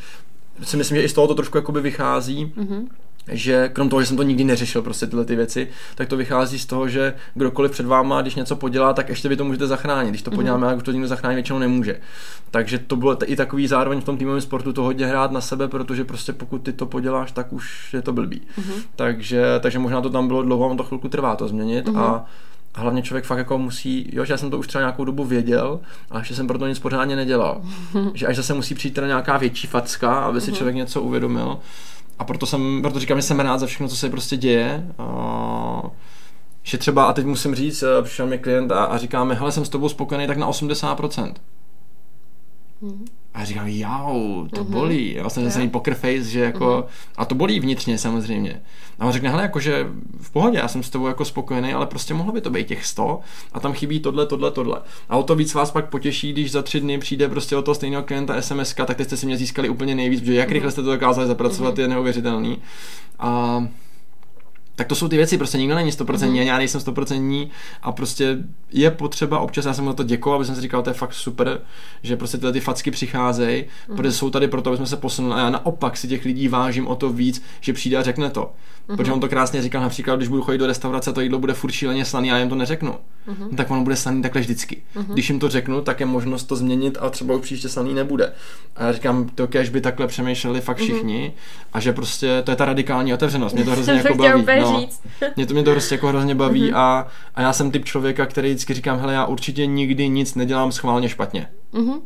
si 0.64 0.78
myslím, 0.78 0.98
že 0.98 1.04
i 1.04 1.10
z 1.10 1.14
toho 1.14 1.28
to 1.28 1.36
trošku 1.36 1.58
jakoby 1.58 1.82
vychází. 1.82 2.54
Mm-hmm 2.58 2.88
že 3.32 3.70
krom 3.70 3.90
toho, 3.90 4.02
že 4.02 4.06
jsem 4.06 4.18
to 4.18 4.24
nikdy 4.24 4.44
neřešil, 4.44 4.82
prostě 4.82 5.08
tyhle 5.08 5.26
ty 5.26 5.36
věci, 5.36 5.68
tak 5.96 6.08
to 6.08 6.18
vychází 6.18 6.60
z 6.60 6.66
toho, 6.66 6.88
že 6.88 7.14
kdokoliv 7.34 7.72
před 7.72 7.86
váma, 7.86 8.22
když 8.22 8.36
něco 8.36 8.56
podělá, 8.56 8.94
tak 8.94 9.10
ještě 9.10 9.30
vy 9.30 9.38
to 9.38 9.46
můžete 9.46 9.68
zachránit. 9.68 10.10
Když 10.10 10.22
to 10.22 10.32
mhm. 10.32 10.36
poděláme, 10.36 10.66
mm-hmm. 10.66 10.70
jak 10.70 10.78
už 10.78 10.84
to 10.84 10.92
nikdo 10.92 11.08
zachránit 11.08 11.36
většinou 11.36 11.60
nemůže. 11.60 12.00
Takže 12.52 12.80
to 12.80 12.96
bylo 12.96 13.32
i 13.32 13.36
takový 13.36 13.68
zároveň 13.68 14.02
v 14.02 14.04
tom 14.04 14.18
týmovém 14.18 14.42
sportu 14.42 14.74
to 14.74 14.84
hodně 14.84 15.06
hrát 15.06 15.32
na 15.32 15.42
sebe, 15.42 15.68
protože 15.68 16.04
prostě 16.04 16.34
pokud 16.34 16.58
ty 16.58 16.74
to 16.74 16.86
poděláš, 16.86 17.32
tak 17.32 17.54
už 17.54 17.94
je 17.94 18.02
to 18.02 18.14
blbý. 18.14 18.42
Mm-hmm. 18.60 18.82
Takže, 18.96 19.46
takže 19.60 19.80
možná 19.80 20.02
to 20.02 20.10
tam 20.10 20.28
bylo 20.28 20.44
dlouho, 20.44 20.70
on 20.70 20.78
to 20.78 20.84
chvilku 20.84 21.10
trvá 21.10 21.36
to 21.36 21.48
změnit 21.48 21.88
mm-hmm. 21.88 22.00
a 22.00 22.26
a 22.78 22.82
hlavně 22.82 23.02
člověk 23.02 23.26
fakt 23.26 23.38
jako 23.38 23.58
musí, 23.58 24.10
jo, 24.14 24.26
že 24.26 24.34
já 24.34 24.38
jsem 24.38 24.50
to 24.50 24.58
už 24.58 24.68
třeba 24.68 24.82
nějakou 24.82 25.06
dobu 25.06 25.24
věděl, 25.24 25.80
ale 26.12 26.22
ještě 26.22 26.36
jsem 26.36 26.48
proto 26.48 26.68
nic 26.68 26.80
pořádně 26.80 27.16
nedělal. 27.16 27.62
že 28.14 28.28
až 28.28 28.36
zase 28.36 28.54
musí 28.54 28.76
přijít 28.76 28.94
teda 28.94 29.08
nějaká 29.08 29.38
větší 29.38 29.68
facka, 29.68 30.14
aby 30.14 30.42
si 30.42 30.52
mhm. 30.52 30.58
člověk 30.58 30.76
něco 30.76 31.02
uvědomil, 31.02 31.60
a 32.20 32.24
proto, 32.24 32.46
jsem, 32.46 32.82
proto 32.82 33.00
říkám, 33.00 33.18
že 33.18 33.22
jsem 33.22 33.40
rád 33.40 33.58
za 33.58 33.66
všechno, 33.66 33.88
co 33.88 33.96
se 33.96 34.10
prostě 34.10 34.38
děje. 34.38 34.88
A, 34.98 35.82
že 36.64 36.78
třeba, 36.78 37.06
a 37.06 37.14
teď 37.14 37.26
musím 37.26 37.56
říct, 37.56 37.84
eh, 37.84 38.02
přišel 38.04 38.28
mi 38.28 38.38
klient 38.38 38.72
a, 38.72 38.84
a 38.84 38.98
říkáme, 38.98 39.36
hele, 39.36 39.52
jsem 39.52 39.66
s 39.66 39.70
tobou 39.70 39.90
spokojený 39.90 40.28
tak 40.28 40.38
na 40.38 40.50
80%. 40.50 41.34
Mm-hmm. 42.84 43.06
A 43.38 43.46
říkám, 43.46 43.68
jau, 43.68 44.48
to 44.48 44.64
mm-hmm. 44.64 44.70
bolí. 44.70 45.14
Já 45.14 45.22
vlastně 45.22 45.52
jsem 45.52 45.70
poker 45.70 45.94
face, 45.94 46.24
že 46.24 46.40
jako, 46.40 46.66
mm-hmm. 46.66 47.14
a 47.18 47.26
to 47.26 47.36
bolí 47.36 47.60
vnitřně 47.60 47.98
samozřejmě. 47.98 48.62
A 49.00 49.06
on 49.06 49.12
řekne, 49.12 49.30
hele, 49.30 49.42
jakože 49.42 49.88
v 50.22 50.32
pohodě, 50.32 50.58
já 50.58 50.68
jsem 50.68 50.84
s 50.84 50.90
tebou 50.90 51.08
jako 51.08 51.26
spokojený, 51.26 51.74
ale 51.74 51.86
prostě 51.86 52.14
mohlo 52.14 52.34
by 52.34 52.42
to 52.42 52.50
být 52.50 52.68
těch 52.68 52.86
100 52.86 53.20
a 53.54 53.60
tam 53.60 53.74
chybí 53.74 54.00
tohle, 54.00 54.26
tohle, 54.26 54.52
tohle. 54.52 54.82
A 55.10 55.18
o 55.18 55.24
to 55.24 55.36
víc 55.36 55.54
vás 55.54 55.72
pak 55.72 55.90
potěší, 55.90 56.34
když 56.34 56.52
za 56.52 56.62
tři 56.62 56.80
dny 56.80 56.98
přijde 56.98 57.30
prostě 57.30 57.56
od 57.56 57.62
toho 57.62 57.76
stejného 57.76 58.04
klienta 58.04 58.42
SMS, 58.42 58.74
tak 58.74 58.98
teď 58.98 59.08
jste 59.08 59.18
si 59.18 59.26
mě 59.26 59.38
získali 59.38 59.70
úplně 59.70 59.96
nejvíc, 59.96 60.20
protože 60.20 60.34
jak 60.34 60.50
mm-hmm. 60.50 60.54
rychle 60.54 60.72
jste 60.72 60.84
to 60.84 60.92
dokázali 60.92 61.28
zapracovat, 61.28 61.76
mm-hmm. 61.76 61.82
je 61.82 61.88
neuvěřitelný. 61.88 62.62
A 63.20 63.64
tak 64.78 64.88
to 64.88 64.96
jsou 64.96 65.08
ty 65.08 65.18
věci, 65.18 65.38
prostě 65.38 65.58
nikdo 65.58 65.76
není 65.76 65.92
100%, 65.92 66.06
mm-hmm. 66.06 66.44
já 66.44 66.58
nejsem 66.58 66.82
100% 66.82 67.50
a 67.82 67.92
prostě 67.92 68.38
je 68.72 68.92
potřeba 68.92 69.40
občas, 69.40 69.66
já 69.66 69.74
jsem 69.74 69.86
na 69.86 69.94
to 69.94 70.04
děkoval, 70.04 70.36
aby 70.36 70.46
jsem 70.46 70.56
si 70.56 70.62
říkal, 70.62 70.84
to 70.84 70.90
je 70.90 70.94
fakt 70.94 71.14
super, 71.14 71.62
že 72.04 72.18
prostě 72.18 72.38
tyhle 72.38 72.54
ty 72.54 72.60
facky 72.60 72.92
přicházejí, 72.92 73.64
mm-hmm. 73.64 73.96
protože 73.96 74.12
jsou 74.12 74.30
tady 74.30 74.48
proto, 74.48 74.70
aby 74.70 74.78
jsme 74.78 74.86
se 74.86 74.98
posunuli 74.98 75.36
a 75.36 75.40
já 75.40 75.50
naopak 75.50 75.98
si 75.98 76.08
těch 76.08 76.26
lidí 76.26 76.48
vážím 76.48 76.88
o 76.88 76.96
to 76.96 77.10
víc, 77.10 77.44
že 77.62 77.74
přijde 77.74 77.98
a 77.98 78.04
řekne 78.04 78.30
to. 78.30 78.42
Mm-hmm. 78.42 78.96
Protože 78.96 79.12
on 79.12 79.20
to 79.20 79.30
krásně 79.30 79.62
říkal 79.62 79.82
například, 79.82 80.16
když 80.16 80.30
budu 80.30 80.42
chodit 80.42 80.58
do 80.58 80.68
restaurace, 80.68 81.14
to 81.14 81.22
jídlo 81.22 81.40
bude 81.40 81.54
furt 81.54 81.72
šíleně 81.72 82.06
slaný 82.06 82.32
a 82.32 82.34
já 82.34 82.40
jim 82.40 82.50
to 82.50 82.56
neřeknu. 82.56 82.96
Mm-hmm. 83.28 83.56
tak 83.56 83.72
ono 83.72 83.84
bude 83.84 83.96
slaný 83.96 84.22
takhle 84.22 84.42
vždycky. 84.42 84.82
Mm-hmm. 84.96 85.14
Když 85.14 85.30
jim 85.30 85.40
to 85.40 85.50
řeknu, 85.50 85.82
tak 85.82 86.00
je 86.00 86.06
možnost 86.06 86.44
to 86.44 86.56
změnit 86.56 86.98
a 87.02 87.10
třeba 87.10 87.36
už 87.36 87.42
příště 87.42 87.70
slaný 87.70 87.94
nebude. 87.94 88.34
A 88.76 88.86
já 88.86 88.94
říkám, 88.94 89.30
to 89.36 89.48
kež 89.48 89.70
by 89.70 89.82
takhle 89.82 90.08
přemýšleli 90.08 90.62
fakt 90.62 90.78
mhm. 90.80 90.88
všichni 90.88 91.34
mm-hmm. 91.36 91.68
a 91.74 91.80
že 91.80 91.94
prostě 91.94 92.42
to 92.46 92.52
je 92.52 92.58
ta 92.58 92.66
radikální 92.66 93.14
otevřenost. 93.14 93.56
Mě 93.56 93.64
to 93.64 93.72
hrozně 93.72 93.94
jako 93.94 94.16
baví. 94.16 94.46
No, 94.62 94.67
mě 95.36 95.46
to 95.46 95.54
mě 95.54 95.64
to 95.64 95.72
prostě 95.72 95.96
jako 95.96 96.08
hrozně 96.08 96.36
baví 96.36 96.72
mm-hmm. 96.72 96.78
a, 96.78 97.08
a 97.36 97.42
já 97.42 97.54
jsem 97.54 97.72
typ 97.72 97.86
člověka, 97.86 98.26
který 98.26 98.50
vždycky 98.50 98.74
říkám, 98.74 99.00
hele, 99.00 99.14
já 99.14 99.26
určitě 99.26 99.66
nikdy 99.66 100.10
nic 100.10 100.36
nedělám 100.36 100.72
schválně 100.72 101.10
špatně. 101.10 101.48
Mm-hmm. 101.74 102.02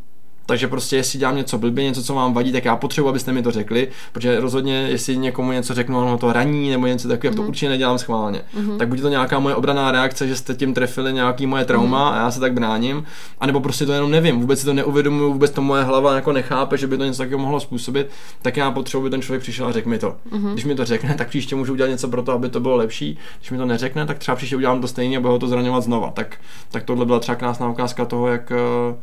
Takže 0.51 0.67
prostě, 0.67 0.95
jestli 0.95 1.19
dělám 1.19 1.35
něco 1.35 1.57
blbě, 1.57 1.83
něco, 1.83 2.03
co 2.03 2.13
vám 2.13 2.33
vadí, 2.33 2.51
tak 2.51 2.65
já 2.65 2.75
potřebuji, 2.75 3.09
abyste 3.09 3.31
mi 3.31 3.43
to 3.43 3.51
řekli, 3.51 3.87
protože 4.11 4.39
rozhodně, 4.39 4.73
jestli 4.73 5.17
někomu 5.17 5.51
něco 5.51 5.73
řeknu, 5.73 5.99
ono 5.99 6.17
to 6.17 6.33
raní 6.33 6.69
nebo 6.69 6.87
něco 6.87 7.07
takového, 7.07 7.33
mm-hmm. 7.33 7.35
to 7.35 7.41
mhm. 7.41 7.49
určitě 7.49 7.69
nedělám 7.69 7.97
schválně. 7.97 8.41
Mm-hmm. 8.57 8.77
Tak 8.77 8.87
buď 8.87 9.01
to 9.01 9.09
nějaká 9.09 9.39
moje 9.39 9.55
obraná 9.55 9.91
reakce, 9.91 10.27
že 10.27 10.35
jste 10.35 10.55
tím 10.55 10.73
trefili 10.73 11.13
nějaký 11.13 11.47
moje 11.47 11.65
trauma 11.65 12.11
mm-hmm. 12.11 12.15
a 12.15 12.23
já 12.23 12.31
se 12.31 12.39
tak 12.39 12.53
bráním, 12.53 13.03
anebo 13.39 13.59
prostě 13.59 13.85
to 13.85 13.93
jenom 13.93 14.11
nevím, 14.11 14.39
vůbec 14.39 14.59
si 14.59 14.65
to 14.65 14.73
neuvědomuju, 14.73 15.33
vůbec 15.33 15.51
to 15.51 15.61
moje 15.61 15.83
hlava 15.83 16.15
jako 16.15 16.31
nechápe, 16.31 16.77
že 16.77 16.87
by 16.87 16.97
to 16.97 17.05
něco 17.05 17.17
takového 17.17 17.39
mohlo 17.39 17.59
způsobit, 17.59 18.09
tak 18.41 18.57
já 18.57 18.71
potřebuji, 18.71 19.01
aby 19.03 19.09
ten 19.09 19.21
člověk 19.21 19.41
přišel 19.41 19.67
a 19.67 19.71
řekl 19.71 19.89
mi 19.89 19.99
to. 19.99 20.15
Mm-hmm. 20.31 20.53
Když 20.53 20.65
mi 20.65 20.75
to 20.75 20.85
řekne, 20.85 21.15
tak 21.17 21.27
příště 21.27 21.55
můžu 21.55 21.73
udělat 21.73 21.89
něco 21.89 22.07
pro 22.07 22.23
to, 22.23 22.31
aby 22.31 22.49
to 22.49 22.59
bylo 22.59 22.75
lepší. 22.75 23.17
Když 23.39 23.51
mi 23.51 23.57
to 23.57 23.65
neřekne, 23.65 24.05
tak 24.05 24.17
třeba 24.17 24.35
příště 24.35 24.55
udělám 24.55 24.81
to 24.81 24.87
stejně 24.87 25.17
a 25.17 25.19
bude 25.19 25.31
ho 25.31 25.39
to 25.39 25.47
zraňovat 25.47 25.83
znova. 25.83 26.11
Tak, 26.11 26.37
tak 26.71 26.83
tohle 26.83 27.05
byla 27.05 27.19
třeba 27.19 27.35
krásná 27.35 27.69
ukázka 27.69 28.05
toho, 28.05 28.27
jak 28.27 28.51
uh, 28.89 28.95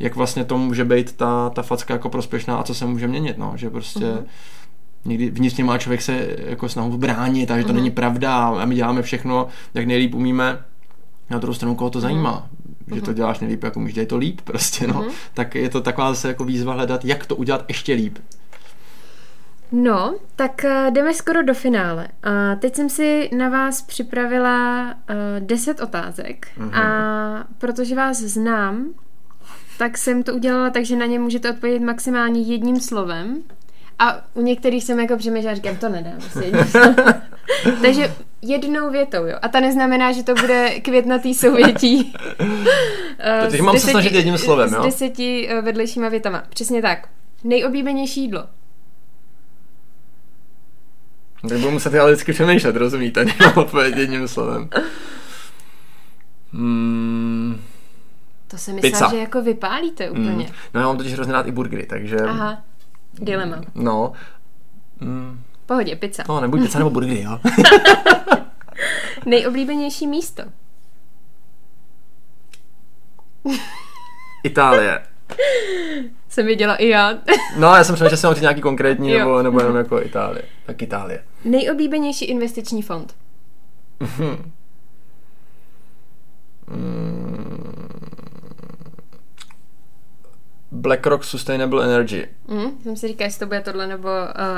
jak 0.00 0.16
vlastně 0.16 0.44
to 0.44 0.58
může 0.58 0.84
být 0.84 1.16
ta, 1.16 1.50
ta 1.50 1.62
facka 1.62 1.94
jako 1.94 2.08
prospěšná 2.08 2.56
a 2.56 2.62
co 2.62 2.74
se 2.74 2.86
může 2.86 3.08
měnit, 3.08 3.38
no, 3.38 3.52
že 3.56 3.70
prostě 3.70 4.04
uh-huh. 4.04 4.24
někdy 5.04 5.30
vnitřně 5.30 5.64
má 5.64 5.78
člověk 5.78 6.02
se 6.02 6.28
jako 6.46 6.68
snahu 6.68 6.98
bránit 6.98 7.50
a 7.50 7.58
že 7.58 7.64
to 7.64 7.72
uh-huh. 7.72 7.74
není 7.74 7.90
pravda 7.90 8.48
a 8.48 8.64
my 8.64 8.74
děláme 8.74 9.02
všechno, 9.02 9.48
jak 9.74 9.86
nejlíp 9.86 10.14
umíme, 10.14 10.64
na 11.30 11.38
druhou 11.38 11.54
stranu 11.54 11.74
koho 11.74 11.90
to 11.90 11.98
uh-huh. 11.98 12.02
zajímá, 12.02 12.48
že 12.94 13.00
to 13.00 13.12
děláš 13.12 13.40
nejlíp, 13.40 13.62
jako 13.62 13.80
umíš, 13.80 13.94
dělej 13.94 14.06
to 14.06 14.16
líp 14.16 14.40
prostě, 14.40 14.86
no, 14.86 14.94
uh-huh. 14.94 15.10
tak 15.34 15.54
je 15.54 15.68
to 15.68 15.80
taková 15.80 16.08
zase 16.08 16.28
jako 16.28 16.44
výzva 16.44 16.74
hledat, 16.74 17.04
jak 17.04 17.26
to 17.26 17.36
udělat 17.36 17.64
ještě 17.68 17.94
líp. 17.94 18.18
No, 19.72 20.14
tak 20.36 20.64
uh, 20.64 20.94
jdeme 20.94 21.14
skoro 21.14 21.42
do 21.42 21.54
finále. 21.54 22.08
Teď 22.58 22.76
jsem 22.76 22.88
si 22.88 23.30
na 23.36 23.48
vás 23.48 23.82
připravila 23.82 24.86
uh, 24.86 25.46
10 25.46 25.80
otázek 25.80 26.46
uh-huh. 26.58 26.80
a 26.82 27.44
protože 27.58 27.94
vás 27.94 28.18
znám, 28.18 28.86
tak 29.80 29.98
jsem 29.98 30.22
to 30.22 30.34
udělala 30.34 30.70
tak, 30.70 30.84
že 30.84 30.96
na 30.96 31.06
ně 31.06 31.18
můžete 31.18 31.50
odpovědět 31.50 31.84
maximálně 31.84 32.40
jedním 32.40 32.80
slovem. 32.80 33.42
A 33.98 34.20
u 34.34 34.42
některých 34.42 34.84
jsem 34.84 35.00
jako 35.00 35.16
přemýšlela, 35.16 35.54
říkám, 35.54 35.76
to 35.76 35.88
nedám. 35.88 36.18
Takže 37.82 38.14
jednou 38.42 38.90
větou, 38.90 39.24
jo. 39.24 39.36
A 39.42 39.48
ta 39.48 39.60
neznamená, 39.60 40.12
že 40.12 40.22
to 40.22 40.34
bude 40.34 40.80
květnatý 40.80 41.34
souvětí. 41.34 42.12
Takže 43.40 43.62
mám 43.62 43.78
se 43.78 43.90
snažit 43.90 44.12
jedním 44.12 44.38
slovem, 44.38 44.72
jo? 44.74 44.82
S 44.82 44.84
deseti 44.84 45.48
eh, 45.48 45.60
vedlejšíma 45.62 46.08
větama. 46.08 46.42
Přesně 46.48 46.82
tak. 46.82 47.08
Nejoblíbenější 47.44 48.20
jídlo. 48.20 48.44
Tak 51.48 51.58
budu 51.58 51.70
muset 51.70 51.94
ale 51.94 52.12
vždycky 52.12 52.32
přemýšlet, 52.32 52.76
rozumíte? 52.76 53.24
Nemám 53.40 53.58
odpovědět 53.58 54.00
jedním 54.00 54.28
slovem. 54.28 54.68
Hmm. 56.52 57.60
To 58.50 58.58
si 58.58 58.72
myslím, 58.72 59.10
že 59.10 59.18
jako 59.18 59.42
vypálíte 59.42 60.10
úplně. 60.10 60.30
Mm. 60.30 60.52
No 60.74 60.80
já 60.80 60.86
mám 60.86 60.96
totiž 60.96 61.12
hrozně 61.12 61.32
rád 61.32 61.46
i 61.46 61.52
burgery, 61.52 61.86
takže... 61.86 62.16
Aha, 62.16 62.62
dilema. 63.14 63.60
No. 63.74 64.12
Mm. 65.00 65.40
Pohodě, 65.66 65.96
pizza. 65.96 66.22
No, 66.28 66.40
nebuď 66.40 66.60
pizza 66.62 66.78
nebo 66.78 66.90
burgery, 66.90 67.22
jo. 67.22 67.38
Nejoblíbenější 69.26 70.06
místo? 70.06 70.42
Itálie. 74.44 75.02
Jsem 76.28 76.46
viděla 76.46 76.76
i 76.76 76.88
já. 76.88 77.14
no, 77.58 77.74
já 77.74 77.84
jsem 77.84 77.94
přemýšlel, 77.94 78.10
že 78.10 78.16
jsem 78.16 78.40
nějaký 78.40 78.60
konkrétní, 78.60 79.12
nebo, 79.12 79.42
nebo 79.42 79.60
jenom 79.60 79.76
jako 79.76 80.02
Itálie. 80.02 80.42
Tak 80.66 80.82
Itálie. 80.82 81.24
Nejoblíbenější 81.44 82.24
investiční 82.24 82.82
fond? 82.82 83.14
mm. 84.10 84.52
BlackRock 90.72 91.24
Sustainable 91.24 91.84
Energy. 91.84 92.28
Mm, 92.48 92.82
jsem 92.82 92.96
si 92.96 93.08
říkal, 93.08 93.24
jestli 93.24 93.38
to 93.38 93.46
bude 93.46 93.60
tohle 93.60 93.86
nebo 93.86 94.08
uh, 94.08 94.14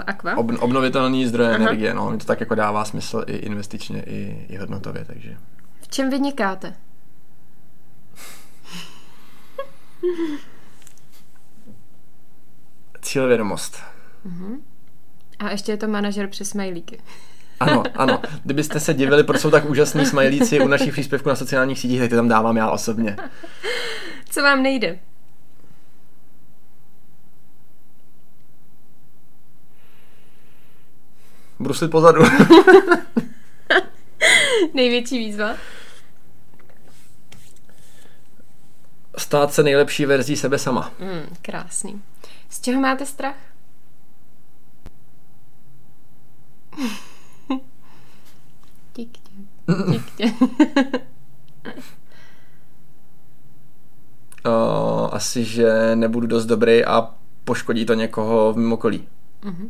Aqua. 0.06 0.36
Ob, 0.36 0.50
obnovitelný 0.60 1.26
zdroje 1.26 1.48
Aha. 1.48 1.56
energie, 1.58 1.94
no, 1.94 2.10
mi 2.10 2.18
to 2.18 2.24
tak 2.24 2.40
jako 2.40 2.54
dává 2.54 2.84
smysl 2.84 3.24
i 3.26 3.36
investičně, 3.36 4.02
i, 4.06 4.46
i 4.48 4.56
hodnotově, 4.56 5.04
takže. 5.04 5.36
V 5.80 5.88
čem 5.88 6.10
vynikáte? 6.10 6.74
Cílevědomost. 13.02 13.76
Uh-huh. 14.26 14.58
A 15.38 15.50
ještě 15.50 15.72
je 15.72 15.76
to 15.76 15.88
manažer 15.88 16.28
přes 16.28 16.48
smajlíky. 16.48 16.98
Ano, 17.60 17.82
ano. 17.94 18.20
Kdybyste 18.44 18.80
se 18.80 18.94
divili, 18.94 19.24
proč 19.24 19.40
jsou 19.40 19.50
tak 19.50 19.70
úžasní 19.70 20.06
smajlíci 20.06 20.60
u 20.60 20.68
našich 20.68 20.92
příspěvků 20.92 21.28
na 21.28 21.34
sociálních 21.36 21.78
sítích, 21.78 22.00
tak 22.00 22.10
ty 22.10 22.16
tam 22.16 22.28
dávám 22.28 22.56
já 22.56 22.70
osobně. 22.70 23.16
Co 24.30 24.42
vám 24.42 24.62
nejde? 24.62 24.98
Bruslit 31.62 31.90
pozadu. 31.90 32.22
Největší 34.74 35.18
výzva? 35.18 35.54
Stát 39.18 39.52
se 39.52 39.62
nejlepší 39.62 40.06
verzí 40.06 40.36
sebe 40.36 40.58
sama. 40.58 40.92
Mm, 40.98 41.36
krásný. 41.42 42.02
Z 42.48 42.60
čeho 42.60 42.80
máte 42.80 43.06
strach? 43.06 43.36
Tiktě. 48.92 49.32
Tiktě. 49.92 50.32
o, 54.50 55.08
asi, 55.14 55.44
že 55.44 55.96
nebudu 55.96 56.26
dost 56.26 56.46
dobrý 56.46 56.84
a 56.84 57.14
poškodí 57.44 57.86
to 57.86 57.94
někoho 57.94 58.52
v 58.52 58.56
mimo 58.56 58.74
okolí. 58.74 59.08
Mm-hmm. 59.42 59.68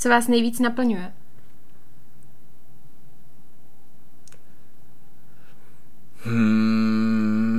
Co 0.00 0.08
vás 0.08 0.28
nejvíc 0.28 0.58
naplňuje? 0.60 1.12
Hmm, 6.24 7.50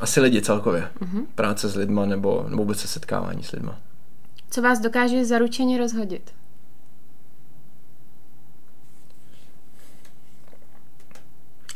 asi 0.00 0.20
lidi 0.20 0.42
celkově. 0.42 0.90
Uh-huh. 1.00 1.26
Práce 1.34 1.68
s 1.68 1.76
lidma 1.76 2.06
nebo, 2.06 2.46
nebo 2.48 2.62
vůbec 2.62 2.78
se 2.78 2.88
setkávání 2.88 3.42
s 3.42 3.52
lidma. 3.52 3.78
Co 4.50 4.62
vás 4.62 4.80
dokáže 4.80 5.24
zaručeně 5.24 5.78
rozhodit? 5.78 6.34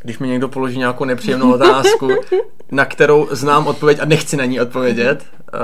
Když 0.03 0.19
mi 0.19 0.29
někdo 0.29 0.49
položí 0.49 0.79
nějakou 0.79 1.05
nepříjemnou 1.05 1.53
otázku, 1.53 2.09
na 2.71 2.85
kterou 2.85 3.29
znám 3.31 3.67
odpověď 3.67 3.99
a 4.01 4.05
nechci 4.05 4.37
na 4.37 4.45
ní 4.45 4.61
odpovědět, 4.61 5.27
uh, 5.55 5.59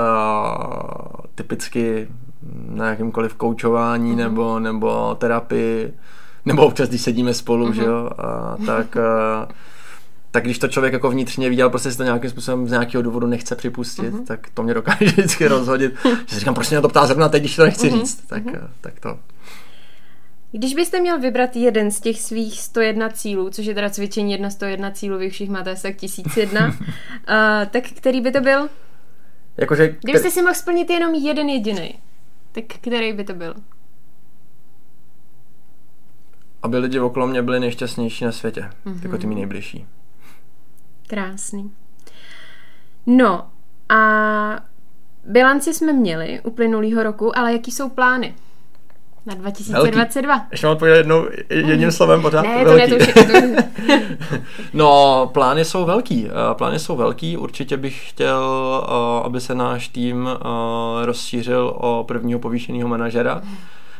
typicky 1.35 2.07
na 2.69 2.89
jakýmkoliv 2.89 3.35
koučování 3.35 4.13
mm-hmm. 4.13 4.17
nebo, 4.17 4.59
nebo 4.59 5.15
terapii, 5.15 5.93
nebo 6.45 6.65
občas, 6.65 6.89
když 6.89 7.01
sedíme 7.01 7.33
spolu, 7.33 7.67
mm-hmm. 7.67 7.73
že 7.73 7.83
jo, 7.83 8.09
a 8.17 8.57
tak, 8.65 8.97
a, 8.97 9.47
tak 10.31 10.43
když 10.43 10.59
to 10.59 10.67
člověk 10.67 10.93
jako 10.93 11.09
vnitřně 11.09 11.49
viděl, 11.49 11.69
prostě 11.69 11.91
si 11.91 11.97
to 11.97 12.03
nějakým 12.03 12.29
způsobem 12.29 12.67
z 12.67 12.71
nějakého 12.71 13.01
důvodu 13.01 13.27
nechce 13.27 13.55
připustit, 13.55 14.13
mm-hmm. 14.13 14.25
tak 14.25 14.49
to 14.53 14.63
mě 14.63 14.73
dokáže 14.73 15.05
vždycky 15.05 15.47
rozhodit, 15.47 15.93
že 16.25 16.33
si 16.33 16.39
říkám, 16.39 16.53
proč 16.53 16.69
mě 16.69 16.75
na 16.75 16.81
to 16.81 16.89
ptá 16.89 17.05
zrovna 17.05 17.29
teď, 17.29 17.41
když 17.41 17.55
to 17.55 17.63
nechci 17.63 17.89
mm-hmm. 17.89 17.99
říct, 17.99 18.27
tak, 18.27 18.43
mm-hmm. 18.45 18.67
tak 18.81 18.99
to. 18.99 19.19
Když 20.51 20.73
byste 20.73 20.99
měl 20.99 21.19
vybrat 21.19 21.55
jeden 21.55 21.91
z 21.91 21.99
těch 21.99 22.21
svých 22.21 22.61
101 22.61 23.09
cílů, 23.09 23.49
což 23.49 23.65
je 23.65 23.73
teda 23.73 23.89
cvičení 23.89 24.31
jedna 24.31 24.49
101 24.49 24.91
cílů, 24.91 25.17
vy 25.17 25.29
všich 25.29 25.49
máte 25.49 25.71
asi 25.71 25.83
tak 25.83 25.95
1001, 25.95 26.67
uh, 26.67 26.73
tak 27.71 27.83
který 27.83 28.21
by 28.21 28.31
to 28.31 28.41
byl? 28.41 28.69
Jakože, 29.57 29.95
Kdybyste 30.01 30.31
si 30.31 30.41
mohl 30.41 30.53
splnit 30.53 30.89
jenom 30.89 31.13
jeden 31.13 31.49
jediný. 31.49 31.95
Tak 32.55 32.63
který 32.65 33.13
by 33.13 33.23
to 33.23 33.33
byl? 33.33 33.53
Aby 36.63 36.77
lidi 36.77 36.99
okolo 36.99 37.27
mě 37.27 37.41
byli 37.41 37.59
nejšťastnější 37.59 38.25
na 38.25 38.31
světě. 38.31 38.69
Mm-hmm. 38.85 38.99
Jako 39.03 39.17
ty 39.17 39.27
mi 39.27 39.35
nejbližší. 39.35 39.87
Krásný. 41.07 41.71
No 43.05 43.51
a 43.89 43.99
bilanci 45.25 45.73
jsme 45.73 45.93
měli 45.93 46.41
uplynulýho 46.41 47.03
roku, 47.03 47.37
ale 47.37 47.53
jaký 47.53 47.71
jsou 47.71 47.89
plány? 47.89 48.35
Na 49.25 49.33
2022. 49.33 50.35
Velký. 50.35 50.47
Ještě 50.51 50.67
mám 50.67 50.73
odpovědět 50.73 50.97
jednou, 50.97 51.25
jedním 51.49 51.91
slovem 51.91 52.21
pořád? 52.21 52.41
Ne, 52.41 52.65
velký. 52.65 52.91
to 52.91 52.97
ne, 52.97 53.13
to 53.13 53.23
to... 53.23 53.63
No, 54.73 55.29
plány 55.33 55.65
jsou 55.65 55.85
velký. 55.85 56.27
Eh, 56.27 56.55
plány 56.55 56.79
jsou 56.79 56.95
velký. 56.95 57.37
Určitě 57.37 57.77
bych 57.77 58.09
chtěl, 58.09 58.83
eh, 58.87 59.25
aby 59.25 59.41
se 59.41 59.55
náš 59.55 59.87
tým 59.87 60.29
eh, 60.31 61.05
rozšířil 61.05 61.73
o 61.77 62.03
prvního 62.07 62.39
povýšeného 62.39 62.89
manažera 62.89 63.41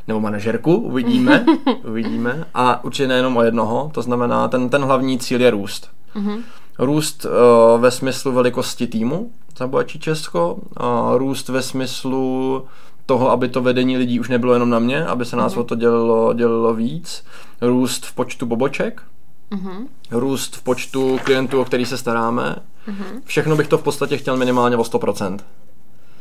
nebo 0.07 0.19
manažerku, 0.19 0.75
uvidíme, 0.75 1.45
uvidíme. 1.83 2.45
A 2.53 2.83
určitě 2.83 3.07
nejenom 3.07 3.37
o 3.37 3.43
jednoho, 3.43 3.91
to 3.93 4.01
znamená, 4.01 4.47
ten, 4.47 4.69
ten 4.69 4.83
hlavní 4.83 5.19
cíl 5.19 5.41
je 5.41 5.49
růst. 5.51 5.89
Mm-hmm. 6.15 6.41
Růst 6.79 7.25
uh, 7.25 7.81
ve 7.81 7.91
smyslu 7.91 8.31
velikosti 8.31 8.87
týmu 8.87 9.31
za 9.57 9.67
Boačí 9.67 9.99
Česko, 9.99 10.53
uh, 10.53 11.17
růst 11.17 11.49
ve 11.49 11.61
smyslu 11.61 12.65
toho, 13.05 13.31
aby 13.31 13.49
to 13.49 13.61
vedení 13.61 13.97
lidí 13.97 14.19
už 14.19 14.29
nebylo 14.29 14.53
jenom 14.53 14.69
na 14.69 14.79
mě, 14.79 15.05
aby 15.05 15.25
se 15.25 15.35
nás 15.35 15.55
mm-hmm. 15.55 15.59
o 15.59 15.63
to 15.63 15.75
dělalo, 15.75 16.33
dělalo 16.33 16.73
víc, 16.73 17.25
růst 17.61 18.05
v 18.05 18.13
počtu 18.13 18.45
boboček, 18.45 19.01
mm-hmm. 19.51 19.87
růst 20.11 20.55
v 20.55 20.63
počtu 20.63 21.19
klientů, 21.23 21.61
o 21.61 21.65
který 21.65 21.85
se 21.85 21.97
staráme. 21.97 22.55
Mm-hmm. 22.87 23.21
Všechno 23.25 23.55
bych 23.55 23.67
to 23.67 23.77
v 23.77 23.83
podstatě 23.83 24.17
chtěl 24.17 24.37
minimálně 24.37 24.77
o 24.77 24.81
100%. 24.81 25.39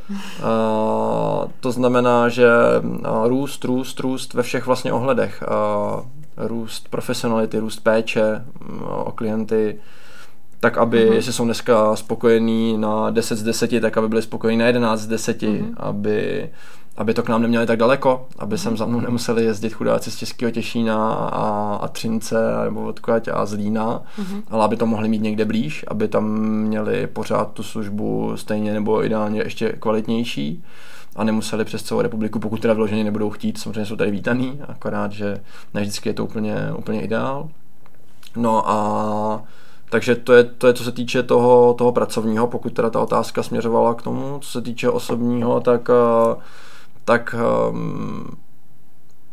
Uh, 0.09 1.51
to 1.61 1.73
znamená, 1.73 2.29
že 2.29 2.49
uh, 2.83 3.29
růst, 3.29 3.65
růst, 3.65 4.01
růst 4.01 4.35
ve 4.35 4.43
všech 4.43 4.67
vlastně 4.67 4.93
ohledech. 4.93 5.45
Uh, 5.97 6.01
růst 6.37 6.89
profesionality, 6.89 7.59
růst 7.59 7.81
péče 7.81 8.45
uh, 8.71 8.83
o 8.85 9.13
klienty, 9.13 9.81
tak 10.65 10.79
aby, 10.79 11.09
uh-huh. 11.09 11.13
jestli 11.13 11.33
jsou 11.33 11.45
dneska 11.45 11.97
spokojení 11.97 12.79
na 12.79 13.11
10 13.11 13.37
z 13.37 13.43
10, 13.43 13.81
tak 13.81 13.97
aby 13.97 14.09
byli 14.09 14.23
spokojení 14.23 14.59
na 14.59 14.67
11 14.67 15.01
z 15.01 15.07
10, 15.07 15.43
uh-huh. 15.43 15.75
aby, 15.77 16.51
aby 16.97 17.15
to 17.15 17.23
k 17.23 17.29
nám 17.29 17.43
neměli 17.43 17.67
tak 17.67 17.79
daleko, 17.79 18.27
aby 18.39 18.59
sem 18.59 18.77
za 18.77 18.87
mnou 18.87 19.01
nemuseli 19.01 19.45
jezdit 19.45 19.71
chudáci 19.71 20.11
z 20.11 20.17
Českého 20.17 20.51
Těšína 20.51 21.15
a, 21.15 21.75
a 21.83 21.89
Třince 21.89 22.37
nebo 22.65 22.83
odkud 22.83 23.29
a 23.33 23.47
Zlína, 23.47 24.03
uh-huh. 24.19 24.43
ale 24.51 24.65
aby 24.65 24.77
to 24.77 24.87
mohli 24.87 25.09
mít 25.09 25.23
někde 25.23 25.45
blíž, 25.45 25.85
aby 25.89 26.09
tam 26.09 26.39
měli 26.41 27.07
pořád 27.07 27.53
tu 27.53 27.63
službu 27.63 28.33
stejně 28.37 28.73
nebo 28.73 29.05
ideálně 29.05 29.41
ještě 29.41 29.69
kvalitnější 29.69 30.65
a 31.17 31.25
nemuseli 31.25 31.65
přes 31.65 31.83
celou 31.83 32.01
republiku, 32.01 32.39
pokud 32.39 32.61
teda 32.61 32.75
vloženě 32.75 33.05
nebudou 33.05 33.31
chtít, 33.31 33.59
samozřejmě 33.59 33.87
jsou 33.87 33.97
tady 33.97 34.11
vítaný, 34.11 34.61
akorát, 34.69 35.13
že 35.13 35.41
ne 35.75 35.81
vždycky 35.81 36.09
je 36.09 36.15
to 36.15 36.25
úplně, 36.25 36.57
úplně 36.77 37.03
ideál. 37.03 37.49
No 38.37 38.71
a 38.71 39.43
takže 39.91 40.15
to 40.15 40.33
je, 40.33 40.45
to 40.45 40.67
je 40.67 40.75
co 40.75 40.85
se 40.85 40.93
týče 40.93 41.23
toho, 41.23 41.75
toho 41.75 41.93
pracovního, 41.93 42.47
pokud 42.47 42.73
teda 42.73 42.91
ta 42.91 43.01
otázka 43.01 43.43
směřovala 43.43 43.95
k 43.95 44.03
tomu, 44.03 44.39
co 44.41 44.51
se 44.51 44.63
týče 44.63 44.91
osobního, 44.91 45.61
tak, 45.61 45.91
eh, 45.91 46.37
tak 47.05 47.35
um, 47.71 48.37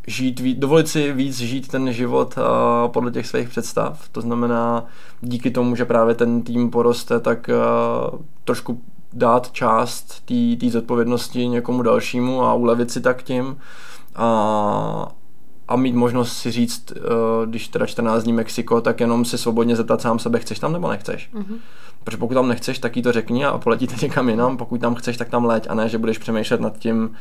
žít, 0.07 0.39
víc, 0.39 0.59
dovolit 0.59 0.87
si 0.87 1.13
víc 1.13 1.37
žít 1.37 1.67
ten 1.67 1.93
život 1.93 2.35
uh, 2.37 2.91
podle 2.91 3.11
těch 3.11 3.27
svých 3.27 3.49
představ. 3.49 4.09
To 4.11 4.21
znamená, 4.21 4.85
díky 5.21 5.51
tomu, 5.51 5.75
že 5.75 5.85
právě 5.85 6.15
ten 6.15 6.41
tým 6.41 6.69
poroste, 6.69 7.19
tak 7.19 7.49
uh, 7.49 8.19
trošku 8.43 8.81
dát 9.13 9.51
část 9.51 10.25
té 10.59 10.69
zodpovědnosti 10.69 11.47
někomu 11.47 11.81
dalšímu 11.81 12.43
a 12.43 12.53
ulevit 12.53 12.91
si 12.91 13.01
tak 13.01 13.23
tím. 13.23 13.57
A, 14.15 15.11
a 15.71 15.75
mít 15.75 15.95
možnost 15.95 16.33
si 16.33 16.51
říct, 16.51 16.91
uh, 16.91 17.49
když 17.49 17.67
teda 17.67 17.85
14 17.85 18.23
dní 18.23 18.33
Mexiko, 18.33 18.81
tak 18.81 18.99
jenom 18.99 19.25
si 19.25 19.37
svobodně 19.37 19.75
zeptat 19.75 20.01
sám 20.01 20.19
sebe, 20.19 20.39
chceš 20.39 20.59
tam 20.59 20.73
nebo 20.73 20.89
nechceš. 20.89 21.29
Mm-hmm. 21.33 21.57
Protože 22.03 22.17
pokud 22.17 22.33
tam 22.33 22.47
nechceš, 22.47 22.79
tak 22.79 22.97
jí 22.97 23.03
to 23.03 23.11
řekni 23.11 23.45
a 23.45 23.57
poletíte 23.57 23.95
někam 24.01 24.29
jinam, 24.29 24.57
pokud 24.57 24.81
tam 24.81 24.95
chceš, 24.95 25.17
tak 25.17 25.29
tam 25.29 25.45
leď 25.45 25.67
a 25.69 25.75
ne, 25.75 25.89
že 25.89 25.97
budeš 25.97 26.17
přemýšlet 26.17 26.61
nad 26.61 26.77
tím, 26.77 27.11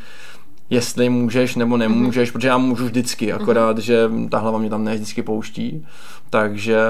jestli 0.71 1.09
můžeš 1.09 1.57
nebo 1.57 1.77
nemůžeš, 1.77 2.29
mm-hmm. 2.29 2.33
protože 2.33 2.49
já 2.49 2.59
můžu 2.59 2.85
vždycky, 2.85 3.33
akorát, 3.33 3.77
mm-hmm. 3.77 3.81
že 3.81 4.11
ta 4.31 4.39
hlava 4.39 4.59
mě 4.59 4.71
tam 4.71 4.85
ne 4.85 4.95
vždycky 4.95 5.23
pouští. 5.23 5.87
Takže, 6.31 6.81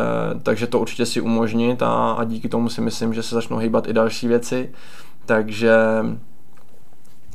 takže 0.43 0.67
to 0.67 0.79
určitě 0.81 1.07
si 1.07 1.21
umožnit 1.21 1.83
a, 1.83 2.13
a 2.13 2.25
díky 2.25 2.49
tomu 2.49 2.69
si 2.69 2.81
myslím, 2.81 3.15
že 3.15 3.23
se 3.23 3.35
začnou 3.35 3.57
hýbat 3.57 3.89
i 3.89 3.93
další 3.93 4.29
věci. 4.29 4.71
Takže 5.27 5.75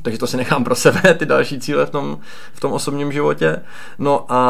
takže 0.06 0.18
to 0.18 0.26
si 0.26 0.36
nechám 0.36 0.64
pro 0.64 0.74
sebe, 0.74 1.14
ty 1.18 1.26
další 1.26 1.60
cíle 1.60 1.86
v 1.86 1.90
tom, 1.90 2.18
v 2.52 2.60
tom 2.60 2.72
osobním 2.72 3.12
životě. 3.12 3.62
No 3.98 4.32
a, 4.32 4.44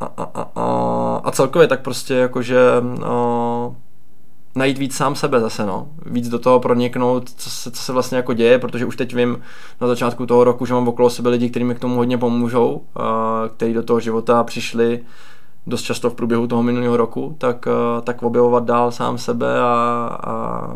a, 0.00 0.06
a, 0.06 0.24
a, 0.34 0.50
a, 0.54 1.20
a 1.24 1.30
celkově 1.30 1.68
tak 1.68 1.80
prostě 1.80 2.14
jakože 2.14 2.58
no, 2.80 3.76
najít 4.54 4.78
víc 4.78 4.96
sám 4.96 5.14
sebe 5.14 5.40
zase, 5.40 5.66
no. 5.66 5.88
Víc 6.06 6.28
do 6.28 6.38
toho 6.38 6.60
proniknout, 6.60 7.30
co 7.30 7.50
se, 7.50 7.70
co 7.70 7.82
se 7.82 7.92
vlastně 7.92 8.16
jako 8.16 8.32
děje, 8.32 8.58
protože 8.58 8.86
už 8.86 8.96
teď 8.96 9.14
vím 9.14 9.42
na 9.80 9.86
začátku 9.86 10.26
toho 10.26 10.44
roku, 10.44 10.66
že 10.66 10.74
mám 10.74 10.88
okolo 10.88 11.10
sebe 11.10 11.30
lidi, 11.30 11.50
kteří 11.50 11.64
mi 11.64 11.74
k 11.74 11.80
tomu 11.80 11.96
hodně 11.96 12.18
pomůžou, 12.18 12.82
a, 12.96 13.42
kteří 13.56 13.74
do 13.74 13.82
toho 13.82 14.00
života 14.00 14.44
přišli 14.44 15.00
dost 15.66 15.82
často 15.82 16.10
v 16.10 16.14
průběhu 16.14 16.46
toho 16.46 16.62
minulého 16.62 16.96
roku, 16.96 17.34
tak, 17.38 17.68
tak 18.04 18.22
objevovat 18.22 18.64
dál 18.64 18.92
sám 18.92 19.18
sebe 19.18 19.60
a, 19.60 20.18
a 20.24 20.66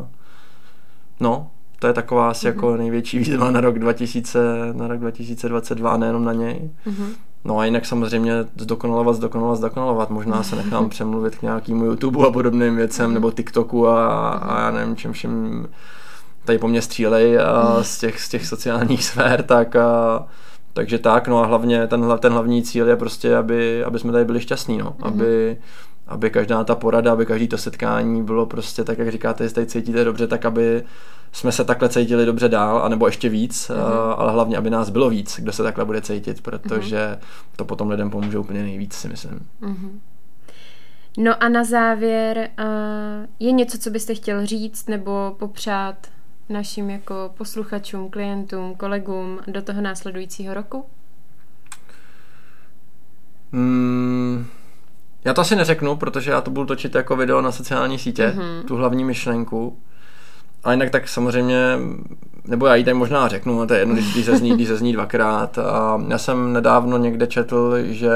no, 1.20 1.50
to 1.78 1.86
je 1.86 1.92
taková 1.92 2.30
asi 2.30 2.46
mm-hmm. 2.46 2.48
jako 2.48 2.76
největší 2.76 3.18
výzva 3.18 3.50
na 3.50 3.60
rok 3.60 3.78
2000, 3.78 4.38
na 4.72 4.88
rok 4.88 4.98
2022 4.98 5.90
a 5.90 5.96
nejenom 5.96 6.24
na 6.24 6.32
něj. 6.32 6.70
Mm-hmm. 6.86 7.08
No 7.44 7.58
a 7.58 7.64
jinak 7.64 7.86
samozřejmě 7.86 8.32
zdokonalovat, 8.56 9.16
zdokonalovat, 9.16 9.58
zdokonalovat. 9.58 10.10
Možná 10.10 10.42
se 10.42 10.56
nechám 10.56 10.88
přemluvit 10.94 11.36
k 11.36 11.42
nějakému 11.42 11.84
YouTube 11.84 12.26
a 12.26 12.30
podobným 12.30 12.76
věcem, 12.76 13.10
mm-hmm. 13.10 13.14
nebo 13.14 13.30
TikToku 13.30 13.88
a, 13.88 14.30
a 14.30 14.60
já 14.60 14.70
nevím 14.70 14.96
čem 14.96 15.12
všem 15.12 15.66
tady 16.44 16.58
po 16.58 16.68
mně 16.68 16.82
střílej 16.82 17.38
a 17.38 17.78
z, 17.82 17.98
těch, 17.98 18.20
z 18.20 18.28
těch 18.28 18.46
sociálních 18.46 19.04
sfér, 19.10 19.42
tak 19.42 19.76
a, 19.76 20.26
takže 20.72 20.98
tak, 20.98 21.28
no 21.28 21.42
a 21.42 21.46
hlavně 21.46 21.86
ten, 21.86 22.06
ten 22.18 22.32
hlavní 22.32 22.62
cíl 22.62 22.88
je 22.88 22.96
prostě, 22.96 23.36
aby, 23.36 23.84
aby 23.84 23.98
jsme 23.98 24.12
tady 24.12 24.24
byli 24.24 24.40
šťastní, 24.40 24.78
no. 24.78 24.90
Mm-hmm. 24.90 25.06
Aby, 25.08 25.56
aby 26.08 26.30
každá 26.30 26.64
ta 26.64 26.74
porada, 26.74 27.12
aby 27.12 27.26
každý 27.26 27.48
to 27.48 27.58
setkání 27.58 28.22
bylo 28.22 28.46
prostě 28.46 28.84
tak, 28.84 28.98
jak 28.98 29.10
říkáte, 29.12 29.44
jestli 29.44 29.54
tady 29.54 29.66
cítíte 29.66 30.04
dobře, 30.04 30.26
tak 30.26 30.44
aby 30.44 30.84
jsme 31.32 31.52
se 31.52 31.64
takhle 31.64 31.88
cítili 31.88 32.26
dobře 32.26 32.48
dál, 32.48 32.82
anebo 32.82 33.06
ještě 33.06 33.28
víc, 33.28 33.70
mm-hmm. 33.70 34.14
ale 34.16 34.32
hlavně, 34.32 34.56
aby 34.56 34.70
nás 34.70 34.90
bylo 34.90 35.10
víc, 35.10 35.40
kdo 35.40 35.52
se 35.52 35.62
takhle 35.62 35.84
bude 35.84 36.00
cítit, 36.00 36.42
protože 36.42 36.96
mm-hmm. 36.96 37.56
to 37.56 37.64
potom 37.64 37.90
lidem 37.90 38.10
pomůže 38.10 38.38
úplně 38.38 38.62
nejvíc, 38.62 38.94
si 38.94 39.08
myslím. 39.08 39.46
Mm-hmm. 39.62 39.90
No 41.18 41.42
a 41.42 41.48
na 41.48 41.64
závěr, 41.64 42.50
uh, 42.58 43.26
je 43.38 43.52
něco, 43.52 43.78
co 43.78 43.90
byste 43.90 44.14
chtěl 44.14 44.46
říct 44.46 44.88
nebo 44.88 45.36
popřát 45.38 45.96
našim 46.48 46.90
jako 46.90 47.30
posluchačům, 47.38 48.10
klientům, 48.10 48.74
kolegům 48.74 49.40
do 49.46 49.62
toho 49.62 49.80
následujícího 49.80 50.54
roku? 50.54 50.84
Mm, 53.52 54.46
já 55.24 55.34
to 55.34 55.40
asi 55.40 55.56
neřeknu, 55.56 55.96
protože 55.96 56.30
já 56.30 56.40
to 56.40 56.50
budu 56.50 56.66
točit 56.66 56.94
jako 56.94 57.16
video 57.16 57.40
na 57.40 57.52
sociální 57.52 57.98
sítě, 57.98 58.34
mm-hmm. 58.36 58.64
tu 58.64 58.76
hlavní 58.76 59.04
myšlenku. 59.04 59.78
A 60.64 60.72
jinak 60.72 60.90
tak 60.90 61.08
samozřejmě, 61.08 61.78
nebo 62.44 62.66
já 62.66 62.74
ji 62.74 62.84
tady 62.84 62.94
možná 62.94 63.28
řeknu, 63.28 63.66
to 63.66 63.74
je 63.74 63.80
jedno, 63.80 63.94
když 63.94 64.24
zazní, 64.24 64.50
když 64.54 64.68
zazní 64.68 64.92
dvakrát. 64.92 65.58
A 65.58 66.02
já 66.08 66.18
jsem 66.18 66.52
nedávno 66.52 66.98
někde 66.98 67.26
četl, 67.26 67.74
že 67.82 68.10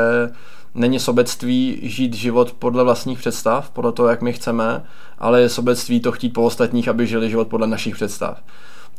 není 0.74 0.98
sobectví 0.98 1.78
žít 1.82 2.14
život 2.14 2.52
podle 2.52 2.84
vlastních 2.84 3.18
představ, 3.18 3.70
podle 3.70 3.92
toho, 3.92 4.08
jak 4.08 4.22
my 4.22 4.32
chceme, 4.32 4.82
ale 5.18 5.40
je 5.40 5.48
sobectví 5.48 6.00
to 6.00 6.12
chtít 6.12 6.28
po 6.28 6.42
ostatních, 6.42 6.88
aby 6.88 7.06
žili 7.06 7.30
život 7.30 7.48
podle 7.48 7.66
našich 7.66 7.94
představ. 7.94 8.42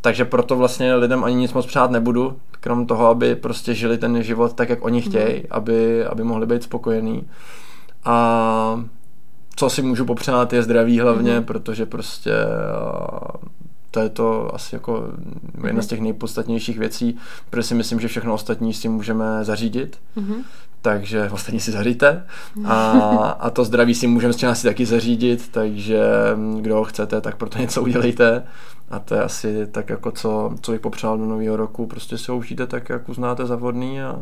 Takže 0.02 0.26
proto 0.26 0.56
vlastně 0.56 0.96
lidem 0.96 1.24
ani 1.24 1.36
nic 1.36 1.54
moc 1.54 1.66
přát 1.66 1.92
nebudu, 1.92 2.38
krom 2.60 2.86
toho, 2.86 3.08
aby 3.08 3.36
prostě 3.36 3.74
žili 3.74 3.98
ten 3.98 4.24
život 4.24 4.54
tak, 4.54 4.70
jak 4.70 4.86
oni 4.86 5.02
chtějí, 5.02 5.36
mm. 5.36 5.44
aby, 5.52 6.06
aby 6.06 6.24
mohli 6.24 6.46
být 6.46 6.64
spokojení. 6.64 7.28
A 8.06 8.86
co 9.56 9.70
si 9.70 9.82
můžu 9.82 10.06
popřát 10.06 10.54
je 10.54 10.64
zdraví 10.64 11.00
hlavně, 11.00 11.40
mm-hmm. 11.40 11.44
protože 11.44 11.86
prostě 11.86 12.34
to 13.92 14.00
je 14.00 14.10
to 14.10 14.56
asi 14.56 14.76
jako 14.76 15.08
jedna 15.68 15.82
z 15.82 15.88
těch 15.88 16.02
nejpodstatnějších 16.02 16.80
věcí, 16.80 17.18
protože 17.50 17.64
si 17.64 17.76
myslím, 17.76 18.00
že 18.00 18.08
všechno 18.08 18.34
ostatní 18.34 18.74
si 18.74 18.90
můžeme 18.90 19.26
zařídit. 19.42 20.00
Mm-hmm. 20.18 20.44
Takže 20.82 21.30
ostatní 21.30 21.60
si 21.60 21.72
zaříte 21.72 22.26
a, 22.66 22.90
a 23.40 23.50
to 23.50 23.66
zdraví 23.66 23.96
si 23.96 24.08
můžeme 24.08 24.34
s 24.34 24.44
asi 24.44 24.68
taky 24.68 24.86
zařídit, 24.86 25.50
takže 25.52 26.04
kdo 26.62 26.76
ho 26.76 26.84
chcete, 26.84 27.22
tak 27.22 27.36
proto 27.36 27.58
něco 27.58 27.82
udělejte 27.82 28.44
a 28.90 29.00
to 29.00 29.16
je 29.16 29.24
asi 29.24 29.68
tak 29.68 29.90
jako 29.90 30.12
co, 30.12 30.56
co 30.62 30.72
bych 30.72 30.82
popřál 30.82 31.18
do 31.18 31.26
nového 31.26 31.56
roku, 31.56 31.88
prostě 31.88 32.18
si 32.18 32.32
ho 32.32 32.38
užijte 32.38 32.68
tak, 32.68 32.90
jak 32.90 33.10
uznáte 33.10 33.46
za 33.46 33.56
vhodný 33.56 34.02
a, 34.02 34.22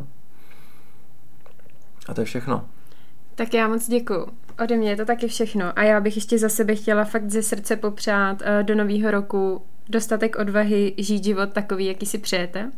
a 2.07 2.13
to 2.13 2.21
je 2.21 2.25
všechno. 2.25 2.65
Tak 3.41 3.53
já 3.53 3.67
moc 3.67 3.87
děkuju. 3.87 4.27
Ode 4.63 4.77
mě 4.77 4.89
je 4.89 4.97
to 4.97 5.05
taky 5.05 5.27
všechno. 5.27 5.65
A 5.75 5.83
já 5.83 5.99
bych 5.99 6.15
ještě 6.15 6.39
za 6.39 6.49
sebe 6.49 6.75
chtěla 6.75 7.03
fakt 7.03 7.29
ze 7.29 7.43
srdce 7.43 7.75
popřát 7.75 8.41
uh, 8.41 8.63
do 8.63 8.75
nového 8.75 9.11
roku 9.11 9.61
dostatek 9.89 10.35
odvahy 10.35 10.93
žít 10.97 11.23
život 11.23 11.53
takový, 11.53 11.85
jaký 11.85 12.05
si 12.05 12.17
přejete 12.17 12.71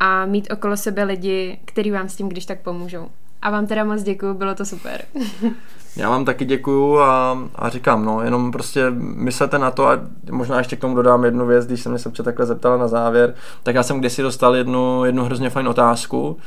a 0.00 0.26
mít 0.26 0.52
okolo 0.52 0.76
sebe 0.76 1.04
lidi, 1.04 1.58
kteří 1.64 1.90
vám 1.90 2.08
s 2.08 2.16
tím 2.16 2.28
když 2.28 2.46
tak 2.46 2.60
pomůžou. 2.60 3.08
A 3.42 3.50
vám 3.50 3.66
teda 3.66 3.84
moc 3.84 4.02
děkuju, 4.02 4.34
bylo 4.34 4.54
to 4.54 4.64
super. 4.64 5.04
Já 5.96 6.10
vám 6.10 6.24
taky 6.24 6.44
děkuju 6.44 6.98
a, 6.98 7.38
a 7.54 7.68
říkám, 7.68 8.04
no, 8.04 8.22
jenom 8.22 8.52
prostě 8.52 8.90
myslete 9.00 9.58
na 9.58 9.70
to 9.70 9.86
a 9.86 10.00
možná 10.30 10.58
ještě 10.58 10.76
k 10.76 10.80
tomu 10.80 10.94
dodám 10.94 11.24
jednu 11.24 11.46
věc, 11.46 11.66
když 11.66 11.80
se 11.80 11.88
mě 11.88 11.98
Sobče 11.98 12.22
takhle 12.22 12.46
zeptala 12.46 12.76
na 12.76 12.88
závěr, 12.88 13.34
tak 13.62 13.74
já 13.74 13.82
jsem 13.82 13.98
kdysi 13.98 14.22
dostal 14.22 14.56
jednu, 14.56 15.04
jednu 15.04 15.24
hrozně 15.24 15.50
fajn 15.50 15.68
otázku 15.68 16.38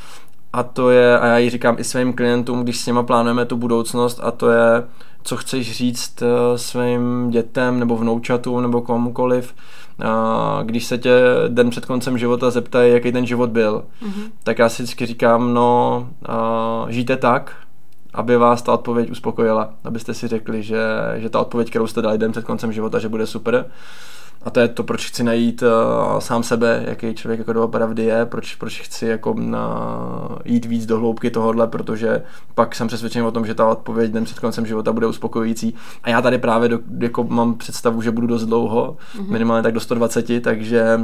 a 0.56 0.64
to 0.64 0.90
je, 0.90 1.20
a 1.20 1.26
já 1.26 1.38
ji 1.38 1.50
říkám 1.50 1.76
i 1.80 1.84
svým 1.84 2.14
klientům, 2.14 2.64
když 2.64 2.80
s 2.80 2.88
nima 2.88 3.04
plánujeme 3.04 3.46
tu 3.46 3.58
budoucnost 3.58 4.20
a 4.24 4.32
to 4.32 4.50
je, 4.50 4.84
co 5.24 5.38
chceš 5.38 5.78
říct 5.78 6.22
eh, 6.22 6.58
svým 6.58 7.30
dětem 7.30 7.80
nebo 7.80 7.98
vnoučatům 7.98 8.62
nebo 8.62 8.82
komukoliv, 8.82 9.54
když 10.64 10.86
se 10.86 10.98
tě 10.98 11.12
den 11.48 11.70
před 11.70 11.86
koncem 11.86 12.18
života 12.18 12.52
zeptají, 12.52 12.94
jaký 12.94 13.12
ten 13.12 13.26
život 13.26 13.50
byl, 13.50 13.84
mm-hmm. 14.04 14.32
tak 14.44 14.60
já 14.60 14.70
si 14.70 14.84
vždycky 14.84 15.06
říkám, 15.06 15.54
no, 15.54 16.08
žijte 16.90 17.18
tak, 17.18 17.56
aby 18.14 18.38
vás 18.38 18.62
ta 18.62 18.74
odpověď 18.74 19.12
uspokojila, 19.12 19.74
abyste 19.84 20.14
si 20.14 20.28
řekli, 20.28 20.64
že, 20.64 20.84
že 21.16 21.30
ta 21.30 21.40
odpověď, 21.40 21.70
kterou 21.70 21.88
jste 21.88 22.02
dali 22.02 22.18
den 22.18 22.32
před 22.32 22.46
koncem 22.46 22.74
života, 22.74 23.00
že 23.00 23.10
bude 23.10 23.28
super. 23.28 23.66
A 24.46 24.50
to 24.50 24.60
je 24.60 24.68
to, 24.68 24.84
proč 24.84 25.08
chci 25.08 25.24
najít 25.24 25.62
uh, 25.62 26.20
sám 26.20 26.44
sebe, 26.44 26.84
jaký 26.88 27.14
člověk 27.14 27.40
jako 27.40 27.54
doopravdy 27.54 28.04
je, 28.04 28.26
proč, 28.26 28.56
proč 28.56 28.82
chci 28.82 29.06
jako 29.06 29.36
na, 29.38 30.40
jít 30.46 30.66
víc 30.66 30.86
do 30.86 31.00
hloubky 31.00 31.32
tohohle, 31.32 31.68
protože 31.68 32.24
pak 32.56 32.76
jsem 32.76 32.88
přesvědčen 32.88 33.26
o 33.26 33.32
tom, 33.32 33.46
že 33.46 33.54
ta 33.54 33.68
odpověď 33.68 34.12
den 34.12 34.24
před 34.24 34.40
koncem 34.40 34.66
života 34.66 34.94
bude 34.94 35.08
uspokojující. 35.08 35.76
A 36.04 36.10
já 36.10 36.22
tady 36.22 36.38
právě 36.38 36.70
do, 36.70 36.80
jako 37.00 37.24
mám 37.24 37.56
představu, 37.56 38.02
že 38.02 38.12
budu 38.12 38.28
dost 38.28 38.46
dlouho, 38.46 38.98
mm-hmm. 39.18 39.32
minimálně 39.32 39.64
tak 39.64 39.74
do 39.74 39.80
120, 39.80 40.42
takže 40.44 41.00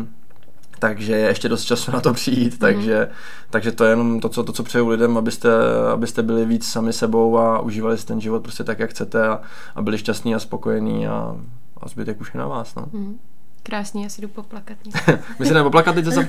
takže 0.80 1.14
je 1.14 1.28
ještě 1.28 1.50
dost 1.50 1.64
času 1.64 1.92
na 1.92 2.02
to 2.02 2.14
přijít, 2.14 2.54
mm-hmm. 2.54 2.60
takže, 2.60 3.10
takže 3.50 3.72
to 3.72 3.84
je 3.84 3.90
jenom 3.90 4.20
to, 4.20 4.30
co, 4.30 4.44
to, 4.44 4.54
co 4.54 4.64
přeju 4.64 4.88
lidem, 4.88 5.18
abyste, 5.18 5.50
abyste 5.94 6.24
byli 6.24 6.46
víc 6.46 6.68
sami 6.68 6.94
sebou 6.94 7.38
a 7.38 7.60
užívali 7.60 7.98
si 7.98 8.06
ten 8.06 8.22
život 8.22 8.44
prostě 8.44 8.64
tak, 8.64 8.80
jak 8.80 8.90
chcete 8.90 9.28
a, 9.28 9.42
a 9.76 9.82
byli 9.82 9.98
šťastní 9.98 10.36
a 10.36 10.40
spokojení 10.40 11.08
a, 11.08 11.36
a 11.78 11.88
zbytek 11.88 12.22
už 12.22 12.34
je 12.34 12.40
na 12.40 12.48
vás. 12.48 12.76
No. 12.76 12.84
Mm-hmm. 12.84 13.16
Krásně, 13.64 14.04
já 14.04 14.10
si 14.10 14.22
jdu 14.22 14.28
poplakat. 14.28 14.78
My 15.40 15.46
si 15.46 15.54
jdeme 15.54 15.64
poplakat 15.64 15.96
teď 15.96 16.06
se 16.06 16.28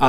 a, 0.00 0.08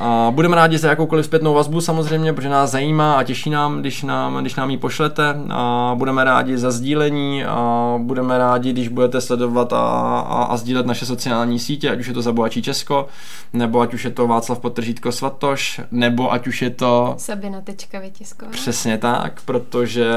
a 0.00 0.30
budeme 0.30 0.56
rádi 0.56 0.78
za 0.78 0.88
jakoukoliv 0.88 1.26
zpětnou 1.26 1.54
vazbu 1.54 1.80
samozřejmě, 1.80 2.32
protože 2.32 2.48
nás 2.48 2.70
zajímá 2.70 3.14
a 3.14 3.22
těší 3.22 3.50
nám, 3.50 3.80
když 3.80 4.02
nám, 4.02 4.40
když 4.40 4.54
nám 4.54 4.70
ji 4.70 4.78
pošlete. 4.78 5.34
A 5.50 5.94
budeme 5.98 6.24
rádi 6.24 6.58
za 6.58 6.70
sdílení 6.70 7.44
a 7.44 7.94
budeme 7.98 8.38
rádi, 8.38 8.72
když 8.72 8.88
budete 8.88 9.20
sledovat 9.20 9.72
a, 9.72 9.80
a, 10.20 10.42
a 10.42 10.56
sdílet 10.56 10.86
naše 10.86 11.06
sociální 11.06 11.58
sítě, 11.58 11.90
ať 11.90 12.00
už 12.00 12.06
je 12.06 12.14
to 12.14 12.22
Zabohačí 12.22 12.62
Česko, 12.62 13.08
nebo 13.52 13.80
ať 13.80 13.94
už 13.94 14.04
je 14.04 14.10
to 14.10 14.26
Václav 14.26 14.58
Potržítko 14.58 15.12
Svatoš, 15.12 15.80
nebo 15.90 16.32
ať 16.32 16.46
už 16.46 16.62
je 16.62 16.70
to... 16.70 17.14
Sabina 17.18 17.60
Tečka 17.60 17.98
Vytisková. 17.98 18.50
Přesně 18.50 18.98
tak, 18.98 19.40
protože 19.44 20.10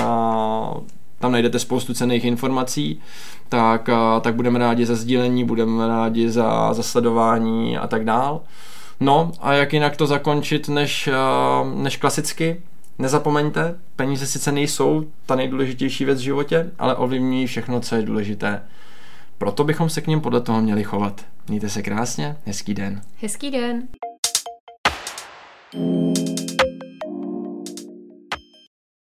na, 0.00 0.74
tam 1.18 1.32
najdete 1.32 1.58
spoustu 1.58 1.94
cených 1.94 2.24
informací 2.24 3.00
tak, 3.48 3.88
tak 4.20 4.34
budeme 4.34 4.58
rádi 4.58 4.86
za 4.86 4.94
sdílení, 4.94 5.44
budeme 5.44 5.88
rádi 5.88 6.30
za, 6.30 6.74
za 6.74 6.82
sledování 6.82 7.78
a 7.78 7.86
tak 7.86 8.04
dál. 8.04 8.40
No 9.00 9.32
a 9.40 9.52
jak 9.52 9.72
jinak 9.72 9.96
to 9.96 10.06
zakončit 10.06 10.68
než, 10.68 11.08
než 11.74 11.96
klasicky? 11.96 12.60
Nezapomeňte, 12.98 13.74
peníze 13.96 14.26
sice 14.26 14.52
nejsou 14.52 15.04
ta 15.26 15.34
nejdůležitější 15.34 16.04
věc 16.04 16.18
v 16.18 16.22
životě, 16.22 16.70
ale 16.78 16.94
ovlivňují 16.94 17.46
všechno, 17.46 17.80
co 17.80 17.96
je 17.96 18.02
důležité. 18.02 18.62
Proto 19.38 19.64
bychom 19.64 19.90
se 19.90 20.00
k 20.00 20.06
ním 20.06 20.20
podle 20.20 20.40
toho 20.40 20.62
měli 20.62 20.84
chovat. 20.84 21.20
Mějte 21.48 21.68
se 21.68 21.82
krásně, 21.82 22.36
hezký 22.46 22.74
den. 22.74 23.00
Hezký 23.20 23.50
den. 23.50 23.88